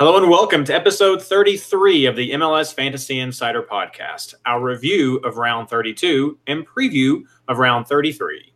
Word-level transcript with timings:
Hello 0.00 0.16
and 0.16 0.30
welcome 0.30 0.64
to 0.64 0.74
episode 0.74 1.22
33 1.22 2.06
of 2.06 2.16
the 2.16 2.30
MLS 2.30 2.72
Fantasy 2.72 3.20
Insider 3.20 3.62
Podcast, 3.62 4.32
our 4.46 4.58
review 4.58 5.18
of 5.18 5.36
round 5.36 5.68
32 5.68 6.38
and 6.46 6.66
preview 6.66 7.20
of 7.48 7.58
round 7.58 7.86
33. 7.86 8.50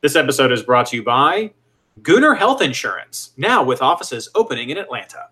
This 0.00 0.16
episode 0.16 0.50
is 0.50 0.64
brought 0.64 0.86
to 0.86 0.96
you 0.96 1.04
by 1.04 1.52
Gooner 2.02 2.36
Health 2.36 2.60
Insurance, 2.60 3.30
now 3.36 3.62
with 3.62 3.80
offices 3.80 4.28
opening 4.34 4.70
in 4.70 4.76
Atlanta. 4.76 5.28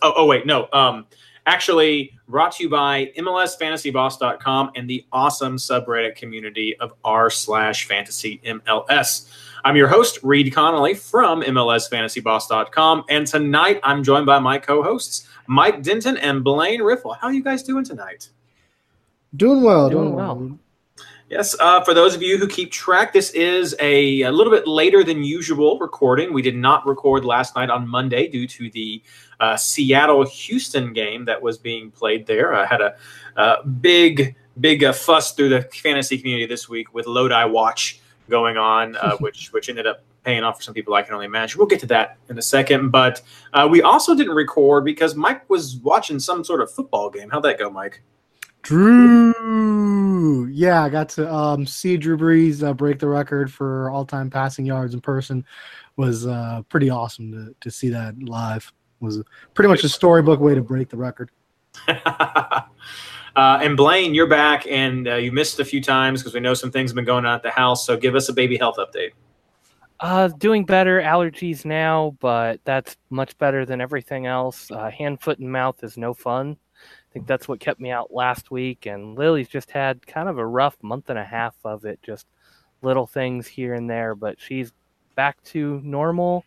Oh, 0.00 0.12
oh 0.18 0.26
wait, 0.26 0.46
no. 0.46 0.68
Um, 0.72 1.06
actually, 1.44 2.12
brought 2.28 2.52
to 2.52 2.62
you 2.62 2.70
by 2.70 3.06
MLSFantasyBoss.com 3.18 4.70
and 4.76 4.88
the 4.88 5.04
awesome 5.10 5.56
subreddit 5.56 6.14
community 6.14 6.76
of 6.78 6.92
r 7.02 7.30
slash 7.30 7.88
fantasy 7.88 8.40
MLS. 8.46 9.28
I'm 9.64 9.76
your 9.76 9.88
host, 9.88 10.18
Reed 10.22 10.54
Connolly 10.54 10.94
from 10.94 11.42
MLSFantasyBoss.com, 11.42 13.04
and 13.10 13.26
tonight 13.26 13.78
I'm 13.82 14.02
joined 14.02 14.24
by 14.24 14.38
my 14.38 14.58
co-hosts, 14.58 15.28
Mike 15.46 15.82
Denton 15.82 16.16
and 16.16 16.42
Blaine 16.42 16.80
Riffle. 16.80 17.12
How 17.12 17.26
are 17.26 17.32
you 17.32 17.42
guys 17.42 17.62
doing 17.62 17.84
tonight? 17.84 18.30
Doing 19.36 19.62
well. 19.62 19.90
Doing 19.90 20.14
well. 20.14 20.58
Yes, 21.28 21.54
uh, 21.60 21.84
for 21.84 21.94
those 21.94 22.14
of 22.14 22.22
you 22.22 22.38
who 22.38 22.48
keep 22.48 22.72
track, 22.72 23.12
this 23.12 23.30
is 23.30 23.76
a, 23.80 24.22
a 24.22 24.32
little 24.32 24.52
bit 24.52 24.66
later 24.66 25.04
than 25.04 25.22
usual 25.22 25.78
recording. 25.78 26.32
We 26.32 26.42
did 26.42 26.56
not 26.56 26.86
record 26.86 27.24
last 27.24 27.54
night 27.54 27.70
on 27.70 27.86
Monday 27.86 28.28
due 28.28 28.48
to 28.48 28.70
the 28.70 29.02
uh, 29.40 29.56
Seattle 29.56 30.24
Houston 30.24 30.92
game 30.92 31.26
that 31.26 31.40
was 31.40 31.58
being 31.58 31.90
played 31.90 32.26
there. 32.26 32.54
I 32.54 32.64
had 32.64 32.80
a, 32.80 32.96
uh, 33.36 33.62
big, 33.64 34.34
big 34.58 34.82
uh, 34.82 34.92
fuss 34.92 35.32
through 35.32 35.50
the 35.50 35.62
fantasy 35.62 36.18
community 36.18 36.46
this 36.46 36.68
week 36.68 36.94
with 36.94 37.06
Lodi 37.06 37.44
Watch 37.44 38.00
going 38.30 38.56
on, 38.56 38.96
uh, 38.96 39.16
which 39.20 39.52
which 39.52 39.68
ended 39.68 39.86
up 39.86 40.02
paying 40.24 40.42
off 40.42 40.58
for 40.58 40.62
some 40.62 40.74
people 40.74 40.94
I 40.94 41.02
can 41.02 41.14
only 41.14 41.26
imagine. 41.26 41.58
We'll 41.58 41.66
get 41.66 41.80
to 41.80 41.86
that 41.86 42.18
in 42.28 42.38
a 42.38 42.42
second. 42.42 42.90
But 42.90 43.20
uh, 43.52 43.68
we 43.70 43.82
also 43.82 44.14
didn't 44.14 44.34
record 44.34 44.84
because 44.84 45.14
Mike 45.14 45.48
was 45.50 45.76
watching 45.76 46.18
some 46.18 46.44
sort 46.44 46.60
of 46.60 46.70
football 46.70 47.10
game. 47.10 47.28
How'd 47.30 47.42
that 47.42 47.58
go, 47.58 47.70
Mike? 47.70 48.02
Drew. 48.62 50.46
Yeah, 50.46 50.82
I 50.82 50.88
got 50.88 51.08
to 51.10 51.32
um, 51.32 51.66
see 51.66 51.96
Drew 51.96 52.18
Brees 52.18 52.62
uh, 52.62 52.74
break 52.74 52.98
the 52.98 53.08
record 53.08 53.52
for 53.52 53.90
all-time 53.90 54.28
passing 54.30 54.66
yards 54.66 54.94
in 54.94 55.00
person. 55.00 55.44
Was 55.96 56.26
uh, 56.26 56.62
pretty 56.68 56.90
awesome 56.90 57.32
to, 57.32 57.54
to 57.60 57.70
see 57.70 57.88
that 57.90 58.22
live. 58.22 58.72
Was 59.00 59.22
pretty 59.54 59.68
much 59.68 59.82
a 59.84 59.88
storybook 59.88 60.40
way 60.40 60.54
to 60.54 60.62
break 60.62 60.90
the 60.90 60.96
record. 60.96 61.30
uh, 63.36 63.60
and 63.62 63.76
Blaine, 63.76 64.14
you're 64.14 64.26
back, 64.26 64.66
and 64.66 65.08
uh, 65.08 65.14
you 65.14 65.32
missed 65.32 65.60
a 65.60 65.64
few 65.64 65.82
times 65.82 66.20
because 66.20 66.34
we 66.34 66.40
know 66.40 66.54
some 66.54 66.70
things 66.70 66.90
have 66.90 66.96
been 66.96 67.04
going 67.04 67.24
on 67.24 67.34
at 67.34 67.42
the 67.42 67.50
house. 67.50 67.86
So 67.86 67.96
give 67.96 68.14
us 68.14 68.28
a 68.28 68.32
baby 68.32 68.56
health 68.56 68.76
update. 68.78 69.10
Uh, 70.00 70.28
doing 70.28 70.64
better. 70.64 71.00
Allergies 71.02 71.64
now, 71.64 72.16
but 72.20 72.60
that's 72.64 72.96
much 73.10 73.36
better 73.36 73.66
than 73.66 73.80
everything 73.80 74.26
else. 74.26 74.70
Uh, 74.70 74.90
hand, 74.90 75.20
foot, 75.20 75.38
and 75.38 75.52
mouth 75.52 75.82
is 75.84 75.96
no 75.96 76.14
fun. 76.14 76.56
I 76.74 77.12
think 77.12 77.26
that's 77.26 77.48
what 77.48 77.60
kept 77.60 77.80
me 77.80 77.90
out 77.90 78.12
last 78.12 78.50
week. 78.50 78.86
And 78.86 79.18
Lily's 79.18 79.48
just 79.48 79.70
had 79.70 80.06
kind 80.06 80.28
of 80.28 80.38
a 80.38 80.46
rough 80.46 80.76
month 80.82 81.10
and 81.10 81.18
a 81.18 81.24
half 81.24 81.54
of 81.64 81.84
it, 81.84 82.00
just 82.02 82.26
little 82.82 83.06
things 83.06 83.46
here 83.46 83.74
and 83.74 83.90
there, 83.90 84.14
but 84.14 84.40
she's 84.40 84.72
back 85.16 85.42
to 85.44 85.80
normal. 85.84 86.44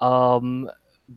Um, 0.00 0.70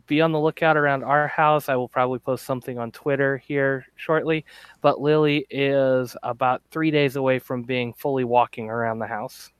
be 0.06 0.20
on 0.20 0.32
the 0.32 0.40
lookout 0.40 0.76
around 0.76 1.02
our 1.02 1.26
house. 1.28 1.68
I 1.68 1.76
will 1.76 1.88
probably 1.88 2.18
post 2.18 2.44
something 2.44 2.78
on 2.78 2.90
Twitter 2.90 3.38
here 3.38 3.86
shortly. 3.96 4.44
But 4.80 5.00
Lily 5.00 5.46
is 5.50 6.16
about 6.22 6.62
three 6.70 6.90
days 6.90 7.16
away 7.16 7.38
from 7.38 7.62
being 7.62 7.92
fully 7.94 8.24
walking 8.24 8.68
around 8.68 8.98
the 8.98 9.06
house. 9.06 9.50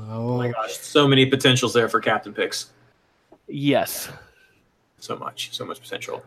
Oh 0.00 0.38
my 0.38 0.50
gosh, 0.50 0.76
so 0.76 1.06
many 1.06 1.26
potentials 1.26 1.74
there 1.74 1.88
for 1.88 2.00
captain 2.00 2.32
picks. 2.32 2.70
Yes. 3.46 4.08
So 4.98 5.16
much, 5.16 5.54
so 5.54 5.64
much 5.64 5.80
potential. 5.80 6.22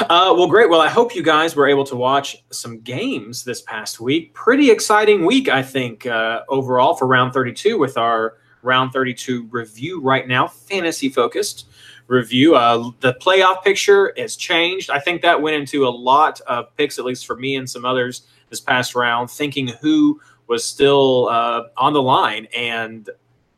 Uh, 0.00 0.32
well, 0.34 0.48
great. 0.48 0.70
Well, 0.70 0.80
I 0.80 0.88
hope 0.88 1.14
you 1.14 1.22
guys 1.22 1.54
were 1.54 1.68
able 1.68 1.84
to 1.84 1.96
watch 1.96 2.42
some 2.50 2.80
games 2.80 3.44
this 3.44 3.60
past 3.62 4.00
week. 4.00 4.32
Pretty 4.32 4.70
exciting 4.70 5.26
week, 5.26 5.50
I 5.50 5.62
think, 5.62 6.06
uh, 6.06 6.40
overall 6.48 6.94
for 6.94 7.06
round 7.06 7.34
32 7.34 7.78
with 7.78 7.98
our 7.98 8.38
round 8.62 8.92
32 8.92 9.46
review 9.50 10.00
right 10.00 10.26
now, 10.26 10.48
fantasy 10.48 11.10
focused 11.10 11.68
review. 12.06 12.54
Uh, 12.54 12.90
the 13.00 13.14
playoff 13.14 13.62
picture 13.62 14.12
has 14.16 14.36
changed. 14.36 14.90
I 14.90 14.98
think 14.98 15.22
that 15.22 15.40
went 15.40 15.56
into 15.56 15.86
a 15.86 15.90
lot 15.90 16.40
of 16.42 16.74
picks, 16.76 16.98
at 16.98 17.04
least 17.04 17.26
for 17.26 17.36
me 17.36 17.56
and 17.56 17.68
some 17.68 17.84
others 17.84 18.26
this 18.50 18.60
past 18.60 18.94
round, 18.94 19.30
thinking 19.30 19.68
who 19.68 20.20
was 20.46 20.64
still 20.64 21.28
uh, 21.28 21.64
on 21.76 21.92
the 21.92 22.02
line. 22.02 22.46
And 22.56 23.08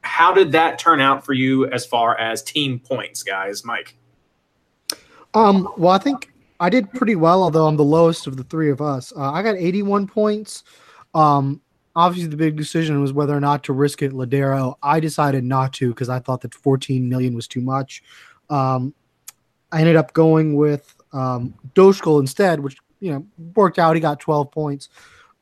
how 0.03 0.33
did 0.33 0.53
that 0.53 0.79
turn 0.79 1.01
out 1.01 1.25
for 1.25 1.33
you 1.33 1.67
as 1.71 1.85
far 1.85 2.17
as 2.17 2.43
team 2.43 2.79
points, 2.79 3.23
guys? 3.23 3.65
Mike. 3.65 3.97
Um, 5.35 5.69
well, 5.77 5.93
I 5.93 5.99
think 5.99 6.33
I 6.61 6.71
did 6.71 6.91
pretty 6.93 7.17
well, 7.17 7.43
although 7.43 7.67
I'm 7.67 7.77
the 7.77 7.85
lowest 7.85 8.27
of 8.27 8.37
the 8.37 8.45
three 8.45 8.71
of 8.71 8.81
us. 8.81 9.13
Uh, 9.15 9.33
I 9.33 9.43
got 9.43 9.57
81 9.57 10.07
points. 10.07 10.65
Um, 11.15 11.61
obviously, 11.95 12.31
the 12.31 12.37
big 12.37 12.57
decision 12.57 13.01
was 13.03 13.13
whether 13.13 13.37
or 13.37 13.41
not 13.41 13.65
to 13.65 13.73
risk 13.73 14.03
it. 14.03 14.13
Lodeiro, 14.13 14.77
I 14.83 15.01
decided 15.01 15.45
not 15.45 15.73
to 15.75 15.91
because 15.91 16.09
I 16.09 16.21
thought 16.21 16.41
that 16.43 16.55
14 16.55 17.09
million 17.09 17.35
was 17.35 17.49
too 17.49 17.61
much. 17.61 18.03
Um, 18.51 18.95
I 19.73 19.81
ended 19.81 19.97
up 19.97 20.13
going 20.13 20.57
with 20.57 20.95
um, 21.13 21.55
instead, 21.77 22.61
which 22.61 22.77
you 23.01 23.13
know 23.13 23.27
worked 23.55 23.79
out. 23.79 23.95
He 23.95 24.01
got 24.01 24.21
12 24.21 24.51
points. 24.51 24.89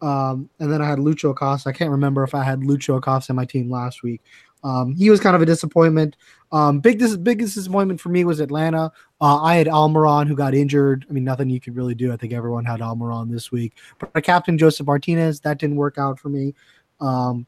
Um, 0.03 0.51
and 0.61 0.71
then 0.71 0.83
I 0.83 0.89
had 0.89 0.99
Lucho 0.99 1.31
Acosta. 1.31 1.71
I 1.71 1.73
can't 1.73 1.91
remember 1.91 2.23
if 2.25 2.35
I 2.35 2.43
had 2.43 2.61
Lucho 2.61 2.99
Acosta 2.99 3.33
in 3.33 3.37
my 3.37 3.47
team 3.47 3.71
last 3.71 4.03
week. 4.03 4.21
Um, 4.63 4.95
he 4.95 5.11
was 5.11 5.21
kind 5.21 5.37
of 5.37 5.43
a 5.43 5.47
disappointment. 5.47 6.17
Um, 6.53 6.81
big 6.81 6.99
this 6.99 7.17
biggest 7.17 7.55
disappointment 7.55 8.01
for 8.01 8.09
me 8.09 8.25
was 8.25 8.41
Atlanta. 8.41 8.91
Uh, 9.21 9.43
I 9.43 9.57
had 9.57 9.67
Almiron 9.67 10.27
who 10.27 10.35
got 10.35 10.55
injured. 10.55 11.07
I 11.09 11.13
mean, 11.13 11.25
nothing 11.25 11.51
you 11.51 11.61
could 11.61 11.77
really 11.77 11.95
do. 11.95 12.13
I 12.13 12.17
think 12.17 12.33
everyone 12.33 12.65
had 12.65 12.81
Almiron 12.81 13.31
this 13.31 13.53
week. 13.53 13.75
But 13.99 14.15
my 14.15 14.21
captain 14.21 14.57
Josef 14.57 14.87
Martinez 14.87 15.41
that 15.41 15.59
didn't 15.59 15.77
work 15.77 15.99
out 15.99 16.19
for 16.19 16.29
me. 16.29 16.55
Um, 17.01 17.47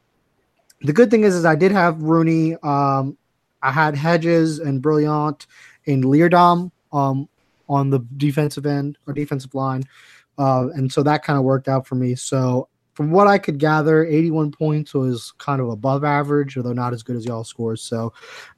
the 0.81 0.93
good 0.93 1.09
thing 1.09 1.23
is, 1.23 1.35
is 1.35 1.45
I 1.45 1.55
did 1.55 1.71
have 1.71 2.01
Rooney. 2.01 2.55
Um, 2.61 3.17
I 3.61 3.71
had 3.71 3.95
Hedges 3.95 4.59
and 4.59 4.81
Brillant 4.81 5.45
and 5.85 6.03
Leerdam 6.03 6.71
um, 6.91 7.27
on 7.69 7.89
the 7.89 7.99
defensive 8.17 8.65
end 8.65 8.97
or 9.07 9.13
defensive 9.13 9.53
line. 9.53 9.83
Uh, 10.37 10.67
and 10.75 10.91
so 10.91 11.01
that 11.03 11.23
kind 11.23 11.37
of 11.37 11.43
worked 11.43 11.67
out 11.67 11.87
for 11.87 11.95
me. 11.95 12.15
So 12.15 12.69
from 12.93 13.11
what 13.11 13.27
I 13.27 13.37
could 13.37 13.59
gather, 13.59 14.03
81 14.05 14.51
points 14.51 14.93
was 14.95 15.31
kind 15.37 15.61
of 15.61 15.69
above 15.69 16.03
average, 16.03 16.57
although 16.57 16.73
not 16.73 16.93
as 16.93 17.03
good 17.03 17.15
as 17.15 17.25
y'all 17.25 17.43
scores. 17.43 17.81
So 17.81 18.11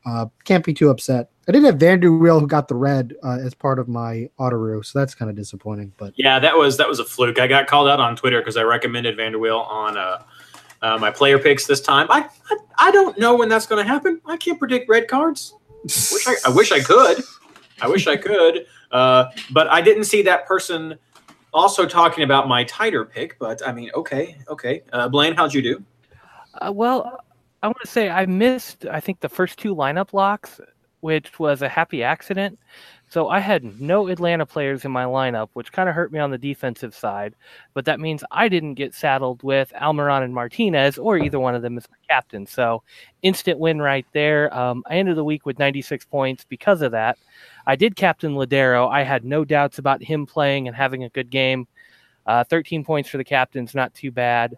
uh, 0.06 0.28
can't 0.46 0.64
be 0.64 0.74
too 0.74 0.90
upset. 0.90 1.30
I 1.50 1.52
did 1.52 1.64
have 1.64 1.76
Van 1.76 2.00
der 2.00 2.08
Wiel 2.08 2.40
who 2.40 2.48
got 2.48 2.70
the 2.70 2.76
red 2.76 3.16
uh, 3.22 3.40
as 3.40 3.54
part 3.54 3.80
of 3.80 3.90
my 3.90 4.30
auto 4.38 4.82
so 4.82 4.98
that's 4.98 5.14
kind 5.14 5.30
of 5.30 5.36
disappointing. 5.36 5.92
But 5.98 6.14
yeah, 6.16 6.40
that 6.40 6.56
was 6.56 6.78
that 6.78 6.88
was 6.88 7.00
a 7.00 7.06
fluke. 7.06 7.38
I 7.38 7.48
got 7.48 7.68
called 7.68 7.90
out 7.90 8.00
on 8.00 8.16
Twitter 8.16 8.40
because 8.40 8.56
I 8.56 8.62
recommended 8.62 9.18
Van 9.18 9.34
der 9.34 9.40
Wiel 9.40 9.60
on 9.60 9.98
uh, 9.98 10.24
uh, 10.82 10.98
my 10.98 11.12
player 11.12 11.40
picks 11.40 11.66
this 11.66 11.82
time. 11.82 12.08
I, 12.10 12.28
I, 12.50 12.58
I 12.78 12.92
don't 12.92 13.18
know 13.18 13.36
when 13.36 13.50
that's 13.50 13.66
going 13.66 13.84
to 13.84 13.88
happen. 13.88 14.22
I 14.26 14.38
can't 14.38 14.60
predict 14.60 14.90
red 14.90 15.08
cards. 15.08 15.54
wish 15.84 16.28
I, 16.28 16.36
I 16.46 16.50
wish 16.50 16.72
I 16.72 16.80
could. 16.80 17.24
I 17.82 17.88
wish 17.88 18.08
I 18.08 18.18
could. 18.18 18.66
Uh, 18.92 19.26
but 19.52 19.68
I 19.68 19.82
didn't 19.82 20.06
see 20.06 20.22
that 20.24 20.46
person 20.46 20.98
also 21.54 21.86
talking 21.86 22.24
about 22.24 22.48
my 22.48 22.64
tighter 22.66 23.06
pick, 23.06 23.38
but 23.40 23.66
I 23.66 23.72
mean, 23.72 23.90
okay, 23.96 24.38
okay. 24.48 24.84
Uh, 24.92 25.08
Blaine, 25.10 25.36
how'd 25.36 25.54
you 25.54 25.62
do? 25.62 25.84
Uh, 26.62 26.72
well, 26.72 27.24
I 27.62 27.68
want 27.68 27.78
to 27.82 27.88
say 27.88 28.10
I 28.10 28.26
missed, 28.26 28.86
I 28.86 29.00
think, 29.00 29.20
the 29.20 29.30
first 29.30 29.60
two 29.60 29.76
lineup 29.76 30.14
locks, 30.14 30.60
which 31.02 31.40
was 31.40 31.62
a 31.62 31.70
happy 31.70 32.04
accident. 32.04 32.60
So 33.10 33.28
I 33.28 33.40
had 33.40 33.82
no 33.82 34.08
Atlanta 34.08 34.46
players 34.46 34.86
in 34.86 34.92
my 34.92 35.04
lineup, 35.04 35.50
which 35.54 35.72
kind 35.72 35.90
of 35.90 35.96
hurt 35.96 36.12
me 36.12 36.20
on 36.20 36.30
the 36.30 36.38
defensive 36.38 36.94
side. 36.94 37.34
But 37.74 37.86
that 37.86 38.00
means 38.00 38.24
I 38.30 38.48
didn't 38.48 38.76
get 38.76 38.94
saddled 38.94 39.42
with 39.42 39.74
Almiron 39.76 40.24
and 40.24 40.34
Martinez, 40.34 41.00
or 41.00 41.18
either 41.18 41.40
one 41.40 41.56
of 41.56 41.64
them 41.64 41.76
as 41.78 41.90
my 41.90 41.98
captain. 42.08 42.46
So 42.46 42.84
instant 43.24 43.58
win 43.58 43.82
right 43.82 44.06
there. 44.14 44.56
Um, 44.56 44.84
I 44.88 44.98
ended 44.98 45.18
the 45.18 45.24
week 45.24 45.48
with 45.48 45.58
96 45.58 46.06
points 46.06 46.46
because 46.48 46.84
of 46.84 46.92
that. 46.92 47.18
I 47.66 47.76
did 47.76 47.96
captain 47.96 48.36
Lodeiro. 48.36 48.88
I 48.92 49.02
had 49.02 49.26
no 49.26 49.44
doubts 49.44 49.80
about 49.80 50.04
him 50.04 50.28
playing 50.28 50.68
and 50.68 50.78
having 50.78 51.04
a 51.04 51.10
good 51.10 51.32
game. 51.32 51.68
Uh, 52.28 52.44
13 52.44 52.86
points 52.86 53.10
for 53.10 53.18
the 53.18 53.24
captain's 53.24 53.74
not 53.74 53.92
too 53.96 54.12
bad. 54.12 54.56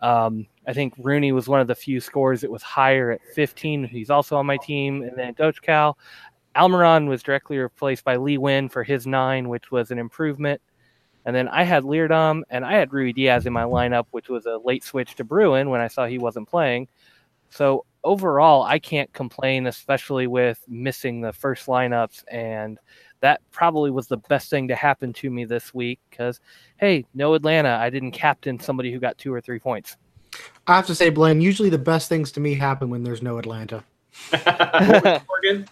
Um, 0.00 0.46
I 0.66 0.74
think 0.74 0.94
Rooney 0.98 1.32
was 1.32 1.48
one 1.48 1.60
of 1.60 1.66
the 1.66 1.74
few 1.74 2.00
scores 2.00 2.42
that 2.42 2.50
was 2.50 2.62
higher 2.62 3.10
at 3.10 3.20
15. 3.34 3.84
He's 3.84 4.10
also 4.10 4.36
on 4.36 4.46
my 4.46 4.58
team. 4.58 5.02
And 5.02 5.16
then 5.16 5.34
Dockal, 5.34 5.94
Almiron 6.58 7.08
was 7.08 7.22
directly 7.22 7.58
replaced 7.58 8.04
by 8.04 8.16
Lee 8.16 8.36
Nguyen 8.36 8.70
for 8.70 8.82
his 8.82 9.06
nine, 9.06 9.48
which 9.48 9.70
was 9.70 9.90
an 9.90 9.98
improvement. 9.98 10.60
And 11.24 11.36
then 11.36 11.48
I 11.48 11.62
had 11.62 11.84
Leerdam 11.84 12.42
and 12.50 12.64
I 12.64 12.72
had 12.72 12.90
Ruidiaz 12.90 13.46
in 13.46 13.52
my 13.52 13.62
lineup, 13.62 14.06
which 14.10 14.28
was 14.28 14.46
a 14.46 14.58
late 14.64 14.82
switch 14.82 15.14
to 15.16 15.24
Bruin 15.24 15.70
when 15.70 15.80
I 15.80 15.88
saw 15.88 16.06
he 16.06 16.18
wasn't 16.18 16.48
playing. 16.48 16.88
So 17.50 17.84
overall, 18.02 18.62
I 18.62 18.78
can't 18.78 19.12
complain, 19.12 19.66
especially 19.66 20.26
with 20.26 20.62
missing 20.68 21.20
the 21.20 21.32
first 21.32 21.66
lineups. 21.66 22.24
And 22.30 22.78
that 23.20 23.40
probably 23.50 23.90
was 23.90 24.08
the 24.08 24.16
best 24.16 24.50
thing 24.50 24.68
to 24.68 24.74
happen 24.74 25.12
to 25.14 25.30
me 25.30 25.44
this 25.44 25.74
week 25.74 26.00
because, 26.10 26.40
hey, 26.78 27.04
no 27.14 27.34
Atlanta. 27.34 27.78
I 27.80 27.90
didn't 27.90 28.12
captain 28.12 28.58
somebody 28.58 28.92
who 28.92 28.98
got 28.98 29.18
two 29.18 29.32
or 29.32 29.40
three 29.40 29.58
points. 29.58 29.96
I 30.66 30.76
have 30.76 30.86
to 30.86 30.94
say, 30.94 31.10
Blaine, 31.10 31.40
usually 31.40 31.70
the 31.70 31.78
best 31.78 32.08
things 32.08 32.32
to 32.32 32.40
me 32.40 32.54
happen 32.54 32.90
when 32.90 33.02
there's 33.02 33.22
no 33.22 33.38
Atlanta. 33.38 33.84
Morgan? 34.32 35.68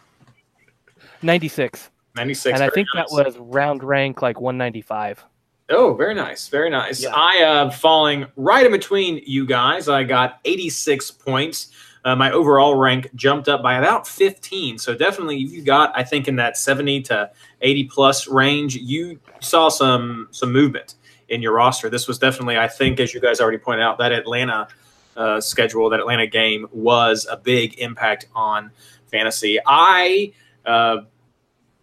96. 1.23 1.91
96. 2.17 2.55
and 2.55 2.65
I 2.65 2.71
think 2.71 2.89
nice. 2.95 3.11
that 3.11 3.25
was 3.25 3.37
round 3.39 3.85
rank 3.85 4.23
like 4.23 4.41
195. 4.41 5.25
Oh, 5.69 5.95
very 5.95 6.15
nice. 6.15 6.49
Very 6.49 6.71
nice. 6.71 7.03
Yeah. 7.03 7.11
I 7.15 7.43
uh 7.43 7.71
falling 7.71 8.27
right 8.37 8.65
in 8.65 8.73
between 8.73 9.21
you 9.27 9.47
guys. 9.47 9.89
I 9.89 10.05
got 10.05 10.41
86 10.45 11.11
points. 11.13 11.73
Uh, 12.05 12.15
my 12.15 12.31
overall 12.31 12.77
rank 12.77 13.11
jumped 13.17 13.49
up 13.49 13.63
by 13.63 13.75
about 13.75 14.07
15. 14.07 14.79
So 14.79 14.95
definitely 14.95 15.39
you 15.39 15.63
got 15.63 15.93
I 15.97 16.05
think 16.05 16.29
in 16.29 16.37
that 16.37 16.57
70 16.57 17.03
to 17.03 17.31
80 17.61 17.85
plus 17.85 18.29
range, 18.29 18.77
you 18.77 19.19
saw 19.41 19.69
some 19.69 20.29
some 20.31 20.53
movement 20.53 20.95
in 21.29 21.43
your 21.43 21.53
roster. 21.53 21.91
This 21.91 22.07
was 22.07 22.19
definitely 22.19 22.59
I 22.59 22.69
think 22.69 23.01
as 23.01 23.13
you 23.13 23.21
guys 23.21 23.41
already 23.41 23.59
pointed 23.59 23.83
out 23.83 23.99
that 23.99 24.13
Atlanta 24.13 24.69
uh, 25.17 25.41
schedule, 25.41 25.91
that 25.91 25.99
Atlanta 25.99 26.27
game 26.27 26.67
was 26.71 27.27
a 27.29 27.37
big 27.37 27.79
impact 27.79 28.27
on 28.35 28.71
fantasy. 29.11 29.59
I 29.67 30.33
uh, 30.67 30.99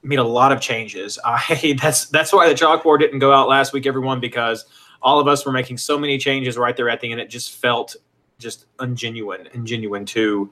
made 0.03 0.19
a 0.19 0.23
lot 0.23 0.51
of 0.51 0.61
changes. 0.61 1.17
I 1.25 1.75
that's 1.81 2.05
that's 2.05 2.33
why 2.33 2.47
the 2.47 2.55
chalkboard 2.55 2.99
didn't 2.99 3.19
go 3.19 3.33
out 3.33 3.47
last 3.47 3.73
week, 3.73 3.85
everyone, 3.85 4.19
because 4.19 4.65
all 5.01 5.19
of 5.19 5.27
us 5.27 5.45
were 5.45 5.51
making 5.51 5.77
so 5.77 5.97
many 5.97 6.17
changes 6.17 6.57
right 6.57 6.75
there 6.75 6.89
at 6.89 7.01
the 7.01 7.11
end. 7.11 7.19
It 7.19 7.29
just 7.29 7.53
felt 7.53 7.95
just 8.39 8.65
ungenuine, 8.77 9.51
ingenuine 9.51 10.05
to 10.07 10.51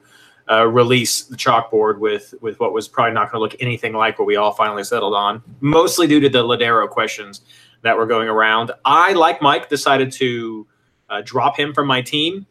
uh, 0.50 0.68
release 0.68 1.24
the 1.24 1.36
chalkboard 1.36 2.00
with 2.00 2.34
with 2.42 2.60
what 2.60 2.74
was 2.74 2.88
probably 2.88 3.14
not 3.14 3.32
going 3.32 3.40
to 3.40 3.40
look 3.40 3.56
anything 3.62 3.94
like 3.94 4.20
what 4.20 4.26
we 4.26 4.36
all 4.36 4.52
finally 4.52 4.84
settled 4.84 5.14
on. 5.14 5.42
Mostly 5.62 6.08
due 6.08 6.20
to 6.20 6.30
the 6.30 6.44
Lodeiro 6.44 6.90
questions 6.90 7.42
that 7.82 7.98
were 7.98 8.06
going 8.06 8.28
around. 8.28 8.72
I, 8.86 9.14
like 9.14 9.42
Mike, 9.42 9.70
decided 9.70 10.12
to 10.14 10.68
uh, 11.10 11.22
drop 11.24 11.58
him 11.58 11.74
from 11.74 11.88
my 11.88 12.02
team. 12.02 12.46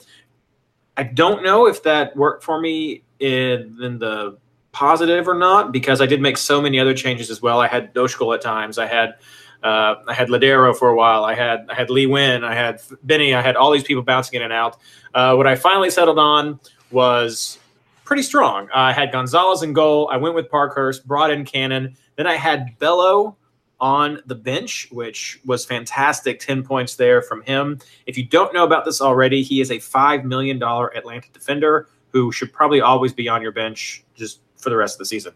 I 0.96 1.04
don't 1.04 1.42
know 1.42 1.66
if 1.66 1.82
that 1.84 2.16
worked 2.16 2.42
for 2.42 2.60
me 2.60 3.04
in, 3.20 3.78
in 3.80 3.98
the 3.98 4.38
positive 4.72 5.28
or 5.28 5.34
not 5.34 5.72
because 5.72 6.00
I 6.00 6.06
did 6.06 6.20
make 6.20 6.36
so 6.36 6.60
many 6.60 6.78
other 6.78 6.94
changes 6.94 7.30
as 7.30 7.42
well. 7.42 7.60
I 7.60 7.68
had 7.68 7.94
Dockal 7.94 8.34
at 8.34 8.40
times. 8.40 8.78
I 8.78 8.86
had 8.86 9.14
uh, 9.62 9.96
I 10.08 10.14
had 10.14 10.28
Lodeiro 10.28 10.76
for 10.76 10.88
a 10.88 10.96
while. 10.96 11.24
I 11.24 11.34
had 11.34 11.66
I 11.68 11.74
had 11.74 11.90
Lee 11.90 12.06
Nguyen. 12.06 12.44
I 12.44 12.54
had 12.54 12.80
Benny. 13.02 13.34
I 13.34 13.42
had 13.42 13.56
all 13.56 13.70
these 13.70 13.84
people 13.84 14.02
bouncing 14.02 14.36
in 14.36 14.42
and 14.42 14.52
out. 14.52 14.78
Uh, 15.14 15.34
what 15.34 15.46
I 15.46 15.54
finally 15.54 15.90
settled 15.90 16.18
on 16.18 16.60
was 16.90 17.58
pretty 18.04 18.22
strong. 18.22 18.68
I 18.74 18.92
had 18.92 19.12
Gonzalez 19.12 19.62
in 19.62 19.72
goal. 19.72 20.08
I 20.10 20.16
went 20.16 20.34
with 20.34 20.50
Parkhurst. 20.50 21.06
Brought 21.06 21.30
in 21.30 21.44
Cannon. 21.44 21.96
Then 22.16 22.26
I 22.26 22.36
had 22.36 22.78
Bello 22.78 23.36
on 23.80 24.20
the 24.26 24.34
bench, 24.34 24.88
which 24.92 25.40
was 25.44 25.64
fantastic. 25.64 26.38
Ten 26.38 26.62
points 26.62 26.96
there 26.96 27.22
from 27.22 27.42
him. 27.42 27.78
If 28.06 28.16
you 28.16 28.24
don't 28.24 28.52
know 28.54 28.64
about 28.64 28.84
this 28.84 29.00
already, 29.00 29.42
he 29.42 29.60
is 29.60 29.70
a 29.70 29.78
five 29.78 30.24
million 30.24 30.58
dollar 30.58 30.94
Atlanta 30.96 31.28
defender 31.32 31.88
who 32.12 32.32
should 32.32 32.52
probably 32.52 32.80
always 32.80 33.12
be 33.12 33.28
on 33.28 33.40
your 33.40 33.52
bench 33.52 34.04
just 34.14 34.40
for 34.60 34.70
the 34.70 34.76
rest 34.76 34.94
of 34.94 34.98
the 34.98 35.06
season. 35.06 35.32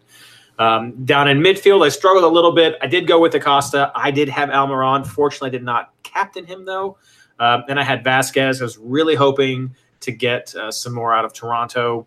Um, 0.59 1.05
down 1.05 1.29
in 1.29 1.41
midfield, 1.41 1.85
I 1.85 1.88
struggled 1.88 2.25
a 2.25 2.29
little 2.29 2.53
bit. 2.53 2.76
I 2.81 2.87
did 2.87 3.06
go 3.06 3.21
with 3.21 3.35
Acosta. 3.35 3.91
I 3.94 4.11
did 4.11 4.29
have 4.29 4.50
Almiron. 4.50 5.06
Fortunately, 5.06 5.49
I 5.49 5.50
did 5.50 5.65
not 5.65 5.93
captain 6.03 6.47
him 6.47 6.65
though. 6.65 6.99
Um, 7.41 7.65
then 7.67 7.79
I 7.79 7.82
had 7.82 8.05
Vasquez. 8.05 8.61
I 8.61 8.65
was 8.65 8.79
really 8.79 9.17
hoping 9.17 9.75
to 10.00 10.12
get 10.12 10.55
uh, 10.55 10.71
some 10.71 10.94
more 10.94 11.15
out 11.15 11.25
of 11.25 11.32
Toronto. 11.32 12.06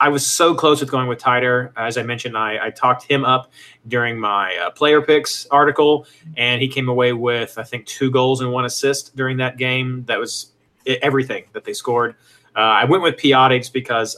I 0.00 0.08
was 0.08 0.26
so 0.26 0.54
close 0.54 0.80
with 0.80 0.90
going 0.90 1.06
with 1.06 1.20
Taider. 1.20 1.72
As 1.76 1.96
I 1.96 2.02
mentioned, 2.02 2.36
I, 2.36 2.66
I 2.66 2.70
talked 2.70 3.04
him 3.04 3.24
up 3.24 3.52
during 3.86 4.18
my 4.18 4.56
uh, 4.56 4.70
player 4.70 5.00
picks 5.00 5.46
article, 5.46 6.06
and 6.36 6.60
he 6.60 6.66
came 6.66 6.88
away 6.88 7.12
with 7.12 7.56
I 7.58 7.62
think 7.62 7.86
two 7.86 8.10
goals 8.10 8.40
and 8.40 8.50
one 8.50 8.64
assist 8.64 9.14
during 9.14 9.36
that 9.36 9.58
game. 9.58 10.04
That 10.06 10.18
was 10.18 10.52
everything 10.86 11.44
that 11.52 11.64
they 11.64 11.72
scored. 11.72 12.16
Uh, 12.56 12.60
I 12.60 12.84
went 12.84 13.02
with 13.02 13.16
just 13.18 13.72
because 13.72 14.16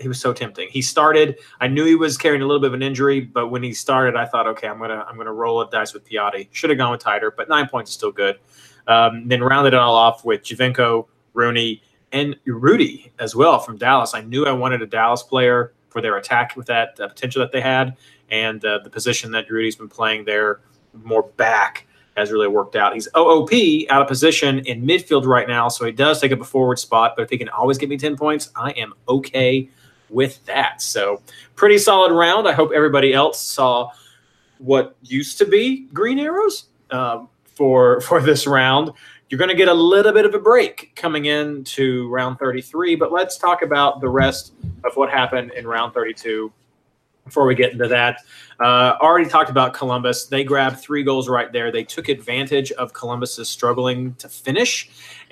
he 0.00 0.08
was 0.08 0.20
so 0.20 0.32
tempting. 0.32 0.68
He 0.70 0.82
started. 0.82 1.38
I 1.60 1.68
knew 1.68 1.84
he 1.84 1.94
was 1.94 2.16
carrying 2.16 2.42
a 2.42 2.46
little 2.46 2.60
bit 2.60 2.68
of 2.68 2.74
an 2.74 2.82
injury, 2.82 3.20
but 3.20 3.48
when 3.48 3.62
he 3.62 3.72
started, 3.72 4.16
I 4.16 4.24
thought, 4.26 4.46
okay, 4.48 4.68
I'm 4.68 4.78
gonna 4.78 5.04
I'm 5.08 5.16
gonna 5.16 5.32
roll 5.32 5.60
a 5.60 5.70
dice 5.70 5.92
with 5.92 6.08
Piatti. 6.08 6.48
Should 6.52 6.70
have 6.70 6.78
gone 6.78 6.92
with 6.92 7.02
Taider, 7.02 7.32
but 7.36 7.48
nine 7.48 7.68
points 7.68 7.90
is 7.90 7.94
still 7.94 8.12
good. 8.12 8.38
Um, 8.86 9.26
then 9.28 9.42
rounded 9.42 9.74
it 9.74 9.78
all 9.78 9.94
off 9.94 10.24
with 10.24 10.42
Javenko, 10.42 11.06
Rooney, 11.34 11.82
and 12.12 12.36
Rudy 12.46 13.12
as 13.18 13.34
well 13.34 13.58
from 13.58 13.76
Dallas. 13.76 14.14
I 14.14 14.22
knew 14.22 14.46
I 14.46 14.52
wanted 14.52 14.82
a 14.82 14.86
Dallas 14.86 15.22
player 15.22 15.74
for 15.90 16.00
their 16.00 16.16
attack 16.16 16.56
with 16.56 16.66
that 16.66 16.98
uh, 17.00 17.08
potential 17.08 17.40
that 17.40 17.52
they 17.52 17.60
had, 17.60 17.96
and 18.30 18.64
uh, 18.64 18.78
the 18.84 18.90
position 18.90 19.30
that 19.32 19.50
Rudy's 19.50 19.76
been 19.76 19.88
playing 19.88 20.24
there 20.24 20.60
more 21.04 21.24
back 21.36 21.86
has 22.16 22.32
really 22.32 22.48
worked 22.48 22.76
out. 22.76 22.94
He's 22.94 23.08
OOP 23.16 23.52
out 23.90 24.02
of 24.02 24.08
position 24.08 24.60
in 24.60 24.82
midfield 24.82 25.24
right 25.24 25.46
now, 25.46 25.68
so 25.68 25.84
he 25.84 25.92
does 25.92 26.20
take 26.20 26.32
up 26.32 26.40
a 26.40 26.44
forward 26.44 26.78
spot. 26.78 27.14
But 27.16 27.22
if 27.22 27.30
he 27.30 27.38
can 27.38 27.48
always 27.48 27.78
get 27.78 27.88
me 27.88 27.96
ten 27.96 28.16
points, 28.16 28.50
I 28.56 28.70
am 28.72 28.94
okay 29.08 29.68
with 30.10 30.44
that. 30.46 30.82
So 30.82 31.22
pretty 31.56 31.78
solid 31.78 32.12
round. 32.12 32.48
I 32.48 32.52
hope 32.52 32.70
everybody 32.74 33.12
else 33.12 33.40
saw 33.40 33.90
what 34.58 34.96
used 35.02 35.38
to 35.38 35.46
be 35.46 35.86
green 35.92 36.18
arrows 36.18 36.66
um, 36.90 37.28
for 37.44 38.00
for 38.02 38.20
this 38.20 38.46
round. 38.46 38.90
You're 39.28 39.38
going 39.38 39.50
to 39.50 39.56
get 39.56 39.68
a 39.68 39.74
little 39.74 40.12
bit 40.12 40.24
of 40.24 40.34
a 40.34 40.38
break 40.38 40.92
coming 40.96 41.26
into 41.26 42.08
round 42.08 42.38
33, 42.38 42.96
but 42.96 43.12
let's 43.12 43.36
talk 43.36 43.60
about 43.60 44.00
the 44.00 44.08
rest 44.08 44.54
of 44.84 44.96
what 44.96 45.10
happened 45.10 45.52
in 45.52 45.66
round 45.66 45.92
32 45.92 46.50
before 47.26 47.44
we 47.44 47.54
get 47.54 47.72
into 47.72 47.86
that. 47.88 48.22
Uh, 48.58 48.96
already 49.02 49.28
talked 49.28 49.50
about 49.50 49.74
Columbus. 49.74 50.24
They 50.26 50.44
grabbed 50.44 50.78
three 50.78 51.02
goals 51.02 51.28
right 51.28 51.52
there. 51.52 51.70
They 51.70 51.84
took 51.84 52.08
advantage 52.08 52.72
of 52.72 52.94
Columbus's 52.94 53.50
struggling 53.50 54.14
to 54.14 54.30
finish, 54.30 54.88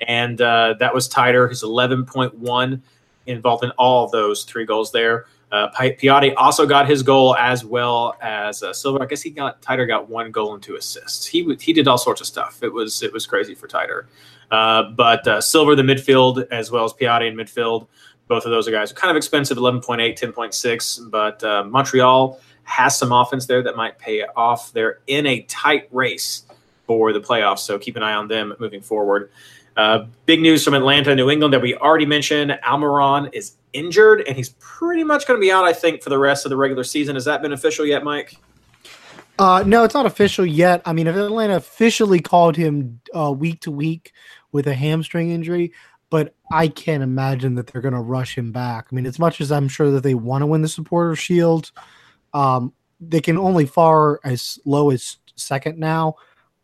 and 0.07 0.39
uh, 0.39 0.75
that 0.79 0.93
was 0.93 1.09
Taider, 1.09 1.47
who's 1.47 1.63
11.1 1.63 2.81
involved 3.27 3.63
in 3.63 3.71
all 3.71 4.07
those 4.07 4.43
three 4.43 4.65
goals 4.65 4.91
there. 4.91 5.25
Uh, 5.51 5.69
Pi- 5.69 5.91
Piatti 5.93 6.33
also 6.35 6.65
got 6.65 6.89
his 6.89 7.01
goal 7.03 7.35
as 7.37 7.63
well 7.63 8.15
as 8.21 8.63
uh, 8.63 8.73
Silver. 8.73 9.01
I 9.01 9.05
guess 9.05 9.21
he 9.21 9.29
got 9.29 9.61
Taider 9.61 9.87
got 9.87 10.09
one 10.09 10.31
goal 10.31 10.53
and 10.53 10.61
two 10.61 10.75
assists. 10.75 11.25
He 11.25 11.55
he 11.61 11.71
did 11.71 11.87
all 11.87 11.97
sorts 11.97 12.19
of 12.19 12.27
stuff. 12.27 12.61
It 12.63 12.73
was 12.73 13.01
it 13.01 13.13
was 13.13 13.25
crazy 13.25 13.55
for 13.55 13.67
Taider. 13.67 14.07
Uh, 14.51 14.91
but 14.91 15.25
uh, 15.27 15.39
Silver 15.39 15.75
the 15.75 15.83
midfield 15.83 16.47
as 16.51 16.69
well 16.69 16.83
as 16.83 16.93
Piatti 16.93 17.27
in 17.27 17.35
midfield. 17.35 17.87
Both 18.27 18.43
of 18.43 18.51
those 18.51 18.67
are 18.67 18.71
guys 18.71 18.91
are 18.91 18.95
kind 18.95 19.09
of 19.09 19.15
expensive, 19.15 19.57
11.8, 19.57 20.19
10.6. 20.19 21.09
But 21.09 21.41
uh, 21.45 21.63
Montreal 21.63 22.39
has 22.63 22.97
some 22.97 23.13
offense 23.13 23.45
there 23.45 23.63
that 23.63 23.77
might 23.77 23.97
pay 23.97 24.25
off. 24.35 24.73
They're 24.73 24.99
in 25.07 25.25
a 25.25 25.43
tight 25.43 25.87
race 25.91 26.43
for 26.85 27.13
the 27.13 27.21
playoffs, 27.21 27.59
so 27.59 27.79
keep 27.79 27.95
an 27.95 28.03
eye 28.03 28.13
on 28.13 28.27
them 28.27 28.53
moving 28.59 28.81
forward. 28.81 29.31
Uh, 29.77 30.07
big 30.25 30.41
news 30.41 30.63
from 30.63 30.73
Atlanta, 30.73 31.15
New 31.15 31.29
England 31.29 31.53
that 31.53 31.61
we 31.61 31.75
already 31.75 32.07
mentioned. 32.07 32.57
Almiron 32.65 33.29
is 33.31 33.57
injured, 33.73 34.23
and 34.27 34.35
he's 34.35 34.49
pretty 34.59 35.03
much 35.03 35.27
going 35.27 35.39
to 35.39 35.41
be 35.41 35.51
out, 35.51 35.65
I 35.65 35.73
think, 35.73 36.01
for 36.01 36.09
the 36.09 36.17
rest 36.17 36.45
of 36.45 36.49
the 36.49 36.57
regular 36.57 36.83
season. 36.83 37.15
Has 37.15 37.25
that 37.25 37.43
been 37.43 37.53
official 37.53 37.85
yet, 37.85 38.03
Mike? 38.03 38.35
Uh, 39.37 39.63
no, 39.67 39.83
it's 39.83 39.93
not 39.93 40.07
official 40.07 40.47
yet. 40.47 40.81
I 40.83 40.93
mean, 40.93 41.05
if 41.05 41.15
Atlanta 41.15 41.55
officially 41.55 42.19
called 42.19 42.55
him 42.55 42.99
uh, 43.15 43.31
week 43.31 43.61
to 43.61 43.71
week 43.71 44.13
with 44.51 44.65
a 44.65 44.73
hamstring 44.73 45.29
injury, 45.29 45.73
but 46.09 46.33
I 46.51 46.69
can't 46.69 47.03
imagine 47.03 47.53
that 47.55 47.67
they're 47.67 47.81
going 47.81 47.93
to 47.93 47.99
rush 47.99 48.35
him 48.35 48.51
back. 48.51 48.87
I 48.91 48.95
mean, 48.95 49.05
as 49.05 49.19
much 49.19 49.41
as 49.41 49.51
I'm 49.51 49.67
sure 49.67 49.91
that 49.91 50.01
they 50.01 50.15
want 50.15 50.41
to 50.41 50.47
win 50.47 50.63
the 50.63 50.67
Supporter 50.67 51.15
Shield, 51.15 51.71
um, 52.33 52.73
they 52.99 53.21
can 53.21 53.37
only 53.37 53.67
far 53.67 54.19
as 54.23 54.57
low 54.65 54.89
as 54.89 55.17
second 55.35 55.77
now. 55.77 56.15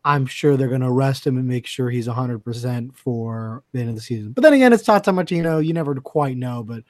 I'm 0.06 0.26
sure 0.26 0.58
they're 0.58 0.68
going 0.68 0.82
to 0.82 0.92
rest 0.92 1.26
him 1.26 1.38
and 1.38 1.48
make 1.48 1.66
sure 1.66 1.90
he's 1.90 2.08
100% 2.08 2.94
for 2.94 3.64
the 3.72 3.80
end 3.80 3.90
of 3.90 3.96
the 3.96 4.02
season. 4.02 4.34
But 4.34 4.42
then 4.42 4.54
again, 4.54 4.74
it's 4.74 4.84
Tata 4.84 5.14
Martino. 5.14 5.60
You 5.60 5.74
never 5.74 5.96
quite 5.96 6.36
know, 6.36 6.62
but 6.64 6.84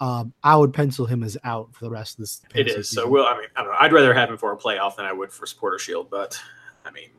um, 0.00 0.32
I 0.42 0.56
would 0.56 0.72
pencil 0.72 1.04
him 1.04 1.22
as 1.22 1.36
out 1.44 1.74
for 1.74 1.84
the 1.84 1.90
rest 1.90 2.14
of 2.14 2.20
this. 2.20 2.42
It 2.54 2.68
is. 2.68 2.88
So, 2.88 3.08
we'll, 3.08 3.26
I 3.26 3.36
mean, 3.36 3.48
I 3.56 3.62
don't 3.62 3.72
know. 3.72 3.78
I'd 3.78 3.92
rather 3.92 4.14
have 4.14 4.30
him 4.30 4.38
for 4.38 4.52
a 4.52 4.56
playoff 4.56 4.96
than 4.96 5.04
I 5.04 5.12
would 5.12 5.32
for 5.32 5.46
Supporter 5.46 5.78
Shield, 5.78 6.08
but 6.10 6.38
I 6.84 6.90
mean, 6.90 7.10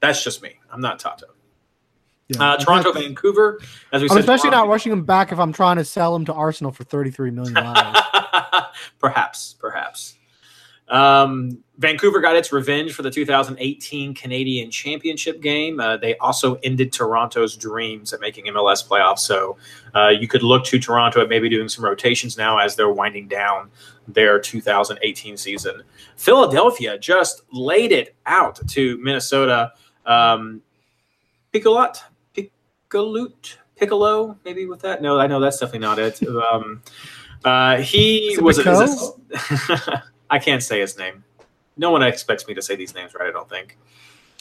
that's 0.00 0.24
just 0.24 0.42
me. 0.42 0.58
I'm 0.70 0.80
not 0.80 0.98
Tato. 0.98 1.26
Yeah. 2.28 2.42
Uh, 2.42 2.56
Toronto, 2.58 2.92
Vancouver, 2.92 3.58
as 3.92 4.02
we 4.02 4.08
I'm 4.08 4.16
said, 4.16 4.20
especially 4.20 4.50
not 4.50 4.68
rushing 4.68 4.92
him 4.92 5.04
back 5.04 5.32
if 5.32 5.38
I'm 5.38 5.52
trying 5.52 5.76
to 5.76 5.84
sell 5.84 6.14
him 6.14 6.26
to 6.26 6.34
Arsenal 6.34 6.72
for 6.72 6.84
33 6.84 7.30
million 7.30 7.54
dollars. 7.54 7.96
perhaps, 8.98 9.54
perhaps. 9.58 10.16
Um, 10.90 11.62
Vancouver 11.78 12.20
got 12.20 12.34
its 12.34 12.52
revenge 12.52 12.92
for 12.92 13.02
the 13.02 13.10
2018 13.10 14.12
Canadian 14.14 14.70
Championship 14.70 15.40
game. 15.40 15.78
Uh, 15.78 15.96
they 15.96 16.16
also 16.16 16.56
ended 16.56 16.92
Toronto's 16.92 17.56
dreams 17.56 18.12
at 18.12 18.20
making 18.20 18.46
MLS 18.46 18.86
playoffs. 18.86 19.20
So 19.20 19.56
uh, 19.94 20.08
you 20.08 20.26
could 20.26 20.42
look 20.42 20.64
to 20.66 20.78
Toronto 20.78 21.20
at 21.20 21.28
maybe 21.28 21.48
doing 21.48 21.68
some 21.68 21.84
rotations 21.84 22.36
now 22.36 22.58
as 22.58 22.74
they're 22.74 22.90
winding 22.90 23.28
down 23.28 23.70
their 24.08 24.40
2018 24.40 25.36
season. 25.36 25.82
Philadelphia 26.16 26.98
just 26.98 27.42
laid 27.52 27.92
it 27.92 28.16
out 28.26 28.60
to 28.68 28.98
Minnesota. 28.98 29.72
Um, 30.04 30.62
Picolot, 31.52 31.98
Picolut, 32.34 33.56
Piccolo, 33.76 34.36
maybe 34.44 34.66
with 34.66 34.80
that. 34.80 35.00
No, 35.00 35.20
I 35.20 35.28
know 35.28 35.38
that's 35.38 35.58
definitely 35.58 35.80
not 35.80 35.98
it. 36.00 36.20
Um, 36.26 36.82
uh, 37.44 37.76
he 37.76 38.32
it 38.32 38.42
was. 38.42 38.58
Pico? 38.58 39.20
I 40.30 40.38
can't 40.38 40.62
say 40.62 40.80
his 40.80 40.98
name. 40.98 41.24
No 41.76 41.90
one 41.90 42.02
expects 42.02 42.46
me 42.46 42.54
to 42.54 42.62
say 42.62 42.76
these 42.76 42.94
names 42.94 43.14
right. 43.14 43.28
I 43.28 43.32
don't 43.32 43.48
think. 43.48 43.78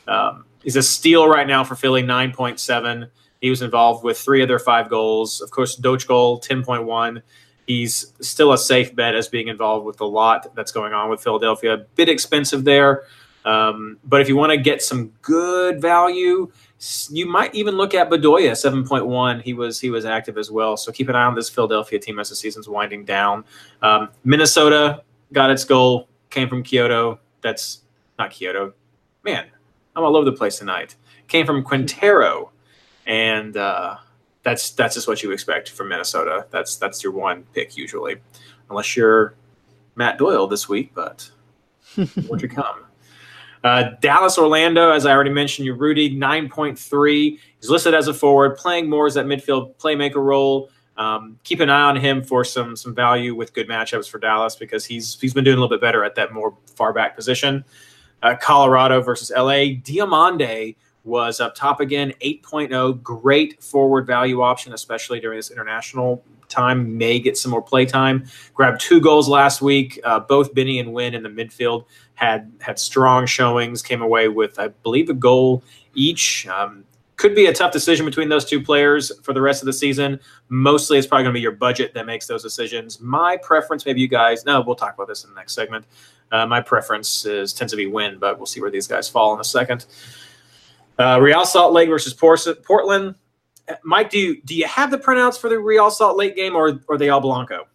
Um, 0.08 0.46
he's 0.64 0.76
a 0.76 0.84
steal 0.84 1.28
right 1.28 1.46
now 1.46 1.64
for 1.64 1.76
Philly, 1.76 2.02
nine 2.02 2.32
point 2.32 2.60
seven. 2.60 3.10
He 3.42 3.50
was 3.50 3.62
involved 3.62 4.04
with 4.04 4.18
three 4.18 4.42
of 4.42 4.48
their 4.48 4.60
five 4.60 4.90
goals. 4.90 5.42
Of 5.42 5.52
course, 5.52 5.76
Dockal, 5.76 6.42
ten 6.42 6.64
point 6.64 6.86
one. 6.86 7.22
He's 7.68 8.14
still 8.22 8.54
a 8.54 8.58
safe 8.58 8.96
bet 8.96 9.14
as 9.14 9.28
being 9.28 9.50
involved 9.50 9.86
with 9.86 10.00
a 10.00 10.06
lot 10.06 10.56
that's 10.56 10.72
going 10.72 10.94
on 10.94 11.10
with 11.10 11.22
Philadelphia. 11.22 11.74
A 11.74 11.78
bit 11.78 12.08
expensive 12.08 12.64
there, 12.64 13.04
um, 13.44 13.98
but 14.06 14.22
if 14.22 14.30
you 14.30 14.38
want 14.38 14.52
to 14.52 14.58
get 14.58 14.82
some 14.82 15.12
good 15.22 15.82
value, 15.82 16.50
you 17.10 17.26
might 17.26 17.54
even 17.54 17.76
look 17.76 17.94
at 17.94 18.10
Bedoya, 18.10 18.56
seven 18.56 18.88
point 18.88 19.06
one. 19.06 19.42
He 19.42 19.54
was 19.54 19.82
he 19.82 19.90
was 19.90 20.06
active 20.06 20.38
as 20.38 20.50
well. 20.50 20.78
So 20.78 20.92
keep 20.92 21.10
an 21.10 21.16
eye 21.16 21.26
on 21.26 21.36
this 21.36 21.50
Philadelphia 21.50 22.00
team 22.00 22.20
as 22.20 22.30
the 22.30 22.36
season's 22.36 22.70
winding 22.70 23.04
down. 23.04 23.44
Um, 23.82 24.10
Minnesota 24.24 25.04
got 25.34 25.52
its 25.52 25.64
goal, 25.64 26.08
came 26.30 26.50
from 26.50 26.64
Quioto. 26.64 27.20
That's 27.42 27.82
not 28.18 28.32
Quioto. 28.32 28.74
Man, 29.24 29.46
I'm 29.96 30.04
all 30.04 30.16
over 30.16 30.26
the 30.26 30.36
place 30.36 30.58
tonight. 30.60 30.96
Came 31.28 31.46
from 31.46 31.64
Quintero, 31.64 32.52
and 33.06 33.58
uh, 33.58 33.98
that's 34.44 34.72
that's 34.72 34.96
just 34.96 35.08
what 35.08 35.24
you 35.24 35.32
expect 35.32 35.72
from 35.72 35.90
Minnesota. 35.90 36.46
That's 36.52 36.78
that's 36.78 37.04
your 37.04 37.12
one 37.12 37.44
pick 37.54 37.76
usually, 37.76 38.16
unless 38.70 38.96
you're 38.96 39.36
Matt 39.96 40.18
Doyle 40.18 40.48
this 40.48 40.70
week. 40.70 40.92
But 40.94 41.30
won't 41.98 42.42
you 42.42 42.50
come? 42.50 42.86
Uh, 43.64 43.92
Dallas 44.00 44.38
Orlando, 44.38 44.92
as 44.92 45.06
I 45.06 45.12
already 45.12 45.32
mentioned, 45.32 45.66
you're 45.66 45.76
Rudy 45.76 46.16
nine 46.16 46.48
point 46.48 46.80
three. 46.80 47.40
He's 47.60 47.70
listed 47.70 47.94
as 47.94 48.08
a 48.08 48.14
forward, 48.14 48.56
playing 48.56 48.90
more 48.90 49.08
as 49.08 49.16
that 49.16 49.26
midfield 49.26 49.76
playmaker 49.76 50.24
role. 50.24 50.70
Um, 50.98 51.40
keep 51.44 51.60
an 51.60 51.70
eye 51.70 51.84
on 51.84 51.96
him 51.96 52.24
for 52.24 52.44
some 52.44 52.76
some 52.76 52.96
value 52.96 53.36
with 53.36 53.54
good 53.54 53.70
matchups 53.70 54.10
for 54.10 54.18
Dallas 54.18 54.56
because 54.56 54.86
he's 54.86 55.20
he's 55.20 55.34
been 55.34 55.44
doing 55.44 55.58
a 55.58 55.62
little 55.62 55.76
bit 55.76 55.82
better 55.82 56.04
at 56.04 56.16
that 56.16 56.34
more 56.34 56.56
far 56.76 56.92
back 56.94 57.16
position. 57.16 57.64
Uh, 58.24 58.36
Colorado 58.36 59.02
versus 59.02 59.32
LA. 59.36 59.76
Diomande 59.84 60.76
was 61.04 61.40
up 61.40 61.56
top 61.56 61.80
again, 61.80 62.14
8.0. 62.22 63.02
Great 63.02 63.64
forward 63.64 64.06
value 64.06 64.42
option, 64.42 64.74
especially 64.74 65.20
during 65.20 65.38
this 65.38 65.52
international 65.52 66.24
time. 66.50 66.98
May 66.98 67.20
get 67.20 67.38
some 67.38 67.52
more 67.52 67.62
play 67.62 67.86
time. 67.86 68.26
Grabbed 68.54 68.82
two 68.82 69.00
goals 69.00 69.30
last 69.30 69.62
week. 69.62 70.00
Uh, 70.04 70.20
both 70.20 70.54
Benny 70.54 70.80
and 70.80 70.90
Nguyen 70.90 71.14
in 71.14 71.24
the 71.24 71.30
midfield 71.30 71.86
had 72.16 72.52
had 72.60 72.80
strong 72.80 73.26
showings. 73.26 73.82
Came 73.82 74.02
away 74.02 74.28
with, 74.28 74.60
I 74.60 74.70
believe, 74.70 75.10
a 75.10 75.14
goal 75.14 75.64
each. 75.94 76.48
Um, 76.48 76.84
could 77.18 77.34
be 77.34 77.48
a 77.48 77.54
tough 77.54 77.72
decision 77.72 78.06
between 78.06 78.30
those 78.30 78.46
two 78.46 78.62
players 78.62 79.12
for 79.24 79.34
the 79.34 79.42
rest 79.42 79.62
of 79.62 79.66
the 79.66 79.74
season. 79.74 80.20
Mostly, 80.50 80.98
it's 80.98 81.08
probably 81.08 81.24
going 81.24 81.34
to 81.34 81.38
be 81.38 81.42
your 81.42 81.52
budget 81.52 81.94
that 81.96 82.06
makes 82.06 82.28
those 82.28 82.44
decisions. 82.44 83.02
My 83.02 83.38
preference, 83.38 83.86
maybe 83.86 84.02
you 84.02 84.08
guys, 84.08 84.46
no, 84.46 84.62
we'll 84.62 84.76
talk 84.76 84.94
about 84.94 85.08
this 85.08 85.24
in 85.24 85.32
the 85.32 85.36
next 85.36 85.54
segment. 85.54 85.86
Uh, 86.32 86.46
my 86.46 86.62
preference 86.62 87.26
is 87.26 87.54
tends 87.54 87.74
to 87.74 87.78
be 87.78 87.86
Nguyen, 87.86 88.20
but 88.20 88.38
we'll 88.38 88.46
see 88.46 88.62
where 88.62 88.70
these 88.70 88.88
guys 88.88 89.10
fall 89.10 89.34
in 89.34 89.40
a 89.40 89.44
second. 89.44 89.86
Uh, 91.00 91.20
Real 91.20 91.46
Salt 91.46 91.74
Lake 91.74 91.90
versus 91.90 92.14
Portland. 92.14 93.16
Mike, 93.84 94.10
do 94.10 94.20
you 94.20 94.42
do 94.44 94.56
you 94.56 94.66
have 94.68 94.92
the 94.92 94.98
printouts 94.98 95.40
for 95.40 95.50
the 95.50 95.60
Real 95.60 95.90
Salt 95.90 96.18
Lake 96.18 96.36
game, 96.36 96.56
or 96.56 96.80
or 96.88 96.96
are 96.96 96.98
they 96.98 97.10
all 97.10 97.20
Blanco? 97.20 97.68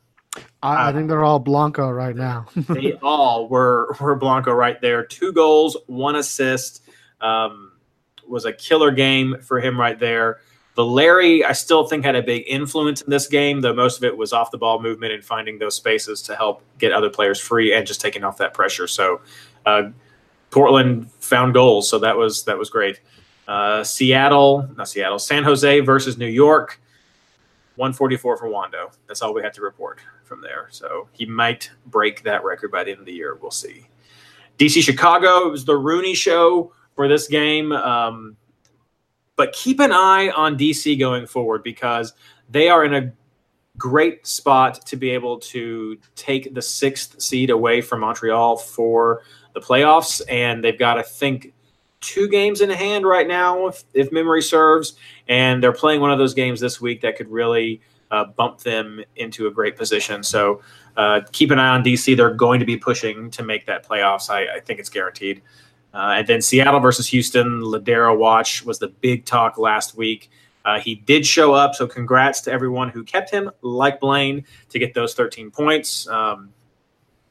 I, 0.62 0.88
I 0.88 0.92
think 0.92 1.08
they're 1.08 1.24
all 1.24 1.38
Blanco 1.38 1.90
right 1.90 2.16
now. 2.16 2.46
they 2.54 2.94
all 3.02 3.48
were 3.48 3.94
were 4.00 4.14
Blanco 4.14 4.52
right 4.52 4.80
there. 4.80 5.04
Two 5.04 5.32
goals, 5.32 5.76
one 5.86 6.16
assist. 6.16 6.82
Um, 7.20 7.71
was 8.32 8.46
a 8.46 8.52
killer 8.52 8.90
game 8.90 9.36
for 9.42 9.60
him 9.60 9.78
right 9.78 9.98
there. 10.00 10.40
Valeri, 10.74 11.44
I 11.44 11.52
still 11.52 11.86
think 11.86 12.02
had 12.02 12.16
a 12.16 12.22
big 12.22 12.44
influence 12.46 13.02
in 13.02 13.10
this 13.10 13.28
game, 13.28 13.60
though 13.60 13.74
most 13.74 13.98
of 13.98 14.04
it 14.04 14.16
was 14.16 14.32
off 14.32 14.50
the 14.50 14.56
ball 14.58 14.80
movement 14.80 15.12
and 15.12 15.22
finding 15.22 15.58
those 15.58 15.76
spaces 15.76 16.22
to 16.22 16.34
help 16.34 16.62
get 16.78 16.92
other 16.92 17.10
players 17.10 17.38
free 17.38 17.74
and 17.74 17.86
just 17.86 18.00
taking 18.00 18.24
off 18.24 18.38
that 18.38 18.54
pressure. 18.54 18.88
So 18.88 19.20
uh, 19.66 19.90
Portland 20.50 21.10
found 21.20 21.52
goals, 21.52 21.90
so 21.90 21.98
that 21.98 22.16
was 22.16 22.44
that 22.44 22.58
was 22.58 22.70
great. 22.70 23.00
Uh, 23.46 23.84
Seattle, 23.84 24.66
not 24.76 24.88
Seattle, 24.88 25.18
San 25.18 25.44
Jose 25.44 25.80
versus 25.80 26.16
New 26.16 26.26
York. 26.26 26.80
144 27.76 28.36
for 28.36 28.48
Wondo. 28.48 28.90
That's 29.06 29.22
all 29.22 29.32
we 29.32 29.42
have 29.42 29.52
to 29.54 29.62
report 29.62 29.98
from 30.24 30.42
there. 30.42 30.68
So 30.70 31.08
he 31.12 31.24
might 31.24 31.70
break 31.86 32.22
that 32.22 32.44
record 32.44 32.70
by 32.70 32.84
the 32.84 32.90
end 32.90 33.00
of 33.00 33.06
the 33.06 33.12
year. 33.12 33.38
We'll 33.40 33.50
see. 33.50 33.88
DC 34.58 34.82
Chicago, 34.82 35.48
it 35.48 35.50
was 35.50 35.64
the 35.64 35.76
Rooney 35.76 36.14
show 36.14 36.72
for 36.94 37.08
this 37.08 37.28
game. 37.28 37.72
Um, 37.72 38.36
but 39.36 39.52
keep 39.52 39.80
an 39.80 39.92
eye 39.92 40.30
on 40.30 40.56
DC 40.56 40.98
going 40.98 41.26
forward 41.26 41.62
because 41.62 42.12
they 42.50 42.68
are 42.68 42.84
in 42.84 42.94
a 42.94 43.12
great 43.78 44.26
spot 44.26 44.84
to 44.86 44.96
be 44.96 45.10
able 45.10 45.38
to 45.38 45.98
take 46.14 46.54
the 46.54 46.62
sixth 46.62 47.20
seed 47.20 47.50
away 47.50 47.80
from 47.80 48.00
Montreal 48.00 48.56
for 48.56 49.22
the 49.54 49.60
playoffs. 49.60 50.20
And 50.28 50.62
they've 50.62 50.78
got, 50.78 50.98
I 50.98 51.02
think, 51.02 51.54
two 52.00 52.28
games 52.28 52.60
in 52.60 52.68
hand 52.68 53.06
right 53.06 53.26
now, 53.26 53.68
if, 53.68 53.84
if 53.94 54.12
memory 54.12 54.42
serves. 54.42 54.94
And 55.28 55.62
they're 55.62 55.72
playing 55.72 56.00
one 56.00 56.10
of 56.10 56.18
those 56.18 56.34
games 56.34 56.60
this 56.60 56.80
week 56.80 57.00
that 57.00 57.16
could 57.16 57.30
really 57.30 57.80
uh, 58.10 58.26
bump 58.26 58.60
them 58.60 59.02
into 59.16 59.46
a 59.46 59.50
great 59.50 59.76
position. 59.76 60.22
So 60.22 60.60
uh, 60.96 61.22
keep 61.32 61.50
an 61.50 61.58
eye 61.58 61.68
on 61.68 61.82
DC. 61.82 62.14
They're 62.16 62.34
going 62.34 62.60
to 62.60 62.66
be 62.66 62.76
pushing 62.76 63.30
to 63.30 63.42
make 63.42 63.64
that 63.66 63.88
playoffs. 63.88 64.28
I, 64.28 64.56
I 64.56 64.60
think 64.60 64.78
it's 64.78 64.90
guaranteed. 64.90 65.40
Uh, 65.94 66.14
and 66.18 66.26
then 66.26 66.40
Seattle 66.40 66.80
versus 66.80 67.08
Houston, 67.08 67.60
Lodeiro 67.60 68.16
watch 68.16 68.64
was 68.64 68.78
the 68.78 68.88
big 68.88 69.24
talk 69.24 69.58
last 69.58 69.96
week. 69.96 70.30
Uh, 70.64 70.78
he 70.78 70.94
did 70.94 71.26
show 71.26 71.52
up, 71.54 71.74
so 71.74 71.86
congrats 71.86 72.40
to 72.42 72.52
everyone 72.52 72.88
who 72.88 73.02
kept 73.02 73.30
him, 73.30 73.50
like 73.62 74.00
Blaine, 74.00 74.44
to 74.70 74.78
get 74.78 74.94
those 74.94 75.14
13 75.14 75.50
points. 75.50 76.06
Um, 76.08 76.50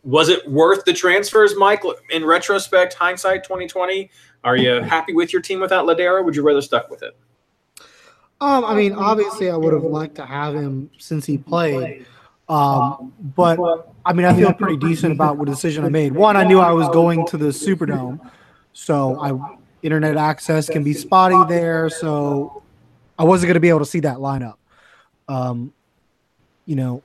was 0.03 0.29
it 0.29 0.49
worth 0.49 0.83
the 0.85 0.93
transfers, 0.93 1.55
Mike? 1.55 1.83
In 2.09 2.25
retrospect, 2.25 2.93
hindsight 2.93 3.43
2020, 3.43 4.09
are 4.43 4.57
you 4.57 4.81
happy 4.81 5.13
with 5.13 5.31
your 5.31 5.41
team 5.41 5.59
without 5.59 5.85
Lodeiro? 5.85 6.23
Would 6.25 6.35
you 6.35 6.43
rather 6.43 6.61
stuck 6.61 6.89
with 6.89 7.03
it? 7.03 7.15
Um, 8.41 8.65
I 8.65 8.73
mean, 8.73 8.93
obviously, 8.93 9.51
I 9.51 9.55
would 9.55 9.73
have 9.73 9.83
liked 9.83 10.15
to 10.15 10.25
have 10.25 10.55
him 10.55 10.89
since 10.97 11.25
he 11.25 11.37
played. 11.37 12.07
Um, 12.49 13.13
but 13.35 13.59
I 14.03 14.13
mean, 14.13 14.25
I 14.25 14.35
feel 14.35 14.51
pretty 14.51 14.77
decent 14.77 15.13
about 15.13 15.37
what 15.37 15.47
decision 15.47 15.85
I 15.85 15.89
made. 15.89 16.13
One, 16.13 16.35
I 16.35 16.43
knew 16.43 16.59
I 16.59 16.71
was 16.71 16.89
going 16.89 17.25
to 17.27 17.37
the 17.37 17.49
Superdome, 17.49 18.19
so 18.73 19.19
I 19.19 19.57
internet 19.83 20.17
access 20.17 20.69
can 20.69 20.83
be 20.83 20.93
spotty 20.93 21.37
there, 21.47 21.89
so 21.89 22.63
I 23.17 23.23
wasn't 23.23 23.47
going 23.47 23.55
to 23.55 23.59
be 23.59 23.69
able 23.69 23.79
to 23.79 23.85
see 23.85 24.01
that 24.01 24.17
lineup. 24.17 24.55
Um, 25.27 25.73
you 26.65 26.75
know, 26.75 27.03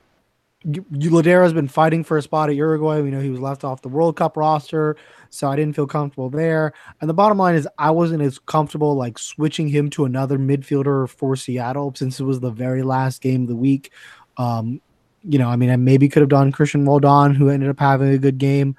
Lodeiro's 0.65 1.53
been 1.53 1.67
fighting 1.67 2.03
for 2.03 2.17
a 2.17 2.21
spot 2.21 2.49
at 2.49 2.55
Uruguay. 2.55 3.01
We 3.01 3.11
know 3.11 3.21
he 3.21 3.29
was 3.29 3.39
left 3.39 3.63
off 3.63 3.81
the 3.81 3.89
World 3.89 4.15
Cup 4.17 4.35
roster, 4.35 4.97
so 5.29 5.49
I 5.49 5.55
didn't 5.55 5.75
feel 5.75 5.87
comfortable 5.87 6.29
there. 6.29 6.73
And 6.99 7.09
the 7.09 7.13
bottom 7.13 7.37
line 7.37 7.55
is, 7.55 7.67
I 7.77 7.91
wasn't 7.91 8.21
as 8.21 8.39
comfortable 8.39 8.95
like 8.95 9.17
switching 9.17 9.67
him 9.67 9.89
to 9.91 10.05
another 10.05 10.37
midfielder 10.37 11.09
for 11.09 11.35
Seattle 11.35 11.93
since 11.95 12.19
it 12.19 12.23
was 12.23 12.39
the 12.39 12.51
very 12.51 12.83
last 12.83 13.21
game 13.21 13.43
of 13.43 13.47
the 13.47 13.55
week. 13.55 13.91
Um, 14.37 14.81
you 15.23 15.39
know, 15.39 15.47
I 15.49 15.55
mean, 15.55 15.69
I 15.69 15.75
maybe 15.75 16.09
could 16.09 16.21
have 16.21 16.29
done 16.29 16.51
Cristian 16.51 16.87
Roldan, 16.87 17.35
who 17.35 17.49
ended 17.49 17.69
up 17.69 17.79
having 17.79 18.09
a 18.09 18.17
good 18.17 18.37
game, 18.37 18.75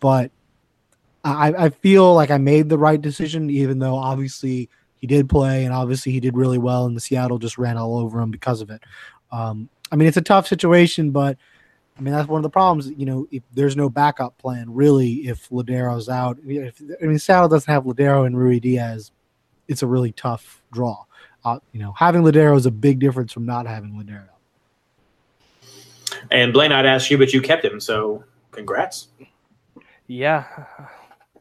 but 0.00 0.30
I, 1.26 1.66
I 1.66 1.70
feel 1.70 2.14
like 2.14 2.30
I 2.30 2.38
made 2.38 2.68
the 2.68 2.78
right 2.78 3.00
decision, 3.00 3.50
even 3.50 3.78
though 3.78 3.96
obviously 3.96 4.68
he 4.96 5.06
did 5.06 5.28
play 5.28 5.64
and 5.64 5.74
obviously 5.74 6.12
he 6.12 6.20
did 6.20 6.36
really 6.36 6.58
well, 6.58 6.86
and 6.86 6.96
the 6.96 7.00
Seattle 7.00 7.38
just 7.38 7.58
ran 7.58 7.76
all 7.76 7.98
over 7.98 8.20
him 8.20 8.30
because 8.30 8.60
of 8.60 8.70
it. 8.70 8.82
Um, 9.32 9.68
I 9.90 9.96
mean, 9.96 10.08
it's 10.08 10.16
a 10.16 10.22
tough 10.22 10.46
situation, 10.46 11.10
but 11.10 11.36
I 11.98 12.02
mean 12.02 12.14
that's 12.14 12.28
one 12.28 12.38
of 12.38 12.42
the 12.42 12.50
problems. 12.50 12.90
You 12.90 13.06
know, 13.06 13.26
if 13.30 13.42
there's 13.52 13.76
no 13.76 13.88
backup 13.88 14.38
plan, 14.38 14.72
really, 14.72 15.26
if 15.26 15.48
Lodeiro's 15.48 16.08
out, 16.08 16.38
if 16.46 16.80
I 17.02 17.06
mean 17.06 17.18
Seattle 17.18 17.48
doesn't 17.48 17.72
have 17.72 17.84
Lodeiro 17.84 18.26
and 18.26 18.36
Ruidiaz, 18.36 19.10
it's 19.68 19.82
a 19.82 19.86
really 19.86 20.12
tough 20.12 20.62
draw. 20.72 21.04
Uh, 21.44 21.58
you 21.72 21.80
know, 21.80 21.92
having 21.92 22.22
Lodeiro 22.22 22.56
is 22.56 22.66
a 22.66 22.70
big 22.70 22.98
difference 22.98 23.32
from 23.32 23.46
not 23.46 23.66
having 23.66 23.92
Lodeiro. 23.92 24.28
And 26.30 26.52
Blaine, 26.52 26.72
I'd 26.72 26.86
ask 26.86 27.10
you, 27.10 27.18
but 27.18 27.32
you 27.32 27.40
kept 27.40 27.64
him, 27.64 27.80
so 27.80 28.24
congrats. 28.52 29.08
Yeah. 30.06 30.44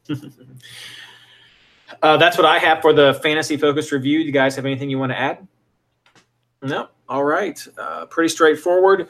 uh, 2.01 2.17
that's 2.17 2.37
what 2.37 2.45
I 2.45 2.59
have 2.59 2.81
for 2.81 2.93
the 2.93 3.13
fantasy 3.23 3.57
focused 3.57 3.91
review. 3.91 4.19
Do 4.19 4.25
you 4.25 4.31
guys 4.31 4.55
have 4.55 4.65
anything 4.65 4.89
you 4.89 4.99
want 4.99 5.11
to 5.11 5.19
add? 5.19 5.47
No. 6.61 6.89
All 7.07 7.23
right. 7.23 7.65
Uh, 7.77 8.05
pretty 8.07 8.29
straightforward. 8.29 9.09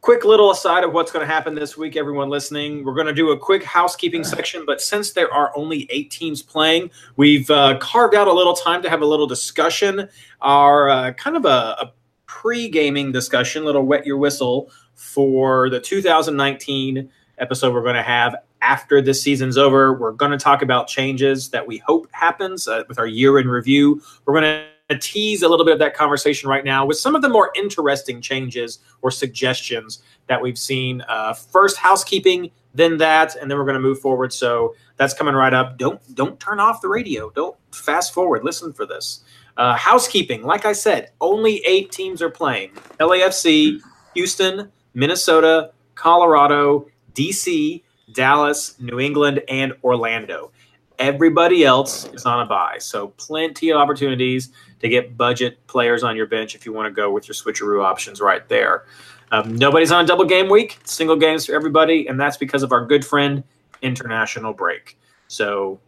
quick 0.00 0.24
little 0.24 0.50
aside 0.50 0.84
of 0.84 0.92
what's 0.92 1.12
going 1.12 1.26
to 1.26 1.32
happen 1.32 1.54
this 1.54 1.76
week, 1.76 1.96
everyone 1.96 2.30
listening. 2.30 2.84
We're 2.84 2.94
going 2.94 3.08
to 3.08 3.12
do 3.12 3.32
a 3.32 3.38
quick 3.38 3.62
housekeeping 3.62 4.24
section, 4.24 4.64
but 4.64 4.80
since 4.80 5.12
there 5.12 5.32
are 5.32 5.52
only 5.56 5.86
eight 5.90 6.10
teams 6.10 6.42
playing, 6.42 6.90
we've 7.16 7.50
uh, 7.50 7.76
carved 7.78 8.14
out 8.14 8.28
a 8.28 8.32
little 8.32 8.54
time 8.54 8.82
to 8.82 8.88
have 8.88 9.02
a 9.02 9.06
little 9.06 9.26
discussion. 9.26 10.08
Our 10.40 10.88
uh, 10.88 11.12
kind 11.12 11.36
of 11.36 11.44
a, 11.44 11.76
a 11.80 11.92
pre 12.26 12.68
gaming 12.68 13.12
discussion, 13.12 13.64
little 13.64 13.82
wet 13.82 14.06
your 14.06 14.16
whistle 14.16 14.70
for 14.94 15.68
the 15.70 15.80
2019 15.80 17.10
episode 17.38 17.74
we're 17.74 17.82
going 17.82 17.96
to 17.96 18.02
have 18.02 18.36
after 18.62 19.00
this 19.00 19.22
season's 19.22 19.56
over. 19.56 19.94
We're 19.94 20.12
going 20.12 20.32
to 20.32 20.38
talk 20.38 20.62
about 20.62 20.86
changes 20.86 21.48
that 21.50 21.66
we 21.66 21.78
hope 21.78 22.08
happens 22.12 22.68
uh, 22.68 22.84
with 22.88 22.98
our 22.98 23.06
year 23.06 23.38
in 23.38 23.48
review. 23.48 24.02
We're 24.24 24.40
going 24.40 24.64
to 24.90 24.98
tease 24.98 25.42
a 25.42 25.48
little 25.48 25.64
bit 25.64 25.72
of 25.72 25.78
that 25.78 25.94
conversation 25.94 26.48
right 26.48 26.64
now 26.64 26.84
with 26.84 26.98
some 26.98 27.14
of 27.14 27.22
the 27.22 27.28
more 27.28 27.52
interesting 27.56 28.20
changes 28.20 28.80
or 29.02 29.10
suggestions 29.10 30.02
that 30.26 30.40
we've 30.40 30.58
seen. 30.58 31.02
Uh, 31.08 31.32
first, 31.32 31.76
housekeeping, 31.76 32.50
then 32.74 32.96
that, 32.98 33.36
and 33.36 33.50
then 33.50 33.58
we're 33.58 33.64
going 33.64 33.74
to 33.74 33.80
move 33.80 34.00
forward. 34.00 34.32
So 34.32 34.74
that's 34.96 35.14
coming 35.14 35.34
right 35.34 35.54
up. 35.54 35.78
Don't 35.78 36.00
don't 36.14 36.38
turn 36.38 36.60
off 36.60 36.80
the 36.80 36.88
radio. 36.88 37.30
Don't 37.30 37.56
fast 37.72 38.12
forward. 38.12 38.44
Listen 38.44 38.72
for 38.72 38.86
this. 38.86 39.24
Uh, 39.56 39.74
housekeeping, 39.74 40.42
like 40.42 40.64
I 40.64 40.72
said, 40.72 41.10
only 41.20 41.58
eight 41.66 41.90
teams 41.90 42.22
are 42.22 42.30
playing: 42.30 42.70
LAFC, 42.98 43.80
Houston, 44.14 44.70
Minnesota, 44.94 45.72
Colorado, 45.94 46.86
DC, 47.14 47.82
Dallas, 48.12 48.78
New 48.80 49.00
England, 49.00 49.42
and 49.48 49.72
Orlando. 49.82 50.52
Everybody 50.98 51.64
else 51.64 52.06
is 52.12 52.26
on 52.26 52.40
a 52.40 52.46
buy, 52.46 52.76
so 52.78 53.08
plenty 53.16 53.70
of 53.70 53.78
opportunities 53.78 54.50
to 54.80 54.88
get 54.88 55.16
budget 55.16 55.66
players 55.66 56.02
on 56.02 56.16
your 56.16 56.26
bench 56.26 56.54
if 56.54 56.66
you 56.66 56.72
want 56.72 56.86
to 56.86 56.90
go 56.90 57.10
with 57.10 57.26
your 57.26 57.34
switcheroo 57.34 57.82
options 57.82 58.20
right 58.20 58.46
there. 58.48 58.84
Um, 59.32 59.54
nobody's 59.56 59.92
on 59.92 60.04
a 60.04 60.06
double 60.06 60.24
game 60.24 60.48
week, 60.48 60.78
single 60.84 61.16
games 61.16 61.46
for 61.46 61.54
everybody, 61.54 62.06
and 62.06 62.18
that's 62.20 62.36
because 62.36 62.62
of 62.62 62.72
our 62.72 62.84
good 62.84 63.04
friend 63.04 63.44
international 63.82 64.52
break. 64.52 64.98
So 65.28 65.78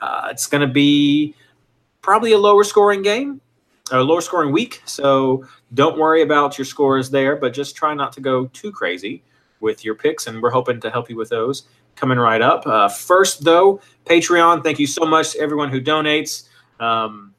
uh, 0.00 0.28
it's 0.30 0.46
going 0.46 0.66
to 0.66 0.72
be 0.72 1.34
probably 2.00 2.32
a 2.32 2.38
lower 2.38 2.64
scoring 2.64 3.02
game, 3.02 3.40
a 3.90 4.00
lower 4.00 4.20
scoring 4.20 4.52
week. 4.52 4.82
So 4.84 5.46
don't 5.74 5.98
worry 5.98 6.22
about 6.22 6.56
your 6.56 6.64
scores 6.64 7.10
there, 7.10 7.36
but 7.36 7.52
just 7.52 7.76
try 7.76 7.94
not 7.94 8.12
to 8.12 8.20
go 8.20 8.46
too 8.46 8.70
crazy 8.70 9.22
with 9.64 9.84
your 9.84 9.96
picks, 9.96 10.28
and 10.28 10.40
we're 10.40 10.50
hoping 10.50 10.80
to 10.80 10.90
help 10.90 11.10
you 11.10 11.16
with 11.16 11.30
those 11.30 11.64
coming 11.96 12.18
right 12.18 12.42
up. 12.42 12.66
Uh, 12.66 12.88
first, 12.88 13.42
though, 13.42 13.80
Patreon. 14.04 14.62
Thank 14.62 14.78
you 14.78 14.86
so 14.86 15.04
much 15.04 15.32
to 15.32 15.40
everyone 15.40 15.70
who 15.70 15.80
donates. 15.80 16.48
Um, 16.78 17.34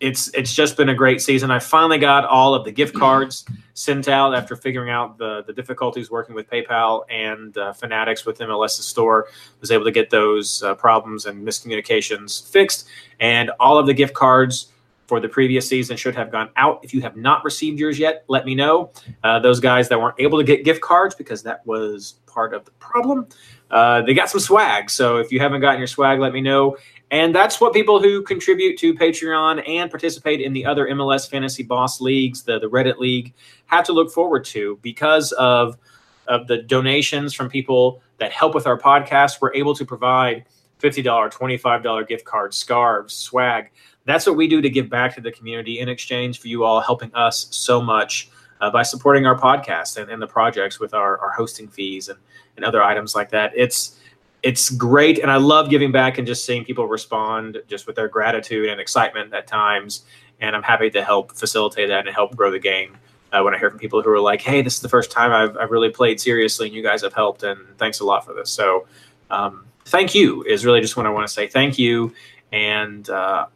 it's 0.00 0.28
it's 0.28 0.54
just 0.54 0.76
been 0.76 0.88
a 0.88 0.94
great 0.94 1.20
season. 1.20 1.50
I 1.50 1.58
finally 1.58 1.98
got 1.98 2.24
all 2.24 2.54
of 2.54 2.64
the 2.64 2.70
gift 2.70 2.94
cards 2.94 3.44
sent 3.74 4.08
out 4.08 4.34
after 4.34 4.54
figuring 4.54 4.90
out 4.90 5.18
the 5.18 5.42
the 5.46 5.52
difficulties 5.52 6.10
working 6.10 6.34
with 6.34 6.48
PayPal 6.48 7.02
and 7.10 7.56
uh, 7.58 7.72
Fanatics 7.72 8.24
with 8.24 8.38
MLS's 8.38 8.86
store. 8.86 9.26
Was 9.60 9.70
able 9.70 9.84
to 9.84 9.90
get 9.90 10.10
those 10.10 10.62
uh, 10.62 10.74
problems 10.76 11.26
and 11.26 11.46
miscommunications 11.46 12.48
fixed, 12.48 12.88
and 13.18 13.50
all 13.58 13.78
of 13.78 13.86
the 13.86 13.94
gift 13.94 14.14
cards 14.14 14.72
for 15.08 15.20
the 15.20 15.28
previous 15.28 15.66
season 15.66 15.96
should 15.96 16.14
have 16.14 16.30
gone 16.30 16.50
out. 16.56 16.80
If 16.84 16.92
you 16.92 17.00
have 17.00 17.16
not 17.16 17.42
received 17.42 17.80
yours 17.80 17.98
yet, 17.98 18.24
let 18.28 18.44
me 18.44 18.54
know. 18.54 18.92
Uh, 19.24 19.40
those 19.40 19.58
guys 19.58 19.88
that 19.88 19.98
weren't 19.98 20.14
able 20.18 20.38
to 20.38 20.44
get 20.44 20.64
gift 20.64 20.82
cards 20.82 21.14
because 21.14 21.42
that 21.44 21.66
was 21.66 22.16
part 22.26 22.52
of 22.52 22.66
the 22.66 22.70
problem, 22.72 23.26
uh, 23.70 24.02
they 24.02 24.12
got 24.12 24.28
some 24.28 24.40
swag. 24.40 24.90
So 24.90 25.16
if 25.16 25.32
you 25.32 25.40
haven't 25.40 25.62
gotten 25.62 25.78
your 25.78 25.86
swag, 25.86 26.20
let 26.20 26.34
me 26.34 26.42
know. 26.42 26.76
And 27.10 27.34
that's 27.34 27.58
what 27.58 27.72
people 27.72 28.02
who 28.02 28.22
contribute 28.22 28.78
to 28.80 28.92
Patreon 28.92 29.66
and 29.66 29.90
participate 29.90 30.42
in 30.42 30.52
the 30.52 30.66
other 30.66 30.86
MLS 30.88 31.28
Fantasy 31.28 31.62
Boss 31.62 32.02
leagues, 32.02 32.42
the, 32.42 32.58
the 32.58 32.68
Reddit 32.68 32.98
League, 32.98 33.32
have 33.66 33.84
to 33.86 33.92
look 33.94 34.12
forward 34.12 34.44
to 34.46 34.78
because 34.82 35.32
of, 35.32 35.78
of 36.26 36.46
the 36.48 36.58
donations 36.58 37.32
from 37.32 37.48
people 37.48 38.02
that 38.18 38.30
help 38.30 38.54
with 38.54 38.66
our 38.66 38.78
podcast. 38.78 39.40
We're 39.40 39.54
able 39.54 39.74
to 39.74 39.86
provide 39.86 40.44
$50, 40.80 41.02
$25 41.02 42.08
gift 42.08 42.26
cards, 42.26 42.58
scarves, 42.58 43.14
swag 43.14 43.70
that's 44.08 44.26
what 44.26 44.36
we 44.36 44.48
do 44.48 44.60
to 44.60 44.70
give 44.70 44.88
back 44.88 45.14
to 45.14 45.20
the 45.20 45.30
community 45.30 45.80
in 45.80 45.88
exchange 45.88 46.40
for 46.40 46.48
you 46.48 46.64
all 46.64 46.80
helping 46.80 47.14
us 47.14 47.46
so 47.50 47.80
much 47.80 48.30
uh, 48.60 48.70
by 48.70 48.82
supporting 48.82 49.26
our 49.26 49.38
podcast 49.38 49.96
and, 50.00 50.10
and 50.10 50.20
the 50.20 50.26
projects 50.26 50.80
with 50.80 50.94
our, 50.94 51.18
our 51.18 51.30
hosting 51.30 51.68
fees 51.68 52.08
and, 52.08 52.18
and 52.56 52.64
other 52.64 52.82
items 52.82 53.14
like 53.14 53.30
that. 53.30 53.52
It's 53.54 53.98
it's 54.42 54.70
great, 54.70 55.18
and 55.18 55.32
I 55.32 55.36
love 55.36 55.68
giving 55.68 55.90
back 55.90 56.16
and 56.18 56.26
just 56.26 56.44
seeing 56.44 56.64
people 56.64 56.86
respond 56.86 57.60
just 57.66 57.88
with 57.88 57.96
their 57.96 58.06
gratitude 58.06 58.68
and 58.68 58.80
excitement 58.80 59.34
at 59.34 59.48
times. 59.48 60.04
And 60.40 60.54
I'm 60.54 60.62
happy 60.62 60.90
to 60.90 61.02
help 61.02 61.32
facilitate 61.32 61.88
that 61.88 62.06
and 62.06 62.14
help 62.14 62.36
grow 62.36 62.50
the 62.50 62.60
game. 62.60 62.96
Uh, 63.32 63.42
when 63.42 63.52
I 63.52 63.58
hear 63.58 63.68
from 63.68 63.78
people 63.78 64.00
who 64.00 64.10
are 64.10 64.20
like, 64.20 64.40
"Hey, 64.40 64.62
this 64.62 64.76
is 64.76 64.80
the 64.80 64.88
first 64.88 65.10
time 65.10 65.32
I've, 65.32 65.56
I've 65.56 65.70
really 65.70 65.90
played 65.90 66.20
seriously, 66.20 66.66
and 66.66 66.74
you 66.74 66.82
guys 66.82 67.02
have 67.02 67.12
helped, 67.12 67.42
and 67.42 67.58
thanks 67.76 68.00
a 68.00 68.04
lot 68.04 68.24
for 68.24 68.32
this." 68.32 68.48
So, 68.48 68.86
um, 69.30 69.66
thank 69.84 70.14
you 70.14 70.44
is 70.44 70.64
really 70.64 70.80
just 70.80 70.96
what 70.96 71.04
I 71.04 71.10
want 71.10 71.26
to 71.26 71.32
say. 71.32 71.46
Thank 71.48 71.78
you, 71.78 72.14
and 72.52 73.10
uh, 73.10 73.46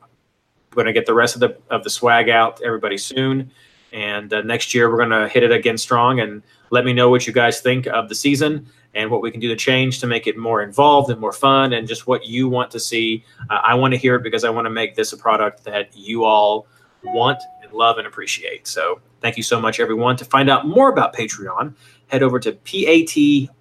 we're 0.75 0.83
going 0.85 0.95
to 0.95 1.01
get 1.01 1.07
the 1.07 1.15
rest 1.15 1.35
of 1.35 1.41
the 1.41 1.57
of 1.71 1.85
the 1.85 1.91
swag 1.91 2.29
out 2.29 2.57
to 2.59 2.65
everybody 2.65 2.99
soon. 2.99 3.51
And 3.93 4.33
uh, 4.33 4.41
next 4.43 4.73
year, 4.75 4.91
we're 4.91 4.97
going 4.97 5.11
to 5.11 5.29
hit 5.29 5.43
it 5.43 5.53
again 5.53 5.77
strong. 5.77 6.21
And 6.21 6.43
let 6.71 6.85
me 6.85 6.93
know 6.95 7.11
what 7.11 7.27
you 7.27 7.33
guys 7.33 7.61
think 7.61 7.87
of 7.87 8.09
the 8.09 8.15
season 8.15 8.67
and 8.95 9.11
what 9.11 9.21
we 9.21 9.31
can 9.31 9.41
do 9.41 9.49
to 9.49 9.57
change 9.57 10.01
to 10.01 10.07
make 10.07 10.27
it 10.27 10.37
more 10.37 10.63
involved 10.63 11.11
and 11.11 11.21
more 11.21 11.33
fun 11.33 11.75
and 11.75 11.87
just 11.87 12.07
what 12.07 12.27
you 12.27 12.49
want 12.49 12.71
to 12.71 12.81
see. 12.81 13.25
Uh, 13.51 13.61
I 13.63 13.75
want 13.75 13.93
to 13.93 13.99
hear 13.99 14.15
it 14.17 14.23
because 14.23 14.45
I 14.45 14.51
want 14.51 14.65
to 14.65 14.71
make 14.71 14.95
this 14.97 15.13
a 15.13 15.17
product 15.17 15.65
that 15.65 15.95
you 15.95 16.25
all 16.25 16.67
want 17.05 17.39
and 17.63 17.73
love 17.73 17.99
and 17.99 18.07
appreciate. 18.07 18.67
So 18.67 19.01
thank 19.21 19.37
you 19.37 19.43
so 19.43 19.61
much, 19.61 19.81
everyone. 19.81 20.17
To 20.17 20.25
find 20.25 20.49
out 20.49 20.67
more 20.67 20.89
about 20.89 21.15
Patreon, 21.15 21.75
head 22.09 22.23
over 22.23 22.39
to 22.41 22.53
p-a-t-r-e-o-n 22.53 23.53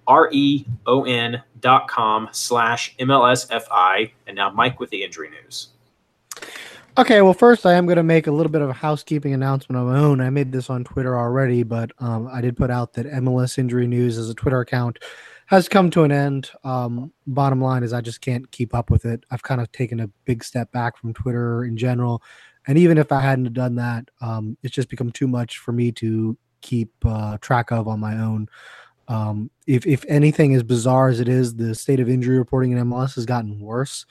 dot 1.60 1.88
com 1.88 2.28
slash 2.32 2.96
mlsfi. 2.98 4.12
And 4.26 4.36
now 4.36 4.50
Mike 4.50 4.80
with 4.80 4.90
the 4.90 5.02
injury 5.04 5.30
news. 5.30 5.68
Okay, 6.98 7.22
well, 7.22 7.32
first 7.32 7.64
I 7.64 7.72
am 7.72 7.86
going 7.86 7.96
to 7.96 8.02
make 8.02 8.26
a 8.26 8.30
little 8.30 8.52
bit 8.52 8.60
of 8.60 8.68
a 8.68 8.74
housekeeping 8.74 9.32
announcement 9.32 9.80
of 9.80 9.88
my 9.88 9.98
own. 9.98 10.20
I 10.20 10.28
made 10.28 10.52
this 10.52 10.68
on 10.68 10.84
Twitter 10.84 11.18
already, 11.18 11.62
but 11.62 11.90
um, 12.00 12.28
I 12.30 12.42
did 12.42 12.54
put 12.54 12.70
out 12.70 12.92
that 12.92 13.06
MLS 13.06 13.56
Injury 13.56 13.86
News 13.86 14.18
as 14.18 14.28
a 14.28 14.34
Twitter 14.34 14.60
account 14.60 14.98
has 15.46 15.70
come 15.70 15.90
to 15.90 16.02
an 16.02 16.12
end. 16.12 16.50
Um, 16.64 17.10
bottom 17.26 17.62
line 17.62 17.82
is 17.82 17.94
I 17.94 18.02
just 18.02 18.20
can't 18.20 18.50
keep 18.50 18.74
up 18.74 18.90
with 18.90 19.06
it. 19.06 19.24
I've 19.30 19.42
kind 19.42 19.62
of 19.62 19.72
taken 19.72 20.00
a 20.00 20.08
big 20.26 20.44
step 20.44 20.70
back 20.70 20.98
from 20.98 21.14
Twitter 21.14 21.64
in 21.64 21.78
general, 21.78 22.22
and 22.66 22.76
even 22.76 22.98
if 22.98 23.10
I 23.10 23.20
hadn't 23.20 23.54
done 23.54 23.74
that, 23.76 24.10
um, 24.20 24.58
it's 24.62 24.74
just 24.74 24.90
become 24.90 25.10
too 25.10 25.26
much 25.26 25.58
for 25.58 25.72
me 25.72 25.92
to 25.92 26.36
keep 26.60 26.92
uh, 27.06 27.38
track 27.38 27.72
of 27.72 27.88
on 27.88 28.00
my 28.00 28.18
own. 28.18 28.50
Um, 29.08 29.50
if 29.66 29.86
if 29.86 30.04
anything, 30.08 30.54
as 30.54 30.62
bizarre 30.62 31.08
as 31.08 31.20
it 31.20 31.28
is, 31.28 31.54
the 31.56 31.74
state 31.74 32.00
of 32.00 32.10
injury 32.10 32.36
reporting 32.36 32.72
in 32.72 32.86
MLS 32.86 33.14
has 33.14 33.24
gotten 33.24 33.58
worse 33.58 34.04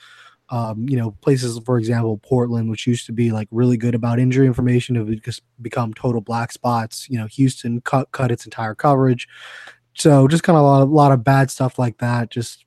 um, 0.52 0.86
you 0.86 0.98
know, 0.98 1.12
places, 1.22 1.58
for 1.64 1.78
example, 1.78 2.18
Portland, 2.18 2.68
which 2.68 2.86
used 2.86 3.06
to 3.06 3.12
be 3.12 3.32
like 3.32 3.48
really 3.50 3.78
good 3.78 3.94
about 3.94 4.18
injury 4.18 4.46
information, 4.46 4.94
have 4.96 5.08
just 5.22 5.40
become 5.62 5.94
total 5.94 6.20
black 6.20 6.52
spots. 6.52 7.08
You 7.08 7.18
know, 7.18 7.26
Houston 7.26 7.80
cut 7.80 8.12
cut 8.12 8.30
its 8.30 8.44
entire 8.44 8.74
coverage, 8.74 9.26
so 9.94 10.28
just 10.28 10.42
kind 10.42 10.58
of 10.58 10.62
a 10.62 10.66
lot, 10.66 10.82
of, 10.82 10.90
lot 10.90 11.12
of 11.12 11.24
bad 11.24 11.50
stuff 11.50 11.78
like 11.78 11.96
that. 11.98 12.30
Just 12.30 12.66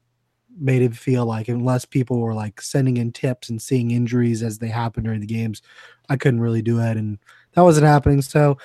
made 0.59 0.81
it 0.81 0.95
feel 0.95 1.27
like 1.27 1.47
unless 1.47 1.85
people 1.85 2.19
were 2.19 2.33
like 2.33 2.59
sending 2.59 2.97
in 2.97 3.11
tips 3.11 3.49
and 3.49 3.61
seeing 3.61 3.91
injuries 3.91 4.41
as 4.41 4.57
they 4.57 4.69
happen 4.69 5.03
during 5.03 5.21
the 5.21 5.27
games, 5.27 5.61
I 6.09 6.17
couldn't 6.17 6.41
really 6.41 6.63
do 6.63 6.79
it, 6.79 6.97
and 6.97 7.19
that 7.53 7.61
wasn't 7.61 7.85
happening. 7.85 8.23
So 8.23 8.57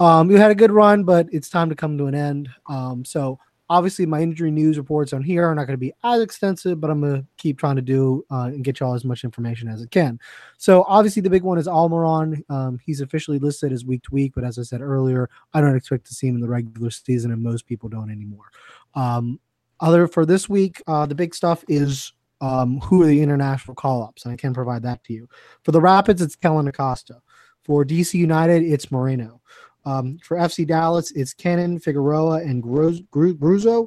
um, 0.00 0.26
we 0.26 0.34
had 0.34 0.50
a 0.50 0.56
good 0.56 0.72
run, 0.72 1.04
but 1.04 1.28
it's 1.30 1.48
time 1.48 1.68
to 1.68 1.76
come 1.76 1.96
to 1.98 2.06
an 2.06 2.16
end. 2.16 2.48
Um, 2.68 3.04
so 3.04 3.38
Obviously, 3.68 4.06
my 4.06 4.20
injury 4.20 4.50
news 4.50 4.78
reports 4.78 5.12
on 5.12 5.22
here 5.22 5.44
are 5.44 5.54
not 5.54 5.66
going 5.66 5.74
to 5.74 5.78
be 5.78 5.92
as 6.04 6.20
extensive, 6.20 6.80
but 6.80 6.90
I'm 6.90 7.00
going 7.00 7.22
to 7.22 7.26
keep 7.36 7.58
trying 7.58 7.76
to 7.76 7.82
do 7.82 8.24
uh, 8.30 8.50
and 8.52 8.62
get 8.62 8.80
y'all 8.80 8.94
as 8.94 9.04
much 9.04 9.24
information 9.24 9.68
as 9.68 9.82
I 9.82 9.86
can. 9.86 10.20
So, 10.56 10.84
obviously, 10.88 11.22
the 11.22 11.30
big 11.30 11.42
one 11.42 11.58
is 11.58 11.66
Almiron. 11.66 12.48
Um, 12.50 12.78
he's 12.84 13.00
officially 13.00 13.38
listed 13.38 13.72
as 13.72 13.84
week 13.84 14.02
to 14.04 14.14
week, 14.14 14.32
but 14.34 14.44
as 14.44 14.58
I 14.58 14.62
said 14.62 14.80
earlier, 14.80 15.28
I 15.52 15.60
don't 15.60 15.76
expect 15.76 16.06
to 16.06 16.14
see 16.14 16.28
him 16.28 16.36
in 16.36 16.40
the 16.40 16.48
regular 16.48 16.90
season, 16.90 17.32
and 17.32 17.42
most 17.42 17.66
people 17.66 17.88
don't 17.88 18.10
anymore. 18.10 18.46
Um, 18.94 19.40
other 19.80 20.06
for 20.06 20.24
this 20.24 20.48
week, 20.48 20.82
uh, 20.86 21.06
the 21.06 21.14
big 21.14 21.34
stuff 21.34 21.64
is 21.68 22.12
um, 22.40 22.80
who 22.80 23.02
are 23.02 23.06
the 23.06 23.22
international 23.22 23.74
call 23.74 24.02
ups, 24.02 24.24
and 24.24 24.32
I 24.32 24.36
can 24.36 24.54
provide 24.54 24.82
that 24.82 25.02
to 25.04 25.12
you. 25.12 25.28
For 25.64 25.72
the 25.72 25.80
Rapids, 25.80 26.22
it's 26.22 26.36
Kellyn 26.36 26.68
Acosta. 26.68 27.20
For 27.64 27.84
DC 27.84 28.14
United, 28.14 28.62
it's 28.62 28.92
Moreno. 28.92 29.40
Um, 29.86 30.18
for 30.18 30.36
FC 30.36 30.66
Dallas, 30.66 31.12
it's 31.12 31.32
Cannon, 31.32 31.78
Figueroa, 31.78 32.40
and 32.40 32.62
Gruezo. 32.62 33.86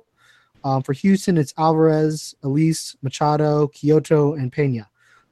Um, 0.63 0.81
for 0.81 0.93
Houston, 0.93 1.37
it's 1.37 1.53
Alvarez, 1.57 2.33
Elis, 2.43 2.95
Machado, 3.01 3.67
Quioto, 3.67 4.39
and 4.39 4.51
Pena. 4.51 4.89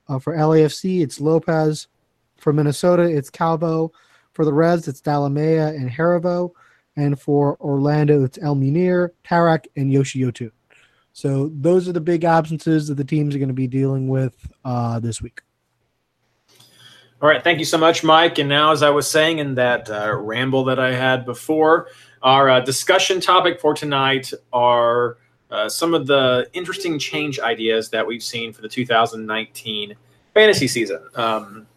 Uh, 0.10 0.20
for 0.20 0.36
LAFC, 0.36 1.02
it's 1.02 1.22
Lopez. 1.22 1.88
For 2.38 2.54
Minnesota, 2.54 3.04
it's 3.04 3.30
Calvo. 3.30 3.92
For 4.34 4.46
the 4.46 4.54
Reds, 4.54 4.88
it's 4.88 5.02
Dalamea 5.02 5.70
and 5.70 5.90
Haribo. 5.90 6.52
And 6.98 7.20
for 7.20 7.58
Orlando, 7.62 8.24
it's 8.24 8.38
El 8.42 8.56
Munir, 8.56 9.12
Tarak, 9.24 9.66
and 9.76 9.92
Yoshiotu. 9.92 10.52
So 11.14 11.50
those 11.54 11.88
are 11.88 11.94
the 11.94 12.02
big 12.02 12.26
absences 12.26 12.88
that 12.88 12.96
the 12.96 13.04
teams 13.04 13.34
are 13.34 13.40
going 13.40 13.48
to 13.48 13.54
be 13.54 13.68
dealing 13.68 14.08
with 14.08 14.36
uh, 14.66 15.00
this 15.00 15.22
week. 15.22 15.42
All 17.20 17.28
right, 17.28 17.44
thank 17.44 17.58
you 17.58 17.66
so 17.66 17.80
much, 17.80 18.04
Mike. 18.04 18.38
And 18.38 18.48
now, 18.48 18.72
as 18.72 18.84
I 18.84 18.92
was 18.92 19.10
saying 19.10 19.40
in 19.40 19.56
that 19.56 19.90
uh, 19.90 20.14
ramble 20.16 20.64
that 20.66 20.80
I 20.80 20.94
had 20.94 21.26
before, 21.26 21.88
Our 22.22 22.50
uh, 22.50 22.60
discussion 22.60 23.20
topic 23.20 23.60
for 23.60 23.74
tonight 23.74 24.32
are 24.54 25.18
uh, 25.50 25.70
some 25.70 25.94
of 25.94 26.06
the 26.08 26.48
interesting 26.54 27.00
change 27.00 27.40
ideas 27.40 27.90
that 27.90 28.06
we've 28.06 28.22
seen 28.24 28.54
for 28.54 28.62
the 28.62 28.68
2019 28.68 29.96
fantasy 30.34 30.68
season. 30.68 31.00
Um, 31.16 31.68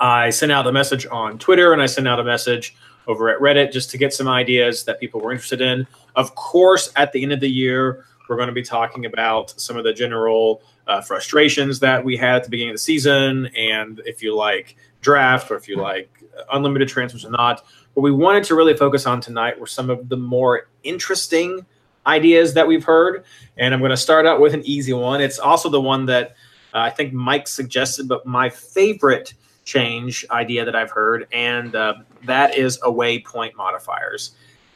I 0.00 0.30
sent 0.30 0.52
out 0.52 0.66
a 0.66 0.72
message 0.72 1.06
on 1.06 1.38
Twitter 1.38 1.72
and 1.72 1.80
I 1.80 1.86
sent 1.86 2.06
out 2.06 2.20
a 2.20 2.24
message 2.24 2.76
over 3.06 3.30
at 3.30 3.40
Reddit 3.40 3.72
just 3.72 3.90
to 3.90 3.98
get 3.98 4.12
some 4.12 4.28
ideas 4.28 4.84
that 4.84 5.00
people 5.00 5.20
were 5.20 5.32
interested 5.32 5.60
in. 5.60 5.86
Of 6.14 6.34
course, 6.34 6.92
at 6.96 7.12
the 7.12 7.22
end 7.22 7.32
of 7.32 7.40
the 7.40 7.50
year, 7.50 8.04
we're 8.28 8.36
going 8.36 8.48
to 8.48 8.54
be 8.54 8.62
talking 8.62 9.06
about 9.06 9.58
some 9.60 9.76
of 9.76 9.84
the 9.84 9.92
general 9.92 10.62
uh, 10.86 11.00
frustrations 11.00 11.80
that 11.80 12.04
we 12.04 12.16
had 12.16 12.36
at 12.36 12.44
the 12.44 12.50
beginning 12.50 12.70
of 12.70 12.74
the 12.74 12.80
season, 12.80 13.46
and 13.56 14.00
if 14.04 14.22
you 14.22 14.34
like 14.34 14.76
draft 15.00 15.50
or 15.50 15.56
if 15.56 15.68
you 15.68 15.76
like 15.76 16.10
unlimited 16.52 16.88
transfers 16.88 17.24
or 17.24 17.30
not. 17.30 17.64
What 17.94 18.02
we 18.02 18.12
wanted 18.12 18.44
to 18.44 18.54
really 18.54 18.76
focus 18.76 19.06
on 19.06 19.20
tonight 19.20 19.58
were 19.58 19.66
some 19.66 19.90
of 19.90 20.08
the 20.08 20.16
more 20.16 20.68
interesting 20.82 21.66
ideas 22.06 22.54
that 22.54 22.66
we've 22.66 22.84
heard, 22.84 23.24
and 23.56 23.74
I'm 23.74 23.80
going 23.80 23.90
to 23.90 23.96
start 23.96 24.26
out 24.26 24.40
with 24.40 24.54
an 24.54 24.62
easy 24.64 24.92
one. 24.92 25.20
It's 25.20 25.38
also 25.38 25.68
the 25.68 25.80
one 25.80 26.06
that 26.06 26.36
uh, 26.74 26.78
I 26.80 26.90
think 26.90 27.12
Mike 27.12 27.48
suggested, 27.48 28.08
but 28.08 28.24
my 28.24 28.48
favorite 28.50 29.34
change 29.64 30.24
idea 30.30 30.64
that 30.64 30.74
I've 30.74 30.90
heard, 30.90 31.26
and 31.32 31.74
uh, 31.74 31.94
that 32.24 32.56
is 32.56 32.78
away 32.82 33.20
point 33.20 33.56
modifiers. 33.56 34.32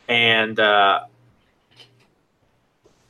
And 0.09 0.59
uh, 0.61 1.05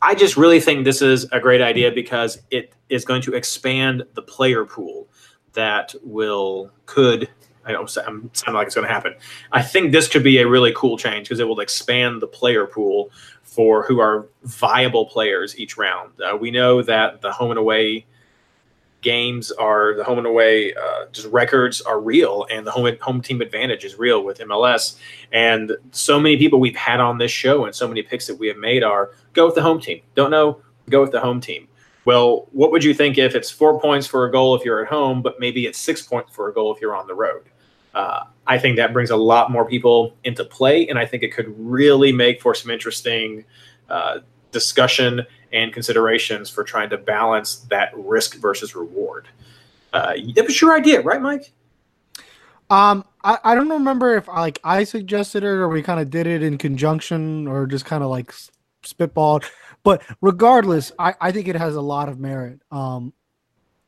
I 0.02 0.16
just 0.16 0.36
really 0.36 0.60
think 0.60 0.84
this 0.84 1.00
is 1.00 1.24
a 1.30 1.38
great 1.38 1.62
idea 1.62 1.92
because 1.92 2.42
it 2.50 2.74
is 2.88 3.04
going 3.04 3.22
to 3.22 3.34
expand 3.34 4.02
the 4.14 4.22
player 4.22 4.64
pool 4.64 5.08
that 5.52 5.94
will 6.02 6.70
could 6.86 7.28
I 7.64 7.70
don't 7.70 7.96
I'm 7.98 8.28
sounding 8.32 8.54
like 8.54 8.66
it's 8.66 8.74
going 8.74 8.86
to 8.86 8.92
happen. 8.92 9.14
I 9.52 9.62
think 9.62 9.92
this 9.92 10.08
could 10.08 10.24
be 10.24 10.38
a 10.38 10.48
really 10.48 10.72
cool 10.74 10.98
change 10.98 11.28
because 11.28 11.38
it 11.38 11.46
will 11.46 11.60
expand 11.60 12.20
the 12.20 12.26
player 12.26 12.66
pool 12.66 13.12
for 13.42 13.84
who 13.84 14.00
are 14.00 14.28
viable 14.42 15.06
players 15.06 15.56
each 15.56 15.76
round. 15.76 16.12
Uh, 16.20 16.36
we 16.36 16.50
know 16.50 16.82
that 16.82 17.20
the 17.20 17.30
home 17.30 17.50
and 17.50 17.58
away 17.58 18.04
games 19.02 19.50
are 19.50 19.94
the 19.94 20.04
home 20.04 20.18
and 20.18 20.26
away 20.26 20.72
uh, 20.74 21.06
just 21.12 21.26
records 21.28 21.82
are 21.82 22.00
real, 22.00 22.46
and 22.50 22.66
the 22.66 22.70
home 22.70 22.96
home 23.00 23.20
team 23.20 23.42
advantage 23.42 23.84
is 23.84 23.98
real 23.98 24.24
with 24.24 24.38
MLS. 24.38 24.96
And 25.32 25.72
so 25.90 26.18
many 26.18 26.36
people 26.38 26.58
we've 26.60 26.76
had 26.76 27.00
on 27.00 27.18
this 27.18 27.30
show, 27.30 27.66
and 27.66 27.74
so 27.74 27.86
many 27.86 28.02
picks 28.02 28.26
that 28.28 28.36
we 28.36 28.48
have 28.48 28.56
made 28.56 28.82
are 28.82 29.10
go 29.34 29.46
with 29.46 29.54
the 29.54 29.62
home 29.62 29.80
team. 29.80 30.00
Don't 30.14 30.30
know, 30.30 30.62
go 30.88 31.02
with 31.02 31.12
the 31.12 31.20
home 31.20 31.40
team. 31.40 31.68
Well, 32.04 32.48
what 32.52 32.72
would 32.72 32.82
you 32.82 32.94
think 32.94 33.18
if 33.18 33.34
it's 33.34 33.50
four 33.50 33.80
points 33.80 34.06
for 34.06 34.24
a 34.24 34.32
goal 34.32 34.56
if 34.56 34.64
you're 34.64 34.82
at 34.82 34.88
home, 34.88 35.22
but 35.22 35.38
maybe 35.38 35.66
it's 35.66 35.78
six 35.78 36.02
points 36.02 36.34
for 36.34 36.48
a 36.48 36.54
goal 36.54 36.74
if 36.74 36.80
you're 36.80 36.96
on 36.96 37.06
the 37.06 37.14
road? 37.14 37.44
Uh, 37.94 38.24
I 38.46 38.58
think 38.58 38.76
that 38.76 38.92
brings 38.92 39.10
a 39.10 39.16
lot 39.16 39.50
more 39.50 39.64
people 39.64 40.16
into 40.24 40.44
play, 40.44 40.88
and 40.88 40.98
I 40.98 41.06
think 41.06 41.22
it 41.22 41.32
could 41.32 41.54
really 41.58 42.10
make 42.10 42.40
for 42.40 42.54
some 42.54 42.70
interesting 42.70 43.44
uh, 43.88 44.20
discussion 44.52 45.26
and 45.52 45.72
considerations 45.72 46.48
for 46.48 46.64
trying 46.64 46.90
to 46.90 46.98
balance 46.98 47.56
that 47.70 47.92
risk 47.96 48.36
versus 48.36 48.74
reward. 48.74 49.28
Uh, 49.92 50.14
that 50.34 50.46
was 50.46 50.60
your 50.60 50.74
idea, 50.74 51.02
right, 51.02 51.20
Mike? 51.20 51.52
Um, 52.70 53.04
I, 53.22 53.38
I 53.44 53.54
don't 53.54 53.68
remember 53.68 54.16
if 54.16 54.28
like 54.28 54.58
I 54.64 54.84
suggested 54.84 55.42
it 55.42 55.46
or 55.46 55.68
we 55.68 55.82
kind 55.82 56.00
of 56.00 56.08
did 56.08 56.26
it 56.26 56.42
in 56.42 56.56
conjunction 56.56 57.46
or 57.46 57.66
just 57.66 57.84
kind 57.84 58.02
of 58.02 58.10
like 58.10 58.32
spitballed. 58.82 59.44
But 59.84 60.02
regardless, 60.20 60.92
I, 60.98 61.14
I 61.20 61.32
think 61.32 61.48
it 61.48 61.56
has 61.56 61.74
a 61.74 61.80
lot 61.80 62.08
of 62.08 62.18
merit. 62.18 62.60
Um, 62.70 63.12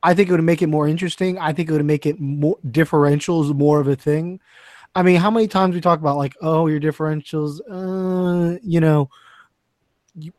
I 0.03 0.13
think 0.13 0.29
it 0.29 0.33
would 0.33 0.43
make 0.43 0.61
it 0.61 0.67
more 0.67 0.87
interesting. 0.87 1.39
I 1.39 1.51
think 1.53 1.69
it 1.69 1.71
would 1.71 1.85
make 1.85 2.05
it 2.05 2.19
more 2.19 2.59
differentials 2.67 3.55
more 3.55 3.79
of 3.79 3.87
a 3.87 3.95
thing. 3.95 4.39
I 4.93 5.01
mean, 5.01 5.15
how 5.15 5.31
many 5.31 5.47
times 5.47 5.73
we 5.73 5.81
talk 5.81 5.99
about 5.99 6.17
like, 6.17 6.35
oh, 6.41 6.67
your 6.67 6.79
differentials, 6.79 7.59
uh, 7.69 8.59
you 8.61 8.79
know. 8.79 9.09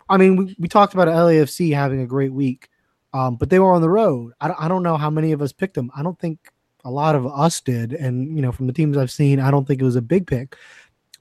I 0.09 0.17
mean, 0.17 0.37
we, 0.37 0.57
we 0.59 0.69
talked 0.69 0.95
about 0.95 1.09
LAFC 1.09 1.75
having 1.75 2.01
a 2.01 2.07
great 2.07 2.33
week, 2.33 2.69
um, 3.13 3.37
but 3.37 3.51
they 3.51 3.59
were 3.59 3.73
on 3.73 3.83
the 3.83 3.91
road. 3.91 4.33
I, 4.41 4.53
I 4.59 4.69
don't 4.69 4.83
know 4.83 4.97
how 4.97 5.11
many 5.11 5.33
of 5.33 5.43
us 5.43 5.53
picked 5.53 5.75
them. 5.75 5.91
I 5.97 6.03
don't 6.03 6.19
think 6.19 6.39
a 6.85 6.91
lot 6.91 7.15
of 7.15 7.27
us 7.27 7.61
did, 7.61 7.93
and 7.93 8.37
you 8.37 8.43
know, 8.43 8.53
from 8.53 8.67
the 8.67 8.73
teams 8.73 8.97
I've 8.97 9.11
seen, 9.11 9.41
I 9.41 9.51
don't 9.51 9.67
think 9.67 9.81
it 9.81 9.85
was 9.85 9.97
a 9.97 10.03
big 10.03 10.27
pick 10.27 10.57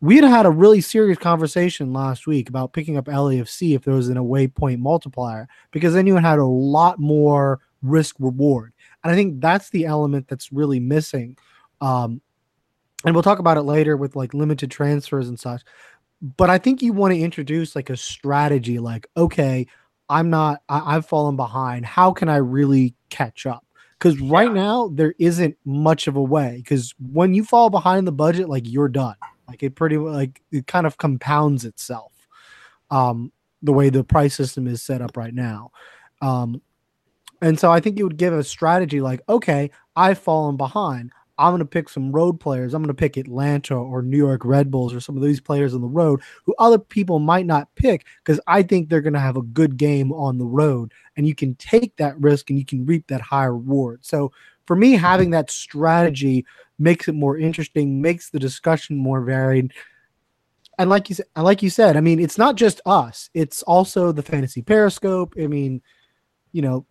we 0.02 0.16
had 0.16 0.26
had 0.26 0.46
a 0.46 0.52
really 0.52 0.82
serious 0.82 1.18
conversation 1.18 1.94
last 1.94 2.28
week 2.28 2.50
about 2.50 2.74
picking 2.74 2.98
up 2.98 3.06
LAFC 3.06 3.76
if 3.76 3.84
there 3.84 3.94
was 3.94 4.10
an 4.10 4.18
away 4.18 4.48
point 4.48 4.80
multiplier, 4.80 5.48
because 5.72 5.94
then 5.94 6.06
you 6.06 6.16
had 6.16 6.40
a 6.40 6.46
lot 6.46 7.00
more 7.00 7.60
risk 7.82 8.16
reward. 8.20 8.74
And 9.04 9.12
I 9.12 9.16
think 9.16 9.42
that's 9.42 9.70
the 9.70 9.86
element 9.86 10.28
that's 10.28 10.52
really 10.52 10.80
missing. 10.80 11.38
Um, 11.82 12.22
and 13.06 13.14
we'll 13.14 13.24
talk 13.24 13.40
about 13.40 13.58
it 13.58 13.64
later 13.64 13.98
with 13.98 14.16
like 14.16 14.34
limited 14.34 14.72
transfers 14.72 15.30
and 15.30 15.40
such. 15.40 15.62
But 16.22 16.50
I 16.50 16.58
think 16.58 16.82
you 16.82 16.94
want 16.94 17.14
to 17.14 17.20
introduce 17.20 17.76
like 17.76 17.90
a 17.90 17.98
strategy 17.98 18.80
like, 18.80 19.08
okay, 19.18 19.68
I'm 20.10 20.30
not, 20.30 20.62
I, 20.70 20.94
have 20.94 21.06
fallen 21.06 21.36
behind. 21.36 21.86
How 21.86 22.12
can 22.12 22.30
I 22.30 22.38
really 22.38 22.96
catch 23.10 23.46
up? 23.46 23.66
Because 24.00 24.20
right 24.20 24.48
yeah. 24.48 24.54
now, 24.54 24.88
there 24.90 25.14
isn't 25.20 25.58
much 25.66 26.08
of 26.08 26.16
a 26.16 26.22
way. 26.22 26.58
Because 26.58 26.94
when 27.12 27.34
you 27.34 27.44
fall 27.44 27.70
behind 27.70 28.08
the 28.08 28.12
budget, 28.12 28.50
like 28.50 28.68
you're 28.68 28.90
done 28.90 29.16
like 29.48 29.64
it 29.64 29.76
pretty 29.76 29.98
like 29.98 30.42
it 30.52 30.68
kind 30.68 30.86
of 30.86 30.98
compounds 30.98 31.66
itself. 31.66 32.12
Um, 32.92 33.32
the 33.62 33.74
way 33.74 33.90
the 33.90 34.04
price 34.04 34.36
system 34.36 34.68
is 34.68 34.84
set 34.84 35.02
up 35.02 35.18
right 35.18 35.34
now. 35.34 35.72
Um, 36.22 36.62
and 37.42 37.60
so 37.60 37.72
I 37.72 37.80
think 37.80 37.98
you 37.98 38.06
would 38.06 38.18
give 38.18 38.34
a 38.34 38.44
strategy 38.44 39.02
like, 39.02 39.22
okay, 39.28 39.72
I've 39.96 40.20
fallen 40.20 40.56
behind. 40.56 41.12
I'm 41.38 41.52
going 41.52 41.60
to 41.60 41.66
pick 41.66 41.90
some 41.90 42.12
road 42.12 42.40
players. 42.40 42.74
I'm 42.74 42.82
going 42.82 42.96
to 42.96 43.00
pick 43.00 43.18
Atlanta 43.18 43.76
or 43.76 44.02
New 44.02 44.18
York 44.18 44.46
Red 44.46 44.72
Bulls 44.72 44.94
or 44.94 45.00
some 45.00 45.18
of 45.18 45.24
these 45.24 45.42
players 45.42 45.74
on 45.74 45.82
the 45.82 45.88
road 45.88 46.22
who 46.46 46.56
other 46.60 46.80
people 46.80 47.20
might 47.20 47.46
not 47.46 47.74
pick 47.76 48.06
because 48.24 48.40
I 48.48 48.64
think 48.64 48.90
they're 48.90 49.02
going 49.02 49.14
to 49.14 49.20
have 49.20 49.38
a 49.38 49.42
good 49.42 49.78
game 49.78 50.12
on 50.14 50.38
the 50.38 50.46
road. 50.46 50.94
And 51.18 51.28
you 51.28 51.36
can 51.36 51.56
take 51.56 51.96
that 51.98 52.20
risk 52.20 52.50
and 52.50 52.58
you 52.58 52.66
can 52.66 52.86
reap 52.86 53.08
that 53.08 53.22
high 53.22 53.46
reward. 53.46 54.00
So 54.06 54.32
for 54.66 54.76
me, 54.76 54.94
having 54.94 55.32
that 55.32 55.52
strategy 55.52 56.46
makes 56.80 57.08
it 57.08 57.16
more 57.16 57.38
interesting, 57.38 58.02
makes 58.02 58.30
the 58.30 58.40
discussion 58.40 58.98
more 58.98 59.22
varied. 59.22 59.74
And 60.78 60.90
like 60.90 61.10
you 61.10 61.16
said, 61.16 61.26
like 61.36 61.64
you 61.64 61.70
said, 61.70 61.96
I 61.96 62.02
mean, 62.02 62.20
it's 62.20 62.38
not 62.38 62.56
just 62.56 62.82
us; 62.86 63.30
it's 63.34 63.64
also 63.64 64.12
the 64.12 64.22
fantasy 64.22 64.62
periscope. 64.62 65.34
I 65.40 65.48
mean, 65.48 65.82
you 66.52 66.62
know, 66.62 66.86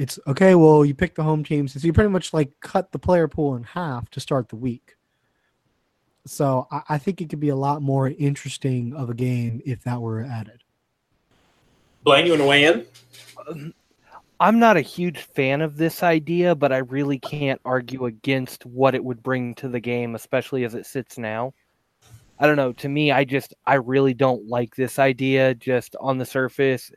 it's 0.00 0.18
okay. 0.26 0.54
Well, 0.54 0.82
you 0.82 0.94
pick 0.94 1.14
the 1.14 1.22
home 1.22 1.44
teams, 1.44 1.74
so 1.74 1.80
you 1.80 1.92
pretty 1.92 2.08
much 2.08 2.32
like 2.32 2.58
cut 2.60 2.90
the 2.90 2.98
player 2.98 3.28
pool 3.28 3.54
in 3.54 3.64
half 3.64 4.08
to 4.12 4.20
start 4.20 4.48
the 4.48 4.56
week. 4.56 4.96
So 6.24 6.66
I, 6.70 6.82
I 6.88 6.98
think 6.98 7.20
it 7.20 7.28
could 7.28 7.38
be 7.38 7.50
a 7.50 7.56
lot 7.56 7.82
more 7.82 8.08
interesting 8.08 8.94
of 8.94 9.10
a 9.10 9.14
game 9.14 9.60
if 9.66 9.82
that 9.84 10.00
were 10.00 10.22
added. 10.22 10.64
Blaine, 12.02 12.24
you 12.24 12.32
want 12.32 12.40
to 12.40 12.48
weigh 12.48 12.64
in? 12.64 12.86
Um, 13.46 13.74
I'm 14.40 14.58
not 14.58 14.78
a 14.78 14.80
huge 14.80 15.18
fan 15.18 15.60
of 15.60 15.76
this 15.76 16.02
idea, 16.02 16.54
but 16.54 16.72
I 16.72 16.78
really 16.78 17.18
can't 17.18 17.60
argue 17.66 18.06
against 18.06 18.64
what 18.64 18.94
it 18.94 19.04
would 19.04 19.22
bring 19.22 19.54
to 19.56 19.68
the 19.68 19.80
game, 19.80 20.14
especially 20.14 20.64
as 20.64 20.74
it 20.74 20.86
sits 20.86 21.18
now. 21.18 21.52
I 22.38 22.46
don't 22.46 22.56
know. 22.56 22.72
To 22.72 22.88
me, 22.88 23.12
I 23.12 23.24
just 23.24 23.52
I 23.66 23.74
really 23.74 24.14
don't 24.14 24.48
like 24.48 24.74
this 24.74 24.98
idea. 24.98 25.54
Just 25.54 25.94
on 26.00 26.16
the 26.16 26.24
surface, 26.24 26.90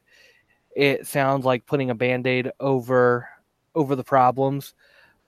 it 0.76 1.08
sounds 1.08 1.46
like 1.46 1.66
putting 1.66 1.90
a 1.90 1.96
band-aid 1.96 2.52
over 2.60 3.28
over 3.76 3.96
the 3.96 4.04
problems, 4.04 4.74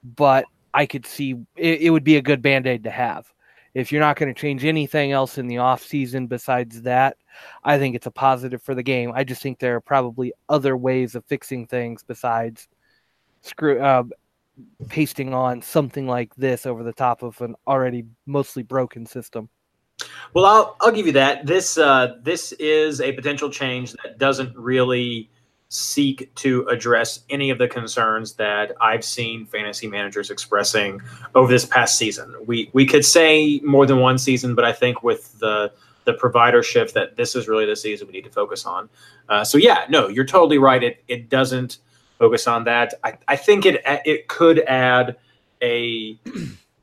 but 0.02 0.44
I 0.72 0.86
could 0.86 1.06
see 1.06 1.36
it, 1.56 1.82
it 1.82 1.90
would 1.90 2.04
be 2.04 2.16
a 2.16 2.22
good 2.22 2.42
band-aid 2.42 2.84
to 2.84 2.90
have 2.90 3.32
if 3.76 3.92
you're 3.92 4.00
not 4.00 4.16
going 4.16 4.32
to 4.32 4.40
change 4.40 4.64
anything 4.64 5.12
else 5.12 5.36
in 5.36 5.48
the 5.48 5.58
off 5.58 5.82
season 5.82 6.28
besides 6.28 6.80
that, 6.82 7.18
I 7.62 7.78
think 7.78 7.94
it's 7.94 8.06
a 8.06 8.10
positive 8.10 8.62
for 8.62 8.74
the 8.74 8.82
game. 8.82 9.12
I 9.14 9.22
just 9.22 9.42
think 9.42 9.58
there 9.58 9.76
are 9.76 9.82
probably 9.82 10.32
other 10.48 10.78
ways 10.78 11.14
of 11.14 11.26
fixing 11.26 11.66
things 11.66 12.02
besides 12.02 12.68
screw 13.42 13.78
uh, 13.78 14.04
pasting 14.88 15.34
on 15.34 15.60
something 15.60 16.06
like 16.06 16.34
this 16.36 16.64
over 16.64 16.82
the 16.82 16.94
top 16.94 17.22
of 17.22 17.38
an 17.42 17.54
already 17.66 18.06
mostly 18.24 18.62
broken 18.62 19.04
system. 19.04 19.50
Well, 20.32 20.46
I'll 20.46 20.76
I'll 20.80 20.92
give 20.92 21.04
you 21.04 21.12
that. 21.12 21.44
This 21.44 21.76
uh, 21.76 22.14
this 22.22 22.52
is 22.52 23.02
a 23.02 23.12
potential 23.12 23.50
change 23.50 23.92
that 23.92 24.16
doesn't 24.16 24.56
really 24.56 25.28
seek 25.68 26.32
to 26.36 26.66
address 26.68 27.20
any 27.28 27.50
of 27.50 27.58
the 27.58 27.66
concerns 27.66 28.34
that 28.34 28.72
I've 28.80 29.04
seen 29.04 29.46
fantasy 29.46 29.88
managers 29.88 30.30
expressing 30.30 31.00
over 31.34 31.50
this 31.50 31.64
past 31.64 31.98
season. 31.98 32.34
We 32.46 32.70
we 32.72 32.86
could 32.86 33.04
say 33.04 33.60
more 33.64 33.86
than 33.86 33.98
one 33.98 34.18
season, 34.18 34.54
but 34.54 34.64
I 34.64 34.72
think 34.72 35.02
with 35.02 35.38
the 35.38 35.72
the 36.04 36.14
provider 36.14 36.62
shift 36.62 36.94
that 36.94 37.16
this 37.16 37.34
is 37.34 37.48
really 37.48 37.66
the 37.66 37.74
season 37.74 38.06
we 38.06 38.12
need 38.12 38.24
to 38.24 38.30
focus 38.30 38.64
on. 38.64 38.88
Uh, 39.28 39.42
so 39.42 39.58
yeah, 39.58 39.86
no, 39.88 40.08
you're 40.08 40.24
totally 40.24 40.58
right. 40.58 40.82
It 40.82 41.02
it 41.08 41.28
doesn't 41.28 41.78
focus 42.18 42.46
on 42.46 42.64
that. 42.64 42.94
I, 43.02 43.18
I 43.28 43.36
think 43.36 43.66
it 43.66 43.82
it 43.84 44.28
could 44.28 44.60
add 44.60 45.16
a 45.62 46.18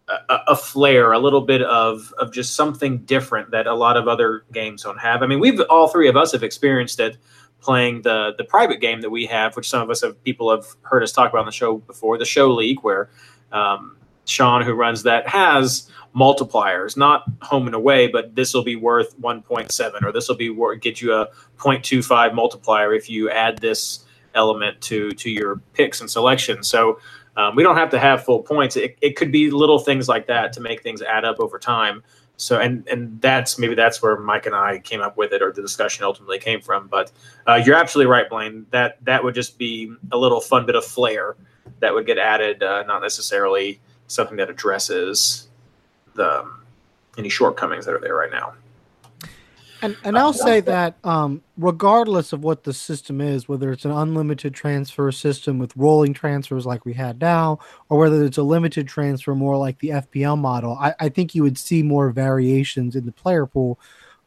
a, 0.09 0.39
a 0.47 0.57
a 0.75 1.17
little 1.17 1.41
bit 1.41 1.61
of 1.61 2.13
of 2.17 2.33
just 2.33 2.55
something 2.55 2.99
different 2.99 3.51
that 3.51 3.65
a 3.65 3.73
lot 3.73 3.95
of 3.95 4.09
other 4.09 4.43
games 4.51 4.83
don't 4.83 4.99
have. 4.99 5.23
I 5.23 5.27
mean, 5.27 5.39
we've 5.39 5.61
all 5.69 5.87
three 5.87 6.09
of 6.09 6.17
us 6.17 6.33
have 6.33 6.43
experienced 6.43 6.99
it 6.99 7.17
playing 7.63 8.03
the 8.03 8.33
the 8.37 8.43
private 8.43 8.81
game 8.81 9.01
that 9.01 9.09
we 9.09 9.25
have, 9.27 9.55
which 9.55 9.69
some 9.69 9.81
of 9.81 9.89
us 9.89 10.01
have 10.01 10.21
people 10.23 10.51
have 10.51 10.65
heard 10.83 11.03
us 11.03 11.11
talk 11.11 11.31
about 11.31 11.39
on 11.41 11.45
the 11.45 11.51
show 11.51 11.77
before, 11.77 12.17
the 12.17 12.25
show 12.25 12.51
league, 12.53 12.79
where 12.81 13.09
um, 13.51 13.97
Sean, 14.25 14.63
who 14.63 14.73
runs 14.73 15.03
that, 15.03 15.27
has 15.27 15.89
multipliers, 16.15 16.95
not 16.97 17.23
home 17.41 17.65
and 17.67 17.75
away, 17.75 18.07
but 18.07 18.35
this 18.35 18.53
will 18.53 18.63
be 18.63 18.75
worth 18.75 19.19
1.7 19.19 20.03
or 20.03 20.11
this 20.11 20.29
will 20.29 20.35
be 20.35 20.49
worth 20.49 20.79
get 20.81 21.01
you 21.01 21.13
a 21.13 21.27
0.25 21.57 22.33
multiplier 22.35 22.93
if 22.93 23.09
you 23.09 23.29
add 23.29 23.57
this 23.59 24.05
element 24.35 24.79
to 24.81 25.11
to 25.11 25.29
your 25.29 25.57
picks 25.73 26.01
and 26.01 26.09
selections. 26.09 26.67
So 26.67 26.99
um, 27.35 27.55
we 27.55 27.63
don't 27.63 27.77
have 27.77 27.89
to 27.91 27.99
have 27.99 28.23
full 28.23 28.43
points. 28.43 28.75
It, 28.75 28.97
it 29.01 29.15
could 29.15 29.31
be 29.31 29.49
little 29.49 29.79
things 29.79 30.07
like 30.07 30.27
that 30.27 30.53
to 30.53 30.61
make 30.61 30.83
things 30.83 31.01
add 31.01 31.25
up 31.25 31.39
over 31.39 31.57
time. 31.57 32.03
So 32.37 32.59
and 32.59 32.87
and 32.87 33.21
that's 33.21 33.59
maybe 33.59 33.75
that's 33.75 34.01
where 34.01 34.17
Mike 34.17 34.45
and 34.45 34.55
I 34.55 34.79
came 34.79 35.01
up 35.01 35.17
with 35.17 35.33
it, 35.33 35.41
or 35.41 35.51
the 35.51 35.61
discussion 35.61 36.03
ultimately 36.03 36.39
came 36.39 36.61
from. 36.61 36.87
But 36.87 37.11
uh, 37.47 37.61
you're 37.63 37.75
absolutely 37.75 38.11
right, 38.11 38.29
Blaine. 38.29 38.65
That 38.71 38.97
that 39.05 39.23
would 39.23 39.35
just 39.35 39.57
be 39.57 39.93
a 40.11 40.17
little 40.17 40.41
fun 40.41 40.65
bit 40.65 40.75
of 40.75 40.83
flair 40.83 41.35
that 41.79 41.93
would 41.93 42.05
get 42.05 42.17
added, 42.17 42.63
uh, 42.63 42.83
not 42.83 43.01
necessarily 43.01 43.79
something 44.07 44.37
that 44.37 44.49
addresses 44.49 45.47
the 46.15 46.49
any 47.17 47.29
shortcomings 47.29 47.85
that 47.85 47.93
are 47.93 47.99
there 47.99 48.15
right 48.15 48.31
now. 48.31 48.53
And 49.83 49.97
and 50.05 50.17
I'll 50.17 50.33
say 50.33 50.61
that 50.61 50.95
um, 51.03 51.41
regardless 51.57 52.31
of 52.33 52.43
what 52.43 52.63
the 52.63 52.73
system 52.73 53.19
is, 53.21 53.49
whether 53.49 53.71
it's 53.71 53.85
an 53.85 53.91
unlimited 53.91 54.53
transfer 54.53 55.11
system 55.11 55.59
with 55.59 55.75
rolling 55.75 56.13
transfers 56.13 56.65
like 56.65 56.85
we 56.85 56.93
had 56.93 57.19
now, 57.19 57.59
or 57.89 57.99
whether 57.99 58.23
it's 58.23 58.37
a 58.37 58.43
limited 58.43 58.87
transfer 58.87 59.35
more 59.35 59.57
like 59.57 59.77
the 59.79 59.89
FPL 59.89 60.37
model, 60.39 60.77
I, 60.79 60.95
I 60.99 61.09
think 61.09 61.35
you 61.35 61.43
would 61.43 61.57
see 61.57 61.83
more 61.83 62.11
variations 62.11 62.95
in 62.95 63.05
the 63.05 63.11
player 63.11 63.45
pool. 63.45 63.77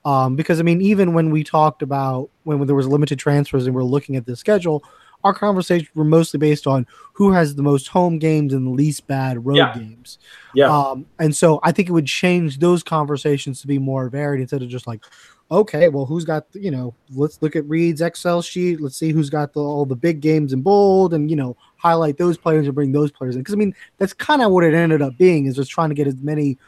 Um, 0.04 0.36
because 0.36 0.60
I 0.60 0.62
mean, 0.62 0.80
even 0.82 1.14
when 1.14 1.30
we 1.30 1.42
talked 1.42 1.82
about 1.82 2.30
when, 2.44 2.58
when 2.58 2.66
there 2.66 2.76
was 2.76 2.86
limited 2.86 3.18
transfers 3.18 3.66
and 3.66 3.74
we're 3.74 3.82
looking 3.82 4.14
at 4.14 4.26
the 4.26 4.36
schedule, 4.36 4.84
our 5.24 5.34
conversations 5.34 5.88
were 5.96 6.04
mostly 6.04 6.38
based 6.38 6.66
on 6.66 6.86
who 7.14 7.32
has 7.32 7.54
the 7.54 7.62
most 7.62 7.88
home 7.88 8.18
games 8.18 8.52
and 8.52 8.66
the 8.66 8.70
least 8.70 9.06
bad 9.08 9.44
road 9.44 9.56
Yeah. 9.56 9.74
games. 9.74 10.18
Yeah. 10.54 10.66
Um, 10.70 11.06
and 11.18 11.34
so 11.34 11.58
I 11.64 11.72
think 11.72 11.88
it 11.88 11.92
would 11.92 12.06
change 12.06 12.58
those 12.58 12.82
conversations 12.84 13.60
to 13.62 13.66
be 13.66 13.78
more 13.78 14.08
varied 14.08 14.42
instead 14.42 14.62
of 14.62 14.68
just 14.68 14.86
like, 14.86 15.02
okay, 15.50 15.88
well, 15.88 16.06
who's 16.06 16.24
got 16.24 16.46
you 16.54 16.70
know? 16.70 16.94
Let's 17.10 17.40
look 17.40 17.56
at 17.56 17.68
Reed's 17.68 18.00
Excel 18.00 18.42
sheet. 18.42 18.80
Let's 18.80 18.96
see 18.96 19.10
who's 19.10 19.30
got 19.30 19.52
the, 19.52 19.60
all 19.60 19.86
the 19.86 19.96
big 19.96 20.20
games 20.20 20.52
in 20.52 20.62
bold, 20.62 21.14
and 21.14 21.30
you 21.30 21.36
know, 21.36 21.56
highlight 21.76 22.18
those 22.18 22.38
players 22.38 22.66
and 22.66 22.74
bring 22.74 22.92
those 22.92 23.10
players 23.10 23.36
in. 23.36 23.42
Because 23.42 23.54
I 23.54 23.58
mean, 23.58 23.74
that's 23.98 24.12
kind 24.12 24.42
of 24.42 24.52
what 24.52 24.64
it 24.64 24.74
ended 24.74 25.02
up 25.02 25.16
being 25.18 25.46
is 25.46 25.56
just 25.56 25.70
trying 25.70 25.88
to 25.88 25.94
get 25.94 26.06
as 26.06 26.16
many 26.16 26.58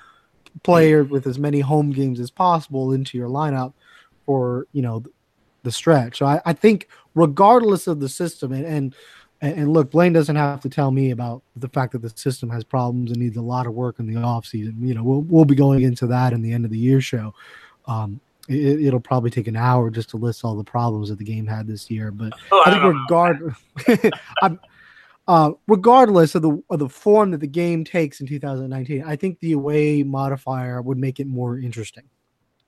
players 0.63 1.09
with 1.09 1.27
as 1.27 1.39
many 1.39 1.61
home 1.61 1.91
games 1.91 2.21
as 2.21 2.31
possible 2.31 2.93
into 2.93 3.19
your 3.19 3.29
lineup 3.29 3.73
for 4.27 4.67
you 4.73 4.83
know 4.83 5.03
the 5.63 5.73
stretch. 5.73 6.19
So 6.19 6.27
I, 6.27 6.41
I 6.45 6.53
think 6.53 6.89
regardless 7.15 7.87
of 7.87 8.01
the 8.01 8.09
system, 8.09 8.53
and, 8.53 8.65
and 8.65 8.95
and 9.41 9.73
look, 9.73 9.91
Blaine 9.91 10.13
doesn't 10.13 10.35
have 10.35 10.61
to 10.61 10.69
tell 10.69 10.91
me 10.91 11.11
about 11.11 11.43
the 11.57 11.69
fact 11.69 11.93
that 11.93 12.03
the 12.03 12.11
system 12.11 12.51
has 12.51 12.65
problems 12.65 13.11
and 13.11 13.21
needs 13.21 13.37
a 13.37 13.43
lot 13.43 13.67
of 13.67 13.75
work 13.75 14.01
in 14.01 14.07
the 14.07 14.21
off 14.21 14.47
season. 14.47 14.77
You 14.81 14.95
know, 14.95 15.03
we'll 15.03 15.23
we'll 15.23 15.45
be 15.45 15.55
going 15.55 15.83
into 15.83 16.07
that 16.09 16.33
in 16.33 16.43
the 16.43 16.53
end 16.53 16.65
of 16.65 16.71
the 16.71 16.79
year 16.79 17.01
show. 17.01 17.35
Um, 17.87 18.21
it, 18.49 18.87
it'll 18.87 19.01
probably 19.01 19.31
take 19.31 19.47
an 19.47 19.57
hour 19.57 19.91
just 19.91 20.11
to 20.11 20.17
list 20.17 20.45
all 20.45 20.57
the 20.57 20.65
problems 20.65 21.11
that 21.11 21.19
the 21.19 21.25
game 21.25 21.47
had 21.47 21.67
this 21.67 21.91
year. 21.91 22.11
But 22.11 22.33
Oh, 22.51 22.63
I 22.67 22.71
think 22.71 22.83
regard, 22.85 23.55
I'm, 24.43 24.61
uh, 25.29 25.53
regardless 25.67 26.35
of 26.35 26.43
the 26.43 26.63
of 26.71 26.79
the 26.79 26.89
form 26.89 27.31
that 27.33 27.41
the 27.41 27.47
game 27.47 27.85
takes 27.85 28.21
in 28.21 28.27
2019, 28.27 29.05
I 29.05 29.15
think 29.17 29.39
the 29.41 29.53
away 29.53 30.03
modifier 30.03 30.81
would 30.81 30.99
make 30.99 31.21
it 31.21 31.27
more 31.27 31.59
interesting. 31.59 32.05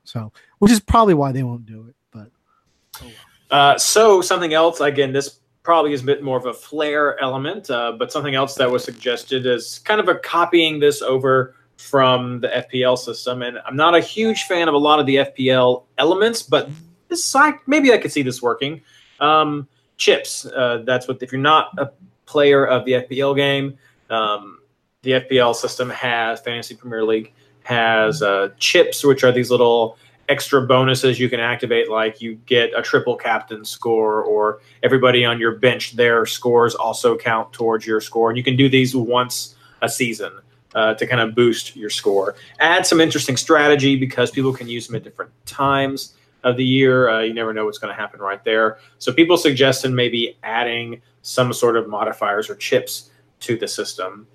So, 0.04 0.32
which 0.58 0.72
is 0.72 0.80
probably 0.80 1.14
why 1.14 1.32
they 1.32 1.42
won't 1.42 1.66
do 1.66 1.86
it. 1.88 1.94
But 2.10 3.02
Uh, 3.50 3.78
so 3.78 4.20
something 4.20 4.54
else 4.54 4.80
again, 4.80 5.12
this 5.12 5.40
probably 5.62 5.92
is 5.92 6.02
a 6.02 6.04
bit 6.04 6.22
more 6.22 6.36
of 6.36 6.46
a 6.46 6.54
flair 6.54 7.20
element, 7.20 7.70
uh, 7.70 7.92
but 7.92 8.10
something 8.12 8.34
else 8.34 8.54
that 8.56 8.70
was 8.70 8.84
suggested 8.84 9.46
is 9.46 9.78
kind 9.80 10.00
of 10.00 10.08
a 10.08 10.16
copying 10.16 10.80
this 10.80 11.02
over 11.02 11.54
from 11.80 12.40
the 12.40 12.48
FPL 12.48 12.98
system. 12.98 13.42
And 13.42 13.58
I'm 13.66 13.76
not 13.76 13.94
a 13.94 14.00
huge 14.00 14.44
fan 14.44 14.68
of 14.68 14.74
a 14.74 14.78
lot 14.78 15.00
of 15.00 15.06
the 15.06 15.16
FPL 15.16 15.84
elements, 15.98 16.42
but 16.42 16.68
this 17.08 17.34
I, 17.34 17.54
maybe 17.66 17.92
I 17.92 17.98
could 17.98 18.12
see 18.12 18.22
this 18.22 18.42
working. 18.42 18.82
Um, 19.18 19.66
chips. 19.96 20.46
Uh, 20.46 20.82
that's 20.84 21.08
what 21.08 21.22
if 21.22 21.32
you're 21.32 21.40
not 21.40 21.72
a 21.78 21.90
player 22.26 22.66
of 22.66 22.84
the 22.84 22.92
FPL 22.92 23.34
game, 23.34 23.78
um, 24.08 24.60
the 25.02 25.12
FPL 25.12 25.54
system 25.54 25.90
has 25.90 26.40
Fantasy 26.40 26.74
Premier 26.74 27.04
League 27.04 27.32
has 27.64 28.22
uh, 28.22 28.50
chips, 28.58 29.04
which 29.04 29.24
are 29.24 29.32
these 29.32 29.50
little 29.50 29.96
extra 30.28 30.62
bonuses 30.62 31.18
you 31.18 31.28
can 31.28 31.40
activate, 31.40 31.90
like 31.90 32.20
you 32.20 32.36
get 32.46 32.70
a 32.76 32.82
triple 32.82 33.16
captain 33.16 33.64
score, 33.64 34.22
or 34.22 34.60
everybody 34.82 35.24
on 35.24 35.40
your 35.40 35.56
bench, 35.56 35.96
their 35.96 36.24
scores 36.24 36.74
also 36.74 37.16
count 37.16 37.52
towards 37.52 37.86
your 37.86 38.00
score. 38.00 38.30
And 38.30 38.38
you 38.38 38.44
can 38.44 38.56
do 38.56 38.68
these 38.68 38.94
once 38.94 39.56
a 39.82 39.88
season 39.88 40.32
uh, 40.74 40.94
to 40.94 41.06
kind 41.06 41.20
of 41.20 41.34
boost 41.34 41.76
your 41.76 41.90
score. 41.90 42.36
Add 42.58 42.86
some 42.86 43.00
interesting 43.00 43.36
strategy 43.36 43.96
because 43.96 44.30
people 44.30 44.52
can 44.52 44.68
use 44.68 44.86
them 44.86 44.96
at 44.96 45.04
different 45.04 45.32
times 45.46 46.14
of 46.44 46.56
the 46.56 46.64
year. 46.64 47.08
Uh, 47.08 47.20
you 47.20 47.34
never 47.34 47.52
know 47.52 47.64
what's 47.64 47.78
going 47.78 47.94
to 47.94 48.00
happen 48.00 48.20
right 48.20 48.42
there. 48.44 48.78
So 48.98 49.12
people 49.12 49.36
suggested 49.36 49.92
maybe 49.92 50.38
adding 50.42 51.02
some 51.22 51.52
sort 51.52 51.76
of 51.76 51.88
modifiers 51.88 52.48
or 52.48 52.54
chips 52.54 53.10
to 53.40 53.56
the 53.56 53.68
system. 53.68 54.26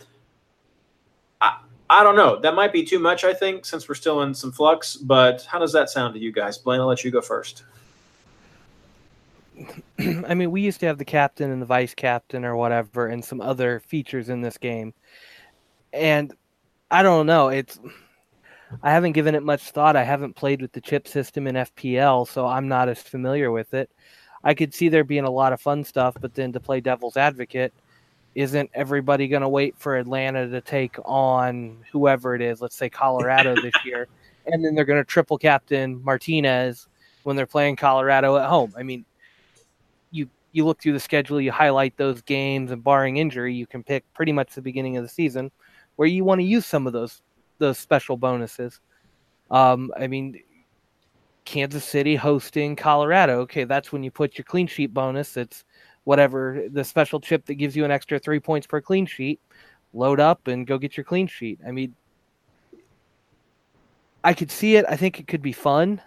I, 1.41 1.58
I 1.89 2.04
don't 2.04 2.15
know. 2.15 2.39
That 2.39 2.56
might 2.56 2.74
be 2.74 2.84
too 2.84 3.00
much, 3.00 3.24
I 3.24 3.34
think, 3.34 3.65
since 3.65 3.88
we're 3.88 3.95
still 3.95 4.21
in 4.21 4.34
some 4.34 4.52
flux. 4.52 4.95
But 4.95 5.43
how 5.43 5.60
does 5.60 5.74
that 5.74 5.89
sound 5.89 6.13
to 6.13 6.19
you 6.19 6.32
guys? 6.32 6.58
Blaine, 6.58 6.80
I'll 6.80 6.88
let 6.88 7.04
you 7.04 7.12
go 7.12 7.21
first. 7.21 7.63
I 10.00 10.34
mean, 10.34 10.52
we 10.52 10.62
used 10.62 10.80
to 10.82 10.86
have 10.86 10.98
the 10.98 11.06
captain 11.06 11.52
and 11.52 11.62
the 11.62 11.65
vice 11.65 11.93
captain 11.93 12.43
or 12.43 12.56
whatever, 12.56 13.08
and 13.08 13.24
some 13.24 13.41
other 13.41 13.80
features 13.80 14.30
in 14.30 14.41
this 14.41 14.58
game. 14.58 14.93
And 15.95 16.34
I 16.91 17.01
don't 17.03 17.25
know. 17.25 17.47
It's 17.47 17.79
I 18.84 18.91
haven't 18.91 19.13
given 19.13 19.36
it 19.36 19.43
much 19.43 19.71
thought. 19.71 19.95
I 19.95 20.03
haven't 20.03 20.36
played 20.36 20.62
with 20.62 20.71
the 20.71 20.81
chip 20.81 21.08
system 21.08 21.47
in 21.47 21.55
FPL, 21.55 22.27
so 22.27 22.45
I'm 22.45 22.67
not 22.67 22.89
as 22.89 23.01
familiar 23.01 23.51
with 23.51 23.73
it. 23.73 23.89
I 24.43 24.53
could 24.53 24.73
see 24.73 24.89
there 24.89 25.03
being 25.03 25.23
a 25.23 25.31
lot 25.31 25.53
of 25.53 25.62
fun 25.62 25.84
stuff, 25.84 26.15
but 26.19 26.34
then 26.34 26.51
to 26.53 26.60
play 26.60 26.79
devil's 26.79 27.17
advocate, 27.17 27.73
isn't 28.36 28.69
everybody 28.73 29.27
going 29.27 29.41
to 29.41 29.49
wait 29.49 29.75
for 29.77 29.97
Atlanta 29.97 30.47
to 30.49 30.62
take 30.62 30.97
on 31.05 31.77
whoever 31.91 32.36
it 32.36 32.41
is? 32.41 32.62
Let's 32.62 32.75
say 32.75 32.89
Colorado 32.89 33.55
this 33.62 33.73
year, 33.84 34.08
and 34.45 34.63
then 34.63 34.75
they're 34.75 34.86
going 34.86 35.01
to 35.01 35.05
triple 35.05 35.38
captain 35.38 36.03
Martinez 36.03 36.88
when 37.23 37.36
they're 37.36 37.47
playing 37.47 37.77
Colorado 37.77 38.38
at 38.38 38.47
home. 38.49 38.73
I 38.77 38.84
mean, 38.84 39.05
you 40.12 40.29
you 40.51 40.65
look 40.65 40.81
through 40.81 40.93
the 40.93 40.99
schedule, 40.99 41.41
you 41.41 41.51
highlight 41.51 41.97
those 41.97 42.21
games, 42.21 42.71
and 42.71 42.84
barring 42.84 43.17
injury, 43.17 43.53
you 43.53 43.65
can 43.65 43.84
pick 43.84 44.03
pretty 44.13 44.31
much 44.31 44.53
the 44.53 44.62
beginning 44.62 44.97
of 44.97 45.03
the 45.03 45.10
season 45.10 45.51
where 45.95 46.08
you 46.08 46.23
want 46.23 46.39
to 46.39 46.45
use 46.45 46.65
some 46.65 46.88
of 46.88 46.93
those 46.93 47.21
those 47.58 47.77
special 47.77 48.17
bonuses. 48.17 48.79
Um, 49.49 49.91
I 49.97 50.08
mean, 50.08 50.41
Kansas 51.45 51.86
City 51.86 52.15
hosting 52.15 52.75
Colorado. 52.75 53.39
Okay, 53.41 53.63
that's 53.63 53.91
when 53.91 54.03
you 54.03 54.12
put 54.12 54.38
your 54.38 54.45
clean 54.45 54.67
sheet 54.67 54.93
bonus. 54.93 55.38
It's 55.38 55.63
whatever 56.03 56.65
the 56.71 56.84
special 56.84 57.19
chip 57.19 57.45
that 57.45 57.55
gives 57.55 57.75
you 57.75 57.86
an 57.86 57.91
extra 57.91 58.19
three 58.19 58.39
points 58.39 58.67
per 58.67 58.81
clean 58.81 59.05
sheet. 59.05 59.39
Load 59.93 60.19
up 60.19 60.47
and 60.47 60.67
go 60.67 60.77
get 60.77 60.97
your 60.97 61.03
clean 61.03 61.27
sheet. 61.27 61.60
I 61.65 61.71
mean, 61.71 61.95
I 64.23 64.34
could 64.34 64.51
see 64.51 64.75
it. 64.75 64.86
I 64.89 64.97
think 64.97 65.19
it 65.19 65.27
could 65.27 65.41
be 65.41 65.53
fun, 65.53 66.01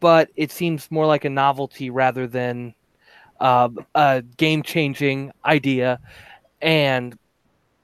but 0.00 0.30
it 0.36 0.50
seems 0.50 0.90
more 0.90 1.06
like 1.06 1.24
a 1.24 1.30
novelty 1.30 1.90
rather 1.90 2.26
than 2.26 2.74
uh, 3.40 3.68
a 3.94 4.22
game 4.38 4.62
changing 4.62 5.30
idea. 5.44 6.00
And 6.62 7.16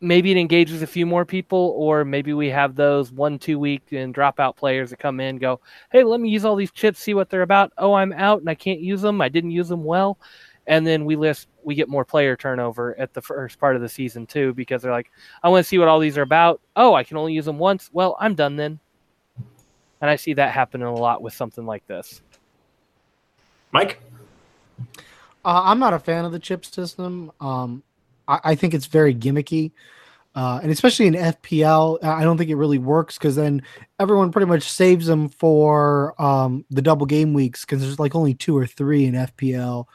maybe 0.00 0.30
it 0.30 0.36
engages 0.36 0.82
a 0.82 0.86
few 0.86 1.04
more 1.04 1.24
people, 1.24 1.74
or 1.76 2.04
maybe 2.04 2.32
we 2.32 2.48
have 2.48 2.74
those 2.74 3.12
one, 3.12 3.38
two 3.38 3.58
week 3.58 3.82
and 3.92 4.14
dropout 4.14 4.56
players 4.56 4.90
that 4.90 4.98
come 4.98 5.20
in, 5.20 5.38
go, 5.38 5.60
hey, 5.92 6.04
let 6.04 6.20
me 6.20 6.30
use 6.30 6.44
all 6.44 6.56
these 6.56 6.72
chips, 6.72 6.98
see 6.98 7.14
what 7.14 7.28
they're 7.28 7.42
about. 7.42 7.72
Oh, 7.76 7.92
I'm 7.92 8.12
out 8.12 8.40
and 8.40 8.48
I 8.48 8.54
can't 8.54 8.80
use 8.80 9.02
them. 9.02 9.20
I 9.20 9.28
didn't 9.28 9.50
use 9.50 9.68
them 9.68 9.84
well. 9.84 10.18
And 10.66 10.86
then 10.86 11.04
we 11.04 11.16
list, 11.16 11.48
we 11.64 11.74
get 11.74 11.88
more 11.88 12.04
player 12.04 12.36
turnover 12.36 12.98
at 12.98 13.12
the 13.12 13.20
first 13.20 13.58
part 13.58 13.76
of 13.76 13.82
the 13.82 13.88
season 13.88 14.26
too, 14.26 14.54
because 14.54 14.82
they're 14.82 14.92
like, 14.92 15.10
I 15.42 15.48
want 15.48 15.64
to 15.64 15.68
see 15.68 15.78
what 15.78 15.88
all 15.88 15.98
these 15.98 16.16
are 16.16 16.22
about. 16.22 16.60
Oh, 16.76 16.94
I 16.94 17.04
can 17.04 17.16
only 17.16 17.32
use 17.32 17.44
them 17.44 17.58
once. 17.58 17.90
Well, 17.92 18.16
I'm 18.20 18.34
done 18.34 18.56
then. 18.56 18.78
And 20.00 20.08
I 20.08 20.16
see 20.16 20.32
that 20.34 20.52
happening 20.52 20.86
a 20.86 20.94
lot 20.94 21.20
with 21.20 21.34
something 21.34 21.66
like 21.66 21.86
this. 21.86 22.22
Mike? 23.72 24.00
Uh, 25.44 25.62
I'm 25.64 25.78
not 25.78 25.92
a 25.92 25.98
fan 25.98 26.24
of 26.24 26.32
the 26.32 26.38
chip 26.38 26.64
system. 26.64 27.32
Um, 27.40 27.82
I, 28.30 28.40
I 28.44 28.54
think 28.54 28.72
it's 28.72 28.86
very 28.86 29.14
gimmicky, 29.14 29.72
uh, 30.34 30.60
and 30.62 30.70
especially 30.70 31.08
in 31.08 31.14
FPL, 31.14 32.02
I 32.04 32.22
don't 32.22 32.38
think 32.38 32.50
it 32.50 32.54
really 32.56 32.78
works 32.78 33.18
because 33.18 33.34
then 33.34 33.62
everyone 33.98 34.30
pretty 34.30 34.46
much 34.46 34.62
saves 34.62 35.06
them 35.06 35.28
for 35.28 36.20
um, 36.22 36.64
the 36.70 36.82
double 36.82 37.06
game 37.06 37.34
weeks 37.34 37.64
because 37.64 37.82
there's 37.82 37.98
like 37.98 38.14
only 38.14 38.34
two 38.34 38.56
or 38.56 38.66
three 38.66 39.06
in 39.06 39.14
FPL, 39.14 39.86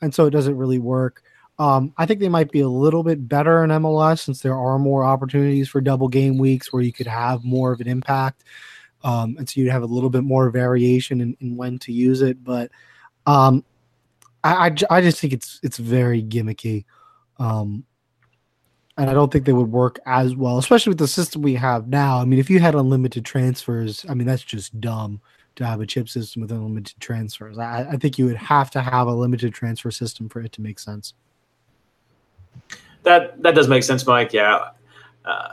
and 0.00 0.14
so 0.14 0.26
it 0.26 0.30
doesn't 0.30 0.56
really 0.56 0.78
work. 0.78 1.22
Um, 1.58 1.92
I 1.98 2.06
think 2.06 2.20
they 2.20 2.30
might 2.30 2.50
be 2.50 2.60
a 2.60 2.68
little 2.68 3.02
bit 3.02 3.28
better 3.28 3.62
in 3.62 3.70
MLS 3.70 4.20
since 4.20 4.40
there 4.40 4.56
are 4.56 4.78
more 4.78 5.04
opportunities 5.04 5.68
for 5.68 5.80
double 5.82 6.08
game 6.08 6.38
weeks 6.38 6.72
where 6.72 6.82
you 6.82 6.92
could 6.92 7.06
have 7.06 7.44
more 7.44 7.72
of 7.72 7.80
an 7.80 7.88
impact, 7.88 8.44
um, 9.04 9.36
and 9.38 9.48
so 9.48 9.60
you'd 9.60 9.70
have 9.70 9.82
a 9.82 9.86
little 9.86 10.10
bit 10.10 10.24
more 10.24 10.48
variation 10.48 11.20
in, 11.20 11.36
in 11.40 11.56
when 11.56 11.78
to 11.80 11.92
use 11.92 12.22
it. 12.22 12.42
But 12.42 12.70
um, 13.26 13.62
I, 14.42 14.68
I, 14.68 14.96
I 14.96 15.00
just 15.02 15.20
think 15.20 15.34
it's 15.34 15.60
it's 15.62 15.76
very 15.76 16.22
gimmicky. 16.22 16.86
Um, 17.38 17.84
and 18.98 19.08
I 19.08 19.14
don't 19.14 19.32
think 19.32 19.46
they 19.46 19.52
would 19.52 19.72
work 19.72 19.98
as 20.06 20.36
well, 20.36 20.58
especially 20.58 20.90
with 20.90 20.98
the 20.98 21.08
system 21.08 21.42
we 21.42 21.54
have 21.54 21.88
now. 21.88 22.18
I 22.18 22.24
mean, 22.24 22.38
if 22.38 22.50
you 22.50 22.60
had 22.60 22.74
unlimited 22.74 23.24
transfers, 23.24 24.04
I 24.08 24.14
mean 24.14 24.26
that's 24.26 24.42
just 24.42 24.80
dumb 24.80 25.20
to 25.56 25.66
have 25.66 25.80
a 25.80 25.86
chip 25.86 26.08
system 26.08 26.42
with 26.42 26.50
unlimited 26.50 26.98
transfers. 27.00 27.58
I, 27.58 27.86
I 27.90 27.96
think 27.96 28.18
you 28.18 28.26
would 28.26 28.36
have 28.36 28.70
to 28.72 28.80
have 28.80 29.06
a 29.06 29.12
limited 29.12 29.54
transfer 29.54 29.90
system 29.90 30.28
for 30.28 30.40
it 30.40 30.52
to 30.52 30.62
make 30.62 30.78
sense. 30.78 31.14
That 33.02 33.42
that 33.42 33.54
does 33.54 33.68
make 33.68 33.82
sense, 33.82 34.06
Mike. 34.06 34.32
Yeah. 34.32 34.68
Uh, 35.24 35.48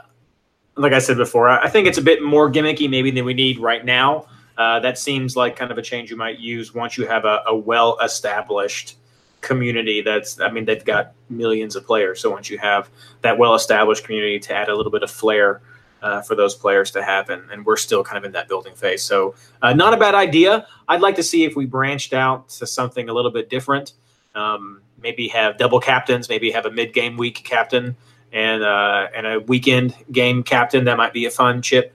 like 0.76 0.92
I 0.92 0.98
said 0.98 1.16
before, 1.16 1.48
I 1.48 1.68
think 1.68 1.86
it's 1.86 1.98
a 1.98 2.02
bit 2.02 2.22
more 2.22 2.50
gimmicky 2.50 2.88
maybe 2.88 3.10
than 3.10 3.24
we 3.24 3.34
need 3.34 3.58
right 3.58 3.84
now. 3.84 4.26
Uh, 4.56 4.78
that 4.80 4.98
seems 4.98 5.36
like 5.36 5.56
kind 5.56 5.70
of 5.70 5.78
a 5.78 5.82
change 5.82 6.10
you 6.10 6.16
might 6.16 6.38
use 6.38 6.74
once 6.74 6.98
you 6.98 7.06
have 7.06 7.24
a, 7.24 7.42
a 7.46 7.56
well 7.56 7.98
established 8.00 8.96
community 9.40 10.02
that's 10.02 10.38
i 10.40 10.50
mean 10.50 10.66
they've 10.66 10.84
got 10.84 11.14
millions 11.30 11.76
of 11.76 11.86
players. 11.86 12.20
So 12.20 12.30
once 12.30 12.50
you 12.50 12.58
have 12.58 12.90
that 13.22 13.38
well 13.38 13.54
established 13.54 14.04
community 14.04 14.38
to 14.40 14.54
add 14.54 14.68
a 14.68 14.74
little 14.74 14.92
bit 14.92 15.02
of 15.02 15.10
flair 15.10 15.62
uh, 16.02 16.22
for 16.22 16.34
those 16.34 16.54
players 16.54 16.90
to 16.90 17.00
and, 17.00 17.50
and, 17.50 17.66
we're 17.66 17.76
still 17.76 18.02
kind 18.02 18.16
of 18.16 18.24
in 18.24 18.32
that 18.32 18.48
building 18.48 18.74
phase. 18.74 19.02
So 19.02 19.34
uh, 19.60 19.74
not 19.74 19.92
a 19.92 19.98
bad 19.98 20.14
idea. 20.14 20.66
I'd 20.88 21.02
like 21.02 21.14
to 21.16 21.22
see 21.22 21.44
if 21.44 21.54
we 21.54 21.66
branched 21.66 22.14
out 22.14 22.48
to 22.48 22.66
something 22.66 23.10
a 23.10 23.12
little 23.12 23.30
bit 23.30 23.50
different 23.50 23.92
um, 24.34 24.80
maybe 25.02 25.28
have 25.28 25.58
double 25.58 25.80
captains 25.80 26.28
maybe 26.28 26.50
have 26.50 26.66
a 26.66 26.70
mid-game 26.70 27.16
week 27.16 27.42
captain 27.44 27.96
and 28.32 28.62
uh, 28.62 29.08
and 29.14 29.26
a 29.26 29.40
weekend 29.40 29.94
game 30.12 30.42
captain. 30.42 30.84
That 30.84 30.96
might 30.96 31.12
be 31.12 31.26
a 31.26 31.30
fun 31.30 31.62
chip 31.62 31.94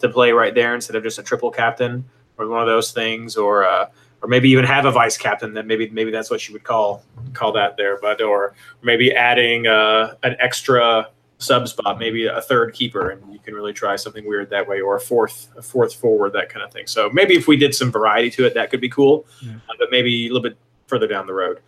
to 0.00 0.08
play 0.08 0.32
right 0.32 0.54
there 0.54 0.74
instead 0.74 0.96
of 0.96 1.02
just 1.02 1.18
a 1.18 1.22
triple 1.22 1.50
captain 1.50 2.04
or 2.38 2.48
one 2.48 2.60
of 2.60 2.66
those 2.66 2.92
things 2.92 3.36
or 3.36 3.64
uh, 3.64 3.88
or 4.26 4.28
maybe 4.28 4.50
even 4.50 4.64
have 4.64 4.86
a 4.86 4.90
vice 4.90 5.16
captain 5.16 5.54
that 5.54 5.66
maybe 5.66 5.88
maybe 5.90 6.10
that's 6.10 6.30
what 6.30 6.48
you 6.48 6.52
would 6.52 6.64
call 6.64 7.04
call 7.32 7.52
that 7.52 7.76
there 7.76 7.96
but 8.00 8.20
or 8.20 8.54
maybe 8.82 9.14
adding 9.14 9.68
uh, 9.68 10.14
an 10.24 10.34
extra 10.40 11.08
sub 11.38 11.68
spot 11.68 11.98
maybe 11.98 12.26
a 12.26 12.40
third 12.40 12.74
keeper 12.74 13.10
and 13.10 13.32
you 13.32 13.38
can 13.38 13.54
really 13.54 13.72
try 13.72 13.94
something 13.94 14.26
weird 14.26 14.50
that 14.50 14.66
way 14.66 14.80
or 14.80 14.96
a 14.96 15.00
fourth 15.00 15.48
a 15.56 15.62
fourth 15.62 15.94
forward 15.94 16.32
that 16.32 16.48
kind 16.48 16.64
of 16.64 16.72
thing. 16.72 16.88
So 16.88 17.08
maybe 17.10 17.36
if 17.36 17.46
we 17.46 17.56
did 17.56 17.72
some 17.72 17.92
variety 17.92 18.30
to 18.30 18.46
it 18.46 18.54
that 18.54 18.70
could 18.70 18.80
be 18.80 18.88
cool 18.88 19.26
yeah. 19.40 19.52
uh, 19.52 19.74
but 19.78 19.88
maybe 19.92 20.26
a 20.26 20.32
little 20.32 20.42
bit 20.42 20.58
further 20.88 21.06
down 21.06 21.26
the 21.26 21.34
road. 21.34 21.60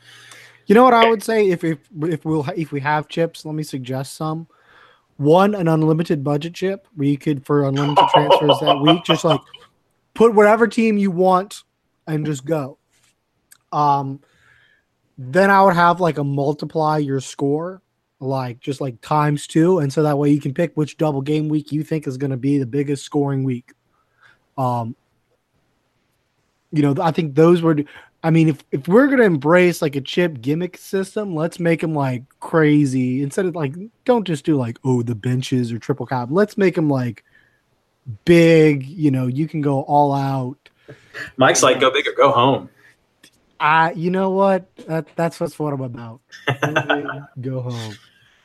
You 0.66 0.74
know 0.74 0.82
what 0.82 0.94
i 0.94 1.08
would 1.08 1.22
say? 1.22 1.48
If 1.48 1.62
if 1.62 1.78
if 2.02 2.24
we'll 2.24 2.46
if 2.56 2.72
we 2.72 2.80
have 2.80 3.08
chips 3.08 3.44
let 3.44 3.54
me 3.54 3.62
suggest 3.62 4.16
some. 4.16 4.48
One 5.16 5.54
an 5.54 5.68
unlimited 5.68 6.24
budget 6.24 6.54
chip. 6.54 6.88
Where 6.96 7.06
you 7.06 7.18
could 7.18 7.46
for 7.46 7.64
unlimited 7.64 8.04
transfers 8.08 8.58
that 8.62 8.80
week 8.80 9.04
just 9.04 9.24
like 9.24 9.40
put 10.14 10.34
whatever 10.34 10.66
team 10.66 10.98
you 10.98 11.12
want 11.12 11.62
and 12.08 12.26
just 12.26 12.44
go. 12.44 12.78
Um, 13.70 14.20
then 15.16 15.50
I 15.50 15.62
would 15.62 15.74
have 15.74 16.00
like 16.00 16.18
a 16.18 16.24
multiply 16.24 16.98
your 16.98 17.20
score, 17.20 17.82
like 18.18 18.60
just 18.60 18.80
like 18.80 19.00
times 19.00 19.46
two, 19.46 19.78
and 19.78 19.92
so 19.92 20.02
that 20.02 20.18
way 20.18 20.30
you 20.30 20.40
can 20.40 20.54
pick 20.54 20.72
which 20.74 20.96
double 20.96 21.20
game 21.20 21.48
week 21.48 21.70
you 21.70 21.84
think 21.84 22.06
is 22.06 22.16
going 22.16 22.30
to 22.30 22.36
be 22.36 22.58
the 22.58 22.66
biggest 22.66 23.04
scoring 23.04 23.44
week. 23.44 23.72
Um, 24.56 24.96
you 26.72 26.82
know, 26.82 26.94
I 27.00 27.10
think 27.12 27.34
those 27.34 27.62
were. 27.62 27.76
I 28.24 28.30
mean, 28.30 28.48
if 28.48 28.64
if 28.72 28.88
we're 28.88 29.06
gonna 29.06 29.22
embrace 29.22 29.80
like 29.80 29.94
a 29.94 30.00
chip 30.00 30.40
gimmick 30.40 30.76
system, 30.76 31.36
let's 31.36 31.60
make 31.60 31.80
them 31.80 31.94
like 31.94 32.24
crazy 32.40 33.22
instead 33.22 33.46
of 33.46 33.54
like 33.54 33.74
don't 34.04 34.26
just 34.26 34.44
do 34.44 34.56
like 34.56 34.78
oh 34.84 35.02
the 35.02 35.14
benches 35.14 35.72
or 35.72 35.78
triple 35.78 36.04
cap. 36.04 36.28
Let's 36.30 36.58
make 36.58 36.74
them 36.74 36.88
like 36.90 37.24
big. 38.24 38.84
You 38.84 39.12
know, 39.12 39.28
you 39.28 39.46
can 39.46 39.60
go 39.60 39.82
all 39.82 40.12
out 40.12 40.68
Mike's 41.36 41.62
like, 41.62 41.80
go 41.80 41.90
big 41.90 42.06
or 42.06 42.12
go 42.12 42.30
home. 42.30 42.68
Uh, 43.60 43.90
you 43.94 44.10
know 44.10 44.30
what? 44.30 44.74
That, 44.86 45.06
that's 45.16 45.40
what's 45.40 45.58
what 45.58 45.72
I'm 45.72 45.80
about. 45.80 46.20
go 47.40 47.60
home. 47.60 47.96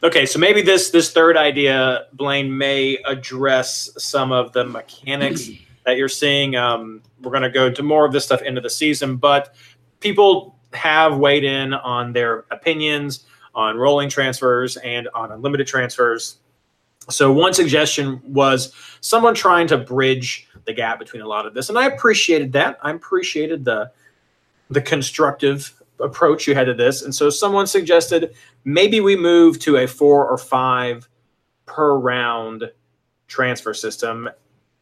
Okay, 0.03 0.25
so 0.25 0.38
maybe 0.38 0.62
this 0.62 0.89
this 0.89 1.13
third 1.13 1.38
idea, 1.38 2.08
Blaine, 2.13 2.58
may 2.58 2.97
address 3.06 3.89
some 3.97 4.32
of 4.32 4.51
the 4.51 4.65
mechanics 4.65 5.49
that 5.86 5.97
you're 5.97 6.10
seeing. 6.10 6.56
Um, 6.56 7.01
we're 7.21 7.32
going 7.32 7.43
to 7.43 7.49
go 7.49 7.71
to 7.71 7.84
more 7.84 8.06
of 8.06 8.12
this 8.12 8.25
stuff 8.25 8.41
into 8.41 8.60
the 8.60 8.69
season, 8.69 9.15
but 9.17 9.56
people 9.99 10.60
have 10.73 11.17
weighed 11.17 11.43
in 11.43 11.73
on 11.73 12.12
their 12.12 12.45
opinions 12.51 13.25
on 13.56 13.77
rolling 13.77 14.10
transfers 14.10 14.77
and 14.77 15.08
on 15.13 15.32
unlimited 15.32 15.67
transfers. 15.67 16.38
So 17.09 17.31
one 17.31 17.53
suggestion 17.53 18.21
was 18.25 18.73
someone 19.01 19.35
trying 19.35 19.67
to 19.67 19.77
bridge 19.77 20.47
the 20.65 20.73
gap 20.73 20.99
between 20.99 21.21
a 21.21 21.27
lot 21.27 21.45
of 21.45 21.53
this, 21.53 21.69
and 21.69 21.77
I 21.77 21.85
appreciated 21.85 22.53
that. 22.53 22.79
I 22.81 22.91
appreciated 22.91 23.65
the 23.65 23.91
the 24.69 24.81
constructive 24.81 25.73
approach 25.99 26.47
you 26.47 26.55
had 26.55 26.65
to 26.65 26.73
this, 26.73 27.01
and 27.01 27.13
so 27.13 27.29
someone 27.29 27.67
suggested 27.67 28.33
maybe 28.63 29.01
we 29.01 29.15
move 29.15 29.59
to 29.59 29.77
a 29.77 29.87
four 29.87 30.27
or 30.27 30.37
five 30.37 31.09
per 31.65 31.97
round 31.97 32.71
transfer 33.27 33.73
system, 33.73 34.29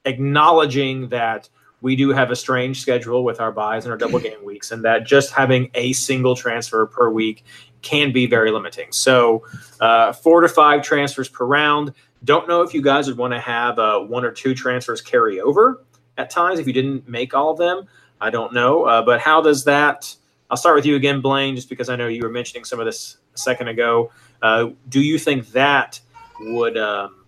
acknowledging 0.06 1.10
that 1.10 1.50
we 1.82 1.96
do 1.96 2.10
have 2.10 2.30
a 2.30 2.36
strange 2.36 2.80
schedule 2.80 3.24
with 3.24 3.40
our 3.40 3.52
buys 3.52 3.86
and 3.86 3.92
our 3.92 3.98
double 3.98 4.20
game 4.20 4.44
weeks, 4.46 4.72
and 4.72 4.86
that 4.86 5.06
just 5.06 5.32
having 5.32 5.72
a 5.74 5.94
single 5.94 6.36
transfer 6.36 6.86
per 6.86 7.10
week 7.10 7.44
can 7.82 8.12
be 8.12 8.28
very 8.28 8.52
limiting. 8.52 8.92
So, 8.92 9.44
uh, 9.80 10.14
four 10.14 10.42
to 10.42 10.48
five 10.48 10.84
transfers 10.84 11.28
per 11.28 11.46
round. 11.46 11.94
Don't 12.24 12.48
know 12.48 12.62
if 12.62 12.74
you 12.74 12.82
guys 12.82 13.08
would 13.08 13.18
want 13.18 13.34
to 13.34 13.40
have 13.40 13.80
uh, 13.80 14.00
one 14.00 14.24
or 14.24 14.32
two 14.32 14.54
transfers 14.54 15.02
carry 15.02 15.42
over 15.42 15.84
at 16.18 16.30
times 16.30 16.60
if 16.60 16.68
you 16.68 16.74
didn't 16.74 17.08
make 17.08 17.34
all 17.34 17.52
of 17.52 17.58
them. 17.58 17.88
I 18.20 18.30
don't 18.30 18.54
know. 18.54 18.84
Uh, 18.84 19.02
but 19.02 19.20
how 19.20 19.42
does 19.42 19.64
that? 19.66 20.16
I'll 20.50 20.58
start 20.58 20.76
with 20.76 20.86
you 20.86 20.96
again, 20.96 21.22
Blaine, 21.22 21.56
just 21.56 21.70
because 21.70 21.90
I 21.90 21.96
know 21.96 22.08
you 22.08 22.22
were 22.22 22.30
mentioning 22.30 22.64
some 22.64 22.80
of 22.80 22.86
this 22.86 23.18
a 23.34 23.38
second 23.38 23.70
ago. 23.70 24.12
Uh, 24.42 24.70
do 24.90 25.02
you 25.02 25.18
think 25.18 25.48
that 25.52 26.00
would 26.40 26.78
um, 26.78 27.26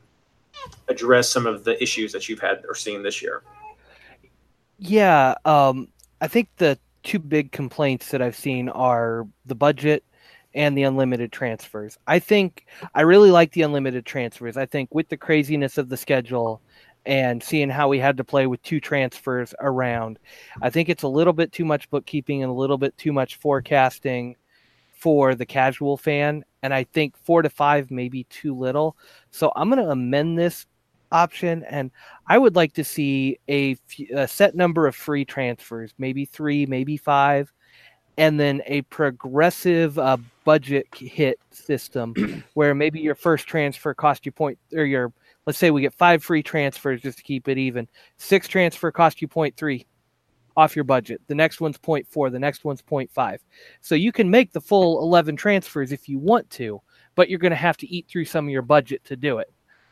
address 0.87 1.29
some 1.29 1.47
of 1.47 1.63
the 1.63 1.81
issues 1.81 2.11
that 2.11 2.29
you've 2.29 2.39
had 2.39 2.63
or 2.67 2.75
seen 2.75 3.01
this 3.01 3.21
year? 3.21 3.43
Yeah, 4.77 5.35
um, 5.45 5.87
I 6.21 6.27
think 6.27 6.49
the 6.57 6.77
two 7.03 7.19
big 7.19 7.51
complaints 7.51 8.11
that 8.11 8.21
I've 8.21 8.35
seen 8.35 8.69
are 8.69 9.27
the 9.45 9.55
budget 9.55 10.03
and 10.53 10.77
the 10.77 10.83
unlimited 10.83 11.31
transfers. 11.31 11.97
I 12.07 12.19
think 12.19 12.65
I 12.93 13.01
really 13.01 13.31
like 13.31 13.51
the 13.51 13.63
unlimited 13.63 14.05
transfers. 14.05 14.57
I 14.57 14.65
think 14.65 14.93
with 14.93 15.09
the 15.09 15.17
craziness 15.17 15.77
of 15.77 15.89
the 15.89 15.97
schedule 15.97 16.61
and 17.05 17.43
seeing 17.43 17.69
how 17.69 17.89
we 17.89 17.99
had 17.99 18.17
to 18.17 18.23
play 18.23 18.47
with 18.47 18.61
two 18.63 18.79
transfers 18.79 19.53
around, 19.59 20.19
I 20.61 20.69
think 20.69 20.89
it's 20.89 21.03
a 21.03 21.07
little 21.07 21.33
bit 21.33 21.51
too 21.51 21.65
much 21.65 21.89
bookkeeping 21.89 22.43
and 22.43 22.51
a 22.51 22.55
little 22.55 22.77
bit 22.77 22.97
too 22.97 23.11
much 23.11 23.35
forecasting 23.37 24.35
for 24.93 25.35
the 25.35 25.45
casual 25.45 25.97
fan. 25.97 26.45
And 26.61 26.73
I 26.73 26.85
think 26.85 27.17
four 27.17 27.41
to 27.41 27.49
five 27.49 27.91
may 27.91 28.07
be 28.07 28.23
too 28.25 28.55
little. 28.55 28.95
So 29.31 29.51
I'm 29.55 29.69
going 29.69 29.83
to 29.83 29.91
amend 29.91 30.39
this 30.39 30.65
option 31.11 31.63
and 31.69 31.91
I 32.27 32.37
would 32.37 32.55
like 32.55 32.73
to 32.73 32.83
see 32.83 33.37
a, 33.49 33.77
a 34.15 34.27
set 34.27 34.55
number 34.55 34.87
of 34.87 34.95
free 34.95 35.25
transfers, 35.25 35.93
maybe 35.97 36.25
three, 36.25 36.65
maybe 36.65 36.97
five 36.97 37.51
and 38.17 38.39
then 38.39 38.61
a 38.65 38.81
progressive 38.83 39.97
uh, 39.97 40.17
budget 40.43 40.87
hit 40.95 41.39
system 41.51 42.43
where 42.53 42.75
maybe 42.75 42.99
your 42.99 43.15
first 43.15 43.47
transfer 43.47 43.93
cost 43.93 44.25
you 44.25 44.31
point 44.31 44.57
or 44.73 44.85
your 44.85 45.11
let's 45.45 45.59
say 45.59 45.71
we 45.71 45.81
get 45.81 45.93
five 45.93 46.23
free 46.23 46.43
transfers 46.43 47.01
just 47.01 47.17
to 47.17 47.23
keep 47.23 47.47
it 47.47 47.57
even. 47.57 47.87
Six 48.17 48.47
transfer 48.47 48.91
cost 48.91 49.21
you 49.21 49.27
point 49.27 49.55
three 49.57 49.85
off 50.55 50.75
your 50.75 50.85
budget. 50.85 51.19
The 51.27 51.35
next 51.35 51.59
one's 51.59 51.77
point 51.77 52.07
four 52.07 52.29
the 52.29 52.39
next 52.39 52.63
one's 52.63 52.81
point 52.81 53.11
five. 53.11 53.41
So 53.81 53.95
you 53.95 54.11
can 54.11 54.29
make 54.29 54.51
the 54.51 54.61
full 54.61 55.01
11 55.01 55.35
transfers 55.35 55.91
if 55.91 56.07
you 56.07 56.19
want 56.19 56.49
to 56.51 56.81
but 57.15 57.29
you're 57.29 57.39
going 57.39 57.51
to 57.51 57.55
have 57.55 57.77
to 57.77 57.89
eat 57.89 58.07
through 58.07 58.25
some 58.25 58.45
of 58.45 58.51
your 58.51 58.61
budget 58.61 59.03
to 59.05 59.15
do 59.15 59.37
it. 59.37 59.51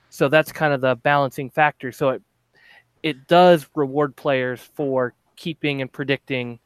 So 0.09 0.27
that's 0.27 0.51
kind 0.51 0.73
of 0.73 0.81
the 0.81 0.95
balancing 0.95 1.49
factor. 1.49 1.91
So 1.91 2.09
it 2.09 2.21
it 3.03 3.27
does 3.27 3.67
reward 3.75 4.15
players 4.15 4.59
for 4.59 5.15
keeping 5.35 5.81
and 5.81 5.91
predicting 5.91 6.59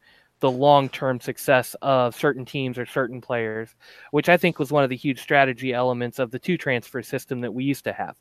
the 0.45 0.51
long 0.51 0.88
term 0.89 1.19
success 1.19 1.75
of 1.81 2.15
certain 2.15 2.45
teams 2.45 2.77
or 2.77 2.86
certain 2.86 3.19
players, 3.19 3.73
which 4.12 4.29
I 4.29 4.38
think 4.38 4.60
was 4.60 4.71
one 4.71 4.84
of 4.84 4.91
the 4.91 4.95
huge 4.95 5.19
strategy 5.19 5.73
elements 5.73 6.19
of 6.19 6.29
the 6.29 6.38
two 6.38 6.55
transfer 6.55 7.01
system 7.01 7.41
that 7.41 7.51
we 7.51 7.63
used 7.63 7.84
to 7.86 7.93
have. 7.93 8.15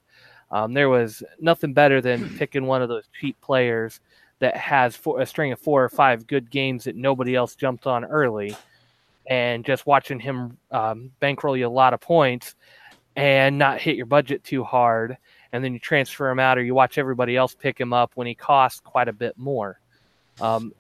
Um, 0.51 0.73
there 0.73 0.89
was 0.89 1.23
nothing 1.39 1.75
better 1.75 2.01
than 2.01 2.31
picking 2.39 2.65
one 2.65 2.81
of 2.81 2.89
those 2.89 3.11
cheap 3.21 3.39
players 3.43 4.01
that 4.39 4.57
has 4.57 4.97
four, 4.97 5.21
a 5.21 5.27
string 5.27 5.53
of 5.53 5.61
four 5.61 5.85
or 5.85 5.91
five 5.91 6.27
good 6.27 6.51
games 6.51 6.85
that 6.85 6.97
nobody 6.97 7.35
else 7.35 7.57
jumped 7.57 7.87
on 7.87 8.07
early, 8.07 8.57
and 9.27 9.63
just 9.63 9.85
watching 9.85 10.19
him 10.19 10.57
um, 10.71 11.11
bankroll 11.21 11.59
you 11.59 11.67
a 11.67 11.69
lot 11.69 11.93
of 11.93 12.01
points 12.01 12.55
and 13.17 13.59
not 13.59 13.83
hit 13.83 13.97
your 13.97 14.07
budget 14.07 14.43
too 14.45 14.65
hard. 14.65 15.19
And 15.53 15.63
then 15.63 15.75
you 15.75 15.79
transfer 15.79 16.31
him 16.31 16.41
out, 16.41 16.57
or 16.57 16.63
you 16.63 16.75
watch 16.75 16.97
everybody 16.97 17.37
else 17.37 17.55
pick 17.55 17.79
him 17.79 17.93
up 17.93 18.13
when 18.15 18.27
he 18.27 18.35
costs 18.35 18.81
quite 18.81 19.09
a 19.09 19.13
bit 19.13 19.37
more. 19.37 19.79
Um, 20.41 20.73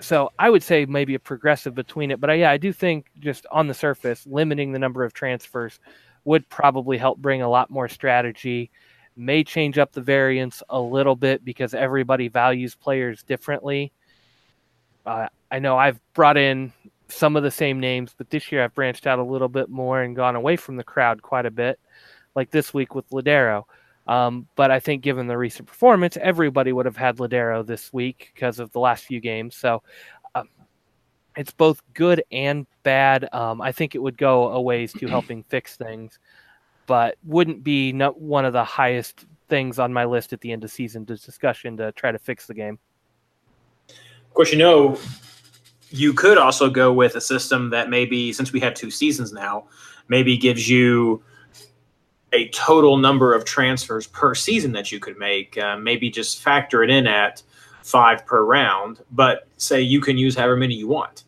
so 0.00 0.30
I 0.38 0.50
would 0.50 0.62
say 0.62 0.86
maybe 0.86 1.14
a 1.14 1.18
progressive 1.18 1.74
between 1.74 2.10
it, 2.10 2.20
but 2.20 2.30
I, 2.30 2.34
yeah, 2.34 2.50
I 2.50 2.56
do 2.56 2.72
think 2.72 3.06
just 3.18 3.46
on 3.50 3.68
the 3.68 3.74
surface, 3.74 4.26
limiting 4.26 4.72
the 4.72 4.78
number 4.78 5.04
of 5.04 5.12
transfers 5.12 5.78
would 6.24 6.48
probably 6.48 6.98
help 6.98 7.18
bring 7.18 7.42
a 7.42 7.48
lot 7.48 7.70
more 7.70 7.88
strategy. 7.88 8.70
May 9.16 9.44
change 9.44 9.78
up 9.78 9.92
the 9.92 10.00
variance 10.00 10.62
a 10.70 10.80
little 10.80 11.16
bit 11.16 11.44
because 11.44 11.74
everybody 11.74 12.28
values 12.28 12.74
players 12.74 13.22
differently. 13.22 13.92
Uh, 15.04 15.28
I 15.50 15.58
know 15.58 15.76
I've 15.76 16.00
brought 16.14 16.36
in 16.36 16.72
some 17.08 17.36
of 17.36 17.42
the 17.42 17.50
same 17.50 17.80
names, 17.80 18.14
but 18.16 18.30
this 18.30 18.50
year 18.52 18.62
I've 18.62 18.74
branched 18.74 19.06
out 19.06 19.18
a 19.18 19.24
little 19.24 19.48
bit 19.48 19.68
more 19.68 20.00
and 20.02 20.16
gone 20.16 20.36
away 20.36 20.56
from 20.56 20.76
the 20.76 20.84
crowd 20.84 21.22
quite 21.22 21.46
a 21.46 21.50
bit. 21.50 21.78
like 22.34 22.50
this 22.50 22.72
week 22.72 22.94
with 22.94 23.08
Lodeiro. 23.10 23.64
Um, 24.06 24.48
but 24.56 24.70
I 24.70 24.80
think 24.80 25.02
given 25.02 25.26
the 25.26 25.38
recent 25.38 25.68
performance, 25.68 26.16
everybody 26.20 26.72
would 26.72 26.86
have 26.86 26.96
had 26.96 27.18
Lodeiro 27.18 27.64
this 27.64 27.92
week 27.92 28.32
because 28.34 28.58
of 28.58 28.72
the 28.72 28.80
last 28.80 29.04
few 29.04 29.20
games. 29.20 29.54
So 29.54 29.82
um, 30.34 30.48
it's 31.36 31.52
both 31.52 31.80
good 31.94 32.24
and 32.32 32.66
bad. 32.82 33.28
Um, 33.32 33.60
I 33.60 33.70
think 33.70 33.94
it 33.94 33.98
would 33.98 34.18
go 34.18 34.48
a 34.48 34.60
ways 34.60 34.92
to 34.94 35.06
helping 35.06 35.44
fix 35.44 35.76
things, 35.76 36.18
but 36.86 37.16
wouldn't 37.24 37.62
be 37.62 37.92
one 37.92 38.44
of 38.44 38.52
the 38.52 38.64
highest 38.64 39.26
things 39.48 39.78
on 39.78 39.92
my 39.92 40.04
list 40.04 40.32
at 40.32 40.40
the 40.40 40.50
end 40.50 40.64
of 40.64 40.70
season 40.70 41.04
discussion 41.04 41.76
to 41.76 41.92
try 41.92 42.10
to 42.10 42.18
fix 42.18 42.46
the 42.46 42.54
game. 42.54 42.78
Of 43.88 44.34
course, 44.34 44.50
you 44.50 44.58
know, 44.58 44.98
you 45.90 46.14
could 46.14 46.38
also 46.38 46.70
go 46.70 46.92
with 46.92 47.16
a 47.16 47.20
system 47.20 47.70
that 47.70 47.90
maybe, 47.90 48.32
since 48.32 48.52
we 48.52 48.60
have 48.60 48.74
two 48.74 48.90
seasons 48.90 49.32
now, 49.32 49.66
maybe 50.08 50.36
gives 50.36 50.68
you 50.68 51.22
a 52.32 52.48
total 52.50 52.96
number 52.96 53.34
of 53.34 53.44
transfers 53.44 54.06
per 54.06 54.34
season 54.34 54.72
that 54.72 54.92
you 54.92 55.00
could 55.00 55.18
make. 55.18 55.58
Uh, 55.58 55.76
maybe 55.76 56.10
just 56.10 56.40
factor 56.40 56.82
it 56.82 56.90
in 56.90 57.06
at 57.06 57.42
five 57.82 58.24
per 58.26 58.44
round, 58.44 59.00
but 59.12 59.48
say 59.56 59.80
you 59.80 60.00
can 60.00 60.16
use 60.16 60.36
however 60.36 60.56
many 60.56 60.74
you 60.74 60.86
want. 60.88 61.24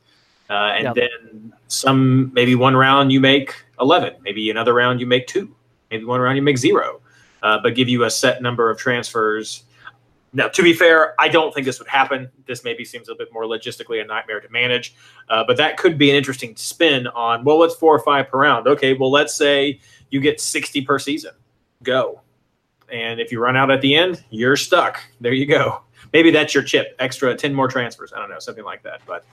Uh, 0.51 0.73
and 0.77 0.85
Yep. 0.85 0.95
then 0.95 1.53
some, 1.69 2.33
maybe 2.35 2.55
one 2.55 2.77
round 2.77 3.11
you 3.11 3.21
make 3.21 3.55
11, 3.81 4.15
maybe 4.23 4.51
another 4.51 4.75
round 4.75 5.01
you 5.01 5.07
make 5.07 5.27
two, 5.27 5.55
maybe 5.91 6.05
one 6.05 6.21
round 6.21 6.37
you 6.37 6.43
make 6.43 6.59
zero, 6.59 7.01
uh, 7.43 7.59
but 7.63 7.75
give 7.75 7.89
you 7.89 8.05
a 8.05 8.11
set 8.11 8.43
number 8.43 8.71
of 8.71 8.79
transfers. 8.79 9.65
Now, 10.35 10.49
to 10.49 10.63
be 10.63 10.73
fair, 10.73 11.15
I 11.19 11.29
don't 11.29 11.53
think 11.55 11.67
this 11.67 11.79
would 11.79 11.89
happen. 11.89 12.29
This 12.47 12.65
maybe 12.65 12.85
seems 12.85 13.09
a 13.09 13.15
bit 13.15 13.33
more 13.33 13.45
logistically 13.45 14.01
a 14.03 14.05
nightmare 14.05 14.41
to 14.41 14.49
manage, 14.51 14.95
uh, 15.29 15.43
but 15.47 15.57
that 15.57 15.77
could 15.79 15.99
be 15.99 16.11
an 16.11 16.17
interesting 16.17 16.55
spin 16.57 17.07
on, 17.09 17.45
well, 17.45 17.59
what's 17.59 17.75
four 17.75 17.95
or 17.95 17.99
five 17.99 18.29
per 18.29 18.39
round? 18.39 18.67
Okay, 18.67 18.95
well, 18.95 19.11
let's 19.11 19.35
say 19.35 19.81
you 20.13 20.21
get 20.21 20.41
60 20.41 20.83
per 20.83 21.01
season. 21.01 21.33
Go. 21.83 22.21
And 22.93 23.19
if 23.19 23.33
you 23.33 23.41
run 23.41 23.57
out 23.57 23.71
at 23.71 23.81
the 23.81 23.97
end, 23.97 24.23
you're 24.31 24.57
stuck. 24.57 25.03
There 25.21 25.33
you 25.33 25.47
go. 25.47 25.81
Maybe 26.13 26.31
that's 26.31 26.55
your 26.55 26.63
chip, 26.63 26.95
extra 26.99 27.35
10 27.35 27.55
more 27.55 27.67
transfers. 27.67 28.13
I 28.13 28.19
don't 28.19 28.29
know, 28.29 28.39
something 28.39 28.65
like 28.65 28.83
that. 28.83 29.01
But 29.07 29.25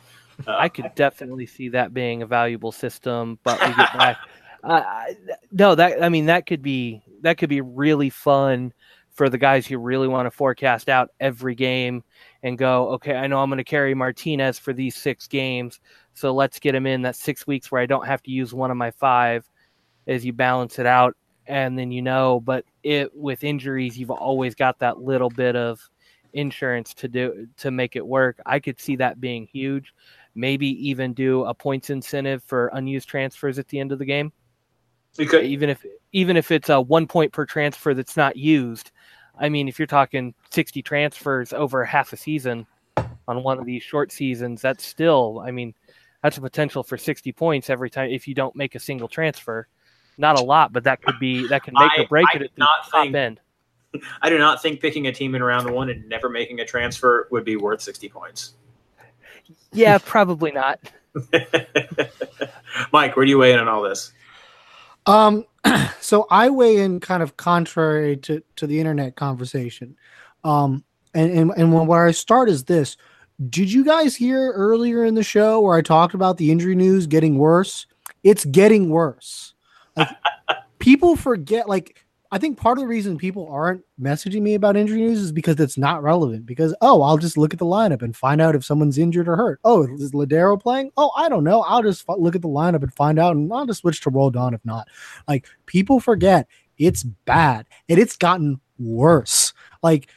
uh, 0.47 0.55
I 0.57 0.69
could 0.69 0.89
definitely 0.95 1.45
see 1.45 1.67
that 1.69 1.93
being 1.93 2.21
a 2.21 2.25
valuable 2.25 2.71
system, 2.71 3.37
but 3.43 3.59
we 3.59 3.75
get 3.75 3.93
back. 3.97 4.17
Uh, 4.61 4.83
no, 5.53 5.73
that 5.73 6.03
I 6.03 6.09
mean 6.09 6.25
that 6.25 6.45
could 6.45 6.61
be 6.61 7.01
that 7.21 7.37
could 7.37 7.47
be 7.47 7.61
really 7.61 8.09
fun 8.09 8.73
for 9.09 9.29
the 9.29 9.37
guys 9.37 9.65
who 9.65 9.77
really 9.77 10.09
want 10.09 10.25
to 10.25 10.31
forecast 10.31 10.89
out 10.89 11.11
every 11.21 11.55
game 11.55 12.03
and 12.43 12.57
go, 12.57 12.89
okay, 12.89 13.15
I 13.15 13.27
know 13.27 13.39
I'm 13.39 13.49
going 13.49 13.59
to 13.59 13.63
carry 13.63 13.95
Martinez 13.95 14.59
for 14.59 14.73
these 14.73 14.97
six 14.97 15.27
games, 15.27 15.79
so 16.13 16.33
let's 16.33 16.59
get 16.59 16.75
him 16.75 16.85
in 16.85 17.03
that 17.03 17.15
six 17.15 17.47
weeks 17.47 17.71
where 17.71 17.81
I 17.81 17.85
don't 17.85 18.05
have 18.05 18.21
to 18.23 18.31
use 18.31 18.53
one 18.53 18.69
of 18.69 18.75
my 18.75 18.91
five 18.91 19.49
as 20.09 20.25
you 20.25 20.33
balance 20.33 20.79
it 20.79 20.85
out, 20.85 21.15
and 21.47 21.77
then 21.77 21.91
you 21.91 22.01
know, 22.01 22.41
but 22.41 22.65
it 22.83 23.15
with 23.15 23.43
injuries, 23.43 23.97
you've 23.97 24.11
always 24.11 24.55
got 24.55 24.79
that 24.79 24.99
little 24.99 25.29
bit 25.29 25.55
of 25.55 25.79
insurance 26.33 26.93
to 26.95 27.07
do 27.07 27.47
to 27.57 27.71
make 27.71 27.95
it 27.95 28.05
work. 28.05 28.39
I 28.45 28.59
could 28.59 28.79
see 28.79 28.95
that 28.97 29.21
being 29.21 29.47
huge. 29.51 29.93
Maybe 30.35 30.67
even 30.89 31.13
do 31.13 31.45
a 31.45 31.53
points 31.53 31.89
incentive 31.89 32.43
for 32.43 32.69
unused 32.73 33.07
transfers 33.07 33.59
at 33.59 33.67
the 33.67 33.79
end 33.79 33.91
of 33.91 33.99
the 33.99 34.05
game. 34.05 34.31
Even 35.43 35.69
if 35.69 35.85
even 36.11 36.37
if 36.37 36.51
it's 36.51 36.69
a 36.69 36.81
one 36.81 37.07
point 37.07 37.31
per 37.31 37.45
transfer 37.45 37.93
that's 37.93 38.17
not 38.17 38.35
used. 38.35 38.91
I 39.39 39.49
mean 39.49 39.67
if 39.67 39.79
you're 39.79 39.87
talking 39.87 40.33
60 40.51 40.81
transfers 40.81 41.53
over 41.53 41.85
half 41.85 42.13
a 42.13 42.17
season 42.17 42.67
on 43.29 43.43
one 43.43 43.59
of 43.59 43.65
these 43.65 43.83
short 43.83 44.11
seasons 44.11 44.61
that's 44.61 44.83
still 44.85 45.41
i 45.45 45.51
mean 45.51 45.73
that's 46.23 46.37
a 46.37 46.41
potential 46.41 46.83
for 46.83 46.97
60 46.97 47.31
points 47.33 47.69
every 47.69 47.89
time 47.89 48.09
if 48.09 48.27
you 48.27 48.33
don't 48.33 48.55
make 48.55 48.75
a 48.75 48.79
single 48.79 49.07
transfer 49.07 49.67
not 50.19 50.37
a 50.37 50.43
lot 50.43 50.71
but 50.73 50.83
that 50.83 51.01
could 51.01 51.17
be 51.19 51.47
that 51.47 51.63
can 51.63 51.73
make 51.73 51.91
I- 51.97 52.03
or 52.03 52.07
break 52.07 52.27
I 52.33 52.37
it 52.37 52.41
at 52.43 52.55
the 52.55 52.59
not 52.59 52.69
top 52.91 53.03
think- 53.03 53.15
end 53.15 53.39
I 54.21 54.29
do 54.29 54.37
not 54.37 54.61
think 54.61 54.81
picking 54.81 55.07
a 55.07 55.11
team 55.11 55.33
in 55.33 55.41
round 55.41 55.67
one 55.71 55.89
and 55.89 56.07
never 56.07 56.29
making 56.29 56.59
a 56.59 56.65
transfer 56.65 57.27
would 57.31 57.43
be 57.43 57.55
worth 57.55 57.81
60 57.81 58.07
points. 58.09 58.53
yeah 59.71 59.97
probably 59.97 60.51
not 60.51 60.79
Mike, 62.91 63.15
where 63.15 63.25
do 63.25 63.29
you 63.29 63.37
weigh 63.37 63.53
in 63.53 63.59
on 63.59 63.67
all 63.67 63.81
this? 63.81 64.11
Um, 65.05 65.45
so 65.99 66.27
I 66.29 66.49
weigh 66.49 66.77
in 66.77 66.99
kind 66.99 67.23
of 67.23 67.35
contrary 67.37 68.17
to, 68.17 68.43
to 68.57 68.67
the 68.67 68.79
internet 68.79 69.15
conversation. 69.15 69.95
Um, 70.43 70.83
and, 71.13 71.31
and, 71.31 71.51
and 71.57 71.73
when, 71.73 71.87
where 71.87 72.05
I 72.05 72.11
start 72.11 72.49
is 72.49 72.65
this. 72.65 72.95
Did 73.49 73.71
you 73.71 73.83
guys 73.83 74.15
hear 74.15 74.51
earlier 74.51 75.03
in 75.05 75.15
the 75.15 75.23
show 75.23 75.59
where 75.61 75.75
I 75.77 75.81
talked 75.81 76.13
about 76.13 76.37
the 76.37 76.51
injury 76.51 76.75
news 76.75 77.07
getting 77.07 77.37
worse? 77.37 77.87
It's 78.23 78.45
getting 78.45 78.89
worse. 78.89 79.53
Like 79.99 80.09
people 80.79 81.15
forget, 81.15 81.67
like, 81.67 82.03
I 82.31 82.37
think 82.37 82.59
part 82.59 82.77
of 82.77 82.83
the 82.83 82.87
reason 82.87 83.17
people 83.17 83.47
aren't 83.49 83.83
messaging 83.99 84.41
me 84.41 84.53
about 84.53 84.77
injury 84.77 85.01
news 85.01 85.19
is 85.19 85.31
because 85.31 85.59
it's 85.59 85.77
not 85.77 86.03
relevant. 86.03 86.45
Because 86.45 86.75
oh, 86.81 87.01
I'll 87.01 87.17
just 87.17 87.37
look 87.37 87.53
at 87.53 87.59
the 87.59 87.65
lineup 87.65 88.01
and 88.01 88.15
find 88.15 88.39
out 88.39 88.55
if 88.55 88.63
someone's 88.63 88.97
injured 88.97 89.27
or 89.27 89.35
hurt. 89.35 89.59
Oh, 89.63 89.83
is 89.83 90.11
Lodeiro 90.11 90.61
playing? 90.61 90.91
Oh, 90.95 91.11
I 91.15 91.27
don't 91.27 91.43
know. 91.43 91.61
I'll 91.61 91.81
just 91.81 92.07
look 92.07 92.35
at 92.35 92.41
the 92.41 92.47
lineup 92.47 92.83
and 92.83 92.93
find 92.93 93.17
out, 93.17 93.35
and 93.35 93.51
I'll 93.51 93.65
just 93.65 93.81
switch 93.81 94.01
to 94.01 94.09
roll 94.09 94.35
on 94.37 94.53
if 94.53 94.63
not. 94.63 94.87
Like 95.27 95.47
people 95.65 95.99
forget 95.99 96.47
it's 96.77 97.03
bad 97.03 97.65
and 97.89 97.99
it's 97.99 98.15
gotten 98.15 98.59
worse. 98.77 99.53
Like 99.83 100.09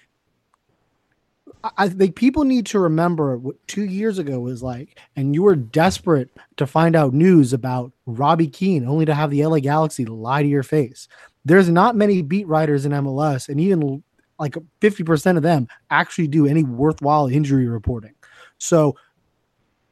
I- 1.77 1.89
think 1.89 2.17
people 2.17 2.45
need 2.45 2.67
to 2.67 2.79
remember 2.79 3.37
what 3.39 3.57
two 3.67 3.85
years 3.85 4.19
ago 4.19 4.41
was 4.41 4.63
like, 4.63 4.99
and 5.17 5.35
you 5.35 5.43
were 5.43 5.57
desperate 5.57 6.31
to 6.57 6.67
find 6.67 6.97
out 6.97 7.15
news 7.15 7.53
about 7.53 7.93
Robbie 8.07 8.49
Keane, 8.49 8.87
only 8.87 9.05
to 9.05 9.15
have 9.15 9.31
the 9.31 9.45
LA 9.45 9.61
Galaxy 9.61 10.05
lie 10.05 10.43
to 10.43 10.49
your 10.49 10.63
face. 10.63 11.09
There's 11.45 11.69
not 11.69 11.97
many 11.97 12.23
beat 12.23 12.47
writers 12.47 12.87
in 12.87 12.93
MLS, 12.93 13.49
and 13.49 13.61
even 13.61 14.03
like 14.39 14.57
50% 14.81 15.37
of 15.37 15.43
them 15.43 15.69
actually 15.91 16.29
do 16.29 16.47
any 16.47 16.65
worthwhile 16.65 17.29
injury 17.29 17.69
reporting. 17.69 18.15
So 18.59 18.97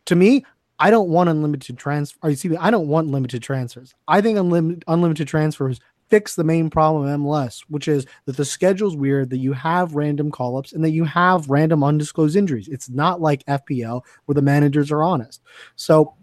to 0.06 0.16
me, 0.16 0.44
I 0.78 0.90
don't 0.90 1.10
want 1.10 1.28
unlimited 1.28 1.76
transfer. 1.78 2.18
Excuse 2.28 2.52
me, 2.52 2.56
I 2.56 2.70
don't 2.70 2.88
want 2.88 3.08
limited 3.08 3.42
transfers. 3.42 3.94
I 4.08 4.20
think 4.20 4.38
unlimited 4.38 5.28
transfers 5.28 5.78
fix 6.10 6.34
the 6.34 6.44
main 6.44 6.68
problem 6.68 7.06
of 7.06 7.20
MLS, 7.20 7.60
which 7.68 7.88
is 7.88 8.04
that 8.26 8.36
the 8.36 8.44
schedule's 8.44 8.96
weird, 8.96 9.30
that 9.30 9.38
you 9.38 9.52
have 9.52 9.94
random 9.94 10.30
call 10.30 10.56
ups, 10.56 10.72
and 10.72 10.84
that 10.84 10.90
you 10.90 11.04
have 11.04 11.48
random 11.48 11.82
undisclosed 11.82 12.36
injuries. 12.36 12.68
It's 12.68 12.90
not 12.90 13.20
like 13.20 13.44
FPL 13.46 14.02
where 14.26 14.34
the 14.34 14.42
managers 14.42 14.90
are 14.90 15.02
honest. 15.02 15.40
So 15.76 16.14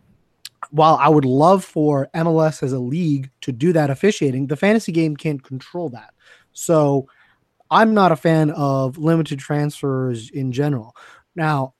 while 0.71 0.95
I 0.95 1.07
would 1.09 1.25
love 1.25 1.63
for 1.63 2.09
MLS 2.15 2.61
as 2.63 2.73
a 2.73 2.79
league 2.79 3.29
to 3.41 3.51
do 3.51 3.73
that 3.73 3.89
officiating, 3.89 4.47
the 4.47 4.55
fantasy 4.55 4.91
game 4.91 5.15
can't 5.15 5.43
control 5.43 5.89
that. 5.89 6.13
So 6.53 7.07
I'm 7.71 7.93
not 7.93 8.11
a 8.11 8.17
fan 8.17 8.51
of 8.51 8.97
limited 8.97 9.39
transfers 9.39 10.29
in 10.29 10.51
general. 10.51 10.95
Now, 11.35 11.73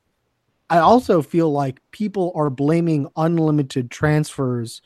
I 0.70 0.80
also 0.80 1.22
feel 1.22 1.52
like 1.52 1.82
people 1.92 2.32
are 2.36 2.50
blaming 2.50 3.08
unlimited 3.16 3.90
transfers 3.90 4.82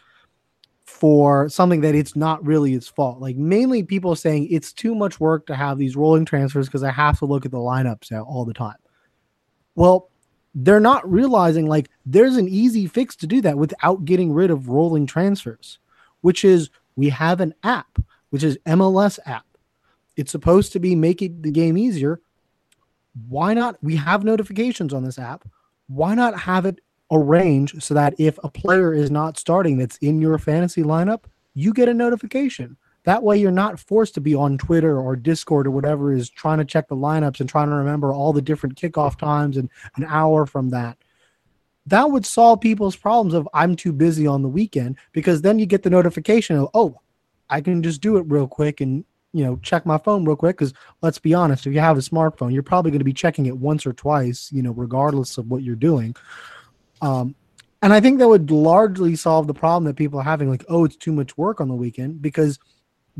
for 0.92 1.48
something 1.48 1.82
that 1.82 1.96
it's 1.96 2.16
not 2.16 2.46
really 2.46 2.74
its 2.74 2.88
fault. 2.88 3.20
Like 3.20 3.38
mainly 3.38 3.82
people 3.82 4.14
saying 4.16 4.48
it's 4.52 4.74
too 4.74 4.94
much 4.94 5.20
work 5.20 5.48
to 5.48 5.56
have 5.56 5.78
these 5.78 5.96
rolling 5.96 6.26
transfers 6.26 6.68
because 6.68 6.84
I 6.84 6.92
have 6.92 7.18
to 7.20 7.26
look 7.26 7.46
at 7.46 7.52
the 7.52 7.58
lineups 7.58 8.12
all 8.28 8.46
the 8.46 8.54
time. 8.54 8.76
Well, 9.74 10.10
they're 10.54 10.82
not 10.82 11.10
realizing 11.10 11.66
like 11.66 11.89
there's 12.06 12.36
an 12.36 12.50
easy 12.50 12.88
fix 12.88 13.16
to 13.16 13.28
do 13.28 13.42
that 13.42 13.58
without 13.58 14.06
getting 14.06 14.34
rid 14.34 14.52
of 14.52 14.68
rolling 14.68 15.08
transfers, 15.08 15.80
which 16.20 16.44
is 16.44 16.70
we 16.98 17.10
have 17.10 17.39
an 17.39 17.56
app, 17.64 17.98
which 18.30 18.44
is 18.44 18.60
MLS 18.68 19.18
app. 19.26 19.46
It's 20.18 20.32
supposed 20.32 20.74
to 20.74 20.80
be 20.80 20.94
making 20.94 21.42
the 21.42 21.52
game 21.52 21.78
easier. 21.78 22.20
Why 23.30 23.54
not? 23.54 23.78
We 23.82 23.96
have 23.96 24.24
notifications 24.24 24.94
on 24.94 25.04
this 25.04 25.18
app. 25.18 25.48
Why 25.88 26.16
not 26.16 26.42
have 26.42 26.66
it 26.66 26.80
arranged 27.12 27.84
so 27.84 27.93
that 27.93 28.16
if 28.18 28.39
a 28.43 28.49
player 28.49 28.93
is 28.93 29.12
not 29.12 29.38
starting 29.38 29.78
that's 29.78 29.97
in 29.97 30.22
your 30.22 30.38
fantasy 30.38 30.82
lineup, 30.82 31.26
you 31.53 31.74
get 31.74 31.89
a 31.89 31.93
notification. 31.93 32.78
That 33.03 33.24
way, 33.24 33.38
you're 33.38 33.51
not 33.51 33.80
forced 33.80 34.14
to 34.16 34.22
be 34.22 34.36
on 34.36 34.57
Twitter 34.57 34.99
or 34.99 35.16
Discord 35.16 35.68
or 35.68 35.72
whatever 35.72 36.14
is 36.14 36.30
trying 36.30 36.59
to 36.59 36.66
check 36.66 36.88
the 36.88 36.95
lineups 36.95 37.39
and 37.39 37.49
trying 37.49 37.70
to 37.70 37.76
remember 37.76 38.14
all 38.14 38.32
the 38.32 38.41
different 38.41 38.76
kickoff 38.76 39.18
times 39.18 39.57
and 39.57 39.70
an 39.95 40.05
hour 40.05 40.45
from 40.45 40.70
that. 40.70 40.97
That 41.88 42.12
would 42.12 42.26
solve 42.26 42.62
people's 42.62 42.95
problems 42.95 43.34
of 43.34 43.49
I'm 43.53 43.76
too 43.76 43.91
busy 43.91 44.28
on 44.28 44.43
the 44.43 44.49
weekend 44.49 44.97
because 45.14 45.41
then 45.41 45.57
you 45.57 45.66
get 45.66 45.82
the 45.82 45.89
notification 45.89 46.57
of, 46.57 46.70
oh, 46.76 46.99
I 47.49 47.59
can 47.59 47.82
just 47.82 48.01
do 48.01 48.18
it 48.18 48.26
real 48.28 48.47
quick 48.47 48.82
and 48.82 49.03
you 49.34 49.43
know 49.45 49.57
check 49.64 49.86
my 49.86 49.97
phone 49.97 50.26
real 50.26 50.36
quick 50.36 50.57
because 50.57 50.74
let's 51.01 51.20
be 51.20 51.34
honest 51.34 51.66
if 51.66 51.74
you 51.74 51.80
have 51.80 51.97
a 51.97 52.01
smartphone 52.01 52.51
you're 52.51 52.64
probably 52.64 52.91
going 52.91 52.99
to 52.99 53.05
be 53.05 53.14
checking 53.14 53.45
it 53.45 53.57
once 53.57 53.86
or 53.86 53.93
twice 53.93 54.51
you 54.51 54.62
know 54.62 54.72
regardless 54.72 55.38
of 55.38 55.49
what 55.49 55.64
you're 55.64 55.76
doing 55.76 56.14
um, 57.02 57.36
and 57.82 57.91
I 57.91 57.99
think 57.99 58.20
that 58.20 58.28
would 58.28 58.52
largely 58.52 59.16
solve 59.16 59.47
the 59.47 59.54
problem 59.54 59.86
that 59.86 59.95
people 59.95 60.20
are 60.20 60.24
having, 60.24 60.49
like, 60.49 60.64
oh, 60.70 60.86
it's 60.86 60.95
too 60.95 61.12
much 61.12 61.38
work 61.38 61.60
on 61.60 61.68
the 61.68 61.76
weekend, 61.76 62.22
because 62.22 62.60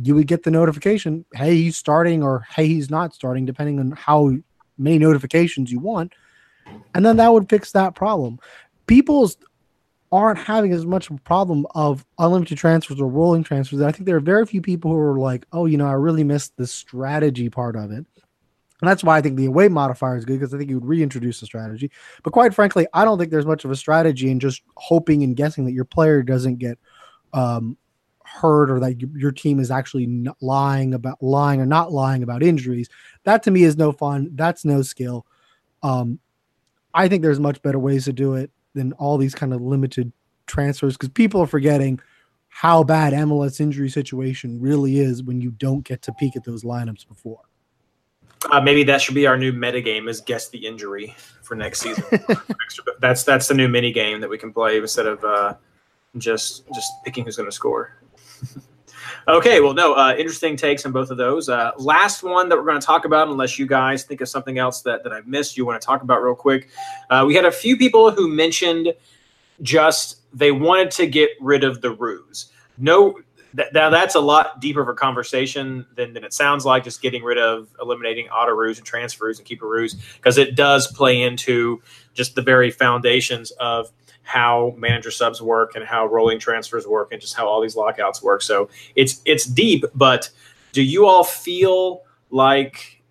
you 0.02 0.16
would 0.16 0.28
get 0.28 0.44
the 0.44 0.52
notification, 0.52 1.26
hey, 1.34 1.56
he's 1.56 1.78
starting, 1.78 2.24
or 2.24 2.46
hey, 2.56 2.68
he's 2.68 2.90
not 2.90 3.14
starting, 3.14 3.46
depending 3.46 3.80
on 3.80 3.92
how 3.92 4.32
many 4.78 4.98
notifications 4.98 5.72
you 5.72 5.80
want. 5.80 6.14
And 6.96 7.06
then 7.06 7.18
that 7.18 7.34
would 7.34 7.50
fix 7.50 7.72
that 7.72 7.96
problem. 7.96 8.40
People's 8.88 9.36
aren't 10.12 10.40
having 10.40 10.74
as 10.74 10.86
much 10.86 11.10
of 11.10 11.18
a 11.18 11.22
problem 11.22 11.66
of 11.74 12.06
unlimited 12.20 12.58
transfers 12.58 13.00
or 13.00 13.10
rolling 13.10 13.44
transfers. 13.44 13.82
I 13.82 13.92
think 13.92 14.06
there 14.06 14.18
are 14.18 14.22
very 14.22 14.46
few 14.46 14.62
people 14.62 14.92
who 14.92 14.98
are 14.98 15.18
like, 15.18 15.46
oh, 15.54 15.66
you 15.66 15.78
know, 15.78 15.88
I 15.88 15.94
really 15.94 16.24
missed 16.24 16.56
the 16.58 16.68
strategy 16.68 17.50
part 17.50 17.76
of 17.76 17.92
it. 17.92 18.06
And 18.82 18.90
that's 18.90 19.04
why 19.04 19.18
I 19.18 19.22
think 19.22 19.38
the 19.38 19.46
away 19.46 19.68
modifier 19.68 20.18
is 20.18 20.26
good 20.26 20.40
because 20.40 20.54
I 20.54 20.58
think 20.58 20.70
you 20.70 20.80
would 20.80 20.90
reintroduce 20.90 21.40
the 21.40 21.46
strategy. 21.46 21.92
But 22.24 22.34
quite 22.34 22.54
frankly, 22.54 22.88
I 22.94 23.06
don't 23.06 23.20
think 23.20 23.30
there's 23.30 23.46
much 23.46 23.64
of 23.64 23.72
a 23.72 23.76
strategy 23.76 24.32
in 24.32 24.40
just 24.40 24.64
hoping 24.76 25.24
and 25.24 25.36
guessing 25.36 25.66
that 25.66 25.74
your 25.74 25.86
player 25.86 26.24
doesn't 26.24 26.58
get 26.58 26.80
um, 27.34 27.78
hurt 28.26 28.72
or 28.72 28.80
that 28.80 29.00
your 29.16 29.32
team 29.32 29.60
is 29.60 29.70
actually 29.70 30.26
lying 30.42 30.94
about 30.94 31.22
lying 31.22 31.62
or 31.62 31.66
not 31.66 31.92
lying 31.92 32.24
about 32.24 32.42
injuries. 32.42 32.90
That 33.24 33.44
to 33.44 33.52
me 33.52 33.64
is 33.64 33.78
no 33.78 33.92
fun. 33.92 34.32
That's 34.34 34.66
no 34.66 34.82
skill. 34.82 35.26
Um, 35.84 36.20
I 36.94 37.08
think 37.08 37.22
there's 37.22 37.40
much 37.40 37.62
better 37.62 37.80
ways 37.80 38.06
to 38.06 38.14
do 38.14 38.34
it 38.34 38.52
than 38.74 38.94
all 38.94 39.18
these 39.18 39.36
kind 39.36 39.54
of 39.54 39.62
limited 39.62 40.12
transfers 40.48 40.96
because 40.96 41.10
people 41.10 41.42
are 41.42 41.48
forgetting 41.48 42.00
how 42.50 42.84
bad 42.84 43.14
MLS 43.14 43.60
injury 43.60 43.90
situation 43.90 44.60
really 44.60 45.00
is 45.00 45.24
when 45.24 45.40
you 45.40 45.52
don't 45.52 45.86
get 45.86 46.02
to 46.04 46.14
peek 46.14 46.36
at 46.36 46.44
those 46.44 46.64
lineups 46.64 47.08
before. 47.08 47.40
Uh, 48.50 48.60
maybe 48.60 48.84
that 48.84 49.02
should 49.02 49.14
be 49.14 49.28
our 49.28 49.38
new 49.38 49.52
meta 49.52 49.82
game 49.82 50.08
is 50.08 50.20
guess 50.22 50.50
the 50.50 50.66
injury 50.66 51.16
for 51.44 51.56
next 51.56 51.82
season. 51.82 52.04
that's 53.00 53.24
that's 53.24 53.48
the 53.48 53.54
new 53.54 53.68
mini 53.68 53.92
game 53.92 54.20
that 54.20 54.30
we 54.30 54.38
can 54.38 54.52
play 54.52 54.78
instead 54.78 55.06
of 55.06 55.24
uh, 55.24 55.54
just 56.18 56.68
just 56.74 56.92
picking 57.06 57.24
who's 57.24 57.36
going 57.36 57.48
to 57.48 57.56
score. 57.56 58.02
okay, 59.28 59.62
well, 59.62 59.74
no, 59.74 59.94
uh, 59.94 60.16
interesting 60.18 60.56
takes 60.56 60.86
on 60.86 60.92
both 60.92 61.12
of 61.12 61.18
those. 61.18 61.50
Uh, 61.50 61.72
last 61.78 62.24
one 62.24 62.50
that 62.50 62.58
we're 62.58 62.66
going 62.66 62.80
to 62.80 62.86
talk 62.86 63.06
about, 63.06 63.28
unless 63.28 63.60
you 63.60 63.68
guys 63.68 64.04
think 64.04 64.22
of 64.22 64.30
something 64.30 64.58
else 64.58 64.82
that 64.82 65.04
that 65.04 65.14
I 65.14 65.22
missed, 65.26 65.56
you 65.56 65.66
want 65.66 65.80
to 65.80 65.86
talk 65.86 66.02
about 66.02 66.24
real 66.24 66.36
quick. 66.36 66.70
Uh, 67.10 67.24
we 67.28 67.36
had 67.36 67.46
a 67.46 67.52
few 67.52 67.78
people 67.78 68.10
who 68.10 68.28
mentioned 68.28 68.94
just 69.62 70.22
they 70.34 70.52
wanted 70.52 70.90
to 70.92 71.06
get 71.06 71.30
rid 71.40 71.64
of 71.64 71.82
the 71.82 71.92
ruse. 71.92 72.52
No, 72.78 73.20
th- 73.56 73.70
now 73.74 73.90
that's 73.90 74.16
a 74.16 74.20
lot 74.20 74.60
deeper 74.60 74.82
of 74.82 74.88
a 74.88 74.94
conversation 74.94 75.86
than, 75.96 76.14
than 76.14 76.24
it 76.24 76.34
sounds 76.34 76.66
like 76.66 76.84
just 76.84 77.02
getting 77.02 77.24
rid 77.24 77.38
of 77.38 77.70
eliminating 77.82 78.30
auto 78.30 78.52
ruse 78.52 78.78
and 78.78 78.86
transfers 78.86 79.38
and 79.38 79.48
keep 79.48 79.62
a 79.62 79.66
ruse 79.66 79.96
because 80.16 80.38
it 80.38 80.56
does 80.56 80.88
play 80.88 81.22
into 81.22 81.82
just 82.14 82.36
the 82.36 82.42
very 82.42 82.72
foundations 82.72 83.52
of 83.52 83.92
how 84.24 84.74
manager 84.78 85.12
subs 85.12 85.42
work 85.42 85.76
and 85.76 85.84
how 85.84 86.06
rolling 86.06 86.40
transfers 86.40 86.86
work 86.88 87.12
and 87.12 87.20
just 87.20 87.36
how 87.36 87.48
all 87.48 87.62
these 87.62 87.76
lockouts 87.76 88.22
work. 88.22 88.42
So 88.42 88.70
it's 88.96 89.22
it's 89.26 89.46
deep 89.46 89.84
but 89.96 90.30
do 90.72 90.82
you 90.82 91.06
all 91.06 91.24
feel 91.24 92.04
like 92.30 93.02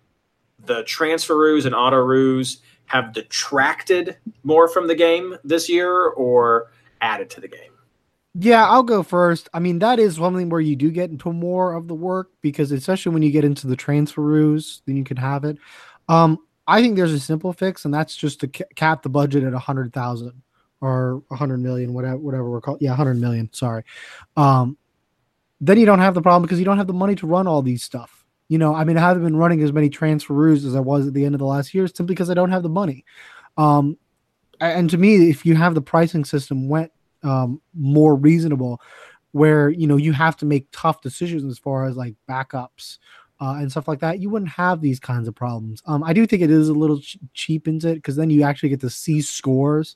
the 0.65 0.83
transfer 0.83 1.37
ruse 1.37 1.65
and 1.65 1.75
auto 1.75 1.97
ruse 1.97 2.61
have 2.85 3.13
detracted 3.13 4.17
more 4.43 4.67
from 4.67 4.87
the 4.87 4.95
game 4.95 5.37
this 5.43 5.69
year 5.69 6.07
or 6.09 6.71
added 7.01 7.29
to 7.31 7.41
the 7.41 7.47
game 7.47 7.70
yeah, 8.33 8.65
I'll 8.65 8.83
go 8.83 9.03
first. 9.03 9.49
I 9.53 9.59
mean, 9.59 9.79
that 9.79 9.99
is 9.99 10.15
something 10.15 10.49
where 10.49 10.61
you 10.61 10.75
do 10.75 10.89
get 10.89 11.09
into 11.09 11.33
more 11.33 11.73
of 11.73 11.87
the 11.87 11.95
work 11.95 12.31
because, 12.41 12.71
especially 12.71 13.13
when 13.13 13.23
you 13.23 13.31
get 13.31 13.43
into 13.43 13.67
the 13.67 13.75
transfer 13.75 14.21
rules, 14.21 14.81
then 14.85 14.95
you 14.95 15.03
can 15.03 15.17
have 15.17 15.43
it. 15.43 15.57
Um, 16.07 16.39
I 16.67 16.81
think 16.81 16.95
there's 16.95 17.11
a 17.11 17.19
simple 17.19 17.51
fix, 17.51 17.83
and 17.83 17.93
that's 17.93 18.15
just 18.15 18.39
to 18.41 18.47
cap 18.47 19.03
the 19.03 19.09
budget 19.09 19.43
at 19.43 19.53
a 19.53 19.59
hundred 19.59 19.91
thousand 19.91 20.41
or 20.79 21.23
a 21.29 21.35
hundred 21.35 21.57
million, 21.57 21.93
whatever, 21.93 22.17
whatever 22.17 22.49
we're 22.49 22.61
called. 22.61 22.81
Yeah, 22.81 22.95
hundred 22.95 23.19
million. 23.19 23.49
Sorry. 23.51 23.83
Um, 24.37 24.77
then 25.59 25.77
you 25.77 25.85
don't 25.85 25.99
have 25.99 26.13
the 26.13 26.21
problem 26.21 26.43
because 26.43 26.59
you 26.59 26.65
don't 26.65 26.77
have 26.77 26.87
the 26.87 26.93
money 26.93 27.15
to 27.15 27.27
run 27.27 27.47
all 27.47 27.61
these 27.61 27.83
stuff. 27.83 28.25
You 28.47 28.57
know, 28.57 28.73
I 28.73 28.85
mean, 28.85 28.97
I 28.97 29.01
haven't 29.01 29.23
been 29.23 29.35
running 29.35 29.61
as 29.61 29.73
many 29.73 29.89
transfer 29.89 30.33
rules 30.33 30.63
as 30.63 30.75
I 30.75 30.79
was 30.79 31.07
at 31.07 31.13
the 31.13 31.25
end 31.25 31.35
of 31.35 31.39
the 31.39 31.45
last 31.45 31.73
year 31.73 31.87
simply 31.87 32.15
because 32.15 32.29
I 32.29 32.33
don't 32.33 32.51
have 32.51 32.63
the 32.63 32.69
money. 32.69 33.05
Um, 33.57 33.97
and 34.59 34.89
to 34.89 34.97
me, 34.97 35.29
if 35.29 35.45
you 35.45 35.55
have 35.55 35.75
the 35.75 35.81
pricing 35.81 36.23
system 36.23 36.69
went 36.69 36.91
um, 37.23 37.61
more 37.73 38.15
reasonable 38.15 38.81
where 39.31 39.69
you 39.69 39.87
know 39.87 39.97
you 39.97 40.11
have 40.11 40.35
to 40.37 40.45
make 40.45 40.67
tough 40.71 41.01
decisions 41.01 41.43
as 41.43 41.57
far 41.57 41.85
as 41.85 41.95
like 41.95 42.15
backups 42.29 42.97
uh, 43.39 43.55
and 43.59 43.71
stuff 43.71 43.87
like 43.87 43.99
that 43.99 44.19
you 44.19 44.29
wouldn't 44.29 44.51
have 44.51 44.81
these 44.81 44.99
kinds 44.99 45.27
of 45.27 45.35
problems. 45.35 45.81
Um, 45.85 46.03
i 46.03 46.13
do 46.13 46.25
think 46.25 46.41
it 46.41 46.51
is 46.51 46.69
a 46.69 46.73
little 46.73 46.99
ch- 46.99 47.17
cheapens 47.33 47.85
it 47.85 47.95
because 47.95 48.15
then 48.15 48.29
you 48.29 48.43
actually 48.43 48.69
get 48.69 48.81
to 48.81 48.89
see 48.89 49.21
scores 49.21 49.95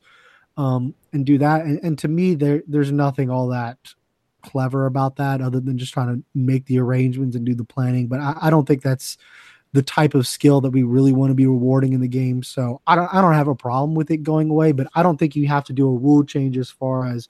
um, 0.57 0.93
and 1.13 1.26
do 1.26 1.38
that 1.38 1.65
and, 1.65 1.80
and 1.84 1.99
to 1.99 2.07
me 2.07 2.36
there 2.36 2.63
there's 2.67 2.91
nothing 2.91 3.30
all 3.30 3.47
that 3.49 3.78
clever 4.41 4.86
about 4.86 5.15
that 5.15 5.41
other 5.41 5.59
than 5.59 5.78
just 5.78 5.91
trying 5.91 6.15
to 6.15 6.23
make 6.36 6.65
the 6.67 6.80
arrangements 6.80 7.36
and 7.36 7.45
do 7.45 7.55
the 7.55 7.63
planning 7.63 8.07
but 8.07 8.19
i, 8.19 8.38
I 8.43 8.49
don't 8.49 8.65
think 8.65 8.82
that's 8.82 9.17
the 9.76 9.84
type 9.84 10.15
of 10.15 10.26
skill 10.26 10.61
that 10.61 10.71
we 10.71 10.84
really 10.84 11.11
want 11.11 11.32
to 11.32 11.36
be 11.36 11.45
rewarding 11.45 11.91
in 11.91 11.99
the 11.99 12.07
game. 12.07 12.41
So 12.41 12.82
I 12.88 12.95
don't 12.95 13.13
I 13.13 13.21
don't 13.21 13.34
have 13.34 13.49
a 13.49 13.55
problem 13.55 13.93
with 13.93 14.09
it 14.09 14.23
going 14.23 14.49
away, 14.49 14.71
but 14.71 14.88
I 14.95 15.03
don't 15.03 15.17
think 15.17 15.36
you 15.36 15.49
have 15.49 15.65
to 15.65 15.73
do 15.73 15.89
a 15.89 15.97
rule 15.97 16.23
change 16.23 16.57
as 16.57 16.71
far 16.71 17.05
as 17.05 17.28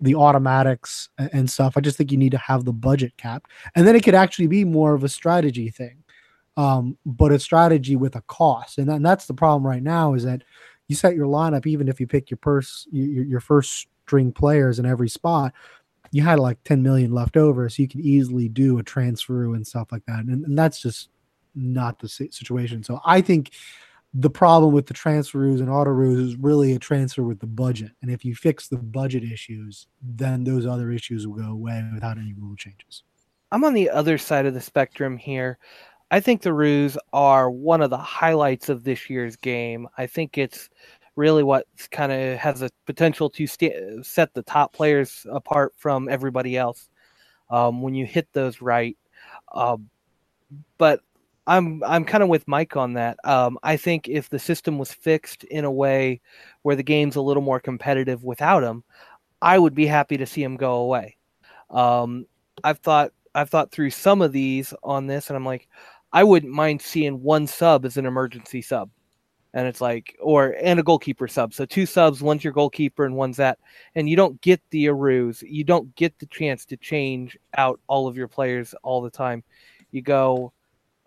the 0.00 0.14
automatics 0.14 1.08
and 1.18 1.50
stuff. 1.50 1.76
I 1.76 1.80
just 1.80 1.98
think 1.98 2.12
you 2.12 2.18
need 2.18 2.30
to 2.30 2.38
have 2.38 2.64
the 2.64 2.72
budget 2.72 3.16
capped, 3.16 3.50
and 3.74 3.84
then 3.84 3.96
it 3.96 4.04
could 4.04 4.14
actually 4.14 4.46
be 4.46 4.64
more 4.64 4.94
of 4.94 5.02
a 5.02 5.08
strategy 5.08 5.70
thing, 5.70 6.04
um, 6.56 6.96
but 7.04 7.32
a 7.32 7.38
strategy 7.40 7.96
with 7.96 8.14
a 8.14 8.22
cost. 8.22 8.78
And, 8.78 8.88
and 8.88 9.04
that's 9.04 9.26
the 9.26 9.34
problem 9.34 9.66
right 9.66 9.82
now 9.82 10.14
is 10.14 10.22
that 10.22 10.44
you 10.86 10.94
set 10.94 11.16
your 11.16 11.26
lineup 11.26 11.66
even 11.66 11.88
if 11.88 11.98
you 11.98 12.06
pick 12.06 12.30
your 12.30 12.38
purse 12.38 12.86
your, 12.92 13.24
your 13.24 13.40
first 13.40 13.88
string 14.06 14.30
players 14.32 14.78
in 14.78 14.86
every 14.86 15.08
spot. 15.08 15.52
You 16.12 16.22
had 16.22 16.38
like 16.38 16.62
10 16.62 16.80
million 16.80 17.12
left 17.12 17.36
over, 17.36 17.68
so 17.68 17.82
you 17.82 17.88
can 17.88 18.00
easily 18.00 18.48
do 18.48 18.78
a 18.78 18.84
transfer 18.84 19.52
and 19.52 19.66
stuff 19.66 19.88
like 19.90 20.04
that. 20.06 20.20
And, 20.20 20.44
and 20.44 20.56
that's 20.56 20.80
just 20.80 21.08
not 21.54 21.98
the 21.98 22.08
situation. 22.08 22.82
So 22.82 23.00
I 23.04 23.20
think 23.20 23.52
the 24.12 24.30
problem 24.30 24.72
with 24.72 24.86
the 24.86 24.94
transfers 24.94 25.60
and 25.60 25.70
auto 25.70 25.90
rules 25.90 26.18
is 26.18 26.36
really 26.36 26.72
a 26.72 26.78
transfer 26.78 27.22
with 27.22 27.38
the 27.38 27.46
budget. 27.46 27.92
And 28.02 28.10
if 28.10 28.24
you 28.24 28.34
fix 28.34 28.68
the 28.68 28.76
budget 28.76 29.22
issues, 29.22 29.86
then 30.02 30.42
those 30.42 30.66
other 30.66 30.90
issues 30.90 31.26
will 31.26 31.36
go 31.36 31.50
away 31.52 31.84
without 31.94 32.18
any 32.18 32.32
rule 32.32 32.56
changes. 32.56 33.04
I'm 33.52 33.64
on 33.64 33.74
the 33.74 33.90
other 33.90 34.18
side 34.18 34.46
of 34.46 34.54
the 34.54 34.60
spectrum 34.60 35.16
here. 35.16 35.58
I 36.10 36.18
think 36.18 36.42
the 36.42 36.52
ruse 36.52 36.98
are 37.12 37.50
one 37.50 37.82
of 37.82 37.90
the 37.90 37.98
highlights 37.98 38.68
of 38.68 38.82
this 38.82 39.08
year's 39.08 39.36
game. 39.36 39.86
I 39.96 40.06
think 40.06 40.38
it's 40.38 40.68
really 41.14 41.44
what 41.44 41.66
kind 41.90 42.10
of 42.10 42.38
has 42.38 42.62
a 42.62 42.70
potential 42.86 43.30
to 43.30 43.46
st- 43.46 44.04
set 44.04 44.34
the 44.34 44.42
top 44.42 44.72
players 44.72 45.24
apart 45.30 45.72
from 45.76 46.08
everybody 46.08 46.56
else 46.56 46.88
um, 47.50 47.82
when 47.82 47.94
you 47.94 48.06
hit 48.06 48.26
those 48.32 48.60
right. 48.60 48.96
Um, 49.52 49.88
but 50.78 51.00
I'm 51.50 51.82
I'm 51.82 52.04
kind 52.04 52.22
of 52.22 52.28
with 52.28 52.46
Mike 52.46 52.76
on 52.76 52.92
that. 52.92 53.18
Um, 53.24 53.58
I 53.64 53.76
think 53.76 54.08
if 54.08 54.30
the 54.30 54.38
system 54.38 54.78
was 54.78 54.92
fixed 54.92 55.42
in 55.44 55.64
a 55.64 55.70
way 55.70 56.20
where 56.62 56.76
the 56.76 56.84
game's 56.84 57.16
a 57.16 57.20
little 57.20 57.42
more 57.42 57.58
competitive 57.58 58.22
without 58.22 58.62
him, 58.62 58.84
I 59.42 59.58
would 59.58 59.74
be 59.74 59.86
happy 59.86 60.16
to 60.16 60.26
see 60.26 60.44
him 60.44 60.56
go 60.56 60.74
away. 60.74 61.16
Um, 61.70 62.26
I've 62.62 62.78
thought 62.78 63.10
I've 63.34 63.50
thought 63.50 63.72
through 63.72 63.90
some 63.90 64.22
of 64.22 64.30
these 64.30 64.72
on 64.84 65.08
this, 65.08 65.28
and 65.28 65.36
I'm 65.36 65.44
like, 65.44 65.66
I 66.12 66.22
wouldn't 66.22 66.52
mind 66.52 66.82
seeing 66.82 67.20
one 67.20 67.48
sub 67.48 67.84
as 67.84 67.96
an 67.96 68.06
emergency 68.06 68.62
sub, 68.62 68.88
and 69.52 69.66
it's 69.66 69.80
like, 69.80 70.16
or 70.20 70.54
and 70.62 70.78
a 70.78 70.84
goalkeeper 70.84 71.26
sub. 71.26 71.52
So 71.52 71.64
two 71.64 71.84
subs, 71.84 72.22
one's 72.22 72.44
your 72.44 72.52
goalkeeper 72.52 73.04
and 73.06 73.16
one's 73.16 73.38
that, 73.38 73.58
and 73.96 74.08
you 74.08 74.14
don't 74.14 74.40
get 74.40 74.60
the 74.70 74.86
aruse, 74.86 75.42
you 75.42 75.64
don't 75.64 75.92
get 75.96 76.16
the 76.20 76.26
chance 76.26 76.64
to 76.66 76.76
change 76.76 77.36
out 77.56 77.80
all 77.88 78.06
of 78.06 78.16
your 78.16 78.28
players 78.28 78.72
all 78.84 79.02
the 79.02 79.10
time. 79.10 79.42
You 79.90 80.02
go, 80.02 80.52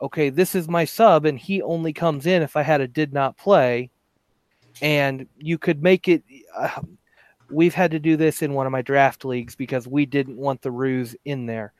okay, 0.03 0.29
this 0.29 0.53
is 0.53 0.67
my 0.67 0.83
sub, 0.83 1.25
and 1.25 1.39
he 1.39 1.61
only 1.61 1.93
comes 1.93 2.25
in 2.25 2.41
if 2.41 2.57
I 2.57 2.61
had 2.61 2.81
a 2.81 2.87
did 2.87 3.13
not 3.13 3.37
play. 3.37 3.89
And 4.81 5.27
you 5.37 5.57
could 5.57 5.81
make 5.81 6.07
it. 6.07 6.23
Uh, 6.55 6.81
we've 7.49 7.73
had 7.73 7.91
to 7.91 7.99
do 7.99 8.17
this 8.17 8.41
in 8.41 8.53
one 8.53 8.65
of 8.65 8.71
my 8.71 8.81
draft 8.81 9.23
leagues 9.23 9.55
because 9.55 9.87
we 9.87 10.05
didn't 10.05 10.37
want 10.37 10.61
the 10.61 10.71
ruse 10.71 11.15
in 11.25 11.45
there. 11.45 11.73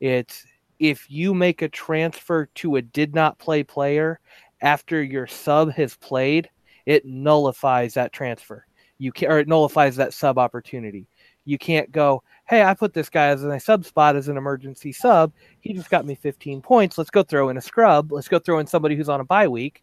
It's 0.00 0.44
if 0.78 1.10
you 1.10 1.32
make 1.32 1.62
a 1.62 1.68
transfer 1.68 2.46
to 2.56 2.76
a 2.76 2.82
did 2.82 3.14
not 3.14 3.38
play 3.38 3.62
player 3.62 4.20
after 4.60 5.02
your 5.02 5.26
sub 5.26 5.72
has 5.72 5.96
played, 5.96 6.50
it 6.86 7.06
nullifies 7.06 7.94
that 7.94 8.12
transfer. 8.12 8.66
You 8.98 9.12
can 9.12 9.30
or 9.30 9.38
it 9.38 9.48
nullifies 9.48 9.96
that 9.96 10.12
sub 10.12 10.38
opportunity. 10.38 11.06
You 11.44 11.58
can't 11.58 11.90
go, 11.90 12.22
hey, 12.48 12.62
I 12.62 12.74
put 12.74 12.92
this 12.92 13.08
guy 13.08 13.28
as 13.28 13.44
a 13.44 13.60
sub 13.60 13.84
spot 13.84 14.16
as 14.16 14.28
an 14.28 14.36
emergency 14.36 14.92
sub. 14.92 15.32
He 15.60 15.72
just 15.72 15.90
got 15.90 16.04
me 16.04 16.14
15 16.14 16.62
points. 16.62 16.98
Let's 16.98 17.10
go 17.10 17.22
throw 17.22 17.48
in 17.48 17.56
a 17.56 17.60
scrub. 17.62 18.12
Let's 18.12 18.28
go 18.28 18.38
throw 18.38 18.58
in 18.58 18.66
somebody 18.66 18.96
who's 18.96 19.08
on 19.08 19.20
a 19.20 19.24
bye 19.24 19.48
week 19.48 19.82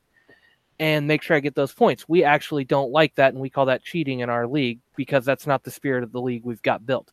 and 0.80 1.08
make 1.08 1.22
sure 1.22 1.36
I 1.36 1.40
get 1.40 1.56
those 1.56 1.74
points. 1.74 2.08
We 2.08 2.24
actually 2.24 2.64
don't 2.64 2.92
like 2.92 3.16
that, 3.16 3.34
and 3.34 3.42
we 3.42 3.50
call 3.50 3.66
that 3.66 3.84
cheating 3.84 4.20
in 4.20 4.30
our 4.30 4.48
league 4.48 4.80
because 4.96 5.26
that's 5.26 5.48
not 5.48 5.64
the 5.64 5.72
spirit 5.72 6.04
of 6.04 6.12
the 6.12 6.22
league 6.22 6.44
we've 6.44 6.62
got 6.62 6.86
built. 6.86 7.12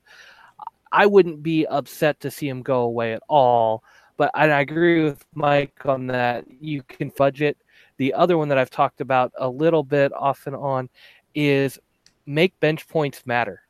I 0.92 1.06
wouldn't 1.06 1.42
be 1.42 1.66
upset 1.66 2.20
to 2.20 2.30
see 2.30 2.48
him 2.48 2.62
go 2.62 2.82
away 2.82 3.14
at 3.14 3.22
all, 3.28 3.82
but 4.16 4.30
I 4.34 4.46
agree 4.60 5.02
with 5.02 5.24
Mike 5.34 5.86
on 5.86 6.06
that. 6.08 6.44
You 6.60 6.82
can 6.82 7.10
fudge 7.10 7.42
it. 7.42 7.56
The 7.96 8.14
other 8.14 8.38
one 8.38 8.48
that 8.48 8.58
I've 8.58 8.70
talked 8.70 9.00
about 9.00 9.32
a 9.38 9.48
little 9.48 9.82
bit 9.82 10.12
off 10.12 10.46
and 10.46 10.54
on 10.54 10.88
is 11.34 11.78
make 12.26 12.58
bench 12.60 12.86
points 12.86 13.26
matter. 13.26 13.62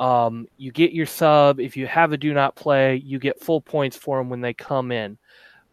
Um, 0.00 0.46
you 0.56 0.72
get 0.72 0.92
your 0.92 1.06
sub. 1.06 1.60
If 1.60 1.76
you 1.76 1.86
have 1.86 2.12
a 2.12 2.16
do 2.16 2.34
not 2.34 2.56
play, 2.56 2.96
you 2.96 3.18
get 3.18 3.40
full 3.40 3.60
points 3.60 3.96
for 3.96 4.18
them 4.18 4.28
when 4.28 4.40
they 4.40 4.54
come 4.54 4.92
in. 4.92 5.18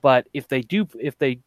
But 0.02 0.28
if 0.34 0.48
they 0.48 0.62
do, 0.62 0.88
if 1.00 1.18
they 1.18 1.40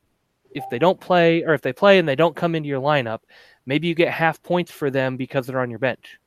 if 0.51 0.69
they 0.71 0.79
don't 0.79 1.01
play, 1.01 1.43
or 1.45 1.55
if 1.55 1.63
they 1.63 1.73
play 1.73 1.99
and 1.99 2.09
they 2.09 2.17
don't 2.17 2.37
come 2.37 2.55
into 2.55 2.69
your 2.69 2.81
lineup, 2.81 3.21
maybe 3.67 3.89
you 3.89 3.95
get 3.95 4.13
half 4.13 4.43
points 4.43 4.71
for 4.73 4.91
them 4.91 5.17
because 5.17 5.47
they're 5.47 5.61
on 5.61 5.71
your 5.71 5.79
bench. 5.81 6.19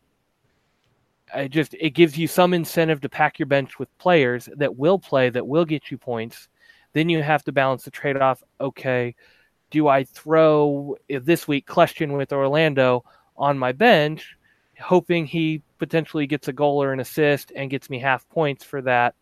it 1.36 1.50
just 1.50 1.74
it 1.80 1.92
gives 1.92 2.18
you 2.18 2.28
some 2.28 2.54
incentive 2.54 3.02
to 3.02 3.10
pack 3.10 3.40
your 3.40 3.46
bench 3.48 3.80
with 3.80 3.96
players 3.98 4.50
that 4.56 4.76
will 4.76 5.00
play, 5.00 5.30
that 5.30 5.48
will 5.48 5.66
get 5.66 5.92
you 5.92 5.98
points. 5.98 6.48
Then 6.94 7.10
you 7.10 7.22
have 7.22 7.44
to 7.46 7.52
balance 7.52 7.84
the 7.84 7.92
trade 7.92 8.18
off. 8.18 8.42
Okay, 8.62 9.16
do 9.72 9.88
I 9.88 10.04
throw 10.06 10.98
this 11.10 11.48
week 11.48 11.68
question 11.68 12.14
with 12.14 12.34
Orlando 12.34 13.04
on 13.38 13.58
my 13.58 13.72
bench, 13.72 14.37
hoping 14.80 15.26
he 15.26 15.62
potentially 15.80 16.28
gets 16.28 16.48
a 16.48 16.54
goal 16.54 16.82
or 16.82 16.94
an 16.94 17.00
assist 17.00 17.52
and 17.56 17.70
gets 17.70 17.90
me 17.90 18.00
half 18.00 18.28
points 18.30 18.64
for 18.64 18.82
that? 18.84 19.16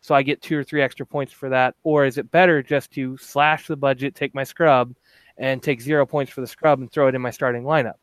So 0.00 0.14
I 0.14 0.22
get 0.22 0.40
two 0.40 0.58
or 0.58 0.64
three 0.64 0.82
extra 0.82 1.04
points 1.04 1.32
for 1.32 1.48
that. 1.50 1.74
Or 1.82 2.04
is 2.04 2.18
it 2.18 2.30
better 2.30 2.62
just 2.62 2.90
to 2.92 3.16
slash 3.18 3.66
the 3.66 3.76
budget, 3.76 4.14
take 4.14 4.34
my 4.34 4.44
scrub, 4.44 4.94
and 5.36 5.62
take 5.62 5.80
zero 5.80 6.06
points 6.06 6.32
for 6.32 6.40
the 6.40 6.46
scrub 6.46 6.80
and 6.80 6.90
throw 6.90 7.08
it 7.08 7.14
in 7.14 7.22
my 7.22 7.30
starting 7.30 7.64
lineup? 7.64 7.94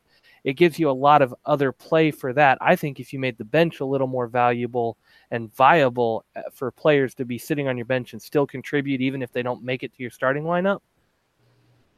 It 0.43 0.53
gives 0.53 0.80
you 0.80 0.89
a 0.89 0.91
lot 0.91 1.22
of 1.22 1.36
other 1.45 1.72
play 1.72 2.12
for 2.12 2.32
that. 2.34 2.58
I 2.62 2.76
think 2.76 2.99
if 2.99 3.12
you 3.12 3.20
made 3.20 3.38
the 3.38 3.43
bench 3.43 3.80
a 3.80 3.86
little 3.86 4.08
more 4.08 4.28
valuable 4.28 4.97
and 5.32 5.53
viable 5.53 6.24
uh, 6.36 6.43
for 6.53 6.72
players 6.72 7.14
to 7.16 7.26
be 7.26 7.38
sitting 7.38 7.68
on 7.68 7.78
your 7.78 7.86
bench 7.86 8.14
and 8.14 8.22
still 8.22 8.47
contribute, 8.47 9.01
even 9.01 9.22
if 9.22 9.32
they 9.32 9.41
don't 9.41 9.64
make 9.64 9.84
it 9.84 9.93
to 9.93 10.01
your 10.01 10.12
starting 10.12 10.43
lineup, 10.43 10.80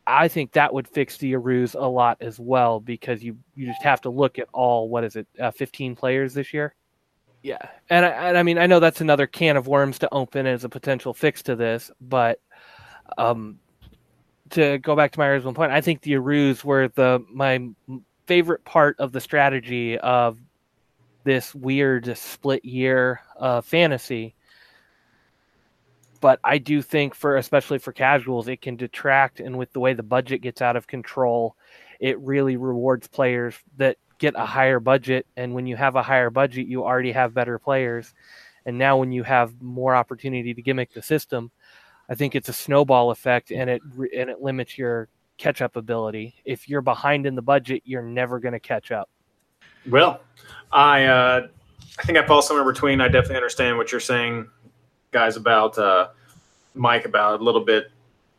I 0.10 0.28
think 0.28 0.54
that 0.54 0.74
would 0.74 0.88
fix 0.88 1.18
the 1.18 1.34
Aruse 1.34 1.76
a 1.76 1.88
lot 1.88 2.18
as 2.20 2.40
well 2.40 2.80
because 2.80 3.24
you 3.24 3.38
you 3.56 3.68
just 3.68 3.84
have 3.84 4.02
to 4.02 4.10
look 4.10 4.40
at 4.40 4.48
all 4.54 4.90
what 4.90 5.04
is 5.04 5.16
it, 5.16 5.28
uh, 5.40 5.52
15 5.52 5.96
players 5.96 6.34
this 6.34 6.52
year. 6.52 6.74
Yeah, 7.44 7.62
and 7.90 8.06
I, 8.06 8.10
and 8.10 8.38
I 8.38 8.44
mean 8.44 8.58
I 8.58 8.66
know 8.66 8.80
that's 8.80 9.02
another 9.02 9.28
can 9.28 9.56
of 9.56 9.68
worms 9.68 10.00
to 10.00 10.10
open 10.12 10.48
as 10.48 10.64
a 10.64 10.70
potential 10.70 11.14
fix 11.14 11.44
to 11.44 11.56
this, 11.56 11.92
but 12.02 12.42
um, 13.18 13.60
to 14.50 14.80
go 14.80 14.96
back 14.96 15.12
to 15.12 15.20
my 15.20 15.28
original 15.28 15.54
point, 15.54 15.72
I 15.72 15.82
think 15.82 16.02
the 16.02 16.14
Aruse 16.14 16.64
were 16.64 16.88
the 16.88 17.24
my 17.32 17.70
favorite 18.26 18.66
part 18.66 19.00
of 19.00 19.12
the 19.12 19.22
strategy 19.22 19.98
of 20.00 20.40
this 21.24 21.54
weird 21.54 22.18
split 22.18 22.66
year 22.66 23.22
uh, 23.40 23.62
fantasy 23.62 24.34
but 26.20 26.40
I 26.44 26.58
do 26.58 26.82
think 26.82 27.16
for 27.16 27.38
especially 27.38 27.80
for 27.80 27.92
casuals, 27.92 28.48
it 28.48 28.62
can 28.62 28.76
detract, 28.76 29.40
and 29.40 29.58
with 29.58 29.72
the 29.74 29.80
way 29.80 29.94
the 29.94 30.04
budget 30.04 30.42
gets 30.42 30.62
out 30.62 30.76
of 30.76 30.88
control, 30.88 31.56
it 32.00 32.20
really 32.20 32.58
rewards 32.58 33.08
players 33.08 33.56
that 33.78 33.98
get 34.18 34.36
a 34.36 34.46
higher 34.46 34.80
budget. 34.80 35.26
And 35.38 35.54
when 35.54 35.66
you 35.66 35.76
have 35.76 35.96
a 35.96 36.04
higher 36.04 36.30
budget, 36.30 36.68
you 36.68 36.84
already 36.84 37.12
have 37.12 37.34
better 37.34 37.60
players, 37.60 38.14
and 38.66 38.78
now 38.78 38.98
when 38.98 39.12
you 39.12 39.24
have 39.24 39.62
more 39.62 39.96
opportunity 39.96 40.54
to 40.54 40.62
gimmick 40.62 40.94
the 40.94 41.02
system, 41.02 41.52
I 42.10 42.16
think 42.16 42.36
it's 42.36 42.50
a 42.50 42.54
snowball 42.54 43.12
effect, 43.12 43.52
and 43.52 43.70
it 43.70 43.82
and 44.16 44.30
it 44.30 44.42
limits 44.42 44.78
your 44.78 45.10
catch 45.38 45.62
up 45.62 45.76
ability. 45.76 46.36
If 46.46 46.68
you're 46.68 46.82
behind 46.82 47.26
in 47.26 47.36
the 47.36 47.42
budget, 47.42 47.84
you're 47.86 48.04
never 48.04 48.40
going 48.40 48.54
to 48.54 48.60
catch 48.60 48.92
up. 48.92 49.10
Well, 49.90 50.22
I 50.72 51.06
uh, 51.06 51.48
I 51.98 52.04
think 52.04 52.18
I 52.18 52.26
fall 52.26 52.42
somewhere 52.42 52.66
between. 52.66 53.02
I 53.02 53.08
definitely 53.08 53.38
understand 53.38 53.78
what 53.78 53.92
you're 53.92 54.02
saying 54.02 54.48
guys 55.12 55.36
about 55.36 55.78
uh, 55.78 56.10
Mike 56.76 57.06
about 57.06 57.42
a 57.42 57.44
little 57.44 57.64
bit 57.64 57.92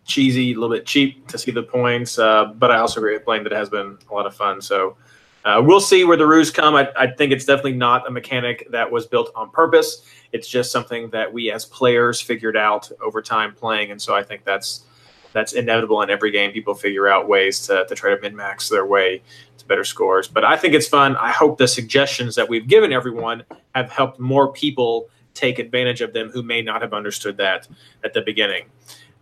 cheesy, 0.04 0.52
a 0.52 0.54
little 0.54 0.74
bit 0.74 0.86
cheap 0.86 1.26
to 1.28 1.38
see 1.38 1.50
the 1.50 1.62
points. 1.62 2.18
Uh, 2.18 2.46
but 2.56 2.70
I 2.70 2.78
also 2.78 3.00
agree 3.00 3.14
with 3.14 3.24
Blaine 3.24 3.44
that 3.44 3.52
it 3.52 3.56
has 3.56 3.68
been 3.68 3.98
a 4.08 4.14
lot 4.14 4.26
of 4.26 4.34
fun. 4.34 4.60
So 4.60 4.96
uh, 5.44 5.62
we'll 5.64 5.80
see 5.80 6.04
where 6.04 6.16
the 6.16 6.26
ruse 6.26 6.50
come. 6.50 6.74
I, 6.74 6.88
I, 6.96 7.06
think 7.06 7.32
it's 7.32 7.44
definitely 7.44 7.72
not 7.72 8.06
a 8.06 8.10
mechanic 8.10 8.66
that 8.70 8.90
was 8.90 9.06
built 9.06 9.30
on 9.34 9.50
purpose. 9.50 10.04
It's 10.32 10.48
just 10.48 10.70
something 10.70 11.08
that 11.10 11.32
we 11.32 11.50
as 11.50 11.64
players 11.64 12.20
figured 12.20 12.56
out 12.56 12.90
over 13.00 13.22
time 13.22 13.54
playing, 13.54 13.90
and 13.90 14.00
so 14.00 14.14
I 14.14 14.22
think 14.22 14.44
that's 14.44 14.84
that's 15.32 15.52
inevitable 15.52 16.02
in 16.02 16.10
every 16.10 16.30
game. 16.30 16.52
People 16.52 16.74
figure 16.74 17.08
out 17.08 17.28
ways 17.28 17.66
to, 17.66 17.86
to 17.86 17.94
try 17.94 18.14
to 18.14 18.20
min 18.20 18.36
max 18.36 18.68
their 18.68 18.84
way 18.84 19.22
to 19.58 19.66
better 19.66 19.84
scores. 19.84 20.28
But 20.28 20.44
I 20.44 20.56
think 20.56 20.74
it's 20.74 20.88
fun. 20.88 21.16
I 21.16 21.30
hope 21.30 21.56
the 21.56 21.68
suggestions 21.68 22.34
that 22.34 22.48
we've 22.48 22.66
given 22.66 22.92
everyone 22.92 23.44
have 23.74 23.90
helped 23.90 24.18
more 24.18 24.52
people 24.52 25.08
take 25.40 25.58
advantage 25.58 26.00
of 26.00 26.12
them 26.12 26.30
who 26.30 26.42
may 26.42 26.62
not 26.62 26.82
have 26.82 26.92
understood 26.92 27.36
that 27.38 27.66
at 28.04 28.12
the 28.12 28.20
beginning. 28.20 28.66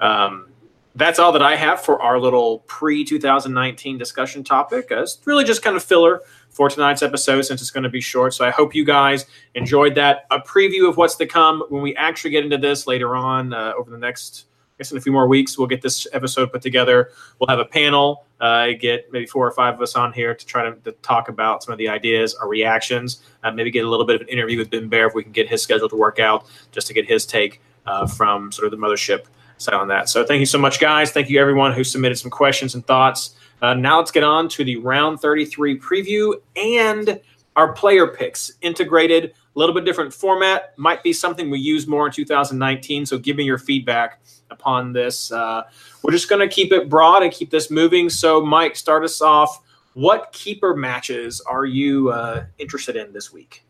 Um, 0.01 0.49
that's 0.95 1.21
all 1.21 1.31
that 1.33 1.43
I 1.43 1.55
have 1.55 1.81
for 1.81 2.03
our 2.03 2.19
little 2.19 2.61
pre 2.67 3.05
2019 3.05 3.99
discussion 3.99 4.43
topic. 4.43 4.91
Uh, 4.91 5.03
it's 5.03 5.21
really 5.25 5.45
just 5.45 5.63
kind 5.63 5.77
of 5.77 5.83
filler 5.83 6.23
for 6.51 6.69
tonight's 6.69 7.03
episode 7.03 7.43
since 7.43 7.61
it's 7.61 7.71
going 7.71 7.85
to 7.85 7.91
be 7.91 8.01
short. 8.01 8.35
So 8.35 8.45
I 8.45 8.51
hope 8.51 8.75
you 8.75 8.85
guys 8.85 9.27
enjoyed 9.55 9.95
that. 9.95 10.27
A 10.31 10.41
preview 10.41 10.89
of 10.89 10.97
what's 10.97 11.15
to 11.17 11.27
come 11.27 11.63
when 11.69 11.83
we 11.83 11.95
actually 11.95 12.31
get 12.31 12.43
into 12.43 12.59
this 12.59 12.87
later 12.87 13.15
on 13.15 13.53
uh, 13.53 13.75
over 13.79 13.91
the 13.91 13.99
next 13.99 14.48
guess 14.79 14.91
in 14.93 14.97
a 14.97 15.01
few 15.01 15.13
more 15.13 15.27
weeks 15.27 15.59
we'll 15.59 15.67
get 15.67 15.83
this 15.83 16.07
episode 16.13 16.53
put 16.53 16.63
together. 16.63 17.11
We'll 17.39 17.49
have 17.49 17.59
a 17.59 17.65
panel, 17.65 18.25
uh, 18.41 18.69
get 18.79 19.13
maybe 19.13 19.27
four 19.27 19.47
or 19.47 19.53
five 19.53 19.75
of 19.75 19.83
us 19.83 19.97
on 19.97 20.13
here 20.13 20.35
to 20.35 20.47
try 20.47 20.71
to, 20.71 20.77
to 20.83 20.93
talk 21.03 21.29
about 21.29 21.63
some 21.63 21.73
of 21.73 21.79
the 21.79 21.89
ideas, 21.89 22.35
our 22.37 22.49
reactions, 22.49 23.23
uh, 23.43 23.51
maybe 23.51 23.71
get 23.71 23.85
a 23.85 23.89
little 23.89 24.07
bit 24.07 24.17
of 24.17 24.23
an 24.23 24.29
interview 24.29 24.59
with 24.59 24.71
Ben 24.71 24.89
Bear 24.89 25.09
if 25.09 25.15
we 25.15 25.23
can 25.23 25.33
get 25.33 25.49
his 25.49 25.63
schedule 25.63 25.89
to 25.89 25.97
work 25.97 26.19
out, 26.19 26.47
just 26.73 26.87
to 26.87 26.95
get 26.95 27.07
his 27.07 27.27
take 27.27 27.61
uh, 27.87 28.07
from 28.07 28.53
sort 28.53 28.73
of 28.73 28.79
the 28.79 28.87
mothership 28.87 29.27
side 29.59 29.75
on 29.75 29.89
that. 29.89 30.09
So 30.09 30.25
thank 30.25 30.41
you 30.41 30.47
so 30.47 30.59
much, 30.59 30.81
guys. 30.81 31.11
Thank 31.11 31.29
you 31.29 31.41
everyone 31.41 31.73
who 31.73 31.85
submitted 31.85 32.19
some 32.19 32.31
questions 32.31 32.75
and 32.75 32.87
thoughts. 32.87 33.35
Uh, 33.61 33.75
now 33.75 33.99
let's 33.99 34.13
get 34.13 34.23
on 34.23 34.49
to 34.51 34.65
the 34.65 34.77
round 34.77 35.21
33 35.21 35.81
preview 35.81 36.35
and 36.57 37.21
our 37.57 37.73
player 37.73 38.07
picks 38.07 38.53
integrated 38.61 39.35
a 39.59 39.61
little 39.61 39.75
bit 39.75 39.85
different 39.85 40.15
format 40.15 40.73
might 40.79 41.03
be 41.03 41.13
something 41.13 41.51
we 41.51 41.59
use 41.59 41.89
more 41.89 42.07
in 42.07 42.13
2019 42.13 43.05
so 43.05 43.19
give 43.19 43.37
me 43.37 43.43
your 43.43 43.59
feedback 43.59 44.21
upon 44.51 44.93
this. 44.93 45.33
Uh, 45.33 45.63
we're 46.03 46.13
just 46.13 46.29
going 46.29 46.47
to 46.47 46.53
keep 46.53 46.73
it 46.73 46.89
broad 46.89 47.23
and 47.23 47.33
keep 47.33 47.51
this 47.51 47.71
moving. 47.71 48.09
So, 48.09 48.41
Mike, 48.41 48.77
start 48.77 49.05
us 49.05 49.21
off. 49.21 49.61
What 49.95 50.33
keeper 50.33 50.77
matches 50.77 51.41
are 51.41 51.65
you 51.65 52.11
uh, 52.11 52.47
interested 52.59 52.97
in 52.97 53.13
this 53.13 53.33
week? 53.33 53.65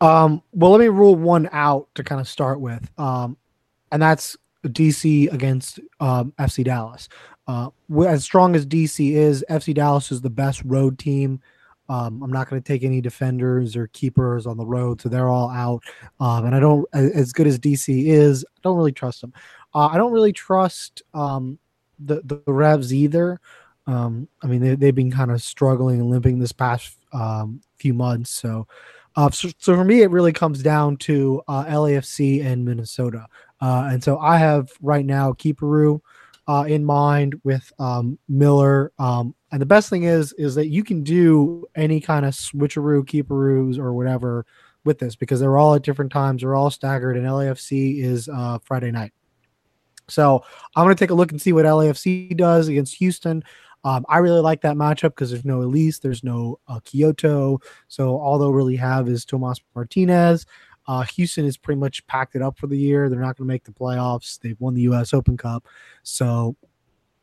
Um, 0.00 0.42
well, 0.52 0.72
let 0.72 0.80
me 0.80 0.88
rule 0.88 1.14
one 1.14 1.48
out 1.52 1.88
to 1.94 2.04
kind 2.04 2.20
of 2.20 2.28
start 2.28 2.60
with, 2.60 2.88
um, 2.98 3.36
and 3.90 4.00
that's 4.00 4.36
DC 4.64 5.32
against 5.32 5.80
um, 6.00 6.32
FC 6.38 6.64
Dallas. 6.64 7.08
Uh, 7.46 7.70
as 8.06 8.24
strong 8.24 8.54
as 8.54 8.66
DC 8.66 9.12
is, 9.12 9.44
FC 9.48 9.74
Dallas 9.74 10.12
is 10.12 10.20
the 10.20 10.30
best 10.30 10.62
road 10.64 10.98
team 10.98 11.40
um, 11.88 12.22
I'm 12.22 12.30
not 12.30 12.48
going 12.48 12.60
to 12.60 12.66
take 12.66 12.84
any 12.84 13.00
defenders 13.00 13.76
or 13.76 13.86
keepers 13.88 14.46
on 14.46 14.56
the 14.56 14.66
road, 14.66 15.00
so 15.00 15.08
they're 15.08 15.28
all 15.28 15.50
out. 15.50 15.82
Um, 16.20 16.46
and 16.46 16.54
I 16.54 16.60
don't, 16.60 16.86
as 16.92 17.32
good 17.32 17.46
as 17.46 17.58
DC 17.58 18.06
is, 18.06 18.44
I 18.44 18.60
don't 18.62 18.76
really 18.76 18.92
trust 18.92 19.20
them. 19.22 19.32
Uh, 19.74 19.86
I 19.86 19.96
don't 19.96 20.12
really 20.12 20.32
trust 20.32 21.02
um, 21.14 21.58
the, 21.98 22.20
the 22.24 22.42
Revs 22.46 22.92
either. 22.92 23.40
Um, 23.86 24.28
I 24.42 24.46
mean, 24.46 24.60
they, 24.60 24.74
they've 24.74 24.94
been 24.94 25.10
kind 25.10 25.30
of 25.30 25.42
struggling 25.42 26.00
and 26.00 26.10
limping 26.10 26.38
this 26.38 26.52
past 26.52 26.98
um, 27.12 27.62
few 27.78 27.94
months. 27.94 28.30
So, 28.30 28.66
uh, 29.16 29.30
so, 29.30 29.48
so, 29.58 29.74
for 29.74 29.84
me, 29.84 30.02
it 30.02 30.10
really 30.10 30.32
comes 30.32 30.62
down 30.62 30.98
to 30.98 31.42
uh, 31.48 31.64
LAFC 31.64 32.44
and 32.44 32.64
Minnesota. 32.64 33.26
Uh, 33.60 33.88
and 33.90 34.04
so 34.04 34.18
I 34.18 34.36
have 34.36 34.70
right 34.82 35.04
now 35.04 35.32
Keeperoo 35.32 36.00
uh, 36.48 36.64
in 36.66 36.84
mind 36.84 37.38
with 37.44 37.70
um, 37.78 38.18
Miller. 38.28 38.92
Um, 38.98 39.34
and 39.52 39.60
the 39.60 39.66
best 39.66 39.90
thing 39.90 40.04
is, 40.04 40.32
is 40.32 40.54
that 40.54 40.68
you 40.68 40.82
can 40.82 41.02
do 41.02 41.66
any 41.76 42.00
kind 42.00 42.24
of 42.24 42.34
switcheroo, 42.34 43.04
keeperoos, 43.04 43.78
or 43.78 43.92
whatever 43.92 44.46
with 44.84 44.98
this 44.98 45.14
because 45.14 45.40
they're 45.40 45.58
all 45.58 45.74
at 45.74 45.82
different 45.82 46.10
times. 46.10 46.42
They're 46.42 46.54
all 46.54 46.70
staggered, 46.70 47.16
and 47.16 47.26
LAFC 47.26 48.02
is 48.02 48.28
uh, 48.28 48.58
Friday 48.64 48.90
night. 48.90 49.12
So 50.08 50.42
I'm 50.74 50.84
going 50.84 50.96
to 50.96 50.98
take 50.98 51.10
a 51.10 51.14
look 51.14 51.32
and 51.32 51.40
see 51.40 51.52
what 51.52 51.66
LAFC 51.66 52.34
does 52.36 52.68
against 52.68 52.94
Houston. 52.96 53.44
Um, 53.84 54.04
I 54.08 54.18
really 54.18 54.40
like 54.40 54.62
that 54.62 54.76
matchup 54.76 55.10
because 55.10 55.30
there's 55.30 55.44
no 55.44 55.62
Elis, 55.62 55.98
there's 55.98 56.24
no 56.24 56.58
uh, 56.66 56.80
Quioto. 56.80 57.62
So 57.88 58.18
all 58.18 58.38
they'll 58.38 58.52
really 58.52 58.76
have 58.76 59.08
is 59.08 59.24
Tomas 59.24 59.60
Martinez. 59.74 60.46
Uh, 60.88 61.02
Houston 61.02 61.44
is 61.44 61.56
pretty 61.56 61.78
much 61.78 62.04
packed 62.06 62.34
it 62.34 62.42
up 62.42 62.58
for 62.58 62.66
the 62.66 62.76
year. 62.76 63.08
They're 63.08 63.20
not 63.20 63.36
going 63.36 63.46
to 63.46 63.52
make 63.52 63.64
the 63.64 63.72
playoffs. 63.72 64.40
They've 64.40 64.58
won 64.58 64.74
the 64.74 64.82
U.S. 64.82 65.14
Open 65.14 65.36
Cup, 65.36 65.66
so 66.02 66.56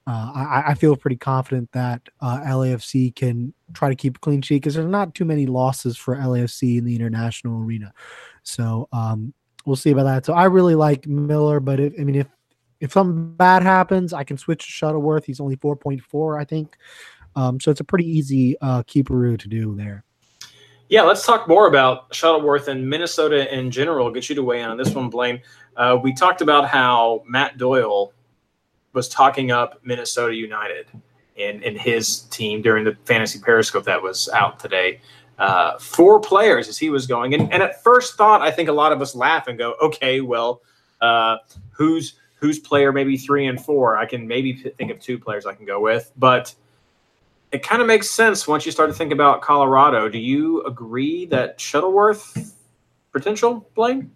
uh, 0.08 0.32
I, 0.36 0.64
I, 0.68 0.74
feel 0.76 0.96
pretty 0.96 1.16
confident 1.16 1.72
that 1.72 2.00
uh, 2.22 2.40
LAFC 2.42 3.16
can 3.16 3.56
try 3.74 3.90
to 3.90 3.96
keep 3.96 4.18
a 4.18 4.20
clean 4.20 4.40
sheet 4.44 4.58
because 4.58 4.76
there's 4.76 4.86
not 4.86 5.16
too 5.16 5.26
many 5.26 5.48
losses 5.48 5.98
for 5.98 6.16
LAFC 6.16 6.78
in 6.78 6.86
the 6.86 6.96
international 6.96 7.60
arena. 7.60 7.92
So 8.44 8.88
um, 8.94 9.34
we'll 9.66 9.76
see 9.76 9.90
about 9.90 10.04
that. 10.04 10.26
So 10.26 10.34
I 10.34 10.44
really 10.44 10.76
like 10.76 11.08
Miller, 11.08 11.60
but 11.60 11.80
if, 11.80 11.94
I 12.00 12.04
mean 12.04 12.16
if 12.16 12.28
if 12.82 12.94
something 12.94 13.36
bad 13.36 13.64
happens, 13.64 14.14
I 14.14 14.24
can 14.24 14.38
switch 14.38 14.66
to 14.66 14.72
Shuttleworth. 14.72 15.26
He's 15.26 15.40
only 15.40 15.56
4.4, 15.56 16.40
I 16.40 16.44
think. 16.44 16.78
Um, 17.36 17.60
so 17.60 17.72
it's 17.72 17.80
a 17.80 17.86
pretty 17.86 18.06
easy 18.06 18.58
uh, 18.62 18.84
keeperoo 18.84 19.40
to 19.40 19.48
do 19.48 19.76
there. 19.76 20.05
Yeah, 20.88 21.02
let's 21.02 21.26
talk 21.26 21.48
more 21.48 21.68
about 21.68 22.14
Shuttleworth 22.14 22.68
and 22.68 22.88
Minnesota 22.88 23.52
in 23.54 23.72
general. 23.72 24.12
Get 24.12 24.30
you 24.30 24.36
to 24.36 24.44
weigh 24.44 24.62
in 24.62 24.70
on 24.70 24.78
this 24.78 24.94
one, 24.94 25.10
Blaine. 25.10 25.42
Uh, 25.76 25.98
we 26.02 26.14
talked 26.14 26.42
about 26.42 26.68
how 26.68 27.24
Matt 27.28 27.58
Doyle 27.58 28.14
was 28.94 29.10
talking 29.10 29.52
up 29.52 29.80
Minnesota 29.84 30.36
United 30.36 30.88
in 31.36 31.78
his 31.78 32.22
team 32.22 32.62
during 32.62 32.86
the 32.86 32.96
fantasy 33.04 33.40
periscope 33.40 33.84
that 33.84 34.02
was 34.02 34.30
out 34.30 34.60
today. 34.60 35.02
Uh, 35.38 35.78
four 35.80 36.20
players 36.20 36.70
as 36.70 36.78
he 36.78 36.90
was 36.90 37.06
going. 37.06 37.34
And, 37.34 37.52
and 37.52 37.62
at 37.62 37.84
first 37.84 38.16
thought, 38.16 38.42
I 38.42 38.52
think 38.52 38.70
a 38.70 38.72
lot 38.72 38.94
of 38.94 39.02
us 39.02 39.16
laugh 39.16 39.48
and 39.48 39.58
go, 39.58 39.76
okay, 39.82 40.22
well, 40.22 40.62
uh, 41.02 41.38
who's 41.72 42.14
who's 42.36 42.60
player 42.60 42.94
maybe 42.94 43.18
three 43.18 43.48
and 43.48 43.60
four? 43.60 43.98
I 43.98 44.06
can 44.06 44.28
maybe 44.28 44.54
think 44.54 44.92
of 44.92 45.00
two 45.00 45.20
players 45.20 45.46
I 45.46 45.54
can 45.54 45.66
go 45.66 45.82
with. 45.82 46.12
But 46.16 46.56
it 47.52 47.64
kind 47.64 47.82
of 47.82 47.88
makes 47.88 48.10
sense 48.10 48.48
once 48.48 48.66
you 48.66 48.72
start 48.72 48.90
to 48.90 48.96
think 48.96 49.12
about 49.12 49.42
Colorado. 49.42 50.10
Do 50.10 50.18
you 50.18 50.64
agree 50.64 51.26
that 51.28 51.60
Shuttleworth 51.60 52.54
potential, 53.12 53.70
Blaine? 53.76 54.12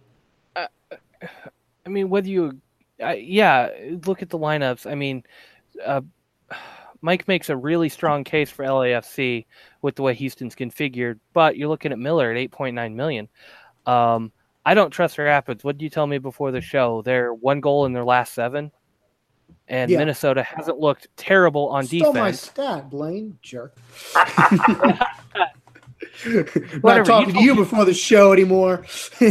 I 0.56 1.90
mean, 1.90 2.10
whether 2.10 2.28
you, 2.28 2.60
uh, 3.02 3.12
yeah, 3.12 3.70
look 4.06 4.22
at 4.22 4.30
the 4.30 4.38
lineups. 4.38 4.90
I 4.90 4.96
mean, 4.96 5.24
uh, 5.84 6.02
Mike 7.02 7.28
makes 7.28 7.50
a 7.50 7.58
really 7.58 7.90
strong 7.90 8.24
case 8.24 8.50
for 8.50 8.66
LAFC 8.66 9.46
with 9.82 9.96
the 9.96 10.02
way 10.02 10.14
Houston's 10.14 10.56
configured, 10.56 11.20
but 11.34 11.58
you're 11.58 11.70
looking 11.70 11.92
at 11.92 12.00
Miller 12.00 12.32
at 12.32 12.38
8.9 12.52 12.94
million. 12.94 13.28
Um, 13.86 14.32
I 14.66 14.74
don't 14.74 14.92
trust 14.92 15.18
Rapids. 15.18 15.64
What 15.64 15.78
did 15.78 15.84
you 15.84 15.90
tell 15.90 16.06
me 16.06 16.18
before 16.18 16.52
the 16.52 16.62
show? 16.62 17.02
They're 17.02 17.34
one 17.34 17.62
goal 17.62 17.86
in 17.86 17.94
their 17.94 18.04
last 18.04 18.34
seven, 18.34 18.72
and 19.70 19.90
Yeah. 19.90 20.00
Minnesota 20.00 20.44
hasn't 20.44 20.80
looked 20.80 21.08
terrible 21.16 21.70
on 21.70 21.86
defense. 21.86 22.02
Stole 22.02 22.14
my 22.14 22.20
defense. 22.32 22.42
stat, 22.42 22.90
Blaine. 22.90 23.38
Jerk. 23.42 23.78
Whatever, 26.82 26.82
Not 26.84 27.06
talking 27.06 27.30
you 27.36 27.40
to 27.40 27.44
you 27.44 27.56
before 27.56 27.86
the 27.86 27.94
show 27.94 28.34
anymore. 28.34 28.86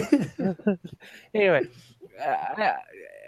anyway, 1.35 1.67
uh, 2.25 2.73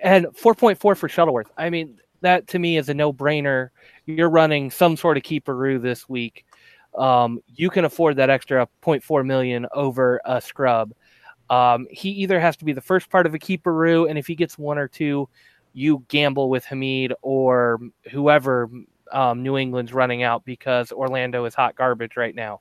and 0.02 0.26
4.4 0.26 0.78
for 0.78 1.08
Shuttleworth. 1.08 1.50
I 1.58 1.68
mean, 1.68 1.98
that 2.22 2.46
to 2.48 2.58
me 2.58 2.78
is 2.78 2.88
a 2.88 2.94
no-brainer. 2.94 3.70
You're 4.06 4.30
running 4.30 4.70
some 4.70 4.96
sort 4.96 5.16
of 5.18 5.22
keeperoo 5.24 5.80
this 5.80 6.08
week. 6.08 6.46
Um, 6.96 7.40
you 7.54 7.70
can 7.70 7.84
afford 7.84 8.16
that 8.16 8.30
extra 8.30 8.66
0.4 8.82 9.24
million 9.26 9.66
over 9.72 10.20
a 10.24 10.40
scrub. 10.40 10.92
Um, 11.50 11.86
he 11.90 12.10
either 12.10 12.40
has 12.40 12.56
to 12.58 12.64
be 12.64 12.72
the 12.72 12.80
first 12.80 13.10
part 13.10 13.26
of 13.26 13.34
a 13.34 13.38
keeperoo, 13.38 14.08
and 14.08 14.18
if 14.18 14.26
he 14.26 14.34
gets 14.34 14.56
one 14.58 14.78
or 14.78 14.88
two, 14.88 15.28
you 15.72 16.04
gamble 16.08 16.48
with 16.50 16.64
Hamid 16.64 17.12
or 17.22 17.78
whoever 18.10 18.68
um, 19.12 19.42
New 19.42 19.56
England's 19.56 19.92
running 19.92 20.22
out 20.22 20.44
because 20.44 20.92
Orlando 20.92 21.44
is 21.44 21.54
hot 21.54 21.76
garbage 21.76 22.16
right 22.16 22.34
now. 22.34 22.60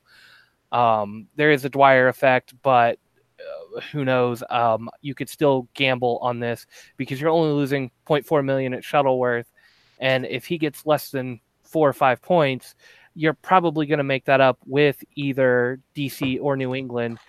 Um, 0.71 1.27
there 1.35 1.51
is 1.51 1.65
a 1.65 1.69
Dwyer 1.69 2.07
effect, 2.07 2.53
but 2.61 2.99
uh, 3.39 3.81
who 3.91 4.05
knows? 4.05 4.43
Um, 4.49 4.89
you 5.01 5.15
could 5.15 5.29
still 5.29 5.67
gamble 5.73 6.19
on 6.21 6.39
this 6.39 6.65
because 6.97 7.19
you're 7.19 7.31
only 7.31 7.51
losing 7.51 7.91
0.4 8.07 8.43
million 8.43 8.73
at 8.73 8.83
Shuttleworth, 8.83 9.51
and 9.99 10.25
if 10.25 10.45
he 10.45 10.57
gets 10.57 10.85
less 10.85 11.09
than 11.09 11.39
four 11.63 11.87
or 11.89 11.93
five 11.93 12.21
points, 12.21 12.75
you're 13.15 13.33
probably 13.33 13.85
going 13.85 13.97
to 13.97 14.03
make 14.03 14.25
that 14.25 14.41
up 14.41 14.57
with 14.65 15.03
either 15.15 15.79
DC 15.95 16.39
or 16.41 16.55
New 16.55 16.75
England 16.75 17.19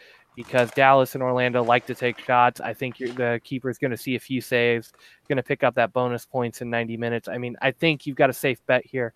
because 0.42 0.70
Dallas 0.70 1.14
and 1.14 1.22
Orlando 1.22 1.62
like 1.62 1.84
to 1.84 1.94
take 1.94 2.18
shots. 2.18 2.62
I 2.62 2.72
think 2.72 2.96
the 2.96 3.42
keeper 3.44 3.68
is 3.68 3.76
going 3.76 3.90
to 3.90 3.96
see 3.96 4.14
a 4.14 4.18
few 4.18 4.40
saves, 4.40 4.90
going 5.28 5.36
to 5.36 5.42
pick 5.42 5.62
up 5.62 5.74
that 5.74 5.92
bonus 5.92 6.24
points 6.24 6.62
in 6.62 6.70
90 6.70 6.96
minutes. 6.96 7.28
I 7.28 7.36
mean, 7.36 7.58
I 7.60 7.72
think 7.72 8.06
you've 8.06 8.16
got 8.16 8.30
a 8.30 8.32
safe 8.32 8.58
bet 8.64 8.86
here. 8.86 9.12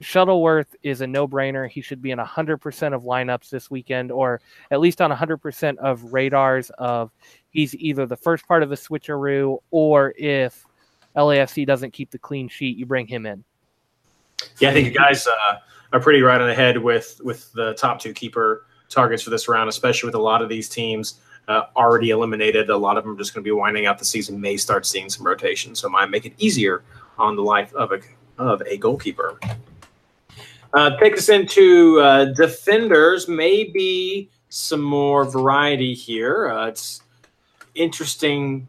Shuttleworth 0.00 0.74
is 0.82 1.00
a 1.00 1.06
no-brainer. 1.06 1.70
He 1.70 1.80
should 1.80 2.02
be 2.02 2.10
in 2.10 2.18
100% 2.18 2.92
of 2.92 3.02
lineups 3.04 3.50
this 3.50 3.70
weekend, 3.70 4.10
or 4.10 4.40
at 4.72 4.80
least 4.80 5.00
on 5.00 5.12
100% 5.12 5.76
of 5.76 6.12
radars 6.12 6.70
of 6.70 7.12
he's 7.50 7.76
either 7.76 8.04
the 8.04 8.16
first 8.16 8.44
part 8.48 8.64
of 8.64 8.72
a 8.72 8.74
switcheroo, 8.74 9.58
or 9.70 10.12
if 10.18 10.66
LAFC 11.14 11.64
doesn't 11.64 11.92
keep 11.92 12.10
the 12.10 12.18
clean 12.18 12.48
sheet, 12.48 12.76
you 12.76 12.84
bring 12.84 13.06
him 13.06 13.26
in. 13.26 13.44
Yeah, 14.58 14.70
I 14.70 14.72
think 14.72 14.88
you 14.88 14.92
guys 14.92 15.28
uh, 15.28 15.58
are 15.92 16.00
pretty 16.00 16.20
right 16.20 16.40
on 16.40 16.48
the 16.48 16.54
head 16.54 16.78
with 16.78 17.20
with 17.22 17.52
the 17.52 17.74
top 17.74 18.00
two 18.00 18.12
keeper 18.12 18.66
targets 18.94 19.22
for 19.22 19.30
this 19.30 19.48
round, 19.48 19.68
especially 19.68 20.06
with 20.08 20.14
a 20.14 20.22
lot 20.22 20.40
of 20.40 20.48
these 20.48 20.68
teams 20.68 21.20
uh, 21.48 21.64
already 21.76 22.10
eliminated. 22.10 22.70
A 22.70 22.76
lot 22.76 22.96
of 22.96 23.04
them 23.04 23.14
are 23.14 23.18
just 23.18 23.34
going 23.34 23.42
to 23.42 23.48
be 23.48 23.52
winding 23.52 23.86
out 23.86 23.98
the 23.98 24.04
season. 24.04 24.40
May 24.40 24.56
start 24.56 24.86
seeing 24.86 25.10
some 25.10 25.26
rotation, 25.26 25.74
so 25.74 25.88
might 25.88 26.10
make 26.10 26.24
it 26.24 26.32
easier 26.38 26.82
on 27.18 27.36
the 27.36 27.42
life 27.42 27.72
of 27.74 27.92
a 27.92 28.00
of 28.38 28.62
a 28.62 28.76
goalkeeper. 28.76 29.38
Uh, 30.72 30.96
take 30.98 31.14
us 31.14 31.28
into 31.28 32.00
uh, 32.00 32.24
defenders. 32.32 33.28
Maybe 33.28 34.30
some 34.48 34.82
more 34.82 35.24
variety 35.24 35.94
here. 35.94 36.48
Uh, 36.48 36.68
it's 36.68 37.02
interesting 37.74 38.66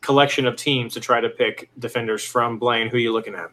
collection 0.00 0.46
of 0.46 0.56
teams 0.56 0.94
to 0.94 1.00
try 1.00 1.20
to 1.20 1.28
pick 1.28 1.70
defenders 1.78 2.24
from. 2.24 2.58
Blaine, 2.58 2.88
who 2.88 2.96
are 2.96 3.00
you 3.00 3.12
looking 3.12 3.34
at? 3.34 3.50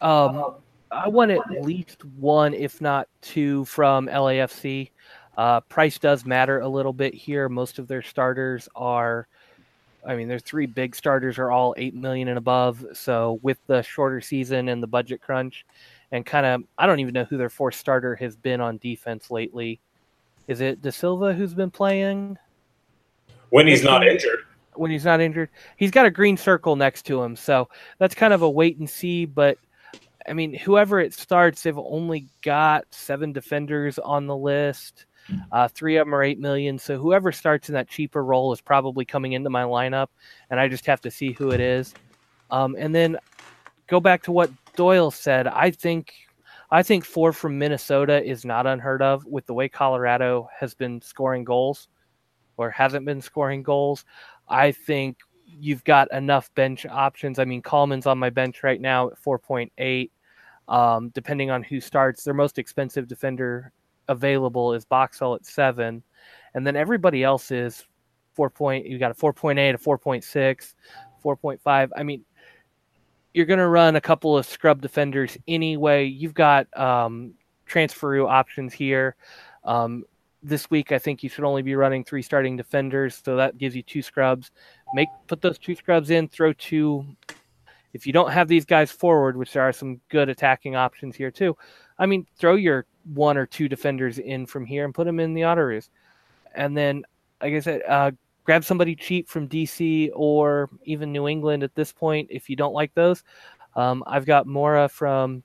Um, 0.00 0.56
I 0.92 1.08
want 1.08 1.30
at 1.30 1.62
least 1.62 2.04
one, 2.04 2.52
if 2.54 2.80
not 2.80 3.08
two, 3.22 3.64
from 3.64 4.06
LAFC. 4.08 4.90
Uh, 5.38 5.60
price 5.60 5.98
does 5.98 6.26
matter 6.26 6.60
a 6.60 6.68
little 6.68 6.92
bit 6.92 7.14
here. 7.14 7.48
Most 7.48 7.78
of 7.78 7.88
their 7.88 8.02
starters 8.02 8.68
are, 8.76 9.26
I 10.06 10.14
mean, 10.14 10.28
their 10.28 10.38
three 10.38 10.66
big 10.66 10.94
starters 10.94 11.38
are 11.38 11.50
all 11.50 11.74
eight 11.78 11.94
million 11.94 12.28
and 12.28 12.36
above. 12.36 12.84
So 12.92 13.38
with 13.42 13.58
the 13.66 13.82
shorter 13.82 14.20
season 14.20 14.68
and 14.68 14.82
the 14.82 14.86
budget 14.86 15.22
crunch, 15.22 15.64
and 16.10 16.26
kind 16.26 16.44
of, 16.44 16.62
I 16.76 16.86
don't 16.86 17.00
even 17.00 17.14
know 17.14 17.24
who 17.24 17.38
their 17.38 17.48
fourth 17.48 17.74
starter 17.74 18.14
has 18.16 18.36
been 18.36 18.60
on 18.60 18.76
defense 18.76 19.30
lately. 19.30 19.80
Is 20.46 20.60
it 20.60 20.82
De 20.82 20.92
Silva 20.92 21.32
who's 21.32 21.54
been 21.54 21.70
playing? 21.70 22.36
When 23.48 23.66
he's 23.66 23.82
not 23.82 24.06
injured. 24.06 24.40
when 24.74 24.90
he's 24.90 25.04
not 25.04 25.20
injured. 25.20 25.48
He's 25.76 25.90
got 25.90 26.04
a 26.04 26.10
green 26.10 26.36
circle 26.36 26.76
next 26.76 27.02
to 27.06 27.22
him, 27.22 27.36
so 27.36 27.68
that's 27.98 28.14
kind 28.14 28.32
of 28.34 28.42
a 28.42 28.50
wait 28.50 28.78
and 28.78 28.88
see. 28.88 29.24
But 29.24 29.56
I 30.28 30.32
mean, 30.32 30.54
whoever 30.54 31.00
it 31.00 31.14
starts, 31.14 31.62
they've 31.62 31.76
only 31.78 32.28
got 32.42 32.84
seven 32.90 33.32
defenders 33.32 33.98
on 33.98 34.26
the 34.26 34.36
list. 34.36 35.06
Uh, 35.52 35.68
three 35.68 35.96
of 35.96 36.06
them 36.06 36.14
are 36.14 36.22
eight 36.22 36.40
million. 36.40 36.78
So 36.78 36.98
whoever 36.98 37.30
starts 37.32 37.68
in 37.68 37.74
that 37.74 37.88
cheaper 37.88 38.24
role 38.24 38.52
is 38.52 38.60
probably 38.60 39.04
coming 39.04 39.32
into 39.32 39.50
my 39.50 39.62
lineup, 39.62 40.08
and 40.50 40.58
I 40.58 40.68
just 40.68 40.86
have 40.86 41.00
to 41.02 41.10
see 41.10 41.32
who 41.32 41.50
it 41.50 41.60
is. 41.60 41.94
Um, 42.50 42.74
and 42.78 42.94
then 42.94 43.16
go 43.86 44.00
back 44.00 44.22
to 44.24 44.32
what 44.32 44.50
Doyle 44.76 45.10
said. 45.10 45.46
I 45.46 45.70
think. 45.70 46.12
I 46.70 46.82
think 46.82 47.04
four 47.04 47.34
from 47.34 47.58
Minnesota 47.58 48.24
is 48.24 48.46
not 48.46 48.66
unheard 48.66 49.02
of 49.02 49.26
with 49.26 49.44
the 49.44 49.52
way 49.52 49.68
Colorado 49.68 50.48
has 50.58 50.72
been 50.72 51.02
scoring 51.02 51.44
goals 51.44 51.88
or 52.56 52.70
hasn't 52.70 53.04
been 53.04 53.20
scoring 53.20 53.62
goals. 53.62 54.06
I 54.48 54.72
think 54.72 55.18
you've 55.60 55.84
got 55.84 56.12
enough 56.12 56.52
bench 56.54 56.86
options. 56.86 57.38
I 57.38 57.44
mean, 57.44 57.62
Kallman's 57.62 58.06
on 58.06 58.18
my 58.18 58.30
bench 58.30 58.62
right 58.62 58.80
now 58.80 59.08
at 59.08 59.22
4.8. 59.22 60.10
Um, 60.68 61.10
depending 61.10 61.50
on 61.50 61.62
who 61.62 61.80
starts, 61.80 62.24
their 62.24 62.34
most 62.34 62.58
expensive 62.58 63.08
defender 63.08 63.72
available 64.08 64.72
is 64.72 64.84
Boxall 64.84 65.34
at 65.34 65.44
seven, 65.44 66.02
and 66.54 66.66
then 66.66 66.76
everybody 66.76 67.24
else 67.24 67.50
is 67.50 67.84
four 68.34 68.48
point. 68.48 68.86
You 68.86 68.98
got 68.98 69.10
a 69.10 69.14
4.8, 69.14 69.74
a 69.74 69.78
4.6, 69.78 70.74
4.5. 71.24 71.88
I 71.96 72.02
mean, 72.02 72.24
you're 73.34 73.46
going 73.46 73.58
to 73.58 73.68
run 73.68 73.96
a 73.96 74.00
couple 74.00 74.36
of 74.36 74.46
scrub 74.46 74.80
defenders 74.80 75.36
anyway. 75.48 76.04
You've 76.04 76.34
got 76.34 76.66
um, 76.78 77.34
transfer 77.66 78.20
options 78.20 78.72
here. 78.72 79.16
Um, 79.64 80.04
this 80.42 80.70
week, 80.70 80.92
I 80.92 80.98
think 80.98 81.22
you 81.22 81.28
should 81.28 81.44
only 81.44 81.62
be 81.62 81.74
running 81.74 82.04
three 82.04 82.22
starting 82.22 82.56
defenders, 82.56 83.20
so 83.24 83.36
that 83.36 83.58
gives 83.58 83.76
you 83.76 83.82
two 83.82 84.02
scrubs. 84.02 84.50
Make 84.94 85.08
put 85.28 85.40
those 85.40 85.58
two 85.58 85.74
scrubs 85.74 86.10
in, 86.10 86.28
throw 86.28 86.52
two. 86.52 87.06
If 87.92 88.06
you 88.06 88.12
don't 88.12 88.32
have 88.32 88.48
these 88.48 88.64
guys 88.64 88.90
forward, 88.90 89.36
which 89.36 89.52
there 89.52 89.62
are 89.62 89.72
some 89.72 90.00
good 90.08 90.28
attacking 90.28 90.76
options 90.76 91.14
here 91.14 91.30
too, 91.30 91.56
I 91.98 92.06
mean, 92.06 92.26
throw 92.36 92.54
your 92.54 92.86
one 93.14 93.36
or 93.36 93.46
two 93.46 93.68
defenders 93.68 94.18
in 94.18 94.46
from 94.46 94.64
here 94.64 94.84
and 94.84 94.94
put 94.94 95.04
them 95.04 95.20
in 95.20 95.34
the 95.34 95.42
Otteroos, 95.42 95.90
and 96.54 96.76
then, 96.76 97.04
like 97.40 97.54
I 97.54 97.60
said, 97.60 97.82
uh, 97.88 98.10
grab 98.44 98.64
somebody 98.64 98.96
cheap 98.96 99.28
from 99.28 99.48
DC 99.48 100.10
or 100.14 100.70
even 100.84 101.12
New 101.12 101.28
England 101.28 101.62
at 101.62 101.74
this 101.74 101.92
point 101.92 102.28
if 102.30 102.50
you 102.50 102.56
don't 102.56 102.74
like 102.74 102.92
those. 102.94 103.22
Um, 103.76 104.02
I've 104.06 104.26
got 104.26 104.46
Mora 104.46 104.88
from 104.88 105.42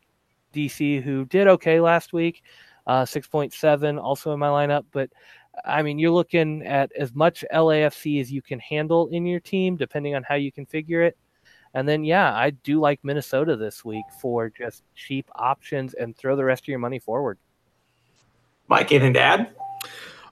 DC 0.54 1.04
who 1.04 1.26
did 1.26 1.48
okay 1.48 1.80
last 1.80 2.14
week 2.14 2.44
uh, 2.88 3.04
6.7 3.04 4.02
also 4.02 4.34
in 4.34 4.40
my 4.40 4.48
lineup. 4.48 4.86
But 4.92 5.12
I 5.66 5.84
mean, 5.84 6.00
you're 6.00 6.12
looking 6.12 6.66
at 6.66 6.92
as 6.98 7.14
much 7.14 7.44
LAFC 7.54 8.20
as 8.22 8.32
you 8.32 8.42
can 8.42 8.60
handle 8.60 9.08
in 9.10 9.26
your 9.26 9.40
team, 9.40 9.76
depending 9.76 10.16
on 10.16 10.24
how 10.24 10.36
you 10.36 10.52
configure 10.52 11.06
it. 11.06 11.18
And 11.74 11.88
then, 11.88 12.04
yeah, 12.04 12.34
I 12.34 12.52
do 12.52 12.80
like 12.80 13.00
Minnesota 13.04 13.56
this 13.56 13.86
week 13.86 14.06
for 14.20 14.50
just 14.50 14.84
cheap 14.96 15.30
options 15.36 15.94
and 15.94 16.16
throw 16.16 16.36
the 16.36 16.46
rest 16.46 16.64
of 16.64 16.70
your 16.70 16.80
money 16.80 16.98
forward. 16.98 17.38
Mike, 18.68 18.92
anything 18.92 19.14
to 19.14 19.20
add? 19.20 19.50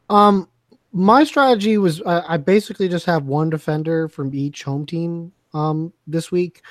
Um, 0.10 0.49
my 0.91 1.24
strategy 1.24 1.78
was 1.78 2.01
I, 2.01 2.34
I 2.34 2.38
basically 2.38 2.88
just 2.88 3.06
have 3.06 3.26
one 3.26 3.49
defender 3.49 4.08
from 4.08 4.34
each 4.34 4.64
home 4.64 4.86
team 4.86 5.34
um 5.53 5.93
this 6.08 6.32
week. 6.32 6.62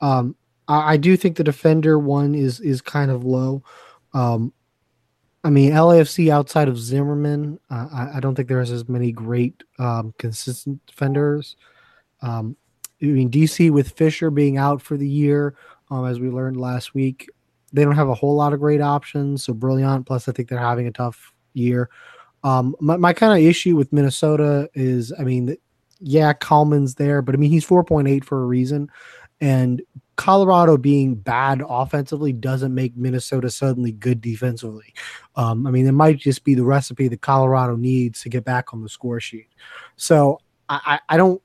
Um, 0.00 0.36
I, 0.68 0.94
I 0.94 0.96
do 0.96 1.16
think 1.16 1.36
the 1.36 1.44
defender 1.44 1.98
one 1.98 2.34
is 2.34 2.60
is 2.60 2.80
kind 2.80 3.10
of 3.10 3.24
low. 3.24 3.62
Um, 4.12 4.52
I 5.44 5.50
mean 5.50 5.72
LAFC 5.72 6.30
outside 6.30 6.68
of 6.68 6.78
Zimmerman, 6.78 7.60
uh, 7.70 7.88
I, 7.92 8.16
I 8.16 8.20
don't 8.20 8.34
think 8.34 8.48
there's 8.48 8.70
as 8.70 8.88
many 8.88 9.12
great 9.12 9.62
um, 9.78 10.14
consistent 10.18 10.84
defenders. 10.86 11.56
Um, 12.22 12.56
I 13.02 13.06
mean 13.06 13.30
DC 13.30 13.70
with 13.70 13.90
Fisher 13.90 14.30
being 14.30 14.56
out 14.56 14.80
for 14.80 14.96
the 14.96 15.08
year, 15.08 15.54
um, 15.90 16.06
as 16.06 16.18
we 16.18 16.30
learned 16.30 16.56
last 16.56 16.94
week, 16.94 17.28
they 17.72 17.84
don't 17.84 17.96
have 17.96 18.08
a 18.08 18.14
whole 18.14 18.36
lot 18.36 18.52
of 18.52 18.60
great 18.60 18.80
options. 18.80 19.44
So 19.44 19.52
Brillant. 19.52 20.06
Plus, 20.06 20.28
I 20.28 20.32
think 20.32 20.48
they're 20.48 20.58
having 20.58 20.86
a 20.86 20.92
tough 20.92 21.32
year. 21.52 21.90
Um, 22.44 22.76
my, 22.80 22.96
my 22.96 23.12
kind 23.12 23.32
of 23.32 23.46
issue 23.46 23.74
with 23.74 23.92
Minnesota 23.92 24.68
is, 24.74 25.12
I 25.18 25.24
mean, 25.24 25.56
yeah, 25.98 26.32
Kallman's 26.34 26.94
there, 26.94 27.22
but 27.22 27.34
I 27.34 27.38
mean, 27.38 27.50
he's 27.50 27.66
4.8 27.66 28.24
for 28.24 28.42
a 28.42 28.46
reason. 28.46 28.90
And 29.40 29.82
Colorado 30.16 30.76
being 30.76 31.14
bad 31.14 31.62
offensively 31.68 32.32
doesn't 32.32 32.74
make 32.74 32.96
Minnesota 32.96 33.50
suddenly 33.50 33.92
good 33.92 34.20
defensively. 34.20 34.94
Um, 35.36 35.66
I 35.66 35.70
mean, 35.70 35.86
it 35.86 35.92
might 35.92 36.18
just 36.18 36.44
be 36.44 36.54
the 36.54 36.64
recipe 36.64 37.08
that 37.08 37.20
Colorado 37.20 37.76
needs 37.76 38.20
to 38.22 38.28
get 38.28 38.44
back 38.44 38.72
on 38.72 38.82
the 38.82 38.88
score 38.88 39.20
sheet. 39.20 39.48
So 39.96 40.40
I, 40.68 41.00
I, 41.08 41.14
I 41.14 41.16
don't. 41.16 41.42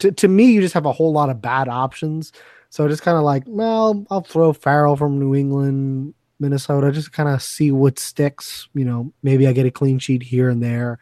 To, 0.00 0.12
to 0.12 0.28
me, 0.28 0.52
you 0.52 0.60
just 0.60 0.74
have 0.74 0.86
a 0.86 0.92
whole 0.92 1.12
lot 1.12 1.30
of 1.30 1.42
bad 1.42 1.68
options. 1.68 2.32
So 2.70 2.86
just 2.88 3.02
kind 3.02 3.16
of 3.16 3.24
like, 3.24 3.42
well, 3.46 4.06
I'll 4.10 4.20
throw 4.20 4.52
Farrell 4.52 4.96
from 4.96 5.18
New 5.18 5.34
England, 5.34 6.14
Minnesota, 6.38 6.92
just 6.92 7.12
kind 7.12 7.28
of 7.28 7.42
see 7.42 7.72
what 7.72 7.98
sticks. 7.98 8.68
You 8.74 8.84
know, 8.84 9.12
maybe 9.22 9.46
I 9.46 9.52
get 9.52 9.66
a 9.66 9.70
clean 9.70 9.98
sheet 9.98 10.22
here 10.22 10.50
and 10.50 10.62
there. 10.62 10.98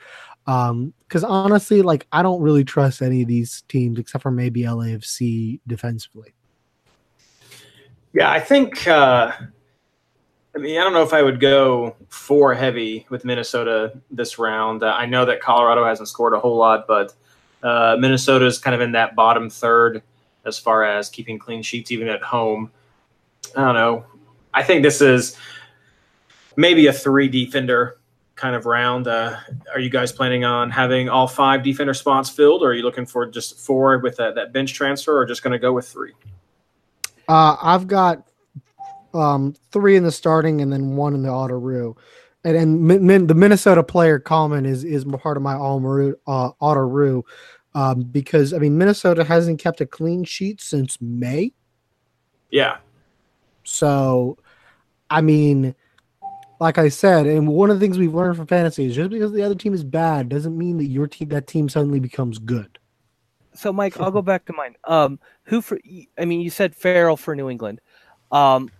Um, 0.46 0.94
because 1.09 1.24
honestly, 1.24 1.82
like 1.82 2.07
I 2.12 2.22
don't 2.22 2.42
really 2.42 2.64
trust 2.64 3.02
any 3.02 3.22
of 3.22 3.28
these 3.28 3.62
teams 3.68 3.98
except 3.98 4.22
for 4.22 4.30
maybe 4.30 4.62
LAFC 4.62 5.61
defensively. 5.66 6.34
Yeah, 8.12 8.30
I 8.30 8.40
think. 8.40 8.86
Uh, 8.86 9.32
I 10.54 10.59
mean, 10.59 10.80
I 10.80 10.84
don't 10.84 10.94
know 10.94 11.02
if 11.02 11.12
I 11.12 11.22
would 11.22 11.38
go 11.38 11.96
four 12.09 12.54
heavy 12.54 13.07
with 13.11 13.26
Minnesota 13.26 13.92
this 14.11 14.38
round. 14.38 14.82
Uh, 14.82 14.94
I 14.96 15.04
know 15.04 15.26
that 15.26 15.40
Colorado 15.40 15.84
hasn't 15.84 16.09
scored 16.09 16.32
a 16.32 16.40
whole 16.40 16.57
lot, 16.57 16.86
but 16.86 17.12
uh, 17.62 17.96
Minnesota 18.00 18.46
is 18.46 18.59
kind 18.59 18.74
of 18.74 18.80
in 18.80 18.92
that 18.92 19.14
bottom 19.14 19.50
third 19.50 20.02
as 20.46 20.59
far 20.59 20.84
as 20.84 21.11
keeping 21.11 21.38
clean 21.38 21.62
sheets, 21.62 21.90
even 21.92 22.09
at 22.09 22.22
home. 22.22 22.70
I 23.54 23.64
don't 23.66 23.74
know. 23.74 24.07
I 24.54 24.62
think 24.62 24.82
this 24.82 25.02
is 25.02 25.36
maybe 26.57 26.86
a 26.86 26.92
three 26.92 27.28
defender 27.28 27.95
kind 28.37 28.55
of 28.55 28.66
round. 28.66 29.09
Uh, 29.09 29.37
are 29.72 29.80
you 29.80 29.91
guys 29.91 30.12
planning 30.12 30.45
on 30.45 30.70
having 30.70 31.09
all 31.09 31.26
five 31.26 31.62
defender 31.62 31.95
spots 31.95 32.30
filled, 32.30 32.62
or 32.62 32.68
are 32.68 32.74
you 32.74 32.82
looking 32.82 33.07
for 33.07 33.26
just 33.26 33.59
four 33.59 33.99
with 33.99 34.16
that, 34.16 34.34
that 34.34 34.53
bench 34.53 34.74
transfer, 34.74 35.18
or 35.18 35.24
just 35.24 35.43
going 35.43 35.53
to 35.53 35.59
go 35.59 35.72
with 35.72 35.89
three? 35.89 36.12
Uh, 37.28 37.57
I've 37.61 37.89
got 37.89 38.22
um, 39.14 39.55
three 39.72 39.97
in 39.97 40.05
the 40.05 40.12
starting 40.12 40.61
and 40.61 40.72
then 40.72 40.97
one 40.97 41.14
in 41.14 41.22
the 41.22 41.30
auto 41.30 41.59
And, 42.45 42.57
and 42.57 42.80
min, 42.82 43.05
min, 43.05 43.26
the 43.26 43.34
Minnesota 43.34 43.82
player 43.82 44.20
Kallman 44.20 44.66
is 44.66 44.84
is 44.84 45.05
part 45.05 45.37
of 45.37 45.43
my 45.43 45.57
all 45.57 45.80
uh, 46.26 46.51
auto 46.61 47.24
um, 47.74 48.03
because 48.03 48.53
I 48.53 48.59
mean 48.59 48.78
Minnesota 48.78 49.24
hasn't 49.24 49.59
kept 49.59 49.80
a 49.80 49.87
clean 49.87 50.22
sheet 50.22 50.61
since 50.61 51.01
May. 51.01 51.53
Yeah. 52.51 52.76
So, 53.64 54.39
I 55.11 55.20
mean, 55.20 55.74
like 56.59 56.78
I 56.78 56.88
said, 56.88 57.26
and 57.26 57.48
one 57.48 57.70
of 57.70 57.78
the 57.78 57.84
things 57.84 57.98
we've 57.98 58.14
learned 58.14 58.36
from 58.36 58.46
fantasy 58.46 58.86
is 58.86 58.96
just 58.96 59.11
because 59.11 59.32
the 59.32 59.42
other 59.42 59.54
team 59.54 59.74
is 59.74 59.84
bad 59.84 60.28
doesn't 60.28 60.57
mean 60.57 60.78
that 60.78 60.86
your 60.86 61.07
team 61.07 61.28
that 61.28 61.46
team 61.46 61.68
suddenly 61.68 62.00
becomes 62.00 62.38
good. 62.38 62.78
So, 63.54 63.72
Mike, 63.72 63.98
I'll 63.98 64.11
go 64.11 64.22
back 64.22 64.44
to 64.46 64.52
mine. 64.52 64.74
Um, 64.84 65.18
who 65.44 65.62
for? 65.62 65.78
I 66.18 66.24
mean, 66.24 66.40
you 66.40 66.50
said 66.50 66.74
Farrell 66.74 67.16
for 67.16 67.34
New 67.34 67.48
England. 67.48 67.80
Um, 68.30 68.70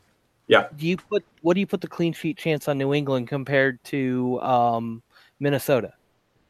yeah. 0.49 0.69
Do 0.77 0.87
you 0.87 0.97
put 0.97 1.25
what 1.41 1.55
do 1.55 1.61
you 1.61 1.67
put 1.67 1.81
the 1.81 1.89
clean 1.89 2.13
sheet 2.13 2.37
chance 2.37 2.69
on 2.69 2.79
New 2.79 2.93
England 2.95 3.29
compared 3.29 3.83
to 3.85 4.41
um, 4.43 5.03
Minnesota? 5.41 5.95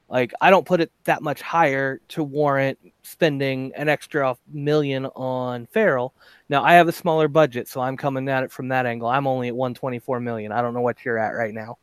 Like, 0.09 0.33
I 0.41 0.51
don't 0.51 0.65
put 0.65 0.81
it 0.81 0.93
that 1.05 1.23
much 1.23 1.43
higher 1.43 2.01
to 2.09 2.23
warrant 2.23 2.79
spending 3.03 3.73
an 3.75 3.89
extra 3.89 4.37
million 4.53 5.07
on 5.07 5.67
Farrell. 5.67 6.15
Now, 6.49 6.63
I 6.63 6.75
have 6.75 6.87
a 6.87 6.93
smaller 6.93 7.27
budget, 7.27 7.67
so 7.67 7.81
I'm 7.81 7.97
coming 7.97 8.29
at 8.29 8.45
it 8.45 8.53
from 8.53 8.69
that 8.69 8.87
angle. 8.87 9.09
I'm 9.09 9.27
only 9.27 9.49
at 9.49 9.57
124 9.57 10.21
million. 10.21 10.53
I 10.53 10.63
don't 10.63 10.75
know 10.75 10.81
what 10.81 11.05
you're 11.05 11.19
at 11.19 11.31
right 11.31 11.53
now. 11.53 11.79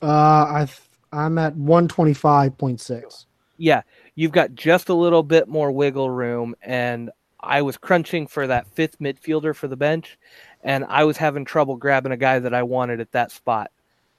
Uh, 0.00 0.06
I 0.06 0.68
I'm 1.12 1.38
at 1.38 1.54
125.6. 1.56 3.26
Yeah, 3.58 3.82
you've 4.14 4.32
got 4.32 4.54
just 4.54 4.88
a 4.88 4.94
little 4.94 5.22
bit 5.22 5.48
more 5.48 5.70
wiggle 5.70 6.10
room, 6.10 6.54
and 6.62 7.10
I 7.40 7.62
was 7.62 7.76
crunching 7.76 8.26
for 8.26 8.46
that 8.46 8.66
fifth 8.74 8.98
midfielder 8.98 9.54
for 9.54 9.68
the 9.68 9.76
bench, 9.76 10.18
and 10.62 10.84
I 10.84 11.04
was 11.04 11.16
having 11.16 11.44
trouble 11.44 11.76
grabbing 11.76 12.12
a 12.12 12.16
guy 12.16 12.38
that 12.38 12.52
I 12.52 12.62
wanted 12.64 13.00
at 13.00 13.12
that 13.12 13.30
spot. 13.30 13.70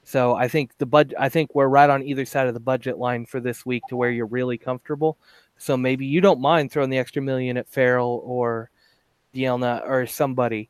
So 0.07 0.35
I 0.35 0.47
think 0.47 0.71
the 0.77 0.85
budget. 0.85 1.17
I 1.19 1.27
think 1.27 1.53
we're 1.53 1.67
right 1.67 1.89
on 1.89 2.01
either 2.01 2.23
side 2.23 2.47
of 2.47 2.53
the 2.53 2.61
budget 2.61 2.97
line 2.97 3.25
for 3.25 3.41
this 3.41 3.65
week 3.65 3.85
to 3.89 3.97
where 3.97 4.09
you're 4.09 4.25
really 4.25 4.57
comfortable. 4.57 5.17
So 5.57 5.75
maybe 5.75 6.05
you 6.05 6.21
don't 6.21 6.39
mind 6.39 6.71
throwing 6.71 6.89
the 6.89 6.97
extra 6.97 7.21
million 7.21 7.57
at 7.57 7.67
Farrell 7.67 8.21
or 8.23 8.69
Dielna 9.35 9.85
or 9.85 10.07
somebody. 10.07 10.69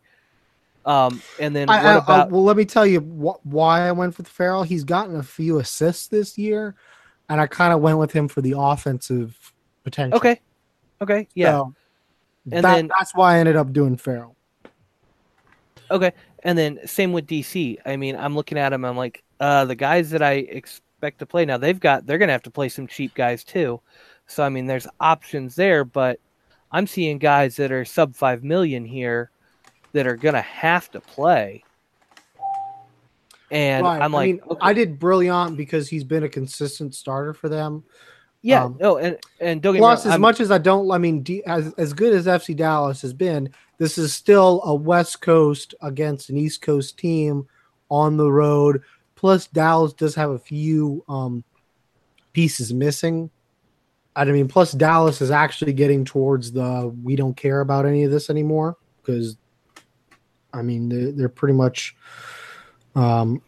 Um, 0.88 1.22
and 1.40 1.56
then 1.56 1.70
I, 1.70 1.78
what 1.78 1.86
I, 1.86 1.98
about? 2.00 2.28
I, 2.30 2.32
well, 2.32 2.44
let 2.46 2.58
me 2.58 2.66
tell 2.66 2.88
you 2.88 3.00
wh- 3.00 3.46
why 3.46 3.88
I 3.88 3.92
went 3.92 4.18
with 4.18 4.28
Farrell. 4.28 4.64
He's 4.64 4.84
gotten 4.84 5.18
a 5.18 5.24
few 5.24 5.60
assists 5.60 6.08
this 6.08 6.36
year, 6.40 6.74
and 7.30 7.40
I 7.40 7.46
kind 7.46 7.74
of 7.74 7.80
went 7.80 8.00
with 8.00 8.12
him 8.12 8.28
for 8.28 8.42
the 8.42 8.56
offensive 8.58 9.54
potential. 9.84 10.18
Okay, 10.18 10.42
okay, 11.00 11.28
yeah. 11.36 11.52
So 11.52 11.76
and 12.52 12.66
that, 12.66 12.74
then 12.74 12.88
that's 12.88 13.14
why 13.14 13.36
I 13.36 13.40
ended 13.40 13.56
up 13.56 13.72
doing 13.72 13.98
Farrell. 13.98 14.36
Okay, 15.92 16.14
and 16.42 16.58
then 16.58 16.80
same 16.88 17.14
with 17.14 17.28
DC. 17.28 17.78
I 17.86 17.98
mean, 17.98 18.16
I'm 18.16 18.34
looking 18.34 18.58
at 18.58 18.74
him. 18.74 18.84
I'm 18.84 18.98
like, 18.98 19.24
uh, 19.40 19.66
the 19.66 19.76
guys 19.76 20.10
that 20.12 20.22
I 20.22 20.34
expect 20.34 21.20
to 21.20 21.26
play 21.26 21.46
now, 21.46 21.58
they've 21.58 21.80
got 21.80 22.06
they're 22.06 22.18
gonna 22.18 22.32
have 22.32 22.44
to 22.44 22.52
play 22.52 22.70
some 22.70 22.88
cheap 22.88 23.14
guys 23.14 23.44
too. 23.44 23.80
So 24.28 24.44
I 24.44 24.50
mean, 24.50 24.68
there's 24.68 24.88
options 25.00 25.56
there, 25.56 25.84
but 25.84 26.20
I'm 26.72 26.88
seeing 26.88 27.18
guys 27.18 27.56
that 27.58 27.72
are 27.72 27.86
sub 27.86 28.16
five 28.16 28.44
million 28.44 28.86
here 28.86 29.32
that 29.94 30.08
are 30.08 30.18
gonna 30.18 30.42
have 30.42 30.92
to 30.92 31.02
play. 31.02 31.64
And 33.50 33.86
right. 33.86 34.02
I'm 34.02 34.12
like, 34.12 34.24
I, 34.24 34.32
mean, 34.32 34.42
okay. 34.52 34.60
I 34.62 34.74
did 34.74 35.00
Brillant 35.00 35.56
because 35.56 35.88
he's 35.88 36.04
been 36.04 36.24
a 36.24 36.30
consistent 36.30 36.94
starter 36.94 37.34
for 37.34 37.48
them. 37.48 37.84
Yeah. 38.42 38.66
Um, 38.66 38.78
no, 38.80 38.98
and 38.98 39.18
and 39.40 39.62
don't 39.62 39.78
plus, 39.78 40.06
as 40.06 40.14
I'm, 40.14 40.22
much 40.22 40.40
as 40.40 40.52
I 40.52 40.58
don't, 40.58 40.92
I 40.92 40.98
mean, 40.98 41.22
D, 41.22 41.44
as 41.46 41.74
as 41.74 41.94
good 41.94 42.14
as 42.14 42.28
FC 42.28 42.56
Dallas 42.56 43.02
has 43.02 43.14
been, 43.14 43.50
this 43.78 43.98
is 43.98 44.14
still 44.14 44.62
a 44.64 44.76
West 44.76 45.22
Coast 45.22 45.76
against 45.82 46.30
an 46.30 46.38
East 46.38 46.62
Coast 46.62 46.98
team 46.98 47.48
on 47.90 48.18
the 48.18 48.32
road. 48.32 48.82
Plus, 49.18 49.48
Dallas 49.48 49.94
does 49.94 50.16
have 50.16 50.30
a 50.30 50.40
few 50.40 51.04
um, 51.10 51.44
pieces 52.34 52.72
missing. 52.72 53.30
I 54.16 54.26
mean, 54.26 54.48
plus 54.48 54.72
Dallas 54.72 55.22
is 55.22 55.32
actually 55.32 55.74
getting 55.74 56.06
towards 56.06 56.52
the 56.52 56.96
we 57.04 57.16
don't 57.16 57.36
care 57.36 57.62
about 57.62 57.86
any 57.86 58.04
of 58.04 58.12
this 58.12 58.30
anymore 58.30 58.78
because, 58.98 59.38
I 60.54 60.62
mean, 60.62 60.88
they're, 60.88 61.12
they're 61.12 61.30
pretty 61.30 61.54
much, 61.54 61.96
um, 62.96 63.42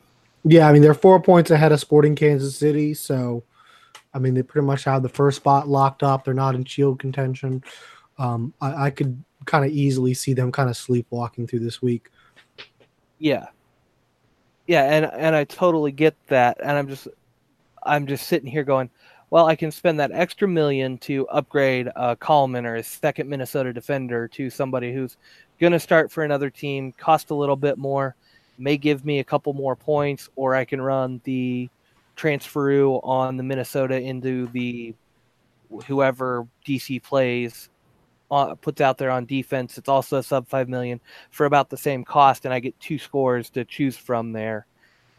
yeah, 0.43 0.67
I 0.67 0.74
mean, 0.74 0.82
they're 0.82 0.93
four 0.93 1.22
points 1.22 1.51
ahead 1.51 1.72
of 1.72 1.80
Sporting 1.80 2.15
Kansas 2.15 2.55
City. 2.55 2.93
So, 2.93 3.43
I 4.13 4.20
mean, 4.20 4.34
they 4.34 4.43
pretty 4.43 4.65
much 4.65 4.84
have 4.86 5.03
the 5.03 5.09
first 5.09 5.38
spot 5.38 5.67
locked 5.67 6.03
up. 6.03 6.26
They're 6.26 6.34
not 6.34 6.55
in 6.55 6.65
shield 6.65 6.99
contention. 6.99 7.63
Um, 8.17 8.53
I, 8.59 8.86
I 8.86 8.89
could 8.89 9.24
kind 9.45 9.65
of 9.65 9.72
easily 9.72 10.13
see 10.13 10.34
them 10.34 10.51
kind 10.51 10.70
of 10.70 10.78
sleepwalking 10.78 11.47
through 11.47 11.59
this 11.59 11.82
week. 11.82 12.09
Yeah, 13.20 13.47
yeah, 14.70 14.84
and 14.84 15.05
and 15.05 15.36
I 15.36 15.45
totally 15.45 15.91
get 15.91 16.15
that, 16.28 16.59
and 16.61 16.78
I'm 16.78 16.88
just 16.88 17.07
I'm 17.82 18.05
just 18.05 18.28
sitting 18.28 18.47
here 18.47 18.63
going, 18.63 18.91
well, 19.32 19.47
I 19.47 19.55
can 19.55 19.72
spend 19.72 19.99
that 19.99 20.11
extra 20.11 20.47
million 20.47 20.99
to 20.99 21.28
upgrade 21.30 21.88
uh, 21.88 21.91
a 21.95 22.15
Kallman 22.15 22.65
or 22.65 22.76
a 22.76 22.84
second 22.84 23.28
Minnesota 23.28 23.74
defender 23.74 24.28
to 24.28 24.51
somebody 24.51 24.93
who's 24.93 25.17
going 25.59 25.74
to 25.74 25.80
start 25.80 26.11
for 26.11 26.24
another 26.24 26.51
team, 26.51 26.91
cost 26.91 27.32
a 27.32 27.34
little 27.34 27.55
bit 27.55 27.80
more, 27.80 28.15
may 28.59 28.78
give 28.78 29.03
me 29.05 29.17
a 29.17 29.24
couple 29.24 29.53
more 29.53 29.76
points, 29.76 30.30
or 30.36 30.53
I 30.53 30.65
can 30.65 30.80
run 30.80 31.20
the 31.24 31.67
transfer 32.15 32.72
on 32.84 33.38
the 33.38 33.43
Minnesota 33.43 33.99
into 33.99 34.45
the 34.49 34.93
whoever 35.88 36.45
DC 36.67 37.01
plays 37.01 37.72
uh, 38.32 38.55
puts 38.55 38.82
out 38.82 38.97
there 38.97 39.11
on 39.11 39.25
defense. 39.25 39.77
It's 39.77 39.89
also 39.89 40.17
a 40.17 40.23
sub 40.23 40.47
five 40.47 40.69
million 40.69 40.99
for 41.32 41.45
about 41.45 41.69
the 41.69 41.77
same 41.77 42.03
cost, 42.03 42.45
and 42.45 42.53
I 42.53 42.59
get 42.59 42.80
two 42.80 42.99
scores 42.99 43.49
to 43.51 43.65
choose 43.65 43.97
from 43.97 44.32
there. 44.32 44.65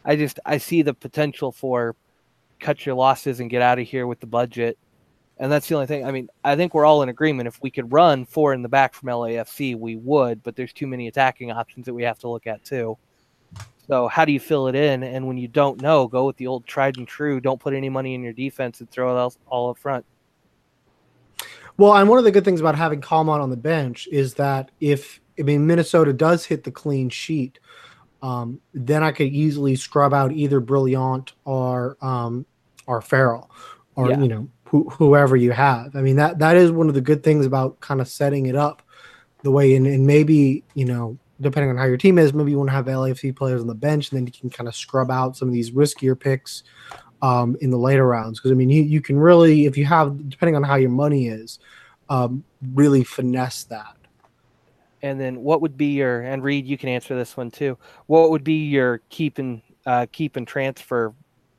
I 0.04 0.16
just 0.16 0.40
I 0.46 0.58
see 0.58 0.82
the 0.82 0.94
potential 0.94 1.52
for 1.52 1.94
cut 2.58 2.84
your 2.86 2.94
losses 2.94 3.40
and 3.40 3.50
get 3.50 3.62
out 3.62 3.78
of 3.78 3.86
here 3.86 4.06
with 4.06 4.20
the 4.20 4.26
budget. 4.26 4.78
And 5.38 5.50
that's 5.50 5.66
the 5.68 5.74
only 5.74 5.86
thing. 5.86 6.04
I 6.04 6.10
mean, 6.10 6.28
I 6.44 6.54
think 6.54 6.74
we're 6.74 6.84
all 6.84 7.02
in 7.02 7.08
agreement. 7.08 7.48
If 7.48 7.62
we 7.62 7.70
could 7.70 7.90
run 7.90 8.26
four 8.26 8.52
in 8.52 8.60
the 8.60 8.68
back 8.68 8.92
from 8.92 9.08
LAFC, 9.08 9.74
we 9.74 9.96
would, 9.96 10.42
but 10.42 10.54
there's 10.54 10.72
too 10.74 10.86
many 10.86 11.08
attacking 11.08 11.50
options 11.50 11.86
that 11.86 11.94
we 11.94 12.02
have 12.02 12.18
to 12.18 12.28
look 12.28 12.46
at 12.46 12.62
too. 12.62 12.98
So 13.86 14.06
how 14.06 14.26
do 14.26 14.32
you 14.32 14.38
fill 14.38 14.68
it 14.68 14.74
in? 14.74 15.02
And 15.02 15.26
when 15.26 15.38
you 15.38 15.48
don't 15.48 15.80
know, 15.80 16.06
go 16.06 16.26
with 16.26 16.36
the 16.36 16.46
old 16.46 16.66
tried 16.66 16.98
and 16.98 17.08
true. 17.08 17.40
Don't 17.40 17.58
put 17.58 17.72
any 17.72 17.88
money 17.88 18.14
in 18.14 18.22
your 18.22 18.34
defense 18.34 18.80
and 18.80 18.90
throw 18.90 19.26
it 19.26 19.36
all 19.48 19.70
up 19.70 19.78
front. 19.78 20.04
Well, 21.76 21.94
and 21.94 22.08
one 22.08 22.18
of 22.18 22.24
the 22.24 22.30
good 22.30 22.44
things 22.44 22.60
about 22.60 22.74
having 22.74 23.00
Kallman 23.00 23.40
on 23.40 23.50
the 23.50 23.56
bench 23.56 24.08
is 24.10 24.34
that 24.34 24.70
if 24.80 25.20
I 25.38 25.42
mean 25.42 25.66
Minnesota 25.66 26.12
does 26.12 26.44
hit 26.44 26.64
the 26.64 26.70
clean 26.70 27.08
sheet, 27.08 27.58
um, 28.22 28.60
then 28.74 29.02
I 29.02 29.12
could 29.12 29.28
easily 29.28 29.76
scrub 29.76 30.12
out 30.12 30.32
either 30.32 30.60
Brillant 30.60 31.32
or 31.44 31.96
um, 32.02 32.44
or 32.86 33.00
Farrell, 33.00 33.50
or 33.94 34.10
yeah. 34.10 34.20
you 34.20 34.28
know 34.28 34.48
wh- 34.66 34.92
whoever 34.92 35.36
you 35.36 35.52
have. 35.52 35.96
I 35.96 36.02
mean 36.02 36.16
that 36.16 36.38
that 36.38 36.56
is 36.56 36.70
one 36.70 36.88
of 36.88 36.94
the 36.94 37.00
good 37.00 37.22
things 37.22 37.46
about 37.46 37.80
kind 37.80 38.00
of 38.00 38.08
setting 38.08 38.46
it 38.46 38.56
up 38.56 38.82
the 39.42 39.50
way, 39.50 39.74
and, 39.74 39.86
and 39.86 40.06
maybe 40.06 40.64
you 40.74 40.84
know 40.84 41.18
depending 41.40 41.70
on 41.70 41.76
how 41.76 41.86
your 41.86 41.96
team 41.96 42.18
is, 42.18 42.34
maybe 42.34 42.50
you 42.50 42.58
want 42.58 42.68
to 42.68 42.74
have 42.74 42.84
LAFC 42.84 43.34
players 43.34 43.62
on 43.62 43.66
the 43.66 43.74
bench, 43.74 44.10
and 44.10 44.18
then 44.18 44.26
you 44.26 44.32
can 44.32 44.50
kind 44.50 44.68
of 44.68 44.74
scrub 44.76 45.10
out 45.10 45.36
some 45.36 45.48
of 45.48 45.54
these 45.54 45.70
riskier 45.70 46.18
picks 46.18 46.62
um, 47.22 47.56
in 47.60 47.70
the 47.70 47.78
later 47.78 48.06
rounds. 48.06 48.38
Because 48.38 48.52
I 48.52 48.54
mean, 48.54 48.70
you, 48.70 48.82
you 48.82 49.00
can 49.00 49.18
really, 49.18 49.66
if 49.66 49.76
you 49.76 49.84
have, 49.84 50.28
depending 50.28 50.56
on 50.56 50.62
how 50.62 50.76
your 50.76 50.90
money 50.90 51.28
is, 51.28 51.58
um, 52.08 52.44
really 52.74 53.04
finesse 53.04 53.64
that. 53.64 53.96
And 55.02 55.18
then 55.18 55.40
what 55.40 55.62
would 55.62 55.76
be 55.76 55.94
your 55.94 56.20
and 56.20 56.42
Reed, 56.42 56.66
you 56.66 56.76
can 56.76 56.88
answer 56.88 57.16
this 57.16 57.36
one 57.36 57.50
too. 57.50 57.78
What 58.06 58.30
would 58.30 58.44
be 58.44 58.66
your 58.66 59.00
keep 59.08 59.38
and 59.38 59.62
uh, 59.86 60.06
keep 60.12 60.36
and 60.36 60.46
transfer 60.46 61.14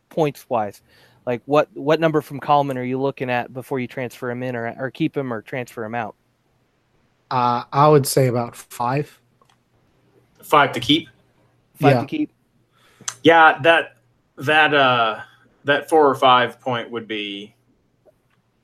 points 0.09 0.45
wise? 0.47 0.81
Like 1.25 1.41
what 1.45 1.69
what 1.73 1.99
number 1.99 2.21
from 2.21 2.39
Kallman 2.39 2.77
are 2.77 2.83
you 2.83 2.99
looking 2.99 3.29
at 3.29 3.53
before 3.53 3.79
you 3.79 3.87
transfer 3.87 4.29
him 4.29 4.43
in 4.43 4.55
or 4.55 4.75
or 4.77 4.91
keep 4.91 5.15
him 5.17 5.33
or 5.33 5.41
transfer 5.41 5.83
him 5.83 5.95
out? 5.95 6.15
Uh, 7.31 7.63
I 7.71 7.87
would 7.87 8.05
say 8.05 8.27
about 8.27 8.55
five. 8.55 9.19
Five 10.43 10.73
to 10.73 10.79
keep. 10.79 11.07
Five 11.75 11.91
Yeah. 11.91 11.99
to 12.01 12.05
keep. 12.05 12.31
Yeah, 13.23 13.59
that 13.61 13.97
that 14.37 14.73
uh 14.73 15.21
that 15.65 15.89
four 15.89 16.07
or 16.07 16.15
five 16.15 16.59
point 16.59 16.89
would 16.91 17.07
be 17.07 17.55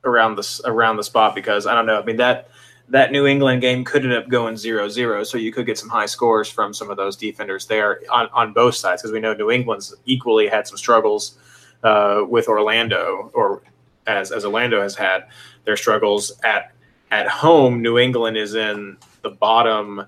around 0.03 0.35
the 0.35 0.61
around 0.65 0.97
the 0.97 1.03
spot 1.03 1.35
because 1.35 1.67
I 1.67 1.73
don't 1.73 1.85
know. 1.85 1.99
I 1.99 2.05
mean 2.05 2.17
that 2.17 2.49
that 2.89 3.11
New 3.11 3.25
England 3.25 3.61
game 3.61 3.83
could 3.83 4.05
end 4.05 4.13
up 4.13 4.29
going 4.29 4.55
0-0, 4.55 5.25
so 5.25 5.37
you 5.37 5.51
could 5.51 5.65
get 5.65 5.77
some 5.77 5.89
high 5.89 6.05
scores 6.05 6.49
from 6.49 6.73
some 6.73 6.89
of 6.89 6.95
those 6.95 7.17
defenders 7.17 7.65
there 7.67 7.99
on, 8.09 8.29
on 8.33 8.53
both 8.53 8.75
sides 8.75 9.01
because 9.01 9.11
we 9.11 9.19
know 9.19 9.33
New 9.33 9.51
England's 9.51 9.93
equally 10.05 10.47
had 10.47 10.65
some 10.65 10.77
struggles 10.77 11.37
uh, 11.83 12.21
with 12.27 12.47
Orlando 12.47 13.29
or 13.33 13.61
as 14.05 14.31
as 14.31 14.45
Orlando 14.45 14.81
has 14.81 14.95
had 14.95 15.27
their 15.65 15.77
struggles 15.77 16.31
at 16.43 16.71
at 17.11 17.27
home. 17.27 17.81
New 17.81 17.97
England 17.97 18.37
is 18.37 18.55
in 18.55 18.97
the 19.21 19.29
bottom 19.29 20.05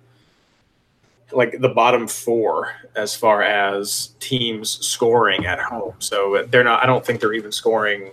like 1.31 1.59
the 1.59 1.69
bottom 1.69 2.07
four 2.07 2.73
as 2.95 3.15
far 3.15 3.43
as 3.43 4.15
teams 4.19 4.85
scoring 4.85 5.45
at 5.45 5.59
home. 5.59 5.93
So 5.99 6.45
they're 6.49 6.63
not. 6.63 6.83
I 6.83 6.85
don't 6.85 7.05
think 7.05 7.19
they're 7.19 7.33
even 7.33 7.51
scoring 7.51 8.11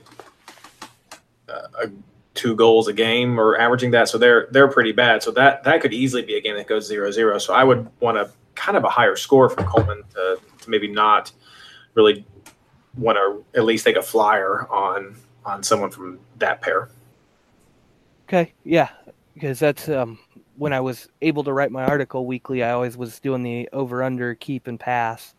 uh, 1.49 1.87
two 2.35 2.55
goals 2.55 2.87
a 2.87 2.93
game 2.93 3.41
or 3.41 3.59
averaging 3.59 3.91
that. 3.93 4.09
So 4.09 4.19
they're 4.19 4.49
they're 4.51 4.69
pretty 4.69 4.93
bad. 4.93 5.23
So 5.23 5.31
that 5.33 5.65
that 5.65 5.81
could 5.81 5.93
easily 5.93 6.23
be 6.23 6.37
a 6.37 6.41
game 6.41 6.57
that 6.57 6.67
goes 6.67 6.91
0-0. 6.91 7.41
So 7.41 7.55
I 7.55 7.65
would 7.65 7.89
want 8.01 8.19
a 8.19 8.31
kind 8.55 8.77
of 8.77 8.85
a 8.85 8.89
higher 8.89 9.17
score 9.17 9.49
from 9.49 9.65
Coleman 9.65 10.03
to, 10.15 10.39
to 10.61 10.71
maybe 10.71 10.89
not 10.89 11.33
really 11.95 12.25
want 12.97 13.17
to 13.17 13.59
at 13.59 13.65
least 13.65 13.85
take 13.85 13.97
a 13.97 14.03
flyer 14.03 14.67
on 14.71 15.17
on 15.45 15.63
someone 15.63 15.91
from 15.91 16.19
that 16.39 16.61
pair. 16.61 16.91
Okay, 18.29 18.53
yeah, 18.65 18.89
because 19.35 19.61
that's 19.61 19.89
um, 19.89 20.19
when 20.57 20.73
I 20.73 20.81
was 20.81 21.09
able 21.23 21.45
to 21.45 21.53
write 21.53 21.71
my 21.71 21.85
article 21.85 22.27
weekly. 22.27 22.63
I 22.63 22.71
always 22.71 22.97
was 22.97 23.21
doing 23.21 23.43
the 23.43 23.69
over 23.73 24.03
under 24.03 24.35
keep 24.35 24.67
and 24.67 24.79
pass 24.79 25.35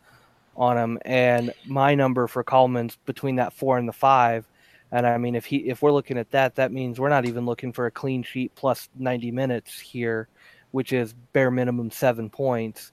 on 0.56 0.78
him, 0.78 1.00
and 1.04 1.54
my 1.66 1.96
number 1.96 2.28
for 2.28 2.44
Coleman's 2.44 2.98
between 3.06 3.36
that 3.36 3.54
four 3.54 3.78
and 3.78 3.88
the 3.88 3.94
five. 3.94 4.48
And 4.92 5.06
I 5.06 5.18
mean, 5.18 5.36
if 5.36 5.46
he 5.46 5.58
if 5.58 5.82
we're 5.82 5.92
looking 5.92 6.18
at 6.18 6.32
that, 6.32 6.56
that 6.56 6.72
means 6.72 7.00
we're 7.00 7.10
not 7.10 7.26
even 7.26 7.46
looking 7.46 7.74
for 7.74 7.86
a 7.86 7.92
clean 7.92 8.24
sheet 8.24 8.54
plus 8.56 8.90
ninety 8.98 9.32
minutes 9.32 9.80
here, 9.80 10.28
which 10.72 10.94
is 10.94 11.14
bare 11.34 11.52
minimum 11.52 11.92
seven 11.92 12.30
points. 12.30 12.92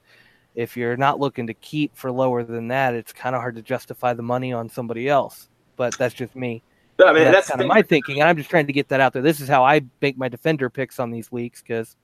If 0.55 0.77
you're 0.77 0.97
not 0.97 1.21
looking 1.21 1.47
to 1.49 1.55
keep 1.55 1.97
for 1.97 2.13
lower 2.13 2.45
than 2.45 2.69
that, 2.69 2.95
it's 2.95 3.13
kind 3.13 3.35
of 3.35 3.41
hard 3.41 3.57
to 3.57 3.63
justify 3.63 4.13
the 4.13 4.23
money 4.23 4.53
on 4.53 4.69
somebody 4.69 5.09
else. 5.09 5.49
But 5.77 5.97
that's 5.99 6.15
just 6.15 6.37
me 6.37 6.63
I 7.03 7.13
mean, 7.13 7.25
that's, 7.25 7.35
that's, 7.35 7.51
kind 7.51 7.61
of 7.61 7.67
my 7.67 7.83
thinking, 7.83 8.21
and 8.21 8.29
I'm 8.29 8.37
just 8.37 8.51
trying 8.51 8.67
to 8.67 8.73
get 8.73 8.89
that 8.89 9.01
out 9.01 9.13
there. 9.13 9.23
This 9.23 9.41
is 9.41 9.49
how 9.49 9.65
I 9.65 9.83
make 10.01 10.17
my 10.17 10.29
defender 10.29 10.71
picks 10.71 11.01
on 11.01 11.11
these 11.11 11.33
weeks 11.33 11.61
because 11.61 11.97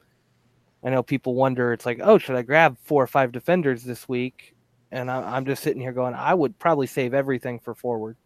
I 0.82 0.90
know 0.90 1.02
people 1.02 1.34
wonder. 1.34 1.72
It's 1.72 1.84
like, 1.86 2.00
oh, 2.02 2.18
should 2.18 2.36
I 2.36 2.42
grab 2.42 2.76
four 2.82 3.02
or 3.02 3.06
five 3.06 3.32
defenders 3.32 3.82
this 3.84 4.08
week? 4.08 4.54
And 4.90 5.10
I, 5.10 5.36
I'm 5.36 5.44
just 5.44 5.62
sitting 5.62 5.80
here 5.80 5.92
going, 5.92 6.14
I 6.14 6.34
would 6.34 6.58
probably 6.58 6.86
save 6.86 7.14
everything 7.14 7.58
for 7.60 7.74
forward. 7.74 8.16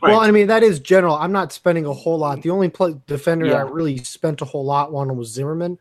Well, 0.00 0.20
Right. 0.20 0.28
I 0.28 0.30
mean 0.30 0.46
that 0.46 0.62
is 0.62 0.78
general. 0.78 1.16
I'm 1.16 1.32
not 1.32 1.52
spending 1.52 1.84
a 1.84 1.92
whole 1.92 2.18
lot. 2.18 2.40
The 2.42 2.50
only 2.50 2.68
pl- 2.68 3.02
defender 3.06 3.46
Yeah. 3.46 3.54
I 3.56 3.60
really 3.62 3.98
spent 3.98 4.40
a 4.40 4.44
whole 4.44 4.64
lot 4.64 4.94
on 4.94 5.16
was 5.16 5.28
Zimmerman. 5.32 5.76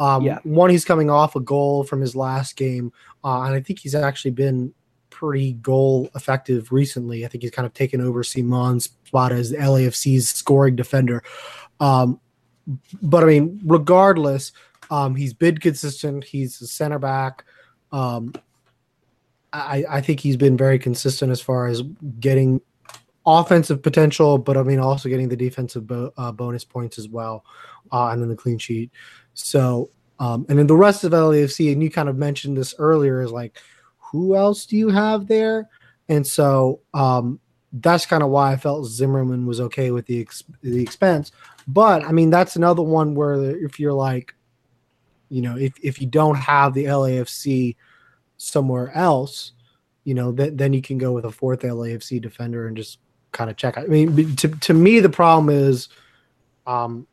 Um, 0.00 0.24
Yeah. 0.24 0.38
One, 0.42 0.68
he's 0.68 0.84
coming 0.84 1.08
off 1.10 1.36
a 1.36 1.40
goal 1.40 1.84
from 1.84 2.00
his 2.00 2.16
last 2.16 2.56
game, 2.56 2.92
uh, 3.24 3.42
and 3.42 3.54
I 3.54 3.60
think 3.60 3.78
he's 3.78 3.94
actually 3.94 4.32
been 4.32 4.74
pretty 5.10 5.52
goal 5.54 6.10
effective 6.16 6.72
recently. 6.72 7.24
I 7.24 7.28
think 7.28 7.42
he's 7.42 7.52
kind 7.52 7.66
of 7.66 7.72
taken 7.72 8.00
over 8.00 8.24
Ciman's 8.24 8.90
spot 9.06 9.30
as 9.30 9.50
the 9.50 9.58
LAFC's 9.58 10.28
scoring 10.28 10.74
defender. 10.74 11.22
Um, 11.78 12.18
but 13.00 13.22
I 13.22 13.26
mean, 13.26 13.60
regardless, 13.64 14.52
um, 14.92 15.14
he's 15.14 15.32
been 15.32 15.56
consistent. 15.56 16.22
He's 16.22 16.60
a 16.60 16.66
center 16.66 16.98
back. 16.98 17.46
Um, 17.92 18.34
I, 19.50 19.86
I 19.88 20.00
think 20.02 20.20
he's 20.20 20.36
been 20.36 20.54
very 20.54 20.78
consistent 20.78 21.32
as 21.32 21.40
far 21.40 21.66
as 21.66 21.80
getting 22.20 22.60
offensive 23.24 23.82
potential, 23.82 24.36
but 24.36 24.58
I 24.58 24.62
mean 24.62 24.78
also 24.80 25.08
getting 25.08 25.30
the 25.30 25.36
defensive 25.36 25.86
bo- 25.86 26.12
uh, 26.18 26.30
bonus 26.30 26.64
points 26.64 26.98
as 26.98 27.08
well, 27.08 27.42
uh, 27.90 28.08
and 28.08 28.20
then 28.20 28.28
the 28.28 28.36
clean 28.36 28.58
sheet. 28.58 28.90
So, 29.32 29.88
um, 30.18 30.44
and 30.50 30.58
then 30.58 30.66
the 30.66 30.76
rest 30.76 31.04
of 31.04 31.12
LAFC, 31.12 31.72
and 31.72 31.82
you 31.82 31.90
kind 31.90 32.10
of 32.10 32.18
mentioned 32.18 32.58
this 32.58 32.74
earlier, 32.78 33.22
is 33.22 33.32
like, 33.32 33.58
who 33.96 34.36
else 34.36 34.66
do 34.66 34.76
you 34.76 34.90
have 34.90 35.26
there? 35.26 35.70
And 36.10 36.26
so 36.26 36.80
um, 36.92 37.40
that's 37.72 38.04
kind 38.04 38.22
of 38.22 38.28
why 38.28 38.52
I 38.52 38.56
felt 38.56 38.84
Zimmerman 38.84 39.46
was 39.46 39.58
okay 39.58 39.90
with 39.90 40.04
the 40.04 40.20
ex- 40.20 40.44
the 40.60 40.82
expense. 40.82 41.32
But 41.66 42.04
I 42.04 42.12
mean, 42.12 42.28
that's 42.28 42.56
another 42.56 42.82
one 42.82 43.14
where 43.14 43.34
if 43.42 43.80
you're 43.80 43.94
like, 43.94 44.34
you 45.32 45.40
know, 45.40 45.56
if 45.56 45.72
if 45.82 45.98
you 45.98 46.06
don't 46.06 46.36
have 46.36 46.74
the 46.74 46.84
LAFC 46.84 47.74
somewhere 48.36 48.92
else, 48.94 49.52
you 50.04 50.12
know, 50.12 50.30
th- 50.30 50.52
then 50.56 50.74
you 50.74 50.82
can 50.82 50.98
go 50.98 51.12
with 51.12 51.24
a 51.24 51.30
fourth 51.30 51.60
LAFC 51.60 52.20
defender 52.20 52.66
and 52.66 52.76
just 52.76 52.98
kind 53.32 53.48
of 53.48 53.56
check. 53.56 53.78
out. 53.78 53.84
I 53.84 53.88
mean, 53.88 54.36
to 54.36 54.48
to 54.48 54.74
me, 54.74 55.00
the 55.00 55.08
problem 55.08 55.48
is, 55.48 55.88
um, 56.66 57.06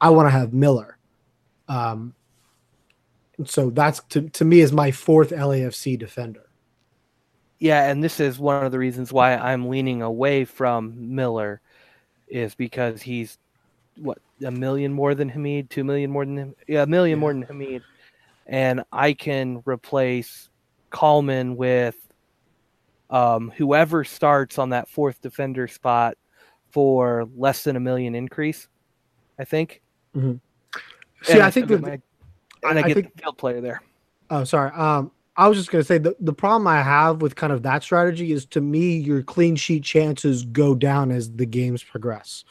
I 0.00 0.08
want 0.08 0.26
to 0.26 0.30
have 0.30 0.54
Miller. 0.54 0.96
Um, 1.68 2.14
so 3.44 3.68
that's 3.68 4.00
to 4.10 4.22
to 4.30 4.44
me 4.46 4.60
is 4.60 4.72
my 4.72 4.90
fourth 4.90 5.28
LAFC 5.28 5.98
defender. 5.98 6.48
Yeah, 7.58 7.90
and 7.90 8.02
this 8.02 8.20
is 8.20 8.38
one 8.38 8.64
of 8.64 8.72
the 8.72 8.78
reasons 8.78 9.12
why 9.12 9.36
I'm 9.36 9.68
leaning 9.68 10.00
away 10.00 10.46
from 10.46 11.14
Miller, 11.14 11.60
is 12.26 12.54
because 12.54 13.02
he's 13.02 13.38
what 13.98 14.18
a 14.44 14.50
million 14.50 14.92
more 14.92 15.14
than 15.14 15.28
Hamid, 15.28 15.70
two 15.70 15.84
million 15.84 16.10
more 16.10 16.24
than 16.24 16.36
him, 16.36 16.54
yeah, 16.66 16.82
a 16.82 16.86
million 16.86 17.18
more 17.18 17.32
than 17.32 17.42
Hamid, 17.42 17.82
and 18.46 18.84
I 18.92 19.12
can 19.12 19.62
replace 19.66 20.50
Coleman 20.90 21.56
with 21.56 21.96
um, 23.10 23.52
whoever 23.56 24.04
starts 24.04 24.58
on 24.58 24.70
that 24.70 24.88
fourth 24.88 25.20
defender 25.20 25.68
spot 25.68 26.16
for 26.70 27.28
less 27.36 27.64
than 27.64 27.76
a 27.76 27.80
million 27.80 28.14
increase. 28.14 28.68
I 29.38 29.44
think. 29.44 29.82
See, 30.14 30.38
And 31.32 31.42
I 31.42 31.50
think 31.50 31.68
that 31.68 31.80
my- 31.80 32.00
and 32.68 32.78
I, 32.78 32.82
I 32.82 32.88
get 32.88 32.94
think- 32.94 33.14
the 33.16 33.22
field 33.22 33.38
player 33.38 33.60
there. 33.60 33.82
Oh, 34.30 34.44
sorry. 34.44 34.70
Um, 34.72 35.10
I 35.36 35.48
was 35.48 35.58
just 35.58 35.70
gonna 35.70 35.84
say 35.84 35.98
the, 35.98 36.16
the 36.20 36.32
problem 36.32 36.66
I 36.66 36.80
have 36.80 37.20
with 37.20 37.34
kind 37.36 37.52
of 37.52 37.62
that 37.64 37.82
strategy 37.82 38.32
is 38.32 38.46
to 38.46 38.60
me 38.60 38.96
your 38.96 39.22
clean 39.22 39.56
sheet 39.56 39.82
chances 39.82 40.44
go 40.44 40.74
down 40.74 41.10
as 41.10 41.30
the 41.32 41.44
games 41.46 41.82
progress. 41.82 42.44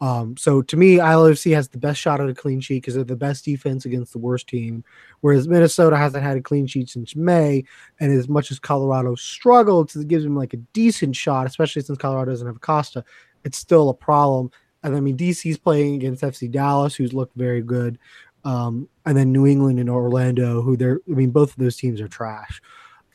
Um, 0.00 0.36
so 0.36 0.62
to 0.62 0.76
me, 0.76 0.96
LAFC 0.96 1.54
has 1.54 1.68
the 1.68 1.78
best 1.78 2.00
shot 2.00 2.20
at 2.20 2.28
a 2.28 2.34
clean 2.34 2.60
sheet 2.60 2.76
because 2.76 2.94
they're 2.94 3.04
the 3.04 3.16
best 3.16 3.44
defense 3.44 3.84
against 3.84 4.12
the 4.12 4.18
worst 4.18 4.48
team, 4.48 4.82
whereas 5.20 5.46
Minnesota 5.46 5.96
hasn't 5.96 6.24
had 6.24 6.38
a 6.38 6.42
clean 6.42 6.66
sheet 6.66 6.88
since 6.88 7.14
May. 7.14 7.64
And 8.00 8.10
as 8.10 8.28
much 8.28 8.50
as 8.50 8.58
Colorado 8.58 9.14
struggled, 9.14 9.94
it 9.94 10.08
gives 10.08 10.24
them 10.24 10.36
like 10.36 10.54
a 10.54 10.58
decent 10.72 11.16
shot, 11.16 11.46
especially 11.46 11.82
since 11.82 11.98
Colorado 11.98 12.30
doesn't 12.30 12.46
have 12.46 12.60
Costa. 12.60 13.04
It's 13.44 13.58
still 13.58 13.90
a 13.90 13.94
problem. 13.94 14.50
And 14.82 14.96
I 14.96 15.00
mean, 15.00 15.18
DC's 15.18 15.58
playing 15.58 15.96
against 15.96 16.22
FC 16.22 16.50
Dallas, 16.50 16.94
who's 16.94 17.12
looked 17.12 17.36
very 17.36 17.60
good 17.60 17.98
um, 18.44 18.88
and 19.06 19.16
then 19.16 19.32
New 19.32 19.46
England 19.46 19.78
and 19.80 19.90
Orlando, 19.90 20.62
who 20.62 20.76
they're 20.76 21.00
I 21.08 21.14
mean, 21.14 21.30
both 21.30 21.50
of 21.50 21.56
those 21.56 21.76
teams 21.76 22.00
are 22.00 22.08
trash. 22.08 22.62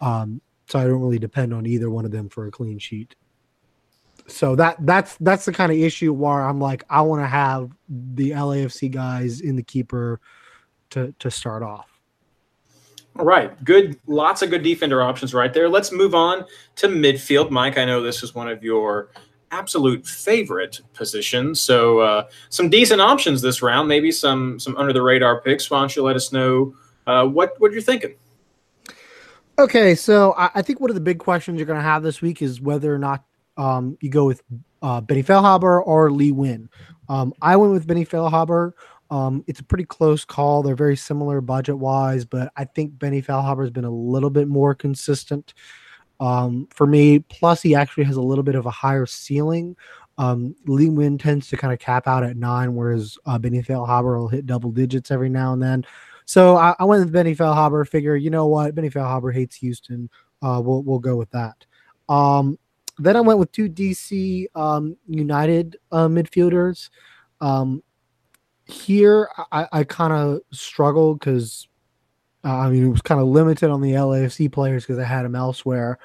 Um, 0.02 0.42
so 0.68 0.80
I 0.80 0.84
don't 0.84 1.02
really 1.02 1.20
depend 1.20 1.54
on 1.54 1.66
either 1.66 1.90
one 1.90 2.06
of 2.06 2.12
them 2.12 2.30
for 2.30 2.48
a 2.48 2.52
clean 2.52 2.80
sheet. 2.80 3.16
So 4.28 4.56
that 4.56 4.78
that's 4.80 5.18
that's 5.18 5.46
the 5.46 5.54
kind 5.54 5.72
of 5.72 5.78
issue 5.78 6.12
where 6.12 6.42
I'm 6.42 6.60
like, 6.60 6.84
I 6.90 7.02
want 7.02 7.22
to 7.22 7.28
have 7.28 7.72
the 7.90 8.32
LAFC 8.32 8.92
guys 8.92 9.42
in 9.42 9.56
the 9.56 9.64
keeper 9.64 10.20
to 10.92 11.14
to 11.20 11.30
start 11.30 11.62
off. 11.62 11.90
All 13.18 13.26
right, 13.26 13.64
good. 13.64 13.98
Lots 14.08 14.42
of 14.42 14.50
good 14.50 14.64
defender 14.64 15.02
options 15.02 15.34
right 15.34 15.54
there. 15.54 15.70
Let's 15.70 15.92
move 15.92 16.14
on 16.14 16.46
to 16.78 16.88
midfield. 16.88 17.50
Mike, 17.50 17.78
I 17.78 17.86
know 17.86 18.02
this 18.02 18.24
is 18.24 18.36
one 18.36 18.50
of 18.50 18.62
your 18.64 19.10
absolute 19.52 20.06
favorite 20.06 20.82
positions. 20.94 21.62
So 21.62 22.00
uh, 22.00 22.28
some 22.50 22.70
decent 22.70 23.00
options 23.00 23.42
this 23.42 23.62
round. 23.62 23.88
Maybe 23.88 24.12
some 24.12 24.60
some 24.60 24.76
under 24.76 24.92
the 24.92 25.02
radar 25.02 25.42
picks. 25.42 25.70
Why 25.70 25.80
don't 25.80 25.96
you 25.96 26.04
let 26.04 26.16
us 26.16 26.34
know 26.34 26.76
uh, 27.08 27.26
what 27.26 27.54
what 27.60 27.72
you're 27.72 27.82
thinking? 27.82 28.16
Okay, 29.58 29.96
so 29.96 30.34
I, 30.34 30.50
I 30.56 30.62
think 30.62 30.82
one 30.82 30.90
of 30.90 30.96
the 30.96 31.02
big 31.02 31.20
questions 31.20 31.58
you're 31.58 31.66
going 31.66 31.80
to 31.80 31.84
have 31.84 32.04
this 32.04 32.22
week 32.22 32.42
is 32.42 32.60
whether 32.60 32.94
or 32.94 32.98
not 33.00 33.24
um, 33.58 33.98
you 34.02 34.10
go 34.10 34.26
with 34.26 34.44
uh, 34.82 35.02
Benny 35.02 35.24
Feilhaber 35.24 35.86
or 35.86 36.12
Lee 36.12 36.32
Nguyen. 36.32 36.68
Um, 37.10 37.34
I 37.42 37.56
went 37.56 37.74
with 37.74 37.88
Benny 37.88 38.06
Feilhaber. 38.06 38.72
Um, 39.12 39.44
it's 39.48 39.60
a 39.60 39.64
pretty 39.64 39.86
close 39.86 40.26
call. 40.26 40.64
They're 40.64 40.76
very 40.76 40.98
similar 40.98 41.40
budget 41.40 41.78
wise, 41.78 42.26
but 42.26 42.52
I 42.58 42.66
think 42.66 42.98
Benny 42.98 43.22
Feilhaber 43.22 43.62
has 43.62 43.72
been 43.72 43.86
a 43.86 43.90
little 43.90 44.32
bit 44.32 44.48
more 44.48 44.74
consistent 44.74 45.54
um, 46.20 46.68
for 46.72 46.88
me. 46.88 47.20
Plus, 47.20 47.62
he 47.62 47.76
actually 47.76 48.06
has 48.06 48.18
a 48.18 48.22
little 48.22 48.44
bit 48.44 48.56
of 48.56 48.66
a 48.66 48.72
higher 48.72 49.06
ceiling 49.06 49.76
Um, 50.18 50.56
Lee 50.66 50.88
Nguyen 50.88 51.20
tends 51.20 51.50
to 51.50 51.58
kind 51.58 51.74
of 51.74 51.80
cap 51.80 52.08
out 52.08 52.24
at 52.24 52.38
nine, 52.38 52.74
whereas 52.74 53.18
uh, 53.26 53.38
Benny 53.38 53.62
Feilhaber 53.62 54.18
will 54.18 54.30
hit 54.30 54.46
double 54.46 54.72
digits 54.72 55.12
every 55.12 55.30
now 55.30 55.54
and 55.54 55.62
then. 55.62 55.86
So 56.26 56.56
I, 56.56 56.74
I 56.80 56.86
went 56.86 57.04
with 57.04 57.14
Benny 57.14 57.36
Feilhaber. 57.36 57.88
Figure, 57.88 58.16
you 58.16 58.30
know 58.30 58.48
what, 58.48 58.74
Benny 58.74 58.90
Feilhaber 58.90 59.34
hates 59.34 59.58
Houston. 59.58 60.10
Uh, 60.42 60.62
we'll 60.64 60.84
we'll 60.84 61.00
go 61.00 61.16
with 61.16 61.30
that. 61.32 61.66
Um, 62.08 62.58
then 62.98 63.16
I 63.16 63.22
went 63.22 63.40
with 63.40 63.52
two 63.52 63.70
DC 63.70 64.48
um, 64.56 64.96
United 65.08 65.78
uh, 65.92 66.08
midfielders. 66.08 66.90
Um, 67.42 67.84
here, 68.66 69.30
I, 69.52 69.68
I 69.72 69.84
kind 69.84 70.14
of 70.14 70.40
struggled 70.52 71.20
because 71.20 71.68
uh, 72.44 72.56
I 72.56 72.70
mean 72.70 72.86
it 72.86 72.90
was 72.90 73.02
kind 73.02 73.20
of 73.20 73.28
limited 73.28 73.70
on 73.70 73.82
the 73.82 73.92
LAFC 73.92 74.52
players 74.52 74.84
because 74.84 75.00
I 75.00 75.04
had 75.04 75.24
them 75.24 75.36
elsewhere. 75.36 76.00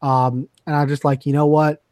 Um, 0.00 0.48
and 0.66 0.74
I 0.74 0.84
just 0.84 1.04
like, 1.04 1.26
you 1.26 1.32
know 1.32 1.46
what? 1.46 1.82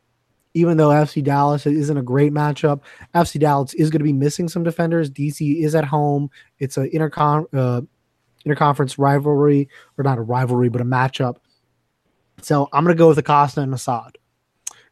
Even 0.52 0.76
though 0.76 0.88
FC 0.88 1.22
Dallas 1.22 1.64
isn't 1.64 1.96
a 1.96 2.02
great 2.02 2.32
matchup, 2.32 2.80
FC 3.14 3.38
Dallas 3.38 3.72
is 3.74 3.88
going 3.88 4.00
to 4.00 4.04
be 4.04 4.12
missing 4.12 4.48
some 4.48 4.64
defenders. 4.64 5.08
DC 5.08 5.62
is 5.62 5.76
at 5.76 5.84
home. 5.84 6.28
It's 6.58 6.76
an 6.76 6.90
intercon 6.90 7.46
uh, 7.52 7.82
interconference 8.44 8.98
rivalry, 8.98 9.68
or 9.96 10.02
not 10.02 10.18
a 10.18 10.22
rivalry, 10.22 10.68
but 10.68 10.80
a 10.80 10.84
matchup. 10.84 11.36
So 12.42 12.68
I'm 12.72 12.84
going 12.84 12.96
to 12.96 12.98
go 12.98 13.08
with 13.08 13.18
Acosta 13.18 13.60
and 13.60 13.72
Asad. 13.72 14.18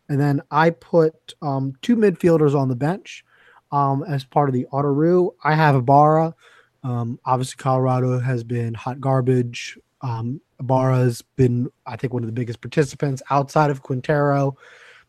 And 0.09 0.21
then 0.21 0.43
I 0.51 0.71
put 0.71 1.35
um, 1.43 1.75
two 1.83 1.97
midfielders 1.97 2.55
on 2.55 2.69
the 2.69 2.77
bench 2.77 3.25
um, 3.73 4.05
as 4.09 4.25
part 4.25 4.49
of 4.49 4.55
the 4.55 4.67
Autoroo. 4.73 5.33
I 5.45 5.55
have 5.55 5.75
Ibarra. 5.75 6.35
Um, 6.83 7.19
obviously, 7.25 7.57
Colorado 7.57 8.19
has 8.19 8.43
been 8.45 8.75
hot 8.75 9.01
garbage. 9.01 9.79
Um, 10.01 10.41
Ibarra's 10.61 11.23
been, 11.37 11.71
I 11.87 11.97
think, 11.97 12.13
one 12.13 12.23
of 12.23 12.29
the 12.29 12.33
biggest 12.33 12.61
participants 12.61 13.23
outside 13.31 13.71
of 13.71 13.83
Quintero. 13.83 14.57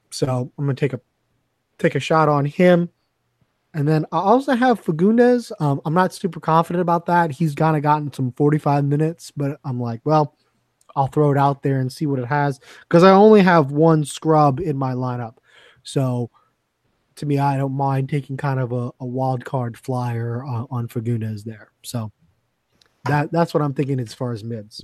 So 0.10 0.52
I'm 0.58 0.66
going 0.66 0.76
to 0.76 0.80
take 0.80 0.94
a 0.94 1.02
take 1.78 1.96
a 1.96 2.00
shot 2.00 2.28
on 2.28 2.46
him. 2.46 2.90
And 3.74 3.88
then 3.88 4.06
I 4.12 4.18
also 4.18 4.56
have 4.56 4.84
Fagundes. 4.84 5.52
Um, 5.62 5.80
I'm 5.86 5.94
not 5.94 6.14
super 6.14 6.40
confident 6.40 6.82
about 6.82 7.06
that. 7.06 7.32
He's 7.32 7.54
kind 7.54 7.78
of 7.78 7.84
gotten 7.84 8.12
some 8.12 8.32
45 8.34 8.84
minutes, 8.84 9.32
but 9.36 9.60
I'm 9.64 9.80
like, 9.80 10.02
well, 10.04 10.36
I'll 11.00 11.08
throw 11.08 11.32
it 11.32 11.38
out 11.38 11.64
there 11.64 11.80
and 11.80 11.92
see 11.92 12.06
what 12.06 12.20
it 12.20 12.26
has 12.26 12.60
because 12.82 13.04
I 13.04 13.12
only 13.12 13.42
have 13.42 13.72
one 13.72 14.04
scrub 14.04 14.60
in 14.60 14.76
my 14.76 14.94
lineup. 14.94 15.38
So 15.84 16.30
to 17.16 17.26
me, 17.26 17.40
I 17.40 17.56
don't 17.56 17.72
mind 17.72 18.10
taking 18.10 18.36
kind 18.36 18.60
of 18.60 18.74
a, 18.74 18.92
a 19.00 19.06
wild 19.06 19.46
card 19.46 19.78
flyer 19.78 20.44
on, 20.44 20.68
on 20.70 20.88
Fagundes 20.90 21.46
there. 21.46 21.72
So 21.84 22.12
that 23.06 23.32
that's 23.32 23.54
what 23.54 23.64
I'm 23.64 23.74
thinking 23.74 24.00
as 24.02 24.14
far 24.14 24.34
as 24.34 24.44
mids. 24.44 24.84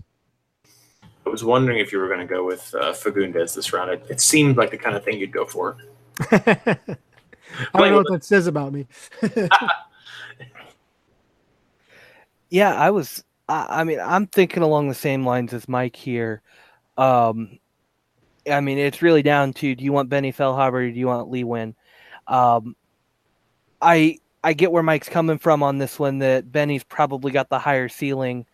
I 1.25 1.29
was 1.29 1.43
wondering 1.43 1.79
if 1.79 1.91
you 1.91 1.99
were 1.99 2.07
going 2.07 2.21
to 2.21 2.25
go 2.25 2.45
with 2.45 2.73
uh, 2.79 2.93
Fagundes 2.93 3.53
this 3.53 3.73
round. 3.73 3.91
It, 3.91 4.05
it 4.09 4.21
seemed 4.21 4.55
like 4.55 4.71
the 4.71 4.77
kind 4.77 4.95
of 4.95 5.03
thing 5.03 5.19
you'd 5.19 5.33
go 5.33 5.45
for. 5.45 5.75
I 6.31 6.77
don't 7.73 7.91
know 7.91 7.97
what 7.97 8.11
that 8.11 8.23
says 8.23 8.47
about 8.47 8.71
me. 8.71 8.87
Yeah, 12.49 12.73
I 12.73 12.91
was. 12.91 13.23
I, 13.47 13.81
I 13.81 13.83
mean, 13.83 13.99
I'm 13.99 14.27
thinking 14.27 14.63
along 14.63 14.89
the 14.89 14.95
same 14.95 15.25
lines 15.25 15.53
as 15.53 15.67
Mike 15.67 15.95
here. 15.95 16.41
Um, 16.97 17.59
I 18.49 18.61
mean, 18.61 18.77
it's 18.77 19.01
really 19.01 19.23
down 19.23 19.53
to 19.53 19.75
do 19.75 19.83
you 19.83 19.91
want 19.91 20.09
Benny 20.09 20.31
Feilhaber 20.31 20.73
or 20.73 20.91
do 20.91 20.99
you 20.99 21.07
want 21.07 21.29
Lee 21.29 21.43
Nguyen? 21.43 21.73
Um, 22.27 22.75
I 23.81 24.19
I 24.43 24.53
get 24.53 24.71
where 24.71 24.83
Mike's 24.83 25.09
coming 25.09 25.37
from 25.39 25.63
on 25.63 25.77
this 25.77 25.97
one. 25.99 26.19
That 26.19 26.51
Benny's 26.51 26.83
probably 26.83 27.31
got 27.31 27.49
the 27.49 27.59
higher 27.59 27.89
ceiling, 27.89 28.45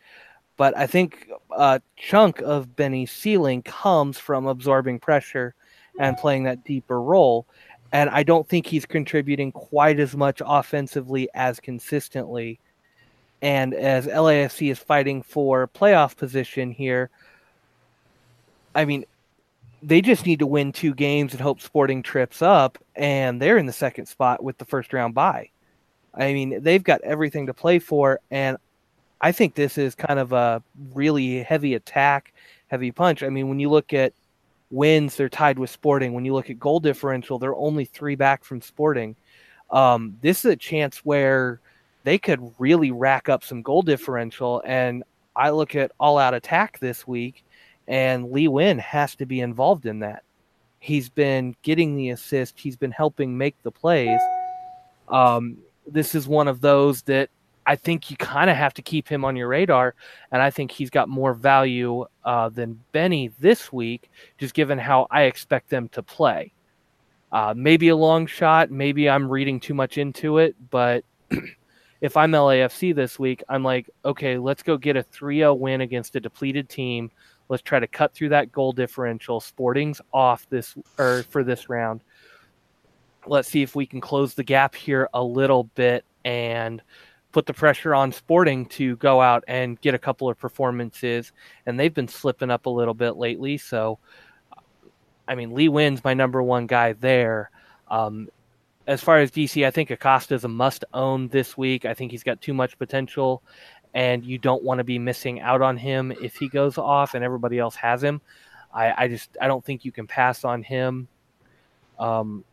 but 0.58 0.76
I 0.78 0.88
think 0.88 1.30
a 1.52 1.82
chunk 1.98 2.40
of 2.42 2.76
Benny's 2.76 3.12
ceiling 3.12 3.62
comes 3.64 4.18
from 4.18 4.48
absorbing 4.48 5.00
pressure 5.00 5.54
and 6.00 6.18
playing 6.18 6.44
that 6.44 6.64
deeper 6.64 7.02
role. 7.02 7.46
And 7.92 8.10
I 8.10 8.24
don't 8.24 8.48
think 8.48 8.66
he's 8.66 8.86
contributing 8.86 9.52
quite 9.52 10.00
as 10.00 10.16
much 10.16 10.42
offensively 10.46 11.28
as 11.34 11.60
consistently. 11.60 12.60
And 13.42 13.74
as 13.74 14.06
LAFC 14.06 14.72
is 14.72 14.80
fighting 14.80 15.24
for 15.24 15.68
playoff 15.68 16.16
position 16.16 16.72
here, 16.72 17.10
I 18.76 18.86
mean, 18.86 19.06
they 19.84 20.02
just 20.02 20.26
need 20.26 20.40
to 20.40 20.48
win 20.48 20.72
two 20.72 20.94
games 20.94 21.34
and 21.34 21.42
hope 21.42 21.60
Sporting 21.60 22.04
trips 22.04 22.42
up, 22.42 22.78
and 22.96 23.42
they're 23.42 23.58
in 23.58 23.66
the 23.66 23.74
second 23.74 24.06
spot 24.06 24.44
with 24.44 24.58
the 24.58 24.66
first 24.66 24.94
round 24.94 25.16
bye. 25.16 25.50
I 26.14 26.34
mean, 26.34 26.62
they've 26.62 26.84
got 26.84 27.02
everything 27.02 27.48
to 27.48 27.54
play 27.54 27.80
for, 27.80 28.20
and 28.30 28.58
I 29.22 29.32
think 29.32 29.56
this 29.56 29.78
is 29.78 29.96
kind 29.96 30.20
of 30.20 30.34
a 30.34 30.62
really 30.94 31.42
heavy 31.42 31.74
attack, 31.74 32.34
heavy 32.68 32.92
punch. 32.92 33.24
I 33.24 33.30
mean, 33.30 33.50
when 33.50 33.60
you 33.60 33.70
look 33.70 33.94
at 33.94 34.14
wins, 34.70 35.16
they're 35.16 35.30
tied 35.30 35.58
with 35.58 35.70
Sporting. 35.70 36.14
When 36.14 36.26
you 36.26 36.34
look 36.34 36.50
at 36.50 36.60
goal 36.60 36.80
differential, 36.80 37.40
they're 37.40 37.56
only 37.56 37.86
three 37.86 38.16
back 38.16 38.44
from 38.44 38.62
Sporting. 38.62 39.16
Um, 39.70 40.18
this 40.22 40.44
is 40.46 40.52
a 40.52 40.56
chance 40.56 41.00
where 41.00 41.60
they 42.04 42.18
could 42.18 42.40
really 42.58 42.92
rack 42.92 43.30
up 43.30 43.44
some 43.44 43.62
goal 43.62 43.82
differential. 43.82 44.62
And 44.66 45.04
I 45.36 45.52
look 45.52 45.76
at 45.76 45.92
all 46.00 46.18
out 46.18 46.34
attack 46.34 46.80
this 46.80 47.08
week, 47.08 47.44
and 47.88 48.32
Lee 48.32 48.48
Nguyen 48.48 48.80
has 48.80 49.16
to 49.16 49.26
be 49.26 49.42
involved 49.42 49.86
in 49.86 50.00
that. 50.00 50.24
He's 50.80 51.10
been 51.10 51.56
getting 51.62 51.96
the 51.96 52.10
assist, 52.10 52.60
he's 52.60 52.76
been 52.76 52.92
helping 52.92 53.38
make 53.38 53.56
the 53.64 53.72
plays. 53.72 54.20
Um, 55.08 55.58
this 55.86 56.16
is 56.16 56.28
one 56.28 56.48
of 56.48 56.62
those 56.62 57.04
that 57.04 57.30
I 57.66 57.76
think 57.76 58.10
you 58.10 58.18
kind 58.18 58.50
of 58.50 58.56
have 58.56 58.74
to 58.76 58.82
keep 58.82 59.08
him 59.08 59.24
on 59.24 59.36
your 59.36 59.48
radar, 59.48 59.94
and 60.32 60.42
I 60.42 60.50
think 60.50 60.72
he's 60.72 60.90
got 60.90 61.10
more 61.10 61.34
value 61.34 62.06
uh, 62.26 62.50
than 62.50 62.80
Benny 62.92 63.32
this 63.40 63.72
week, 63.72 64.10
just 64.40 64.54
given 64.54 64.80
how 64.80 65.08
I 65.12 65.24
expect 65.24 65.70
them 65.70 65.88
to 65.90 66.02
play. 66.02 66.54
Uh, 67.32 67.54
maybe 67.56 67.90
a 67.90 67.96
long 67.96 68.26
shot, 68.26 68.72
maybe 68.72 69.10
I'm 69.10 69.30
reading 69.30 69.60
too 69.60 69.74
much 69.74 69.98
into 69.98 70.40
it, 70.40 70.56
but 70.70 71.06
if 72.02 72.18
I'm 72.18 72.32
LAFC 72.32 72.96
this 72.96 73.20
week, 73.20 73.44
I'm 73.48 73.64
like, 73.64 73.90
okay, 74.04 74.38
let's 74.38 74.64
go 74.64 74.76
get 74.76 74.98
a 74.98 75.04
3 75.04 75.38
0 75.38 75.54
win 75.54 75.82
against 75.82 76.16
a 76.16 76.20
depleted 76.20 76.68
team. 76.68 77.12
Let's 77.48 77.62
try 77.62 77.80
to 77.80 77.88
cut 77.88 78.14
through 78.14 78.30
that 78.30 78.52
goal 78.52 78.72
differential. 78.72 79.40
Sporting's 79.40 80.02
off 80.12 80.50
this 80.50 80.76
or 80.98 81.24
for 81.24 81.44
this 81.44 81.70
round. 81.70 82.02
Let's 83.28 83.50
see 83.50 83.62
if 83.62 83.76
we 83.76 83.86
can 83.86 84.02
close 84.02 84.34
the 84.34 84.44
gap 84.44 84.74
here 84.74 85.08
a 85.14 85.24
little 85.24 85.66
bit 85.76 86.04
and 86.26 86.82
put 87.32 87.46
the 87.46 87.54
pressure 87.54 87.94
on 87.94 88.12
Sporting 88.12 88.66
to 88.66 88.96
go 88.98 89.22
out 89.22 89.44
and 89.48 89.80
get 89.82 89.94
a 89.94 90.00
couple 90.00 90.28
of 90.28 90.40
performances. 90.40 91.32
And 91.68 91.80
they've 91.80 91.94
been 91.94 92.08
slipping 92.08 92.50
up 92.50 92.66
a 92.66 92.70
little 92.70 92.96
bit 92.96 93.12
lately. 93.12 93.58
So, 93.58 94.00
I 95.28 95.36
mean, 95.36 95.54
Lee 95.54 95.70
Nguyen's 95.70 96.04
my 96.04 96.16
number 96.16 96.42
one 96.42 96.66
guy 96.66 96.94
there. 96.94 97.52
Um, 97.90 98.30
as 98.88 99.02
far 99.02 99.20
as 99.20 99.32
DC, 99.32 99.66
I 99.66 99.72
think 99.72 99.92
Acosta 99.92 100.34
is 100.34 100.44
a 100.44 100.48
must 100.48 100.86
own 100.94 101.28
this 101.28 101.58
week. 101.58 101.86
I 101.86 101.94
think 101.94 102.12
he's 102.12 102.24
got 102.24 102.42
too 102.42 102.54
much 102.54 102.78
potential, 102.78 103.44
and 103.94 104.26
you 104.26 104.38
don't 104.38 104.64
want 104.64 104.80
to 104.80 104.84
be 104.84 105.00
missing 105.00 105.40
out 105.42 105.62
on 105.62 105.78
him 105.78 106.12
if 106.22 106.36
he 106.36 106.50
goes 106.50 106.78
off 106.78 107.14
and 107.14 107.24
everybody 107.24 107.60
else 107.60 107.76
has 107.76 108.04
him. 108.04 108.22
I, 108.74 109.04
I 109.04 109.08
just 109.08 109.38
I 109.40 109.48
don't 109.48 109.64
think 109.64 109.86
you 109.86 109.92
can 109.92 110.08
pass 110.08 110.44
on 110.44 110.64
him. 110.64 111.08
Um, 112.00 112.44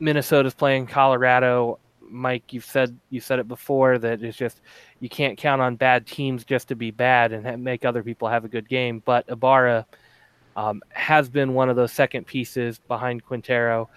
Minnesota's 0.00 0.54
playing 0.54 0.86
Colorado. 0.86 1.78
Mike, 2.00 2.52
you've 2.52 2.64
said 2.64 2.98
you 3.10 3.20
said 3.20 3.38
it 3.38 3.48
before 3.48 3.98
that 3.98 4.22
it's 4.22 4.36
just 4.36 4.60
you 5.00 5.08
can't 5.08 5.38
count 5.38 5.62
on 5.62 5.76
bad 5.76 6.06
teams 6.06 6.44
just 6.44 6.68
to 6.68 6.74
be 6.74 6.90
bad 6.90 7.32
and 7.32 7.62
make 7.62 7.84
other 7.84 8.02
people 8.02 8.28
have 8.28 8.44
a 8.44 8.48
good 8.48 8.68
game. 8.68 9.02
But 9.04 9.24
Ibarra 9.28 9.86
um, 10.56 10.82
has 10.90 11.28
been 11.28 11.54
one 11.54 11.70
of 11.70 11.76
those 11.76 11.92
second 11.92 12.26
pieces 12.26 12.80
behind 12.88 13.24
Quintero, 13.24 13.88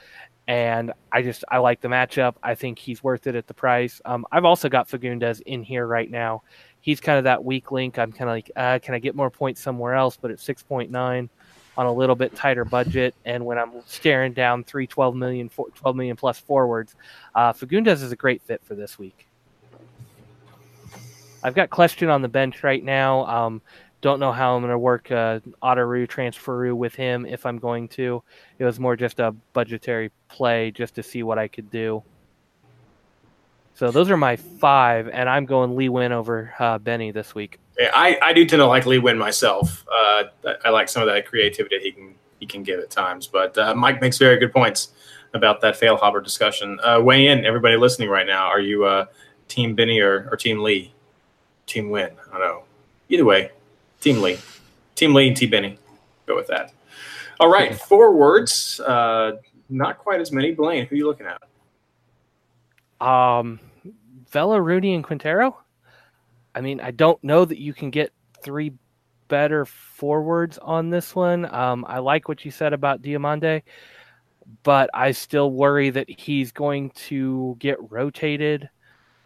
and 0.47 0.93
I 1.11 1.21
just 1.21 1.43
I 1.49 1.57
like 1.57 1.81
the 1.81 1.87
matchup. 1.87 2.35
I 2.43 2.55
think 2.55 2.77
he's 2.79 3.03
worth 3.03 3.27
it 3.27 3.35
at 3.35 3.47
the 3.47 3.53
price. 3.53 4.01
Um, 4.05 4.25
I've 4.31 4.45
also 4.45 4.69
got 4.69 4.87
Fagundes 4.87 5.41
in 5.41 5.63
here 5.63 5.85
right 5.87 6.09
now. 6.09 6.43
He's 6.81 6.99
kind 6.99 7.17
of 7.17 7.23
that 7.23 7.43
weak 7.43 7.71
link. 7.71 7.97
I'm 7.97 8.11
kind 8.11 8.29
of 8.29 8.35
like, 8.35 8.51
uh, 8.55 8.79
can 8.79 8.93
I 8.93 8.99
get 8.99 9.15
more 9.15 9.31
points 9.31 9.59
somewhere 9.59 9.95
else? 9.95 10.17
But 10.21 10.29
at 10.29 10.37
6.9 10.37 11.29
on 11.77 11.85
a 11.85 11.91
little 11.91 12.15
bit 12.15 12.35
tighter 12.35 12.63
budget, 12.63 13.15
and 13.25 13.43
when 13.43 13.57
I'm 13.57 13.71
staring 13.87 14.33
down 14.33 14.63
three 14.63 14.87
12 14.87 15.15
million, 15.15 15.49
12 15.49 15.95
million 15.95 16.15
plus 16.15 16.37
forwards, 16.37 16.95
uh, 17.33 17.53
Fagundes 17.53 18.03
is 18.03 18.11
a 18.11 18.15
great 18.15 18.41
fit 18.43 18.61
for 18.63 18.75
this 18.75 18.99
week. 18.99 19.27
I've 21.43 21.53
got 21.53 21.69
Kljestan 21.69 22.11
on 22.11 22.23
the 22.23 22.27
bench 22.27 22.63
right 22.63 22.83
now. 22.83 23.25
Um, 23.27 23.61
don't 24.05 24.19
know 24.19 24.31
how 24.31 24.55
I'm 24.55 24.61
going 24.61 24.69
to 24.69 24.77
work 24.77 25.11
uh, 25.11 25.39
Autoroo, 25.63 26.07
Transferoo 26.07 26.75
with 26.75 26.93
him 26.93 27.25
if 27.25 27.43
I'm 27.43 27.57
going 27.57 27.87
to. 27.87 28.21
It 28.59 28.63
was 28.63 28.79
more 28.79 28.95
just 28.95 29.19
a 29.19 29.31
budgetary 29.53 30.11
play 30.27 30.69
just 30.69 30.93
to 30.95 31.01
see 31.01 31.23
what 31.23 31.39
I 31.39 31.47
could 31.47 31.71
do. 31.71 32.03
So 33.73 33.89
those 33.89 34.11
are 34.11 34.15
my 34.15 34.35
five, 34.35 35.07
and 35.07 35.27
I'm 35.27 35.45
going 35.45 35.75
Lee 35.75 35.89
Nguyen 35.89 36.11
over 36.11 36.53
uh, 36.59 36.77
Benny 36.77 37.09
this 37.09 37.33
week. 37.33 37.57
Yeah, 37.79 37.89
I, 37.95 38.19
I 38.21 38.31
do 38.31 38.45
tend 38.45 38.59
to 38.59 38.67
like 38.67 38.85
Lee 38.85 38.99
Nguyen 38.99 39.17
myself. 39.17 39.83
Uh, 39.91 40.25
I, 40.63 40.69
like 40.69 40.87
some 40.87 41.01
of 41.01 41.07
that 41.07 41.25
creativity 41.25 41.79
he 41.79 41.91
can 41.91 42.13
he 42.39 42.45
can 42.45 42.61
give 42.61 42.79
at 42.79 42.91
times. 42.91 43.25
But 43.25 43.57
uh, 43.57 43.73
Mike 43.73 44.01
makes 44.01 44.19
very 44.19 44.37
good 44.37 44.53
points 44.53 44.89
about 45.33 45.61
that 45.61 45.79
Feilhaber 45.79 46.23
discussion. 46.23 46.79
Uh, 46.83 47.01
weigh 47.01 47.25
in, 47.25 47.43
everybody 47.43 47.75
listening 47.75 48.09
right 48.09 48.27
now. 48.27 48.45
Are 48.45 48.61
you 48.61 48.85
uh, 48.85 49.07
Team 49.47 49.73
Benny 49.73 49.99
or, 49.99 50.29
or 50.31 50.37
Team 50.37 50.59
Lee? 50.59 50.93
Team 51.65 51.89
Nguyen? 51.89 52.13
I 52.27 52.31
don't 52.31 52.39
know. 52.39 52.63
Either 53.09 53.25
way, 53.25 53.49
Team 54.05 54.21
Lee. 54.21 54.37
Team 54.93 55.15
Lee 55.15 55.29
and 55.29 55.35
T 55.35 55.47
Benny. 55.47 55.79
Go 56.27 56.35
with 56.35 56.45
that. 56.45 56.71
All 57.39 57.49
right, 57.49 57.75
forwards. 57.75 58.79
Uh, 58.79 59.37
not 59.67 59.97
quite 59.97 60.21
as 60.21 60.31
many. 60.31 60.51
Blaine, 60.51 60.85
who 60.85 60.93
are 60.93 60.97
you 60.97 61.07
looking 61.07 61.25
at? 61.25 61.41
Um, 63.03 63.59
Vela, 64.29 64.61
Rooney, 64.61 64.93
and 64.93 65.03
Quintero. 65.03 65.57
I 66.53 66.61
mean, 66.61 66.81
I 66.81 66.91
don't 66.91 67.21
know 67.23 67.45
that 67.45 67.59
you 67.59 67.73
can 67.73 67.89
get 67.89 68.13
three 68.43 68.73
better 69.27 69.65
forwards 69.65 70.59
on 70.59 70.91
this 70.91 71.15
one. 71.15 71.51
Um, 71.51 71.83
I 71.87 71.97
like 71.97 72.27
what 72.27 72.45
you 72.45 72.51
said 72.51 72.73
about 72.73 73.01
Diomande, 73.01 73.63
but 74.61 74.91
I 74.93 75.13
still 75.13 75.49
worry 75.49 75.89
that 75.89 76.07
he's 76.07 76.51
going 76.51 76.91
to 77.07 77.55
get 77.57 77.77
rotated. 77.89 78.69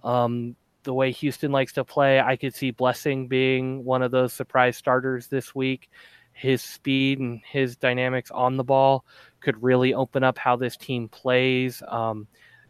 Um, 0.06 0.56
the 0.84 0.94
way 0.94 1.12
Houston 1.12 1.52
likes 1.52 1.74
to 1.74 1.84
play, 1.84 2.20
I 2.20 2.36
could 2.36 2.56
see 2.56 2.72
Blessing 2.72 3.28
being 3.28 3.84
one 3.84 4.02
of 4.02 4.12
those 4.12 4.34
surprise 4.34 4.78
starters 4.78 5.28
this 5.28 5.54
week. 5.54 5.90
His 6.32 6.62
speed 6.62 7.20
and 7.20 7.42
his 7.46 7.76
dynamics 7.76 8.32
on 8.32 8.58
the 8.58 8.64
ball 8.64 9.06
could 9.42 9.62
really 9.62 9.94
open 9.94 10.24
up 10.24 10.38
how 10.38 10.56
this 10.56 10.78
team 10.78 11.10
plays. 11.10 11.84
Um, 11.88 12.28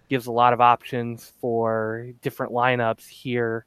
gives 0.09 0.25
a 0.25 0.31
lot 0.31 0.53
of 0.53 0.59
options 0.59 1.31
for 1.39 2.07
different 2.21 2.51
lineups 2.51 3.07
here. 3.07 3.65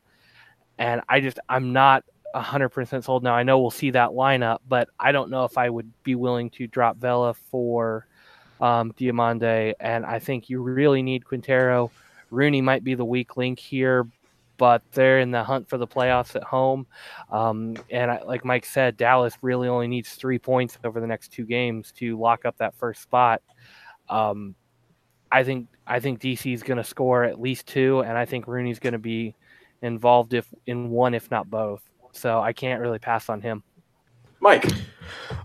And 0.77 1.01
I 1.09 1.21
just, 1.21 1.39
I'm 1.49 1.73
not 1.73 2.05
100% 2.35 3.05
sold 3.05 3.23
now. 3.23 3.35
I 3.35 3.45
know 3.45 3.61
we'll 3.61 3.71
see 3.71 3.91
that 3.91 4.11
lineup, 4.11 4.59
but 4.69 4.89
I 4.99 5.13
don't 5.13 5.31
know 5.31 5.45
if 5.45 5.57
I 5.57 5.71
would 5.71 5.91
be 6.03 6.17
willing 6.17 6.51
to 6.51 6.67
drop 6.67 6.97
Vela 6.97 7.35
for 7.35 8.07
um, 8.61 8.93
Diomande. 8.93 9.75
And 9.79 10.05
I 10.05 10.19
think 10.19 10.51
you 10.51 10.61
really 10.61 11.03
need 11.03 11.25
Quintero. 11.25 11.91
Rooney 12.31 12.61
might 12.61 12.83
be 12.83 12.95
the 12.95 13.05
weak 13.05 13.37
link 13.37 13.59
here, 13.59 14.07
but 14.57 14.83
they're 14.93 15.21
in 15.21 15.31
the 15.31 15.43
hunt 15.43 15.69
for 15.69 15.79
the 15.79 15.87
playoffs 15.87 16.37
at 16.37 16.45
home. 16.45 16.87
Um, 17.31 17.77
and 17.91 18.11
I, 18.11 18.23
like 18.23 18.45
Mike 18.45 18.65
said, 18.65 18.97
Dallas 18.97 19.35
really 19.43 19.69
only 19.69 19.89
needs 19.89 20.13
three 20.15 20.39
points 20.39 20.79
over 20.85 21.01
the 21.01 21.07
next 21.07 21.33
two 21.33 21.45
games 21.45 21.93
to 21.99 22.19
lock 22.19 22.45
up 22.45 22.57
that 22.59 22.75
first 22.75 23.03
spot. 23.03 23.43
Um, 24.09 24.55
I 25.31 25.45
think 25.45 25.69
I 25.87 26.01
think 26.01 26.21
DC 26.21 26.53
is 26.53 26.63
going 26.63 26.77
to 26.77 26.85
score 26.85 27.25
at 27.25 27.41
least 27.41 27.67
two, 27.67 28.01
and 28.01 28.17
I 28.17 28.25
think 28.25 28.47
Rooney's 28.47 28.79
going 28.79 28.93
to 28.93 28.99
be 28.99 29.35
involved 29.81 30.35
if 30.35 30.47
in 30.67 30.91
one, 30.91 31.15
if 31.15 31.31
not 31.31 31.51
both. 31.51 31.83
So 32.13 32.41
I 32.41 32.53
can't 32.53 32.81
really 32.81 32.99
pass 32.99 33.29
on 33.29 33.41
him. 33.41 33.63
Mike. 34.43 34.67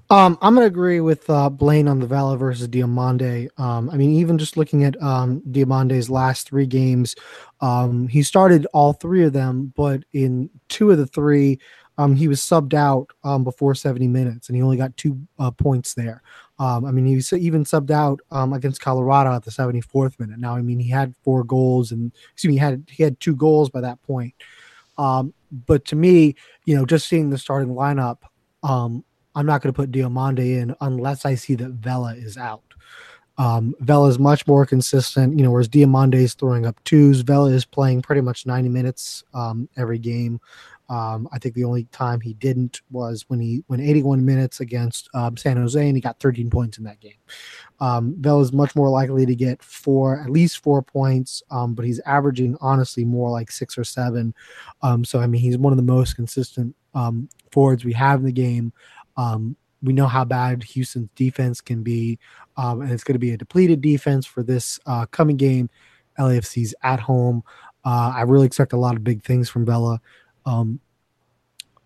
Um, 0.09 0.39
I'm 0.41 0.55
gonna 0.55 0.65
agree 0.65 1.01
with 1.01 1.29
uh, 1.29 1.49
Blaine 1.49 1.87
on 1.87 1.99
the 1.99 2.07
Vela 2.07 2.35
versus 2.35 2.67
Diomande. 2.67 3.47
Um, 3.59 3.89
I 3.91 3.95
mean, 3.97 4.11
even 4.13 4.37
just 4.37 4.57
looking 4.57 4.85
at 4.85 5.01
um, 5.01 5.41
Diomande's 5.51 6.09
last 6.09 6.47
three 6.47 6.65
games, 6.65 7.15
um, 7.61 8.07
he 8.07 8.23
started 8.23 8.65
all 8.73 8.93
three 8.93 9.23
of 9.23 9.33
them, 9.33 9.71
but 9.75 10.03
in 10.13 10.49
two 10.67 10.89
of 10.89 10.97
the 10.97 11.05
three, 11.05 11.59
um, 11.99 12.15
he 12.15 12.27
was 12.27 12.39
subbed 12.39 12.73
out 12.73 13.09
um, 13.23 13.43
before 13.43 13.75
70 13.75 14.07
minutes, 14.07 14.49
and 14.49 14.55
he 14.55 14.63
only 14.63 14.77
got 14.77 14.95
two 14.97 15.19
uh, 15.37 15.51
points 15.51 15.93
there. 15.93 16.21
I 16.59 16.79
mean, 16.79 17.05
he 17.05 17.15
was 17.15 17.31
even 17.33 17.65
subbed 17.65 17.91
out 17.91 18.19
against 18.51 18.81
Colorado 18.81 19.31
at 19.31 19.43
the 19.43 19.51
74th 19.51 20.19
minute. 20.19 20.39
Now, 20.39 20.55
I 20.55 20.63
mean, 20.63 20.79
he 20.79 20.89
had 20.89 21.13
four 21.23 21.43
goals, 21.43 21.91
and 21.91 22.11
excuse 22.33 22.49
me, 22.49 22.55
he 22.55 22.59
had 22.59 22.83
he 22.89 23.03
had 23.03 23.19
two 23.19 23.35
goals 23.35 23.69
by 23.69 23.81
that 23.81 24.01
point. 24.01 24.33
But 24.97 25.85
to 25.85 25.95
me, 25.95 26.35
you 26.65 26.75
know, 26.75 26.85
just 26.85 27.07
seeing 27.07 27.29
the 27.29 27.37
starting 27.37 27.75
lineup, 27.75 28.17
um, 28.68 29.03
I'm 29.34 29.45
not 29.45 29.61
going 29.61 29.73
to 29.73 29.76
put 29.77 29.91
Diomande 29.91 30.39
in 30.39 30.76
unless 30.81 31.26
I 31.26 31.35
see 31.35 31.56
that 31.56 31.69
Vela 31.69 32.15
is 32.15 32.38
out. 32.38 32.64
Um, 33.38 33.76
Vela 33.80 34.10
is 34.10 34.19
much 34.19 34.45
more 34.48 34.65
consistent, 34.65 35.38
you 35.38 35.44
know, 35.44 35.52
whereas 35.52 35.69
Diomande 35.69 36.15
is 36.15 36.34
throwing 36.34 36.65
up 36.65 36.84
twos. 36.84 37.22
Vela 37.22 37.52
is 37.52 37.65
playing 37.65 38.02
pretty 38.02 38.22
much 38.22 38.45
90 38.45 38.68
minutes 38.69 39.23
um, 39.34 39.69
every 39.77 39.99
game. 39.99 40.41
Um, 40.89 41.30
I 41.31 41.39
think 41.39 41.53
the 41.53 41.65
only 41.65 41.84
time 41.91 42.19
he 42.19 42.34
didn't 42.34 42.81
was 42.91 43.26
when 43.27 43.39
he 43.39 43.64
when 43.68 43.80
81 43.80 44.26
minutes 44.26 44.60
against 44.60 45.10
um, 45.14 45.38
San 45.38 45.57
Jose 45.57 45.85
and 45.85 45.95
he 45.95 46.02
got 46.02 46.19
13 46.19 46.49
points 46.49 46.77
in 46.77 46.85
that 46.85 46.99
game. 46.99 47.18
Um, 47.79 48.19
is 48.25 48.51
much 48.51 48.75
more 48.75 48.89
likely 48.89 49.25
to 49.25 49.35
get 49.35 49.61
four, 49.61 50.19
at 50.19 50.29
least 50.29 50.63
four 50.63 50.81
points, 50.81 51.43
um, 51.51 51.75
but 51.75 51.85
he's 51.85 51.99
averaging 52.01 52.57
honestly 52.59 53.05
more 53.05 53.29
like 53.29 53.51
six 53.51 53.77
or 53.77 53.83
seven. 53.83 54.33
Um, 54.81 55.05
so 55.05 55.19
I 55.19 55.27
mean, 55.27 55.41
he's 55.41 55.57
one 55.57 55.73
of 55.73 55.77
the 55.77 55.83
most 55.83 56.15
consistent 56.15 56.75
um, 56.95 57.29
forwards 57.51 57.85
we 57.85 57.93
have 57.93 58.19
in 58.19 58.25
the 58.25 58.31
game. 58.31 58.73
Um, 59.15 59.55
we 59.83 59.93
know 59.93 60.07
how 60.07 60.25
bad 60.25 60.63
Houston's 60.63 61.09
defense 61.15 61.61
can 61.61 61.83
be, 61.83 62.17
um, 62.55 62.81
and 62.81 62.91
it's 62.91 63.03
going 63.03 63.13
to 63.13 63.19
be 63.19 63.31
a 63.31 63.37
depleted 63.37 63.81
defense 63.81 64.25
for 64.25 64.41
this 64.41 64.79
uh, 64.87 65.05
coming 65.07 65.37
game. 65.37 65.69
LAFC's 66.19 66.73
at 66.81 66.99
home. 66.99 67.43
Uh, 67.85 68.11
I 68.15 68.21
really 68.23 68.47
expect 68.47 68.73
a 68.73 68.77
lot 68.77 68.95
of 68.95 69.03
big 69.03 69.23
things 69.23 69.49
from 69.49 69.65
Vela. 69.65 70.01
Um, 70.45 70.79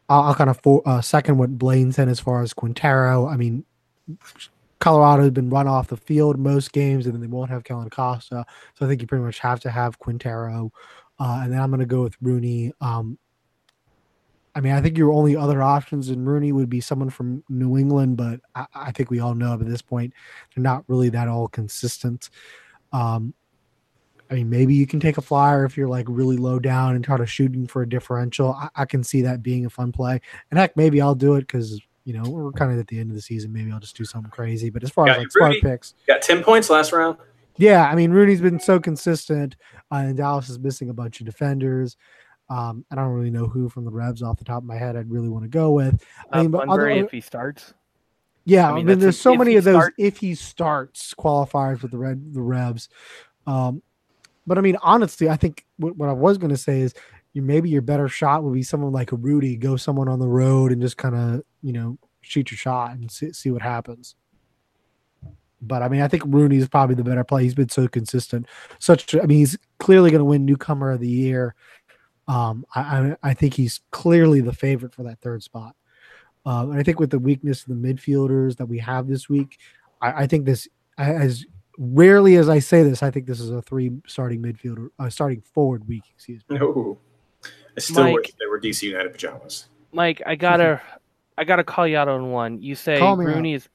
I'll, 0.08 0.24
I'll 0.24 0.36
kind 0.36 0.50
of 0.50 0.60
for, 0.62 0.82
uh, 0.86 1.02
second 1.02 1.38
what 1.38 1.58
Blaine 1.58 1.92
said 1.92 2.08
as 2.08 2.20
far 2.20 2.42
as 2.42 2.54
Quintero. 2.54 3.28
I 3.28 3.38
mean, 3.38 3.66
Colorado 4.82 5.22
has 5.22 5.32
been 5.32 5.50
run 5.50 5.68
off 5.68 5.88
the 5.88 5.96
field 5.96 6.40
most 6.40 6.74
games, 6.74 7.06
and 7.06 7.14
then 7.14 7.22
they 7.22 7.28
won't 7.28 7.52
have 7.52 7.64
Kellyn 7.64 7.90
Costa. 7.92 8.44
So 8.74 8.86
I 8.86 8.90
think 8.90 9.00
you 9.00 9.08
pretty 9.08 9.24
much 9.24 9.38
have 9.40 9.60
to 9.62 9.70
have 9.70 10.00
Quintero. 10.00 10.72
Uh, 11.20 11.42
and 11.44 11.54
then 11.54 11.62
I'm 11.62 11.70
going 11.70 11.82
to 11.82 11.86
go 11.86 12.02
with 12.02 12.18
Rooney. 12.20 12.74
Um, 12.82 13.20
I 14.56 14.60
mean, 14.60 14.74
I 14.74 14.82
think 14.82 14.98
your 14.98 15.14
only 15.14 15.36
other 15.36 15.62
options 15.62 16.10
in 16.10 16.26
Rooney 16.26 16.52
would 16.52 16.70
be 16.70 16.82
someone 16.82 17.12
from 17.12 17.44
New 17.48 17.78
England, 17.78 18.18
but 18.18 18.42
I, 18.56 18.66
I 18.74 18.92
think 18.92 19.12
we 19.12 19.20
all 19.20 19.36
know 19.36 19.54
at 19.54 19.60
this 19.66 19.84
point 19.84 20.14
they're 20.54 20.64
not 20.64 20.84
really 20.88 21.10
that 21.10 21.28
all 21.28 21.48
consistent. 21.48 22.32
Um, 22.92 23.36
I 24.32 24.34
mean, 24.34 24.50
maybe 24.50 24.74
you 24.74 24.88
can 24.88 25.00
take 25.00 25.20
a 25.20 25.22
flyer 25.22 25.64
if 25.64 25.78
you're 25.78 25.88
like 25.90 26.08
really 26.10 26.38
low 26.38 26.58
down 26.58 26.96
and 26.96 27.04
try 27.04 27.18
to 27.18 27.26
shooting 27.28 27.68
for 27.68 27.84
a 27.84 27.90
differential. 27.90 28.54
I, 28.54 28.70
I 28.76 28.86
can 28.86 29.04
see 29.04 29.22
that 29.22 29.44
being 29.44 29.66
a 29.66 29.70
fun 29.70 29.92
play. 29.92 30.20
And 30.50 30.60
heck, 30.60 30.76
maybe 30.76 31.02
I'll 31.02 31.16
do 31.16 31.36
it 31.36 31.42
because 31.42 31.80
you 32.06 32.14
know 32.14 32.24
we're 32.30 32.52
kind 32.52 32.72
of 32.72 32.80
at 32.80 32.88
the 32.88 33.00
end 33.00 33.10
of 33.12 33.16
the 33.16 33.22
season. 33.22 33.52
Maybe 33.54 33.72
I'll 33.72 33.80
just 33.80 33.96
do 33.98 34.06
something 34.06 34.32
crazy. 34.32 34.70
But 34.70 34.84
as 34.84 34.90
far 34.90 35.08
Yeah, 35.08 35.14
as 35.14 35.18
like 35.20 35.32
smart 35.32 35.56
picks, 35.62 35.94
Got 36.08 36.22
10 36.22 36.44
points 36.44 36.70
last 36.70 36.92
round. 36.92 37.18
yeah, 37.58 37.88
I 37.90 37.96
mean 37.96 38.12
Rooney's 38.12 38.42
been 38.42 38.60
so 38.60 38.80
consistent, 38.80 39.56
uh, 39.92 39.96
and 39.96 40.18
Dallas 40.18 40.50
is 40.50 40.60
missing 40.60 40.90
a 40.90 40.94
bunch 40.94 41.20
of 41.20 41.26
defenders. 41.26 41.98
Um, 42.50 42.84
I 42.92 42.96
don't 42.96 43.10
really 43.14 43.30
know 43.30 43.46
who 43.48 43.70
from 43.70 43.86
the 43.86 43.92
Revs 43.92 44.22
off 44.22 44.38
the 44.38 44.44
top 44.44 44.58
of 44.58 44.66
my 44.66 44.76
head 44.78 44.96
I'd 44.98 45.10
really 45.10 45.30
want 45.30 45.44
to 45.44 45.50
go 45.50 45.72
with. 45.72 46.04
I 46.32 46.40
Uh, 46.40 46.42
mean, 46.42 46.52
but 46.52 46.68
other, 46.68 46.90
if 46.90 47.10
he 47.12 47.22
starts, 47.22 47.74
yeah, 48.44 48.68
I 48.68 48.72
I 48.72 48.76
mean, 48.76 48.86
mean, 48.88 49.00
there's 49.00 49.16
a- 49.16 49.20
so 49.20 49.36
many 49.36 49.56
of 49.56 49.64
those 49.64 49.76
start- 49.76 49.94
if 49.98 50.18
he 50.18 50.36
starts 50.36 51.14
qualifiers 51.14 51.82
with 51.82 51.92
the 51.92 51.98
red 51.98 52.34
the 52.34 52.42
Revs. 52.42 52.90
Um, 53.48 53.82
but 54.46 54.58
I 54.58 54.62
mean, 54.62 54.76
honestly, 54.82 55.30
I 55.30 55.38
think 55.38 55.66
what, 55.78 55.96
what 55.96 56.10
I 56.10 56.14
was 56.14 56.38
going 56.38 56.50
to 56.50 56.58
say 56.58 56.82
is 56.82 56.94
you 57.34 57.42
maybe 57.42 57.70
your 57.70 57.82
better 57.82 58.08
shot 58.08 58.44
would 58.44 58.54
be 58.54 58.64
someone 58.64 58.92
like 58.92 59.12
a 59.12 59.16
Rudy, 59.16 59.56
go 59.56 59.76
someone 59.76 60.08
on 60.08 60.20
the 60.20 60.28
road 60.28 60.72
and 60.72 60.82
just 60.82 60.98
kind 60.98 61.16
of 61.16 61.44
you 61.62 61.74
know 61.74 61.98
shoot 62.22 62.52
your 62.52 62.58
shot 62.58 62.92
and 62.92 63.12
see, 63.12 63.34
see 63.34 63.52
what 63.52 63.62
happens. 63.62 64.16
But 65.62 65.84
I 65.84 65.90
mean, 65.90 66.02
I 66.02 66.08
think 66.08 66.24
Rooney 66.26 66.58
is 66.58 66.68
probably 66.68 66.96
the 66.96 67.04
better 67.04 67.24
play. 67.24 67.44
He's 67.44 67.54
been 67.54 67.70
so 67.70 67.88
consistent. 67.88 68.48
Such, 68.80 69.14
I 69.16 69.22
mean, 69.22 69.38
he's 69.38 69.58
clearly 69.80 70.10
going 70.10 70.20
to 70.20 70.26
win 70.26 70.46
newcomer 70.46 70.92
of 70.92 71.00
the 71.00 71.08
year. 71.08 71.54
Um, 72.28 72.66
I, 72.74 72.82
I, 72.82 73.16
I 73.24 73.34
think 73.34 73.54
he's 73.54 73.82
clearly 73.92 74.42
the 74.42 74.54
favorite 74.54 74.94
for 74.94 75.04
that 75.04 75.20
third 75.20 75.44
spot. 75.44 75.76
Um, 76.46 76.72
and 76.72 76.80
I 76.80 76.84
think 76.84 77.00
with 77.00 77.12
the 77.12 77.20
weakness 77.20 77.62
of 77.62 77.68
the 77.68 77.76
midfielders 77.76 78.58
that 78.58 78.66
we 78.66 78.80
have 78.80 79.08
this 79.08 79.30
week, 79.30 79.60
I, 80.02 80.24
I 80.24 80.28
think 80.28 80.46
this, 80.46 80.68
as 80.98 81.46
rarely 81.78 82.38
as 82.38 82.50
I 82.50 82.58
say 82.58 82.82
this, 82.82 83.04
I 83.04 83.12
think 83.12 83.28
this 83.28 83.40
is 83.40 83.52
a 83.52 83.62
three 83.62 83.92
starting 84.08 84.42
midfielder, 84.42 84.90
uh, 84.98 85.10
starting 85.10 85.42
forward 85.42 85.88
week. 85.88 86.04
Excuse 86.16 86.42
me. 86.50 86.58
No. 86.58 86.98
I 87.76 87.80
still 87.80 88.04
Mike. 88.04 88.16
wish 88.16 88.32
they 88.40 88.48
were 88.48 88.60
DC 88.60 88.84
United 88.84 89.12
pajamas. 89.12 89.68
Mike, 89.92 90.22
I 90.26 90.36
gotta, 90.36 90.82
I 91.38 91.44
gotta 91.44 91.64
call 91.64 91.88
you 91.88 91.98
out 91.98 92.08
on 92.08 92.32
one. 92.32 92.62
You 92.62 92.76
say 92.76 93.00
Call 93.00 93.16
me 93.16 93.26
out. 93.26 93.36
Rooney's, 93.36 93.70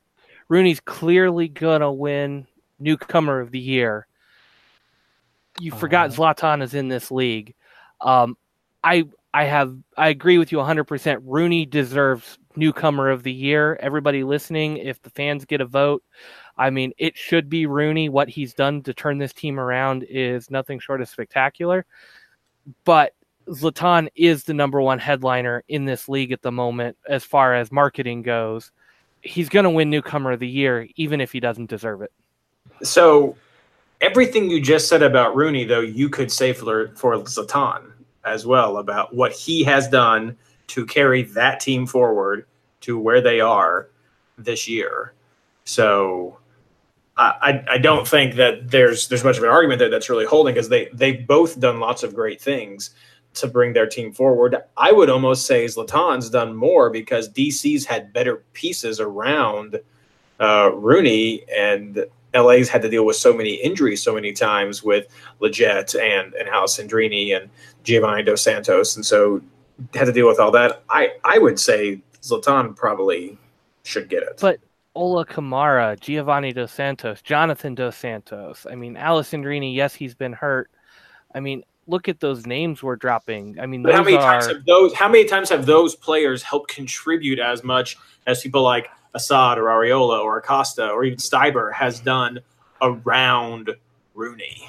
Rooney's 0.49 0.81
clearly 0.81 1.49
gonna 1.49 1.93
win 1.93 2.47
newcomer 2.79 3.41
of 3.41 3.51
the 3.51 3.59
year. 3.59 4.07
You 5.61 5.73
forgot 5.73 6.11
Uh-huh. 6.11 6.35
Zlatan 6.35 6.63
is 6.63 6.75
in 6.75 6.89
this 6.89 7.11
league. 7.11 7.55
Um, 8.03 8.37
I, 8.85 9.05
I 9.33 9.45
have, 9.45 9.75
I 9.97 10.09
agree 10.09 10.37
with 10.39 10.53
you 10.53 10.59
100%. 10.59 11.21
Rooney 11.25 11.65
deserves 11.65 12.39
newcomer 12.57 13.09
of 13.11 13.23
the 13.23 13.33
year. 13.33 13.77
Everybody 13.81 14.23
listening, 14.23 14.77
if 14.77 15.01
the 15.03 15.11
fans 15.11 15.45
get 15.47 15.61
a 15.63 15.67
vote, 15.67 16.03
I 16.59 16.71
mean, 16.71 16.93
it 16.99 17.17
should 17.17 17.49
be 17.49 17.67
Rooney. 17.67 18.09
What 18.11 18.29
he's 18.29 18.55
done 18.55 18.83
to 18.83 18.95
turn 18.95 19.19
this 19.19 19.33
team 19.33 19.59
around 19.59 20.05
is 20.05 20.51
nothing 20.51 20.79
short 20.79 21.01
of 21.01 21.09
spectacular. 21.09 21.85
But 22.85 23.13
Zlatan 23.49 24.09
is 24.15 24.45
the 24.45 24.55
number 24.55 24.81
one 24.81 24.99
headliner 24.99 25.63
in 25.69 25.85
this 25.85 26.09
league 26.09 26.33
at 26.33 26.43
the 26.43 26.53
moment 26.53 26.97
as 27.09 27.25
far 27.25 27.55
as 27.55 27.71
marketing 27.71 28.23
goes. 28.23 28.73
He's 29.21 29.49
going 29.49 29.65
to 29.65 29.71
win 29.71 29.91
newcomer 29.91 30.33
of 30.33 30.41
the 30.41 30.49
year, 30.49 30.89
even 30.97 31.21
if 31.21 31.33
he 31.33 31.41
doesn't 31.41 31.71
deserve 31.71 32.03
it. 32.03 32.13
So 32.83 33.37
everything 34.01 34.51
you 34.51 34.61
just 34.61 34.89
said 34.89 35.03
about 35.03 35.37
Rooney, 35.37 35.65
though, 35.65 35.81
you 35.81 36.09
could 36.09 36.31
say 36.31 36.53
for, 36.53 36.89
for 36.97 37.17
Zlatan 37.19 37.93
as 38.25 38.45
well 38.45 38.79
about 38.79 39.15
what 39.15 39.33
he 39.33 39.63
has 39.65 39.89
done 39.89 40.37
to 40.69 40.85
carry 40.85 41.23
that 41.23 41.61
team 41.61 41.87
forward 41.87 42.47
to 42.81 42.99
where 42.99 43.21
they 43.21 43.41
are 43.41 43.89
this 44.37 44.69
year. 44.69 45.15
So 45.65 46.39
I, 47.17 47.65
I 47.71 47.79
don't 47.79 48.07
think 48.07 48.35
that 48.35 48.71
there's 48.71 49.09
there's 49.09 49.25
much 49.25 49.39
of 49.39 49.43
an 49.43 49.49
argument 49.49 49.79
there 49.79 49.89
that's 49.89 50.11
really 50.11 50.27
holding 50.27 50.55
because 50.55 50.69
they 50.69 50.89
they've 50.93 51.27
both 51.27 51.59
done 51.59 51.81
lots 51.81 52.03
of 52.03 52.15
great 52.15 52.41
things 52.41 52.91
to 53.37 53.47
bring 53.47 53.73
their 53.73 53.87
team 53.87 54.13
forward. 54.13 54.57
I 54.77 54.93
would 54.93 55.11
almost 55.11 55.47
say 55.47 55.65
Zlatan's 55.65 56.31
done 56.31 56.55
more 56.55 56.91
because 56.91 57.29
DC's 57.29 57.85
had 57.85 58.13
better 58.13 58.45
pieces 58.53 59.01
around 59.01 59.81
uh, 60.41 60.71
Rooney 60.75 61.45
and 61.55 62.05
LA's 62.35 62.69
had 62.69 62.83
to 62.83 62.89
deal 62.89 63.07
with 63.07 63.17
so 63.17 63.33
many 63.33 63.55
injuries 63.55 64.03
so 64.03 64.15
many 64.15 64.33
times 64.33 64.83
with 64.83 65.07
Lletget 65.41 65.99
and 65.99 66.35
and 66.35 66.49
Alessandrini 66.49 67.37
and 67.37 67.49
Giovanni 67.85 68.23
Dos 68.23 68.43
Santos, 68.43 68.97
and 68.97 69.07
so 69.07 69.41
had 69.95 70.05
to 70.05 70.13
deal 70.13 70.27
with 70.27 70.39
all 70.39 70.51
that. 70.51 70.83
I 70.91 71.13
I 71.25 71.39
would 71.39 71.59
say 71.59 72.03
Zlatan 72.21 72.77
probably 72.77 73.39
should 73.85 74.09
get 74.09 74.23
it. 74.23 74.39
But 74.41 74.61
Ola 74.95 75.25
Kamara, 75.25 75.99
Giovanni 76.01 76.53
Dos 76.53 76.73
Santos, 76.73 77.23
Jonathan 77.23 77.75
Dos 77.75 77.97
Santos. 77.97 78.67
I 78.71 78.75
mean, 78.75 78.97
Alessandrini, 78.97 79.75
yes, 79.75 79.95
he's 79.95 80.15
been 80.15 80.33
hurt. 80.33 80.71
I 81.35 81.41
mean, 81.41 81.65
look 81.87 82.09
at 82.09 82.21
those 82.21 82.47
names 82.47 82.83
we're 82.83 82.97
dropping. 82.97 83.59
I 83.61 83.67
mean, 83.67 83.83
But 83.83 83.95
how 83.95 84.03
many 84.03 84.17
are 84.17 84.23
times 84.41 84.47
have 84.47 84.65
those? 84.65 84.95
How 84.95 85.09
many 85.09 85.25
times 85.25 85.49
have 85.51 85.67
those 85.67 85.95
players 85.95 86.43
helped 86.43 86.71
contribute 86.71 87.39
as 87.39 87.63
much 87.65 87.97
as 88.27 88.41
people 88.43 88.63
like 88.63 88.89
Asad 89.15 89.59
or 89.59 89.65
Arriola 89.65 90.23
or 90.23 90.39
Acosta 90.39 90.89
or 90.89 91.05
even 91.05 91.19
Stieber 91.19 91.73
has 91.73 92.01
done 92.01 92.41
around 92.83 93.71
Rooney? 94.15 94.69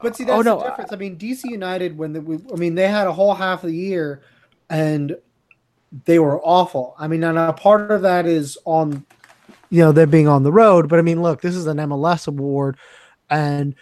But 0.00 0.16
see, 0.16 0.24
Oh, 0.24 0.42
that's 0.42 0.44
no, 0.44 0.58
the 0.58 0.68
difference. 0.68 0.92
I 0.92 0.96
mean, 0.96 1.16
DC 1.16 1.44
United 1.44 1.96
when 1.96 2.12
the, 2.12 2.42
I 2.52 2.56
mean 2.56 2.74
they 2.74 2.88
had 2.88 3.06
a 3.06 3.12
whole 3.12 3.34
half 3.34 3.64
of 3.64 3.70
the 3.70 3.76
year, 3.76 4.20
and 4.68 5.16
they 6.04 6.18
were 6.18 6.40
awful. 6.42 6.94
I 6.98 7.08
mean, 7.08 7.24
and 7.24 7.38
a 7.38 7.52
part 7.52 7.90
of 7.90 8.02
that 8.02 8.26
is 8.26 8.58
on, 8.64 9.06
you 9.70 9.80
know, 9.80 9.92
them 9.92 10.10
being 10.10 10.28
on 10.28 10.42
the 10.42 10.52
road. 10.52 10.88
But 10.88 10.98
I 10.98 11.02
mean, 11.02 11.22
look, 11.22 11.40
this 11.40 11.54
is 11.54 11.66
an 11.66 11.78
MLS 11.78 12.28
award, 12.28 12.76
and 13.30 13.74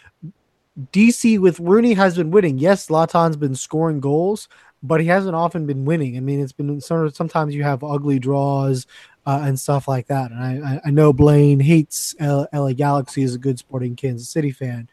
DC 0.93 1.39
with 1.39 1.61
Rooney 1.61 1.95
has 1.95 2.17
been 2.17 2.31
winning. 2.31 2.59
Yes, 2.59 2.87
Zlatan's 2.87 3.37
been 3.37 3.55
scoring 3.55 4.01
goals, 4.01 4.49
but 4.83 5.01
he 5.01 5.07
hasn't 5.07 5.35
often 5.35 5.67
been 5.67 5.85
winning. 5.85 6.17
I 6.17 6.21
mean, 6.21 6.41
it's 6.41 6.53
been 6.53 6.81
sort 6.81 7.07
of 7.07 7.15
sometimes 7.15 7.55
you 7.55 7.63
have 7.63 7.85
ugly 7.85 8.19
draws 8.19 8.87
uh, 9.27 9.43
and 9.45 9.59
stuff 9.59 9.87
like 9.87 10.07
that. 10.07 10.31
And 10.31 10.65
I, 10.65 10.81
I, 10.85 10.91
know 10.91 11.13
Blaine 11.13 11.61
hates 11.61 12.15
LA 12.21 12.73
Galaxy 12.73 13.23
as 13.23 13.35
a 13.35 13.39
good 13.39 13.59
sporting 13.59 13.97
Kansas 13.97 14.29
City 14.29 14.51
fan, 14.51 14.89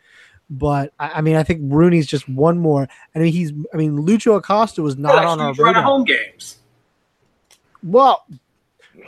but 0.50 0.94
I, 1.00 1.22
mean, 1.22 1.36
I 1.36 1.44
think 1.44 1.62
Rooney's 1.64 2.08
just 2.08 2.28
one 2.28 2.60
more. 2.60 2.88
I 3.16 3.20
mean, 3.20 3.32
he's. 3.32 3.54
I 3.74 3.78
mean, 3.78 3.98
Lucho 3.98 4.36
Acosta 4.36 4.82
was 4.82 4.98
not 4.98 5.24
on 5.24 5.40
our 5.40 5.50
Huge 5.50 5.60
run 5.60 5.70
of 5.70 5.76
radar. 5.76 5.84
home 5.84 6.04
games. 6.04 6.58
Well, 7.84 8.26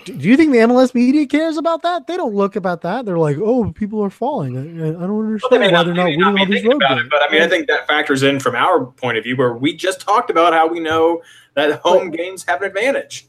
do 0.06 0.14
do 0.14 0.28
you 0.30 0.38
think 0.38 0.52
the 0.52 0.60
MLS 0.60 0.94
media 0.94 1.26
cares 1.28 1.58
about 1.58 1.82
that? 1.84 2.08
They 2.08 2.18
don't 2.18 2.34
look 2.36 2.56
about 2.56 2.82
that. 2.82 3.06
They're 3.06 3.18
like, 3.18 3.38
oh, 3.38 3.72
people 3.72 4.04
are 4.04 4.10
falling. 4.10 4.58
I, 4.58 4.90
I 4.90 4.92
don't 4.92 5.02
Well, 5.18 5.20
understand 5.20 5.64
they 5.64 5.68
why 5.68 5.72
not, 5.72 5.86
they're 5.86 5.94
not 5.96 6.06
may 6.06 6.18
winning 6.18 6.36
be 6.36 6.40
all 6.42 6.46
these 6.48 6.66
road 6.66 6.82
games. 6.88 7.08
but 7.10 7.22
I 7.22 7.32
mean, 7.32 7.42
I 7.42 7.48
think 7.48 7.68
that 7.68 7.88
factors 7.88 8.24
in 8.24 8.40
from 8.40 8.56
our 8.56 8.86
point 8.86 9.18
of 9.18 9.24
view, 9.24 9.36
where 9.36 9.54
we 9.54 9.76
just 9.76 10.02
talked 10.02 10.30
about 10.30 10.54
how 10.54 10.68
we 10.68 10.80
know 10.80 11.22
that 11.56 11.80
home 11.82 12.12
games 12.12 12.46
have 12.48 12.62
an 12.62 12.68
advantage. 12.68 13.28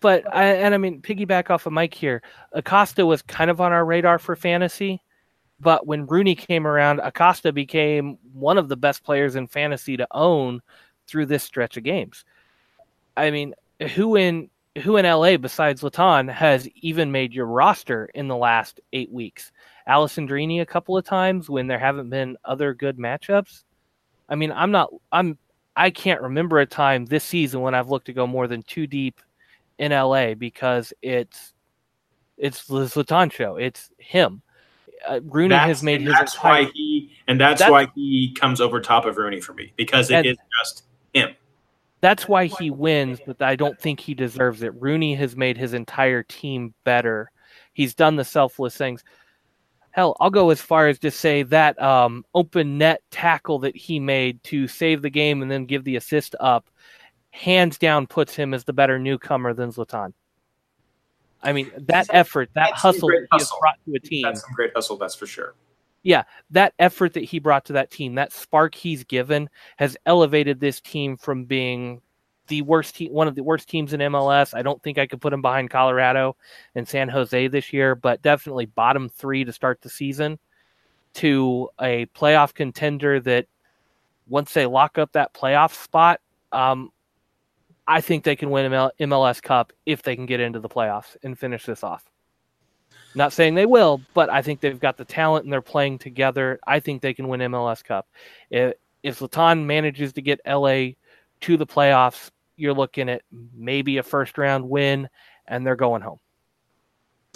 but 0.00 0.24
I, 0.34 0.44
and 0.44 0.74
I 0.74 0.78
mean, 0.78 1.02
piggyback 1.02 1.50
off 1.50 1.66
of 1.66 1.72
Mike 1.72 1.94
here. 1.94 2.22
Acosta 2.52 3.04
was 3.04 3.22
kind 3.22 3.50
of 3.50 3.60
on 3.60 3.72
our 3.72 3.84
radar 3.84 4.18
for 4.18 4.36
fantasy, 4.36 5.02
but 5.58 5.86
when 5.86 6.06
Rooney 6.06 6.34
came 6.34 6.66
around, 6.66 7.00
Acosta 7.00 7.52
became 7.52 8.18
one 8.32 8.56
of 8.58 8.68
the 8.68 8.76
best 8.76 9.02
players 9.02 9.36
in 9.36 9.46
fantasy 9.48 9.96
to 9.96 10.06
own 10.12 10.62
through 11.06 11.26
this 11.26 11.42
stretch 11.42 11.76
of 11.76 11.82
games. 11.82 12.24
I 13.16 13.30
mean, 13.30 13.54
who 13.94 14.16
in 14.16 14.48
who 14.80 14.96
in 14.96 15.04
LA 15.06 15.36
besides 15.36 15.82
Zlatan 15.82 16.32
has 16.32 16.68
even 16.76 17.12
made 17.12 17.32
your 17.32 17.46
roster 17.46 18.10
in 18.14 18.28
the 18.28 18.36
last 18.36 18.80
eight 18.92 19.10
weeks? 19.12 19.52
Alessandrini 19.88 20.60
a 20.60 20.66
couple 20.66 20.96
of 20.96 21.04
times 21.04 21.48
when 21.48 21.66
there 21.66 21.78
haven't 21.78 22.10
been 22.10 22.36
other 22.44 22.74
good 22.74 22.98
matchups. 22.98 23.64
I 24.28 24.34
mean, 24.34 24.52
I'm 24.52 24.70
not. 24.70 24.90
I'm. 25.12 25.38
I 25.76 25.90
can't 25.90 26.20
remember 26.20 26.58
a 26.58 26.66
time 26.66 27.06
this 27.06 27.24
season 27.24 27.60
when 27.60 27.74
I've 27.74 27.88
looked 27.90 28.06
to 28.06 28.12
go 28.12 28.26
more 28.26 28.46
than 28.46 28.62
two 28.62 28.86
deep 28.86 29.20
in 29.78 29.92
LA 29.92 30.34
because 30.34 30.92
it's 31.02 31.52
it's 32.36 32.66
the 32.66 32.84
Zlatan 32.84 33.32
show. 33.32 33.56
It's 33.56 33.90
him. 33.98 34.42
Uh, 35.08 35.20
Rooney 35.24 35.48
That's, 35.50 35.66
has 35.66 35.82
made 35.82 36.02
his 36.02 36.12
that's 36.12 36.34
entire, 36.34 36.64
why 36.64 36.70
he 36.74 37.10
and 37.26 37.40
that's, 37.40 37.60
That's- 37.60 37.70
why 37.72 37.86
he 37.94 38.36
comes 38.38 38.60
over 38.60 38.80
top 38.80 39.06
of 39.06 39.16
Rooney 39.16 39.40
for 39.40 39.54
me 39.54 39.72
because 39.76 40.10
it 40.10 40.26
is 40.26 40.36
And- 40.38 40.48
just 40.62 40.84
him. 41.14 41.34
That's 42.00 42.26
why 42.26 42.46
he 42.46 42.70
wins, 42.70 43.20
but 43.26 43.40
I 43.42 43.56
don't 43.56 43.78
think 43.78 44.00
he 44.00 44.14
deserves 44.14 44.62
it. 44.62 44.72
Rooney 44.80 45.14
has 45.16 45.36
made 45.36 45.56
his 45.56 45.74
entire 45.74 46.22
team 46.22 46.74
better. 46.84 47.30
He's 47.72 47.94
done 47.94 48.16
the 48.16 48.24
selfless 48.24 48.76
things. 48.76 49.04
Hell, 49.90 50.16
I'll 50.20 50.30
go 50.30 50.50
as 50.50 50.60
far 50.60 50.88
as 50.88 50.98
to 51.00 51.10
say 51.10 51.42
that 51.44 51.80
um, 51.82 52.24
open 52.34 52.78
net 52.78 53.02
tackle 53.10 53.58
that 53.60 53.76
he 53.76 53.98
made 53.98 54.42
to 54.44 54.68
save 54.68 55.02
the 55.02 55.10
game 55.10 55.42
and 55.42 55.50
then 55.50 55.66
give 55.66 55.84
the 55.84 55.96
assist 55.96 56.34
up, 56.38 56.70
hands 57.30 57.76
down 57.76 58.06
puts 58.06 58.34
him 58.34 58.54
as 58.54 58.64
the 58.64 58.72
better 58.72 58.98
newcomer 58.98 59.52
than 59.52 59.72
Zlatan. 59.72 60.12
I 61.42 61.52
mean, 61.52 61.70
that 61.76 62.06
effort, 62.10 62.50
that 62.54 62.72
hustle 62.72 63.08
great 63.08 63.22
he 63.32 63.38
has 63.38 63.50
brought 63.60 63.76
to 63.86 63.94
a 63.94 63.98
team. 63.98 64.22
That's 64.22 64.42
some 64.42 64.52
great 64.54 64.72
hustle, 64.74 64.96
that's 64.96 65.14
for 65.14 65.26
sure. 65.26 65.54
That 66.50 66.74
effort 66.78 67.14
that 67.14 67.24
he 67.24 67.38
brought 67.38 67.64
to 67.66 67.72
that 67.74 67.90
team, 67.90 68.14
that 68.14 68.32
spark 68.32 68.74
he's 68.74 69.04
given, 69.04 69.48
has 69.76 69.96
elevated 70.06 70.60
this 70.60 70.80
team 70.80 71.16
from 71.16 71.44
being 71.44 72.00
the 72.48 72.62
worst 72.62 72.96
team, 72.96 73.12
one 73.12 73.28
of 73.28 73.34
the 73.34 73.42
worst 73.42 73.68
teams 73.68 73.92
in 73.92 74.00
MLS. 74.00 74.54
I 74.54 74.62
don't 74.62 74.82
think 74.82 74.98
I 74.98 75.06
could 75.06 75.20
put 75.20 75.32
him 75.32 75.42
behind 75.42 75.70
Colorado 75.70 76.36
and 76.74 76.86
San 76.86 77.08
Jose 77.08 77.48
this 77.48 77.72
year, 77.72 77.94
but 77.94 78.22
definitely 78.22 78.66
bottom 78.66 79.08
three 79.08 79.44
to 79.44 79.52
start 79.52 79.80
the 79.80 79.88
season 79.88 80.38
to 81.14 81.68
a 81.80 82.06
playoff 82.06 82.54
contender 82.54 83.20
that 83.20 83.46
once 84.28 84.52
they 84.52 84.66
lock 84.66 84.98
up 84.98 85.12
that 85.12 85.34
playoff 85.34 85.74
spot, 85.74 86.20
um, 86.52 86.90
I 87.86 88.00
think 88.00 88.24
they 88.24 88.36
can 88.36 88.50
win 88.50 88.70
ML- 88.70 88.92
MLS 89.00 89.42
Cup 89.42 89.72
if 89.86 90.02
they 90.02 90.14
can 90.14 90.26
get 90.26 90.40
into 90.40 90.60
the 90.60 90.68
playoffs 90.68 91.16
and 91.22 91.38
finish 91.38 91.64
this 91.66 91.82
off. 91.82 92.04
Not 93.14 93.32
saying 93.32 93.54
they 93.54 93.66
will, 93.66 94.00
but 94.14 94.30
I 94.30 94.42
think 94.42 94.60
they've 94.60 94.78
got 94.78 94.96
the 94.96 95.04
talent 95.04 95.44
and 95.44 95.52
they're 95.52 95.60
playing 95.60 95.98
together. 95.98 96.60
I 96.66 96.80
think 96.80 97.02
they 97.02 97.14
can 97.14 97.28
win 97.28 97.40
MLS 97.40 97.82
Cup. 97.82 98.06
If, 98.50 98.74
if 99.02 99.18
Zlatan 99.18 99.64
manages 99.64 100.12
to 100.12 100.22
get 100.22 100.40
LA 100.46 100.90
to 101.40 101.56
the 101.56 101.66
playoffs, 101.66 102.30
you're 102.56 102.74
looking 102.74 103.08
at 103.08 103.22
maybe 103.54 103.96
a 103.96 104.02
first 104.02 104.38
round 104.38 104.68
win 104.68 105.08
and 105.48 105.66
they're 105.66 105.76
going 105.76 106.02
home. 106.02 106.20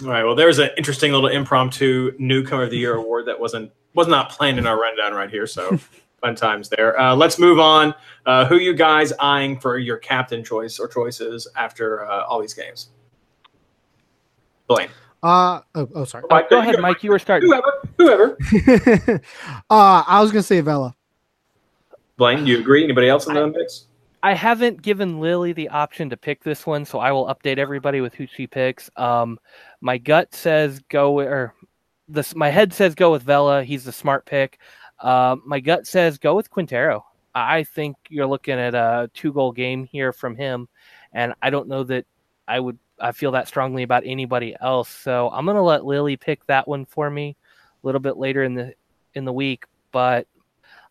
All 0.03 0.09
right. 0.09 0.23
Well, 0.23 0.35
there's 0.35 0.59
an 0.59 0.69
interesting 0.77 1.11
little 1.11 1.29
impromptu 1.29 2.13
newcomer 2.19 2.63
of 2.63 2.69
the 2.69 2.77
year 2.77 2.95
award 2.95 3.25
that 3.27 3.39
wasn't 3.39 3.71
was 3.93 4.07
not 4.07 4.29
planned 4.29 4.59
in 4.59 4.67
our 4.67 4.79
rundown 4.79 5.13
right 5.13 5.29
here. 5.29 5.47
So 5.47 5.79
fun 6.21 6.35
times 6.35 6.69
there. 6.69 6.99
Uh, 6.99 7.15
let's 7.15 7.39
move 7.39 7.59
on. 7.59 7.93
Uh, 8.25 8.45
who 8.45 8.57
you 8.57 8.73
guys 8.73 9.13
eyeing 9.19 9.59
for 9.59 9.77
your 9.77 9.97
captain 9.97 10.43
choice 10.43 10.79
or 10.79 10.87
choices 10.87 11.47
after 11.55 12.05
uh, 12.05 12.25
all 12.25 12.41
these 12.41 12.53
games? 12.53 12.89
Blaine. 14.67 14.89
Uh 15.25 15.61
oh, 15.73 15.89
oh 15.95 16.05
sorry. 16.05 16.23
Oh, 16.29 16.43
go 16.51 16.59
ahead, 16.59 16.79
Mike. 16.79 17.03
You 17.03 17.09
were 17.09 17.17
starting. 17.17 17.49
Whoever. 17.49 17.73
Whoever. 17.97 18.37
uh, 19.71 20.03
I 20.07 20.21
was 20.21 20.31
gonna 20.31 20.43
say 20.43 20.61
Vela. 20.61 20.95
Blaine, 22.15 22.45
do 22.45 22.51
you 22.51 22.59
agree? 22.59 22.83
Anybody 22.83 23.09
else 23.09 23.25
in 23.25 23.33
the 23.33 23.47
mix? 23.47 23.87
I 24.21 24.35
haven't 24.35 24.83
given 24.83 25.19
Lily 25.19 25.51
the 25.51 25.69
option 25.69 26.11
to 26.11 26.17
pick 26.17 26.43
this 26.43 26.67
one, 26.67 26.85
so 26.85 26.99
I 26.99 27.11
will 27.11 27.25
update 27.25 27.57
everybody 27.57 28.01
with 28.01 28.13
who 28.13 28.27
she 28.27 28.45
picks. 28.45 28.87
Um, 28.97 29.39
my 29.81 29.97
gut 29.97 30.35
says 30.35 30.79
go 30.89 31.19
or 31.19 31.55
this. 32.07 32.35
My 32.35 32.51
head 32.51 32.71
says 32.71 32.93
go 32.93 33.11
with 33.11 33.23
Vela. 33.23 33.63
He's 33.63 33.83
the 33.83 33.91
smart 33.91 34.27
pick. 34.27 34.59
Uh, 34.99 35.37
my 35.43 35.59
gut 35.59 35.87
says 35.87 36.19
go 36.19 36.35
with 36.35 36.51
Quintero. 36.51 37.03
I 37.33 37.63
think 37.63 37.97
you're 38.09 38.27
looking 38.27 38.59
at 38.59 38.75
a 38.75 39.09
two 39.15 39.33
goal 39.33 39.51
game 39.51 39.85
here 39.85 40.13
from 40.13 40.35
him, 40.35 40.67
and 41.13 41.33
I 41.41 41.49
don't 41.49 41.67
know 41.67 41.83
that 41.83 42.05
I 42.47 42.59
would. 42.59 42.77
I 42.99 43.11
feel 43.11 43.31
that 43.31 43.47
strongly 43.47 43.83
about 43.83 44.03
anybody 44.05 44.55
else, 44.61 44.89
so 44.89 45.29
I'm 45.31 45.45
gonna 45.45 45.63
let 45.63 45.85
Lily 45.85 46.17
pick 46.17 46.45
that 46.47 46.67
one 46.67 46.85
for 46.85 47.09
me 47.09 47.35
a 47.83 47.87
little 47.87 48.01
bit 48.01 48.17
later 48.17 48.43
in 48.43 48.53
the 48.53 48.73
in 49.13 49.25
the 49.25 49.33
week. 49.33 49.65
But 49.91 50.27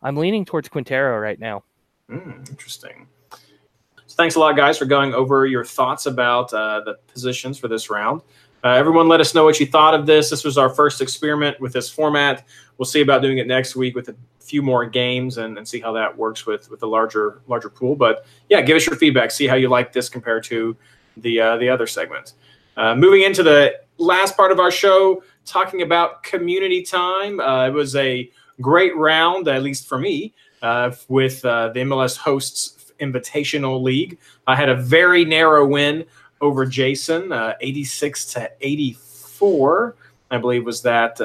I'm 0.02 0.16
leaning 0.16 0.44
towards 0.44 0.68
Quintero 0.68 1.18
right 1.18 1.38
now. 1.38 1.64
Mm, 2.10 2.48
interesting. 2.48 3.06
So 3.30 4.16
thanks 4.16 4.34
a 4.34 4.40
lot, 4.40 4.56
guys, 4.56 4.78
for 4.78 4.84
going 4.84 5.14
over 5.14 5.46
your 5.46 5.64
thoughts 5.64 6.06
about 6.06 6.52
uh, 6.52 6.82
the 6.84 6.98
positions 7.08 7.58
for 7.58 7.68
this 7.68 7.88
round. 7.90 8.20
Uh, 8.62 8.68
everyone, 8.68 9.08
let 9.08 9.20
us 9.20 9.34
know 9.34 9.44
what 9.44 9.60
you 9.60 9.66
thought 9.66 9.94
of 9.94 10.06
this. 10.06 10.30
This 10.30 10.44
was 10.44 10.56
our 10.56 10.70
first 10.70 11.00
experiment 11.00 11.60
with 11.60 11.72
this 11.72 11.90
format. 11.90 12.46
We'll 12.78 12.86
see 12.86 13.02
about 13.02 13.20
doing 13.20 13.38
it 13.38 13.46
next 13.46 13.76
week 13.76 13.94
with 13.94 14.08
a 14.08 14.16
few 14.40 14.62
more 14.62 14.86
games 14.86 15.38
and, 15.38 15.58
and 15.58 15.66
see 15.66 15.80
how 15.80 15.92
that 15.92 16.16
works 16.16 16.46
with 16.46 16.70
with 16.70 16.80
the 16.80 16.86
larger 16.86 17.40
larger 17.46 17.68
pool. 17.68 17.96
But 17.96 18.26
yeah, 18.48 18.62
give 18.62 18.76
us 18.76 18.86
your 18.86 18.96
feedback. 18.96 19.30
See 19.30 19.46
how 19.46 19.56
you 19.56 19.68
like 19.68 19.92
this 19.92 20.08
compared 20.08 20.44
to 20.44 20.76
the 21.16 21.40
uh, 21.40 21.56
the 21.56 21.68
other 21.68 21.86
segments. 21.86 22.34
Uh, 22.76 22.94
moving 22.94 23.22
into 23.22 23.42
the 23.42 23.80
last 23.98 24.36
part 24.36 24.50
of 24.50 24.58
our 24.58 24.70
show, 24.70 25.22
talking 25.44 25.82
about 25.82 26.22
community 26.22 26.82
time. 26.82 27.40
Uh, 27.40 27.68
it 27.68 27.72
was 27.72 27.94
a 27.96 28.30
great 28.60 28.96
round, 28.96 29.46
at 29.48 29.62
least 29.62 29.86
for 29.86 29.98
me, 29.98 30.32
uh, 30.62 30.90
with 31.08 31.44
uh, 31.44 31.68
the 31.68 31.80
MLS 31.80 32.16
hosts 32.16 32.92
Invitational 33.00 33.82
League. 33.82 34.18
I 34.46 34.56
had 34.56 34.68
a 34.68 34.76
very 34.76 35.24
narrow 35.24 35.66
win 35.66 36.04
over 36.40 36.66
Jason, 36.66 37.32
uh, 37.32 37.54
86 37.60 38.24
to 38.34 38.50
84, 38.60 39.96
I 40.30 40.38
believe 40.38 40.64
was 40.64 40.82
that 40.82 41.18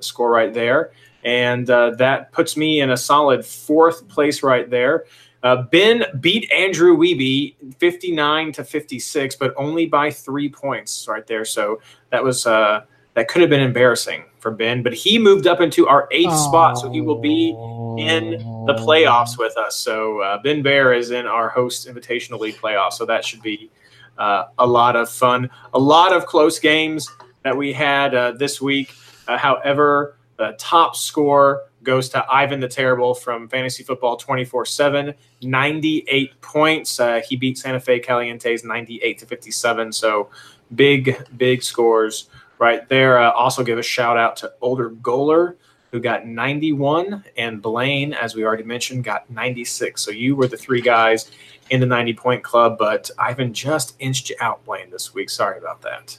score 0.00 0.30
right 0.30 0.52
there. 0.52 0.92
And 1.24 1.66
that 1.66 2.32
puts 2.32 2.56
me 2.56 2.80
in 2.80 2.90
a 2.90 2.96
solid 2.96 3.44
fourth 3.44 4.06
place 4.08 4.42
right 4.42 4.68
there. 4.68 5.04
Uh, 5.44 5.62
ben 5.62 6.04
beat 6.20 6.50
Andrew 6.50 6.96
Weeby 6.96 7.76
59 7.78 8.52
to 8.52 8.64
56, 8.64 9.36
but 9.36 9.52
only 9.58 9.84
by 9.84 10.10
three 10.10 10.48
points 10.48 11.06
right 11.06 11.26
there. 11.26 11.44
So 11.44 11.80
that 12.10 12.24
was 12.24 12.46
uh, 12.46 12.84
that 13.12 13.28
could 13.28 13.42
have 13.42 13.50
been 13.50 13.60
embarrassing 13.60 14.24
for 14.38 14.50
Ben, 14.50 14.82
but 14.82 14.92
he 14.92 15.18
moved 15.18 15.46
up 15.46 15.60
into 15.60 15.86
our 15.86 16.08
eighth 16.10 16.34
spot, 16.34 16.78
so 16.78 16.90
he 16.90 17.00
will 17.00 17.20
be 17.20 17.50
in 17.98 18.30
the 18.66 18.74
playoffs 18.74 19.38
with 19.38 19.56
us. 19.56 19.76
So 19.76 20.20
uh, 20.20 20.42
Ben 20.42 20.62
Bear 20.62 20.92
is 20.92 21.10
in 21.12 21.26
our 21.26 21.48
host 21.48 21.86
invitational 21.86 22.40
league 22.40 22.56
playoffs, 22.56 22.94
so 22.94 23.06
that 23.06 23.24
should 23.24 23.42
be 23.42 23.70
uh, 24.18 24.46
a 24.58 24.66
lot 24.66 24.96
of 24.96 25.10
fun. 25.10 25.50
A 25.74 25.78
lot 25.78 26.12
of 26.12 26.26
close 26.26 26.58
games 26.58 27.08
that 27.42 27.56
we 27.56 27.72
had 27.72 28.14
uh, 28.14 28.32
this 28.32 28.60
week. 28.60 28.94
Uh, 29.28 29.38
however, 29.38 30.16
the 30.36 30.56
top 30.58 30.96
score 30.96 31.62
goes 31.84 32.08
to 32.10 32.24
Ivan 32.30 32.60
the 32.60 32.68
Terrible 32.68 33.14
from 33.14 33.48
Fantasy 33.48 33.84
Football 33.84 34.16
24 34.16 34.66
7, 34.66 35.14
98 35.42 36.40
points. 36.40 36.98
Uh, 36.98 37.20
he 37.28 37.36
beat 37.36 37.58
Santa 37.58 37.80
Fe 37.80 38.00
Calientes 38.00 38.64
98 38.64 39.18
to 39.18 39.26
57. 39.26 39.92
So 39.92 40.30
big, 40.74 41.16
big 41.36 41.62
scores 41.62 42.28
right 42.58 42.88
there. 42.88 43.18
Uh, 43.18 43.30
also 43.32 43.62
give 43.62 43.78
a 43.78 43.82
shout 43.82 44.16
out 44.16 44.36
to 44.38 44.52
Older 44.60 44.90
Goaler, 44.90 45.56
who 45.92 46.00
got 46.00 46.26
91, 46.26 47.24
and 47.36 47.62
Blaine, 47.62 48.14
as 48.14 48.34
we 48.34 48.44
already 48.44 48.64
mentioned, 48.64 49.04
got 49.04 49.30
96. 49.30 50.00
So 50.00 50.10
you 50.10 50.34
were 50.34 50.48
the 50.48 50.56
three 50.56 50.80
guys 50.80 51.30
in 51.70 51.80
the 51.80 51.86
90 51.86 52.14
point 52.14 52.42
club, 52.42 52.76
but 52.78 53.10
Ivan 53.18 53.54
just 53.54 53.94
inched 54.00 54.30
you 54.30 54.36
out, 54.40 54.64
Blaine, 54.64 54.90
this 54.90 55.14
week. 55.14 55.30
Sorry 55.30 55.58
about 55.58 55.82
that. 55.82 56.18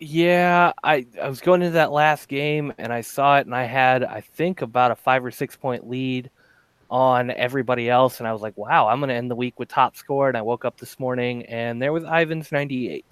Yeah, 0.00 0.72
I, 0.82 1.06
I 1.20 1.28
was 1.28 1.40
going 1.40 1.60
into 1.60 1.74
that 1.74 1.92
last 1.92 2.26
game 2.26 2.72
and 2.78 2.92
I 2.92 3.02
saw 3.02 3.36
it 3.36 3.46
and 3.46 3.54
I 3.54 3.64
had 3.64 4.02
I 4.02 4.22
think 4.22 4.62
about 4.62 4.90
a 4.90 4.96
five 4.96 5.24
or 5.24 5.30
six 5.30 5.56
point 5.56 5.88
lead 5.88 6.30
on 6.90 7.30
everybody 7.30 7.90
else 7.90 8.18
and 8.18 8.26
I 8.26 8.32
was 8.32 8.40
like, 8.40 8.56
wow, 8.56 8.88
I'm 8.88 9.00
gonna 9.00 9.12
end 9.12 9.30
the 9.30 9.36
week 9.36 9.58
with 9.58 9.68
top 9.68 9.96
score 9.96 10.28
and 10.28 10.36
I 10.38 10.42
woke 10.42 10.64
up 10.64 10.78
this 10.78 10.98
morning 10.98 11.44
and 11.46 11.80
there 11.80 11.92
was 11.92 12.04
Ivan's 12.04 12.50
98. 12.50 13.04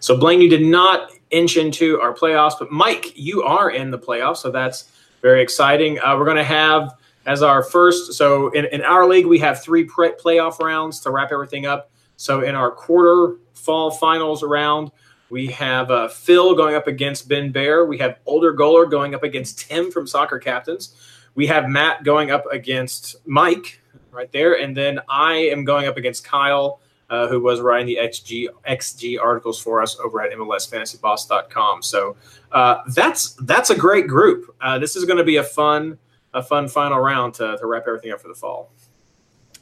So 0.00 0.16
Blaine, 0.16 0.40
you 0.40 0.48
did 0.48 0.62
not 0.62 1.12
inch 1.30 1.56
into 1.56 2.00
our 2.00 2.12
playoffs, 2.14 2.54
but 2.58 2.72
Mike, 2.72 3.12
you 3.16 3.42
are 3.42 3.70
in 3.70 3.90
the 3.90 3.98
playoffs, 3.98 4.38
so 4.38 4.50
that's 4.50 4.90
very 5.22 5.42
exciting. 5.42 6.00
Uh, 6.00 6.16
we're 6.16 6.24
going 6.24 6.36
to 6.36 6.44
have 6.44 6.96
as 7.26 7.42
our 7.42 7.62
first. 7.62 8.14
So 8.14 8.48
in, 8.50 8.64
in 8.66 8.82
our 8.82 9.06
league, 9.06 9.26
we 9.26 9.38
have 9.40 9.62
three 9.62 9.84
pre- 9.84 10.12
playoff 10.12 10.58
rounds 10.58 11.00
to 11.00 11.10
wrap 11.10 11.32
everything 11.32 11.66
up. 11.66 11.90
So 12.16 12.40
in 12.40 12.54
our 12.54 12.70
quarter 12.70 13.36
fall 13.52 13.90
finals 13.90 14.42
round, 14.42 14.90
we 15.30 15.46
have 15.48 15.90
uh, 15.90 16.08
Phil 16.08 16.54
going 16.54 16.74
up 16.74 16.86
against 16.86 17.28
Ben 17.28 17.52
Bear. 17.52 17.86
We 17.86 17.98
have 17.98 18.18
Older 18.26 18.54
Goaler 18.54 18.90
going 18.90 19.14
up 19.14 19.22
against 19.22 19.60
Tim 19.60 19.90
from 19.90 20.06
Soccer 20.06 20.38
Captains. 20.38 20.94
We 21.34 21.46
have 21.46 21.68
Matt 21.68 22.04
going 22.04 22.30
up 22.30 22.44
against 22.52 23.16
Mike 23.26 23.80
right 24.10 24.30
there, 24.32 24.54
and 24.54 24.76
then 24.76 25.00
I 25.08 25.34
am 25.34 25.64
going 25.64 25.86
up 25.86 25.96
against 25.96 26.24
Kyle 26.24 26.80
uh, 27.10 27.26
who 27.26 27.40
was 27.40 27.60
writing 27.60 27.86
the 27.86 27.96
XG 27.96 28.46
XG 28.68 29.20
articles 29.20 29.60
for 29.60 29.82
us 29.82 29.98
over 29.98 30.22
at 30.22 30.32
MLSFantasyBoss.com. 30.32 31.82
So 31.82 32.16
uh, 32.52 32.82
that's 32.94 33.32
that's 33.42 33.70
a 33.70 33.76
great 33.76 34.06
group. 34.06 34.54
Uh, 34.60 34.78
this 34.78 34.96
is 34.96 35.04
going 35.04 35.18
to 35.18 35.24
be 35.24 35.36
a 35.36 35.44
fun 35.44 35.98
a 36.32 36.42
fun 36.42 36.68
final 36.68 37.00
round 37.00 37.34
to, 37.34 37.56
to 37.58 37.66
wrap 37.66 37.84
everything 37.88 38.12
up 38.12 38.20
for 38.20 38.28
the 38.28 38.34
fall. 38.34 38.72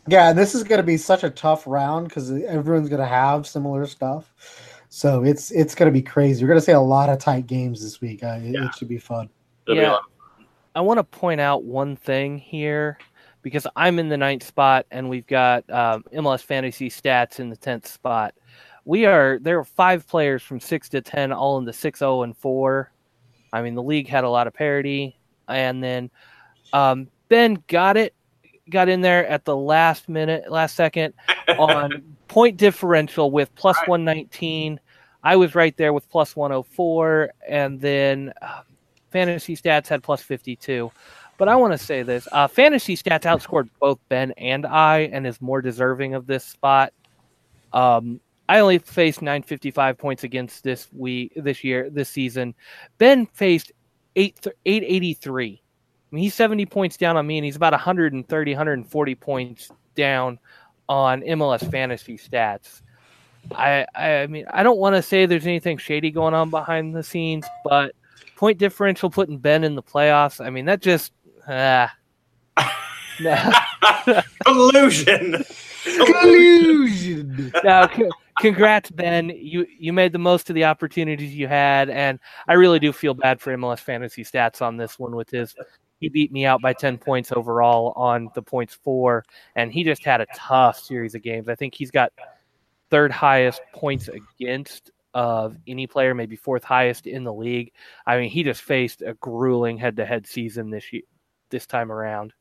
Yeah, 0.07 0.33
this 0.33 0.55
is 0.55 0.63
going 0.63 0.79
to 0.79 0.87
be 0.87 0.99
such 0.99 1.25
a 1.25 1.31
tough 1.31 1.67
round 1.67 2.09
because 2.09 2.31
everyone's 2.31 2.89
going 2.89 3.01
to 3.01 3.07
have 3.07 3.47
similar 3.47 3.87
stuff. 3.87 4.31
So 4.89 5.23
it's 5.23 5.51
it's 5.51 5.75
going 5.75 5.93
to 5.93 5.93
be 5.93 6.03
crazy. 6.03 6.43
We're 6.43 6.49
going 6.49 6.61
to 6.61 6.65
see 6.65 6.73
a 6.73 6.81
lot 6.81 7.09
of 7.09 7.19
tight 7.19 7.47
games 7.47 7.83
this 7.83 8.01
week. 8.01 8.25
Uh, 8.25 8.39
it, 8.43 8.55
yeah. 8.55 8.67
it, 8.67 8.75
should 8.75 8.89
be 8.89 8.99
fun. 8.99 9.29
It'll 9.67 9.81
yeah, 9.81 9.99
be 10.39 10.47
I 10.75 10.81
want 10.81 10.99
to 10.99 11.05
point 11.05 11.41
out 11.41 11.65
one 11.65 11.97
thing 11.97 12.39
here 12.39 12.99
because 13.43 13.67
I'm 13.77 13.99
in 13.99 14.09
the 14.09 14.17
ninth 14.17 14.43
spot 14.43 14.87
and 14.91 15.09
we've 15.09 15.27
got 15.27 15.69
um, 15.71 16.05
MLS 16.15 16.43
fantasy 16.43 16.89
stats 16.89 17.39
in 17.39 17.51
the 17.51 17.57
tenth 17.57 17.87
spot. 17.87 18.35
We 18.85 19.05
are 19.05 19.39
there 19.43 19.59
are 19.59 19.65
five 19.65 20.07
players 20.07 20.43
from 20.43 20.61
six 20.61 20.89
to 20.91 21.03
ten, 21.03 21.33
all 21.33 21.59
in 21.59 21.65
the 21.65 21.73
six 21.73 21.99
zero 21.99 22.21
oh, 22.21 22.23
and 22.23 22.37
four. 22.37 22.91
I 23.53 23.63
mean, 23.63 23.75
the 23.75 23.83
league 23.83 24.09
had 24.09 24.25
a 24.25 24.31
lot 24.31 24.47
of 24.47 24.55
parity, 24.55 25.19
and 25.49 25.83
then 25.83 26.11
um, 26.73 27.09
Ben 27.29 27.63
got 27.67 27.97
it, 27.97 28.15
got 28.71 28.89
in 28.89 29.01
there 29.03 29.27
at 29.27 29.45
the 29.45 29.57
last 29.57 30.09
minute, 30.09 30.51
last 30.51 30.75
second 30.77 31.15
on 31.59 32.17
point 32.29 32.57
differential 32.57 33.31
with 33.31 33.55
plus 33.55 33.77
right. 33.79 33.89
one 33.89 34.05
nineteen. 34.05 34.81
I 35.25 35.37
was 35.37 35.55
right 35.57 35.77
there 35.77 35.93
with 35.93 36.07
104. 36.13 37.31
and 37.49 37.81
then 37.81 38.33
uh, 38.41 38.61
fantasy 39.11 39.57
stats 39.57 39.89
had 39.89 40.03
plus 40.03 40.23
fifty 40.23 40.57
two. 40.57 40.91
But 41.39 41.49
I 41.49 41.57
want 41.57 41.73
to 41.73 41.79
say 41.79 42.03
this: 42.03 42.29
uh, 42.33 42.49
fantasy 42.49 42.97
stats 42.97 43.23
outscored 43.23 43.69
both 43.81 43.99
Ben 44.09 44.33
and 44.33 44.67
I, 44.67 45.11
and 45.13 45.27
is 45.27 45.41
more 45.41 45.63
deserving 45.63 46.15
of 46.15 46.27
this 46.27 46.45
spot. 46.45 46.93
Um, 47.73 48.21
I 48.49 48.61
only 48.61 48.79
faced 48.79 49.21
955 49.21 49.99
points 49.99 50.25
against 50.25 50.65
this 50.65 50.89
week, 50.93 51.33
this 51.37 51.63
year, 51.63 51.91
this 51.91 52.09
season. 52.09 52.55
Ben 52.97 53.27
faced 53.27 53.73
eight 54.17 54.47
883. 54.65 55.63
I 56.11 56.15
mean, 56.15 56.23
he's 56.23 56.35
70 56.35 56.65
points 56.67 56.97
down 56.97 57.17
on 57.17 57.27
me, 57.27 57.37
and 57.37 57.45
he's 57.45 57.57
about 57.57 57.73
130, 57.73 58.53
140 58.53 59.15
points 59.17 59.71
down 59.95 60.39
on 60.89 61.23
MLS 61.23 61.69
fantasy 61.71 62.17
stats. 62.17 62.83
I, 63.55 63.87
I 63.95 64.27
mean, 64.27 64.47
I 64.51 64.63
don't 64.63 64.79
want 64.79 64.97
to 64.97 65.03
say 65.03 65.27
there's 65.27 65.47
anything 65.47 65.79
shady 65.79 66.11
going 66.11 66.35
on 66.35 66.51
behind 66.51 66.95
the 66.95 67.03
scenes, 67.03 67.47
but 67.65 67.95
point 68.37 68.59
differential 68.59 69.11
putting 69.11 69.39
Ben 69.39 69.65
in 69.65 69.75
the 69.75 69.83
playoffs. 69.83 70.45
I 70.45 70.51
mean, 70.51 70.67
that 70.67 70.81
just 70.81 71.13
Ah. 71.49 71.95
Collusion. 74.45 75.45
Collusion. 75.85 77.53
now, 77.65 77.89
c- 77.89 78.09
congrats, 78.39 78.91
Ben. 78.91 79.31
You 79.31 79.67
you 79.79 79.93
made 79.93 80.13
the 80.13 80.19
most 80.19 80.51
of 80.51 80.55
the 80.55 80.65
opportunities 80.65 81.35
you 81.35 81.49
had, 81.49 81.89
and 81.89 82.21
I 82.47 82.53
really 82.55 82.79
do 82.79 82.93
feel 82.93 83.15
bad 83.15 83.41
for 83.41 83.57
MLS 83.57 83.81
fantasy 83.81 84.25
stats 84.25 84.61
on 84.61 84.77
this 84.77 84.99
one 84.99 85.17
with 85.17 85.31
his. 85.31 85.55
He 85.99 86.09
beat 86.09 86.33
me 86.33 86.47
out 86.47 86.61
by 86.61 86.73
ten 86.73 86.99
points 86.99 87.33
overall 87.33 87.93
on 87.97 88.31
the 88.35 88.43
points 88.43 88.75
four, 88.75 89.25
and 89.57 89.73
he 89.73 89.85
just 89.85 90.05
had 90.05 90.21
a 90.21 90.27
tough 90.35 90.79
series 90.79 91.15
of 91.15 91.23
games. 91.23 91.49
I 91.49 91.55
think 91.55 91.75
he's 91.75 91.91
got 91.91 92.13
third 92.91 93.11
highest 93.11 93.61
points 93.75 94.09
against 94.09 94.91
of 95.15 95.57
any 95.67 95.87
player, 95.87 96.15
maybe 96.15 96.37
fourth 96.37 96.65
highest 96.65 97.07
in 97.07 97.25
the 97.25 97.33
league. 97.33 97.73
I 98.07 98.19
mean, 98.19 98.31
he 98.31 98.43
just 98.43 98.63
faced 98.63 99.03
a 99.03 99.15
grueling 99.15 99.79
head-to-head 99.79 100.27
season 100.27 100.71
this 100.71 100.93
year 100.93 101.03
this 101.51 101.67
time 101.67 101.91
around. 101.91 102.33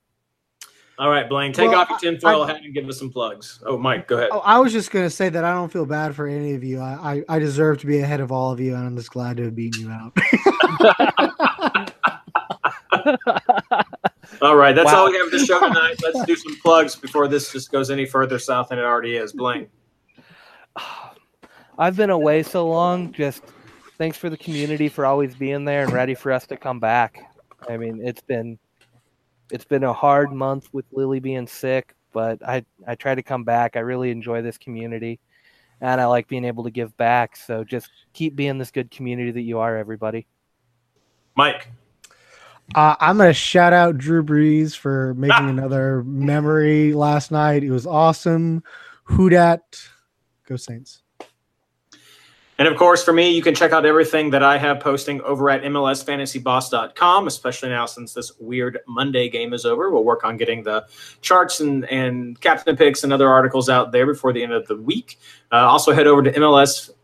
All 1.00 1.10
right, 1.10 1.30
Blaine, 1.30 1.54
take 1.54 1.70
well, 1.70 1.82
off 1.82 1.90
your 1.90 2.00
tinfoil 2.00 2.44
hat 2.44 2.64
and 2.64 2.74
give 2.74 2.90
us 2.90 2.98
some 2.98 3.12
plugs. 3.12 3.62
Oh, 3.66 3.78
Mike, 3.78 4.08
go 4.08 4.18
ahead. 4.18 4.30
Oh, 4.32 4.40
I 4.40 4.60
was 4.60 4.74
just 4.74 4.90
going 4.90 5.06
to 5.06 5.12
say 5.12 5.30
that 5.30 5.44
I 5.44 5.54
don't 5.54 5.72
feel 5.72 5.86
bad 5.86 6.16
for 6.16 6.28
any 6.28 6.56
of 6.56 6.64
you. 6.64 6.80
I, 6.80 7.24
I, 7.30 7.36
I, 7.36 7.40
deserve 7.40 7.78
to 7.80 7.86
be 7.86 8.00
ahead 8.00 8.20
of 8.20 8.32
all 8.32 8.52
of 8.52 8.60
you, 8.60 8.74
and 8.74 8.84
I'm 8.84 8.98
just 8.98 9.12
glad 9.12 9.38
to 9.38 9.44
have 9.44 9.56
beaten 9.56 9.82
you 9.82 9.92
out. 9.92 10.18
all 14.42 14.56
right, 14.56 14.76
that's 14.76 14.92
wow. 14.92 15.02
all 15.02 15.10
we 15.10 15.18
have 15.18 15.30
for 15.30 15.38
the 15.38 15.46
show 15.46 15.60
tonight. 15.60 15.96
Let's 16.04 16.26
do 16.26 16.36
some 16.36 16.60
plugs 16.62 16.96
before 16.96 17.28
this 17.28 17.52
just 17.52 17.72
goes 17.72 17.90
any 17.90 18.06
further 18.06 18.40
south 18.40 18.70
than 18.70 18.80
it 18.80 18.84
already 18.84 19.16
is. 19.16 19.34
Blaine. 19.34 19.68
I've 21.78 21.96
been 21.96 22.10
away 22.10 22.44
so 22.44 22.68
long. 22.68 23.12
Just 23.12 23.44
thanks 23.98 24.18
for 24.18 24.30
the 24.30 24.38
community 24.38 24.90
for 24.90 25.06
always 25.06 25.36
being 25.36 25.66
there 25.66 25.84
and 25.84 25.92
ready 25.92 26.16
for 26.16 26.32
us 26.32 26.48
to 26.48 26.58
come 26.58 26.80
back. 26.80 27.32
I 27.70 27.78
mean, 27.78 28.02
it's 28.04 28.22
been 28.22 28.58
it's 29.52 29.66
been 29.66 29.84
a 29.84 29.94
hard 29.94 30.32
month 30.32 30.70
with 30.74 30.86
Lily 30.92 31.20
being 31.20 31.48
sick, 31.48 31.96
but 32.14 32.46
I 32.48 32.66
I 32.88 32.96
try 32.96 33.16
to 33.16 33.24
come 33.24 33.44
back. 33.44 33.76
I 33.76 33.80
really 33.80 34.12
enjoy 34.12 34.42
this 34.42 34.58
community, 34.58 35.20
and 35.82 36.02
I 36.02 36.06
like 36.06 36.28
being 36.28 36.46
able 36.46 36.64
to 36.64 36.72
give 36.72 36.96
back. 36.98 37.36
So 37.36 37.64
just 37.64 37.90
keep 38.14 38.36
being 38.36 38.58
this 38.58 38.72
good 38.72 38.92
community 38.92 39.32
that 39.32 39.42
you 39.42 39.60
are, 39.60 39.78
everybody. 39.78 40.28
Mike. 41.36 41.72
Uh, 42.76 42.96
I'm 43.00 43.18
gonna 43.18 43.34
shout 43.34 43.74
out 43.74 43.98
Drew 43.98 44.24
Brees 44.24 44.76
for 44.76 45.14
making 45.14 45.46
ah. 45.46 45.50
another 45.50 46.04
memory 46.04 46.94
last 46.94 47.32
night. 47.32 47.64
It 47.64 47.72
was 47.72 47.88
awesome. 47.88 48.64
Who 49.04 49.30
dat? 49.30 49.80
Go 50.48 50.58
Saints. 50.58 51.02
And 52.60 52.68
of 52.68 52.76
course, 52.76 53.04
for 53.04 53.14
me, 53.14 53.30
you 53.30 53.44
can 53.44 53.54
check 53.54 53.72
out 53.72 53.86
everything 53.86 54.32
that 54.32 54.42
I 54.42 54.58
have 54.58 54.80
posting 54.80 55.22
over 55.22 55.50
at 55.52 55.62
MLSFantasyBoss.com, 55.62 57.28
especially 57.28 57.70
now 57.70 57.86
since 57.86 58.14
this 58.14 58.32
weird 58.40 58.80
Monday 58.88 59.30
game 59.30 59.54
is 59.54 59.64
over. 59.64 59.92
We'll 59.92 60.04
work 60.04 60.24
on 60.24 60.38
getting 60.38 60.64
the 60.64 60.86
charts 61.22 61.60
and, 61.60 61.86
and 61.86 62.40
captain 62.42 62.76
picks 62.76 63.04
and 63.04 63.14
other 63.14 63.30
articles 63.30 63.70
out 63.70 63.92
there 63.92 64.08
before 64.08 64.34
the 64.34 64.42
end 64.42 64.54
of 64.54 64.68
the 64.68 64.76
week. 64.76 65.20
Uh, 65.52 65.58
also, 65.58 65.94
head 65.94 66.08
over 66.08 66.24
to 66.24 66.32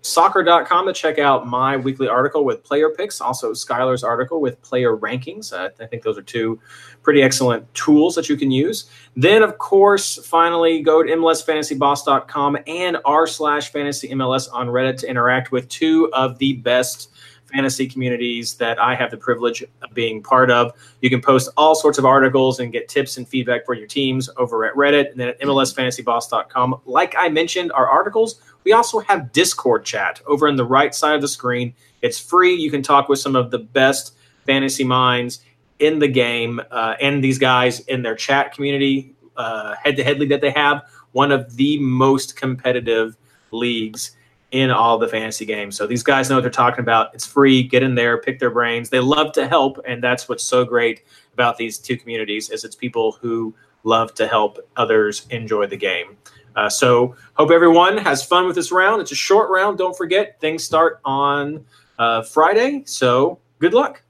MLSsoccer.com 0.03 0.85
to 0.87 0.93
check 0.93 1.17
out 1.17 1.47
my 1.47 1.77
weekly 1.77 2.09
article 2.09 2.43
with 2.43 2.63
player 2.63 2.89
picks, 2.89 3.21
also 3.21 3.53
Skylar's 3.53 4.03
article 4.03 4.41
with 4.41 4.61
player 4.61 4.97
rankings. 4.97 5.53
Uh, 5.53 5.69
I 5.81 5.87
think 5.87 6.03
those 6.03 6.17
are 6.17 6.23
two 6.23 6.59
pretty 7.03 7.21
excellent 7.21 7.73
tools 7.73 8.15
that 8.15 8.27
you 8.27 8.35
can 8.35 8.51
use. 8.51 8.89
Then, 9.15 9.43
of 9.43 9.57
course, 9.57 10.17
finally 10.25 10.81
go 10.81 11.03
to 11.03 11.09
MLSFantasyBoss.com 11.09 12.57
and 12.67 12.97
r 13.05 13.27
slash 13.27 13.71
fantasy 13.71 14.09
MLS 14.09 14.49
on 14.51 14.67
Reddit 14.67 14.97
to 14.99 15.09
interact 15.09 15.51
with 15.51 15.69
two 15.69 16.09
of 16.13 16.37
the 16.37 16.53
best 16.53 17.09
fantasy 17.53 17.87
communities 17.87 18.55
that 18.55 18.79
I 18.79 18.95
have 18.95 19.11
the 19.11 19.17
privilege 19.17 19.63
of 19.63 19.93
being 19.93 20.23
part 20.23 20.49
of. 20.49 20.73
You 21.01 21.09
can 21.09 21.21
post 21.21 21.49
all 21.55 21.75
sorts 21.75 21.97
of 21.97 22.05
articles 22.05 22.59
and 22.59 22.71
get 22.71 22.89
tips 22.89 23.17
and 23.17 23.27
feedback 23.27 23.65
for 23.65 23.75
your 23.75 23.87
teams 23.87 24.29
over 24.37 24.65
at 24.65 24.73
Reddit 24.73 25.11
and 25.11 25.19
then 25.19 25.29
at 25.29 25.39
MLSFantasyBoss.com. 25.39 26.81
Like 26.85 27.13
I 27.17 27.29
mentioned, 27.29 27.71
our 27.73 27.87
articles 27.87 28.41
We 28.63 28.71
also 28.71 28.99
have 28.99 29.31
Discord 29.31 29.85
chat 29.85 30.21
over 30.25 30.47
on 30.47 30.55
the 30.55 30.65
right 30.65 30.93
side 30.93 31.15
of 31.15 31.21
the 31.21 31.27
screen. 31.27 31.73
It's 32.01 32.19
free. 32.19 32.53
You 32.53 32.71
can 32.71 32.81
talk 32.81 33.09
with 33.09 33.19
some 33.19 33.35
of 33.35 33.51
the 33.51 33.59
best 33.59 34.15
fantasy 34.45 34.83
minds 34.83 35.41
in 35.79 35.99
the 35.99 36.07
game 36.07 36.61
uh, 36.71 36.95
and 37.01 37.23
these 37.23 37.39
guys 37.39 37.81
in 37.81 38.01
their 38.03 38.15
chat 38.15 38.53
community, 38.53 39.15
head 39.37 39.95
to 39.97 40.03
head 40.03 40.19
league 40.19 40.29
that 40.29 40.41
they 40.41 40.51
have. 40.51 40.83
One 41.11 41.31
of 41.31 41.55
the 41.55 41.79
most 41.79 42.35
competitive 42.35 43.17
leagues 43.51 44.15
in 44.51 44.69
all 44.69 44.99
the 44.99 45.07
fantasy 45.07 45.45
games. 45.45 45.75
So 45.75 45.87
these 45.87 46.03
guys 46.03 46.29
know 46.29 46.35
what 46.35 46.41
they're 46.41 46.51
talking 46.51 46.81
about. 46.81 47.13
It's 47.15 47.25
free. 47.25 47.63
Get 47.63 47.81
in 47.81 47.95
there, 47.95 48.19
pick 48.19 48.39
their 48.39 48.51
brains. 48.51 48.89
They 48.89 48.99
love 48.99 49.31
to 49.33 49.47
help, 49.47 49.79
and 49.85 50.01
that's 50.01 50.29
what's 50.29 50.43
so 50.43 50.63
great 50.63 51.03
about 51.33 51.57
these 51.57 51.79
two 51.79 51.97
communities 51.97 52.51
is 52.51 52.63
it's 52.63 52.75
people 52.75 53.13
who 53.13 53.53
love 53.83 54.13
to 54.13 54.27
help 54.27 54.59
others 54.77 55.25
enjoy 55.31 55.65
the 55.65 55.75
game. 55.75 56.17
Uh, 56.55 56.69
so 56.69 57.15
hope 57.33 57.51
everyone 57.51 57.97
has 57.97 58.23
fun 58.23 58.45
with 58.45 58.55
this 58.55 58.71
round. 58.71 59.01
It's 59.01 59.11
a 59.11 59.15
short 59.15 59.49
round. 59.49 59.77
Don't 59.77 59.97
forget 59.97 60.39
things 60.39 60.63
start 60.63 60.99
on 61.03 61.65
uh, 61.97 62.21
Friday. 62.23 62.83
So 62.85 63.39
good 63.59 63.73
luck. 63.73 64.02